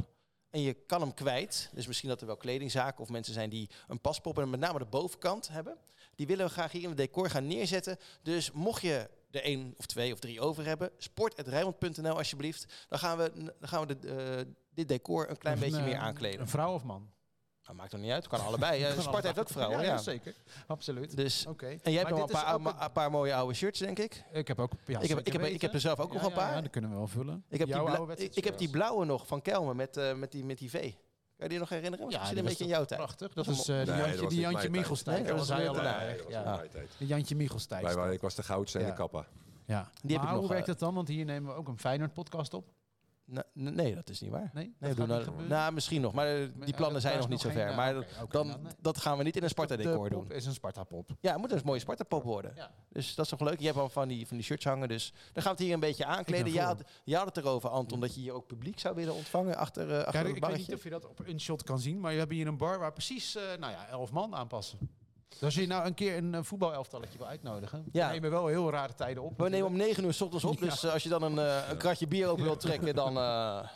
en 0.51 0.61
je 0.61 0.73
kan 0.73 1.01
hem 1.01 1.15
kwijt. 1.15 1.71
Dus 1.75 1.87
misschien 1.87 2.09
dat 2.09 2.21
er 2.21 2.27
wel 2.27 2.37
kledingzaken 2.37 3.03
of 3.03 3.09
mensen 3.09 3.35
zijn 3.35 3.51
die 3.51 3.71
een 3.89 4.01
paspop 4.01 4.39
en 4.39 4.51
met 4.51 4.61
name 4.61 4.79
de 4.79 4.85
bovenkant 4.85 5.49
hebben. 5.49 5.77
Die 6.15 6.27
willen 6.27 6.47
we 6.47 6.53
graag 6.53 6.73
hier 6.73 6.83
in 6.83 6.89
het 6.89 6.97
decor 6.97 7.31
gaan 7.31 7.47
neerzetten. 7.47 7.99
Dus 8.23 8.53
mocht 8.53 8.83
je 8.83 9.11
er 9.31 9.43
één 9.43 9.75
of 9.77 9.87
twee 9.87 10.13
of 10.13 10.19
drie 10.19 10.41
over 10.41 10.65
hebben, 10.65 10.91
sport.rijmond.nl 10.99 12.17
alsjeblieft. 12.17 12.87
Dan 12.89 12.99
gaan 12.99 13.19
we, 13.19 13.33
dan 13.35 13.69
gaan 13.69 13.87
we 13.87 13.99
de, 13.99 14.09
eh, 14.09 14.53
dit 14.75 14.89
decor 14.89 15.31
een 15.31 15.39
klein 15.39 15.57
een, 15.57 15.63
beetje 15.63 15.79
eh, 15.79 15.85
meer 15.85 15.97
aankleden. 15.97 16.41
Een 16.41 16.49
vrouw 16.49 16.75
of 16.75 16.85
man? 16.85 17.11
Dat 17.69 17.77
maakt 17.77 17.91
toch 17.91 18.01
niet 18.01 18.11
uit, 18.11 18.29
kan 18.29 18.41
allebei. 18.41 18.83
Kan 18.95 19.03
Sport 19.03 19.25
heeft 19.25 19.39
ook 19.39 19.49
vrouwen, 19.49 19.83
Ja, 19.83 19.99
zeker. 19.99 20.35
Absoluut. 20.67 21.17
Dus, 21.17 21.47
Oké. 21.47 21.67
en 21.67 21.79
jij 21.83 21.93
hebt 21.93 22.11
Maar 22.11 22.19
nog 22.21 22.29
een 22.57 22.63
paar, 22.63 22.85
een 22.85 22.93
paar 22.93 23.11
mooie 23.11 23.35
oude 23.35 23.55
shirts, 23.55 23.79
denk 23.79 23.99
ik. 23.99 24.25
Ik 24.33 24.49
heb 24.49 24.59
ook... 24.59 24.73
Ja, 24.87 25.01
Ik 25.01 25.09
heb, 25.09 25.19
ik, 25.19 25.33
heb, 25.33 25.43
ik 25.43 25.61
heb 25.61 25.75
er 25.75 25.81
zelf 25.81 25.99
ook 25.99 26.13
nog 26.13 26.23
Ja, 26.23 26.29
een 26.29 26.35
paar. 26.35 26.55
Ja, 26.55 26.61
dat 26.61 26.71
kunnen 26.71 26.91
we 26.91 26.97
wel 26.97 27.07
vullen. 27.07 27.45
Ik 27.49 27.59
heb, 27.59 27.69
die 27.69 27.77
Jouw 27.77 28.11
ik, 28.11 28.35
ik 28.35 28.45
heb 28.45 28.59
die 28.59 28.71
blauwe 28.71 29.05
nog 29.05 29.27
van 29.27 29.43
Kelmen 29.43 29.77
met, 29.77 29.97
eh, 29.97 30.15
met, 30.15 30.33
die, 30.33 30.45
met 30.45 30.59
die 30.59 30.71
V. 30.71 30.81
Kan 30.81 31.47
je 31.47 31.49
die 31.49 31.59
nog 31.59 31.69
herinneren? 31.69 32.11
Ja, 32.11 32.19
misschien 32.19 32.29
die 32.35 32.43
een 32.43 32.49
beetje 32.49 32.65
in 32.65 32.71
jouw 32.71 32.85
tijd. 32.85 33.01
Prachtig. 33.01 33.33
Dat 33.33 33.45
Dat 33.45 33.55
is 33.55 33.69
eh, 33.69 33.77
die 33.77 33.77
Nee, 33.77 33.87
dat 33.87 33.97
Jantje, 33.99 34.21
was 34.23 34.31
die 34.33 34.41
Jantje 34.41 34.71
tijd. 34.71 35.07
Nee, 35.07 35.17
Dat 35.19 35.27
dat 35.27 35.39
was 35.39 35.49
hij 35.49 35.69
al. 35.69 35.75
dat 35.75 35.85
ja. 36.29 36.63
De 36.99 37.07
Jantje 37.07 37.37
waren, 37.95 38.13
ik 38.13 38.21
was 38.21 38.35
de 38.35 38.43
goudste 38.43 38.79
en 38.79 38.85
Ja. 38.85 38.91
de 38.91 38.97
kappa. 38.97 39.27
Ja. 39.65 39.91
Die 40.03 40.11
heb 40.13 40.21
maar 40.23 40.27
ik 40.27 40.31
hoe 40.31 40.41
nog, 40.41 40.49
werkt 40.51 40.65
eh, 40.67 40.71
het 40.71 40.79
dan? 40.79 40.95
Want 40.95 41.09
hier 41.09 41.25
nemen 41.25 41.53
we 41.53 41.59
ook 41.59 41.69
een 41.69 41.79
Feyenoord 41.79 42.13
podcast 42.13 42.55
op. 42.55 42.65
Nee, 43.31 43.43
nee, 43.73 43.95
dat 43.95 44.09
is 44.09 44.21
niet 44.21 44.31
waar. 44.31 44.51
Nee, 44.55 44.75
dat 44.79 44.91
gebeuren? 44.91 45.47
nou, 45.49 45.73
misschien 45.73 46.01
nog, 46.01 46.13
maar 46.13 46.27
eh, 46.27 46.49
die 46.55 46.73
eh, 46.73 46.77
plannen 46.77 47.01
zijn 47.01 47.19
nog 47.19 47.29
niet 47.29 47.41
zo 47.41 47.47
nog 47.49 47.57
ver. 47.57 47.67
geen- 47.67 47.77
Maar 47.77 47.95
ja, 47.95 47.99
oké, 48.23 48.33
dan, 48.33 48.49
dan, 48.49 48.63
nee. 48.63 48.73
dat 48.81 48.99
gaan 48.99 49.19
we 49.19 49.25
niet 49.25 49.37
in 49.37 49.43
een 49.43 49.49
Sparta-decor 49.49 50.09
De 50.09 50.15
doen. 50.15 50.31
is 50.33 50.47
een 50.47 50.53
Sparta-pop. 50.55 51.11
Ja, 51.21 51.31
het 51.33 51.41
moet 51.41 51.53
een 51.53 51.61
mooie 51.65 51.79
Sparta-pop 51.81 52.23
worden. 52.23 52.53
Ja. 52.57 52.71
Dus 52.89 53.15
dat 53.15 53.25
is 53.25 53.31
toch 53.31 53.41
leuk? 53.49 53.59
Je 53.61 53.67
hebt 53.67 53.79
al 53.79 53.89
van 53.89 54.09
die, 54.09 54.27
van 54.27 54.37
die 54.37 54.47
shirts 54.47 54.65
hangen, 54.65 54.89
dus 54.89 55.13
dan 55.33 55.43
gaan 55.43 55.53
we 55.53 55.59
het 55.59 55.59
hier 55.59 55.73
een 55.75 55.81
beetje 55.81 56.05
aankleden. 56.05 56.47
Je 56.47 56.53
voor. 56.53 56.63
had, 56.63 56.83
je 57.05 57.17
had 57.17 57.27
het 57.27 57.37
erover, 57.37 57.71
Anton, 57.71 58.01
dat 58.01 58.15
je 58.15 58.21
hier 58.21 58.33
ook 58.33 58.47
publiek 58.47 58.79
zou 58.79 58.95
willen 58.95 59.15
ontvangen 59.15 59.57
achter, 59.57 59.91
eh, 59.91 59.97
achter 59.99 60.13
Kijk, 60.23 60.37
ik 60.37 60.45
weet 60.45 60.57
niet 60.57 60.75
of 60.75 60.83
je 60.83 60.91
dat 60.91 61.07
op 61.07 61.21
een 61.27 61.41
shot 61.41 61.63
kan 61.63 61.79
zien, 61.79 62.01
maar 62.01 62.13
je 62.13 62.19
hebt 62.19 62.33
hier 62.33 62.47
een 62.47 62.57
bar 62.59 62.79
waar 62.79 62.93
precies 62.93 63.37
eh, 63.37 63.43
nou 63.59 63.73
ja, 63.73 63.87
elf 63.89 64.11
man 64.13 64.35
aanpassen. 64.35 64.79
Dus 65.29 65.43
als 65.43 65.55
je 65.55 65.67
nou 65.67 65.87
een 65.87 65.95
keer 65.95 66.17
een 66.17 66.33
uh, 66.33 66.39
voetbalelftalletje 66.43 67.19
wil 67.19 67.27
uitnodigen, 67.27 67.85
Ja. 67.93 68.07
we 68.07 68.13
nemen 68.13 68.31
wel 68.31 68.47
heel 68.47 68.71
rare 68.71 68.95
tijden 68.95 69.23
op. 69.23 69.39
We 69.41 69.49
nemen 69.49 69.67
om 69.67 69.77
9 69.77 70.05
uur 70.05 70.13
s 70.15 70.21
ochtends 70.21 70.45
op, 70.45 70.59
Ja. 70.61 70.65
dus 70.65 70.85
eh, 70.85 70.93
als 70.93 71.03
je 71.03 71.09
dan 71.09 71.23
een, 71.23 71.39
eh, 71.39 71.69
een 71.71 71.77
kratje 71.77 72.07
bier 72.07 72.29
open 72.29 72.45
wilt 72.45 72.61
trekken, 72.61 72.95
dan... 72.95 73.09
eh, 73.09 73.69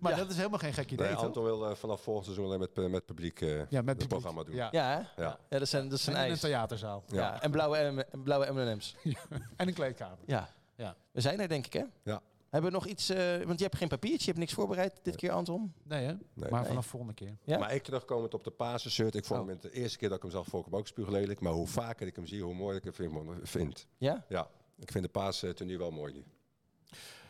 maar 0.00 0.12
ja. 0.12 0.18
dat 0.18 0.30
is 0.30 0.36
helemaal 0.36 0.58
geen 0.58 0.72
gek 0.72 0.90
idee, 0.90 1.06
Nee, 1.06 1.14
toch? 1.16 1.24
Anton 1.24 1.44
wil 1.44 1.68
eh, 1.70 1.74
vanaf 1.76 2.00
volgend 2.00 2.24
seizoen 2.24 2.46
alleen 2.46 2.58
met, 2.58 2.70
eh, 2.78 2.84
met 2.86 3.06
publiek 3.06 3.40
eh 3.40 3.48
Ja, 3.50 3.56
met 3.58 3.70
het 3.70 3.84
publiek. 3.86 4.08
programma 4.08 4.42
doen. 4.44 4.54
Ja. 4.54 4.68
ja? 4.70 5.10
Ja. 5.16 5.38
Ja, 5.50 5.58
dat 5.58 5.68
zijn, 5.68 5.88
dat 5.88 5.98
En 5.98 6.04
zijn 6.04 6.16
in 6.16 6.22
een 6.22 6.28
ijs. 6.28 6.40
theaterzaal. 6.40 7.02
Ja. 7.06 7.16
Ja. 7.20 7.42
en 7.42 7.50
blauwe, 7.50 7.76
en 7.76 8.22
blauwe 8.22 8.52
M&M's. 8.52 8.94
En 9.56 9.68
een 9.68 9.74
kleedkamer. 9.74 10.18
Ja. 10.26 10.48
Ja. 10.76 10.94
We 11.12 11.20
zijn 11.20 11.40
er, 11.40 11.48
denk 11.48 11.66
ik, 11.66 11.72
hè? 11.72 11.82
Ja. 12.02 12.20
Hebben 12.54 12.70
we 12.72 12.76
nog 12.78 12.86
iets... 12.86 13.08
eh, 13.08 13.42
want 13.46 13.58
je 13.58 13.64
hebt 13.64 13.76
geen 13.76 13.88
papiertje, 13.88 14.18
je 14.18 14.26
hebt 14.26 14.38
niks 14.38 14.52
voorbereid 14.52 14.98
dit 15.02 15.16
keer, 15.16 15.30
Anton. 15.30 15.74
Nee, 15.82 16.04
hè? 16.06 16.12
Nee. 16.12 16.50
maar 16.50 16.60
Nee. 16.60 16.68
vanaf 16.68 16.86
volgende 16.86 17.14
keer. 17.14 17.36
Ja? 17.44 17.58
Maar 17.58 17.74
ik 17.74 17.82
terugkomend 17.82 18.34
op 18.34 18.44
de 18.44 18.50
Pasen 18.50 18.90
shirt. 18.90 19.14
Ik 19.14 19.24
vond 19.24 19.40
Oh. 19.40 19.46
hem 19.46 19.58
de 19.60 19.70
eerste 19.70 19.98
keer 19.98 20.08
dat 20.08 20.16
ik 20.16 20.22
hem 20.22 20.32
zag, 20.32 20.46
vond 20.46 20.66
ik 20.66 20.70
hem 20.70 20.80
ook 20.80 20.86
spuuglelijk. 20.86 21.40
Maar 21.40 21.52
hoe 21.52 21.66
vaker 21.66 22.06
ik 22.06 22.16
hem 22.16 22.26
zie, 22.26 22.42
hoe 22.42 22.54
mooier 22.54 22.76
ik 22.84 22.94
hem 22.96 23.38
vind. 23.42 23.86
Ja? 23.98 24.24
Ja, 24.28 24.48
ik 24.78 24.90
vind 24.92 25.04
de 25.04 25.10
Pasen 25.10 25.54
tenue 25.54 25.78
wel 25.78 25.90
mooi 25.90 26.12
nu. 26.12 26.24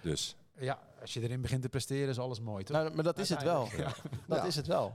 Dus, 0.03 0.37
ja, 0.59 0.79
als 1.01 1.15
je 1.15 1.21
erin 1.21 1.41
begint 1.41 1.63
te 1.63 1.69
presteren 1.69 2.09
is 2.09 2.19
alles 2.19 2.41
mooi, 2.41 2.65
toch? 2.65 2.77
Nou, 2.77 2.95
maar 2.95 3.05
dat 3.05 3.19
is 3.19 3.29
het 3.29 3.43
wel. 3.43 3.69
Dat 4.27 4.39
Ja. 4.39 4.45
is 4.45 4.57
het 4.57 4.67
wel. 4.67 4.95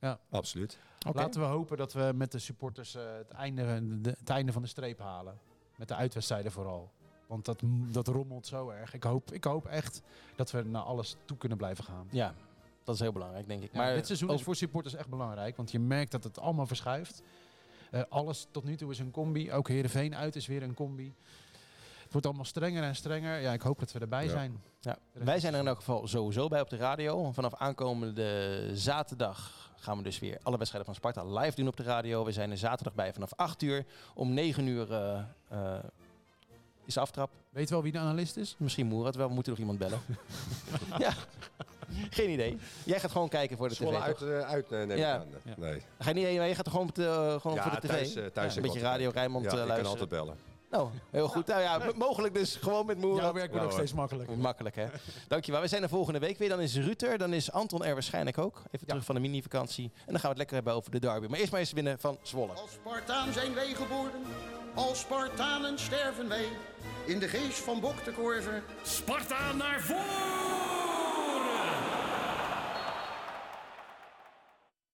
Ja. 0.00 0.18
Absoluut. 0.30 0.78
Laten 1.12 1.40
we 1.40 1.46
hopen 1.46 1.76
dat 1.76 1.92
we 1.92 2.12
met 2.14 2.32
de 2.32 2.38
supporters 2.38 2.94
eh, 2.94 3.02
het, 3.16 3.30
einde, 3.30 4.00
de- 4.00 4.14
het 4.18 4.30
einde 4.30 4.52
van 4.52 4.62
de 4.62 4.68
streep 4.68 4.98
halen. 4.98 5.38
Met 5.76 5.88
de 5.88 5.94
uitwedstrijden 5.94 6.52
vooral. 6.52 6.92
Want 7.26 7.44
dat, 7.44 7.60
dat 7.92 8.08
rommelt 8.08 8.46
zo 8.46 8.68
erg. 8.68 8.94
Ik 8.94 9.02
hoop, 9.02 9.32
ik 9.32 9.44
hoop 9.44 9.66
echt 9.66 10.02
dat 10.36 10.50
we 10.50 10.62
naar 10.62 10.82
alles 10.82 11.16
toe 11.24 11.36
kunnen 11.36 11.58
blijven 11.58 11.84
gaan. 11.84 12.06
Ja, 12.10 12.34
dat 12.84 12.94
is 12.94 13.00
heel 13.00 13.12
belangrijk, 13.12 13.46
denk 13.48 13.62
ik. 13.62 13.72
Ja, 13.72 13.78
maar 13.78 13.94
dit 13.94 14.06
seizoen 14.06 14.30
ook- 14.30 14.36
is 14.38 14.42
voor 14.42 14.56
supporters 14.56 14.94
echt 14.94 15.08
belangrijk. 15.08 15.56
Want 15.56 15.70
je 15.70 15.78
merkt 15.78 16.10
dat 16.10 16.24
het 16.24 16.38
allemaal 16.38 16.66
verschuift. 16.66 17.22
Eh, 17.90 18.02
alles 18.08 18.46
tot 18.50 18.64
nu 18.64 18.76
toe 18.76 18.90
is 18.90 18.98
een 18.98 19.10
combi. 19.10 19.52
Ook 19.52 19.68
Heerenveen 19.68 20.14
uit 20.16 20.36
is 20.36 20.46
weer 20.46 20.62
een 20.62 20.74
combi. 20.74 21.14
Het 22.02 22.12
wordt 22.12 22.26
allemaal 22.26 22.44
strenger 22.44 22.82
en 22.82 22.96
strenger. 22.96 23.40
Ja, 23.40 23.52
ik 23.52 23.62
hoop 23.62 23.78
dat 23.78 23.92
we 23.92 23.98
erbij 23.98 24.24
Ja. 24.24 24.30
zijn. 24.30 24.62
Ja, 24.80 24.98
wij 25.12 25.40
zijn 25.40 25.54
er 25.54 25.60
in 25.60 25.66
elk 25.66 25.76
geval 25.76 26.06
sowieso 26.06 26.48
bij 26.48 26.60
op 26.60 26.68
de 26.70 26.76
radio. 26.76 27.32
Vanaf 27.32 27.54
aankomende 27.54 28.70
zaterdag 28.72 29.70
gaan 29.76 29.96
we 29.96 30.02
dus 30.02 30.18
weer 30.18 30.38
alle 30.42 30.56
wedstrijden 30.56 30.94
van 30.94 31.00
Sparta 31.00 31.38
live 31.40 31.56
doen 31.56 31.68
op 31.68 31.76
de 31.76 31.82
radio. 31.82 32.24
We 32.24 32.32
zijn 32.32 32.50
er 32.50 32.58
zaterdag 32.58 32.94
bij 32.94 33.12
vanaf 33.12 33.32
8 33.36 33.62
uur. 33.62 33.84
Om 34.14 34.32
9 34.34 34.66
uur 34.66 34.92
eh, 34.92 35.18
eh, 35.48 35.78
is 36.86 36.94
de 36.94 37.00
aftrap. 37.00 37.30
Weet 37.50 37.68
je 37.68 37.74
wel 37.74 37.82
wie 37.82 37.92
de 37.92 37.98
analist 37.98 38.36
is? 38.36 38.54
Misschien 38.58 38.86
Moerat 38.86 39.14
wel. 39.16 39.28
We 39.28 39.34
moeten 39.34 39.52
nog 39.52 39.60
iemand 39.60 39.78
bellen. 39.78 40.00
ja, 40.98 41.12
geen 42.10 42.30
idee. 42.30 42.58
Jij 42.84 43.00
gaat 43.00 43.10
gewoon 43.10 43.28
kijken 43.28 43.56
voor 43.56 43.68
de 43.68 43.74
Zwolle 43.74 43.96
tv, 43.96 44.02
uit, 44.02 44.18
toch? 44.18 44.28
eh, 44.28 44.40
uit 44.40 44.72
eh, 44.72 44.82
neem 44.86 44.96
Ja. 44.98 45.14
aan. 45.14 45.26
Nee. 45.56 45.82
Ga 45.98 46.08
je 46.08 46.14
niet 46.14 46.24
heen, 46.24 46.36
maar 46.38 46.48
je 46.48 46.54
gaat 46.54 46.66
er 46.66 46.72
gewoon, 46.72 46.88
op 46.88 46.94
de, 46.94 47.04
eh, 47.06 47.40
gewoon 47.40 47.56
Ja, 47.56 47.62
voor 47.62 47.80
de 47.80 47.86
tv? 47.86 47.90
thuis, 47.90 48.14
eh, 48.14 48.24
thuis 48.26 48.50
Ja, 48.54 48.56
een 48.60 48.66
beetje 48.66 48.80
Radio. 48.80 49.10
Rijnmond 49.14 49.44
Ja, 49.44 49.50
eh, 49.50 49.56
ik 49.56 49.60
kan 49.66 49.68
luisteren. 49.76 50.00
altijd 50.00 50.20
bellen. 50.20 50.38
Nou, 50.74 50.88
heel 51.10 51.28
goed. 51.28 51.46
Nou 51.46 51.60
ja, 51.60 51.80
mogelijk 51.96 52.34
dus 52.34 52.56
gewoon 52.56 52.86
met 52.86 52.96
Jouw 53.00 53.08
Moerat. 53.10 53.32
werk 53.34 53.50
wordt 53.50 53.54
Ja, 53.54 53.60
ook 53.60 53.64
hoor. 53.64 53.72
steeds 53.72 53.92
makkelijker. 53.92 54.36
Makkelijk, 54.36 54.76
hè? 54.76 54.86
Dankjewel. 55.28 55.60
We 55.60 55.68
zijn 55.68 55.82
er 55.82 55.88
volgende 55.88 56.18
week 56.18 56.38
weer. 56.38 56.48
Dan 56.48 56.60
is 56.60 56.76
Ruud 56.76 57.02
er. 57.02 57.18
Dan 57.18 57.32
is 57.32 57.52
Anton 57.52 57.84
er 57.84 57.92
waarschijnlijk 57.92 58.38
ook. 58.38 58.62
Even 58.70 58.86
terug 58.86 59.04
van 59.04 59.14
de 59.14 59.20
mini-vakantie. 59.20 59.84
En 59.84 60.12
dan 60.12 60.14
gaan 60.14 60.20
we 60.22 60.28
het 60.28 60.36
lekker 60.38 60.54
hebben 60.56 60.74
over 60.74 60.90
de 60.90 60.98
derby. 61.00 61.26
Maar 61.26 61.38
eerst 61.38 61.50
maar 61.50 61.60
eens 61.60 61.72
winnen 61.72 61.98
van 61.98 62.18
Zwolle. 62.22 62.52
Als 62.52 62.72
Spartaan 62.72 63.32
zijn 63.32 63.54
wij 63.54 63.74
geboren, 63.74 64.22
als 64.74 65.00
Spartanen 65.00 65.78
sterven 65.78 66.28
wij. 66.28 66.44
In 67.06 67.18
de 67.18 67.28
geest 67.28 67.58
van 67.58 67.80
Bok 67.80 68.04
de 68.04 68.12
Korver 68.12 68.62
Sparta 68.82 69.52
naar 69.52 69.80
voren! 69.80 70.93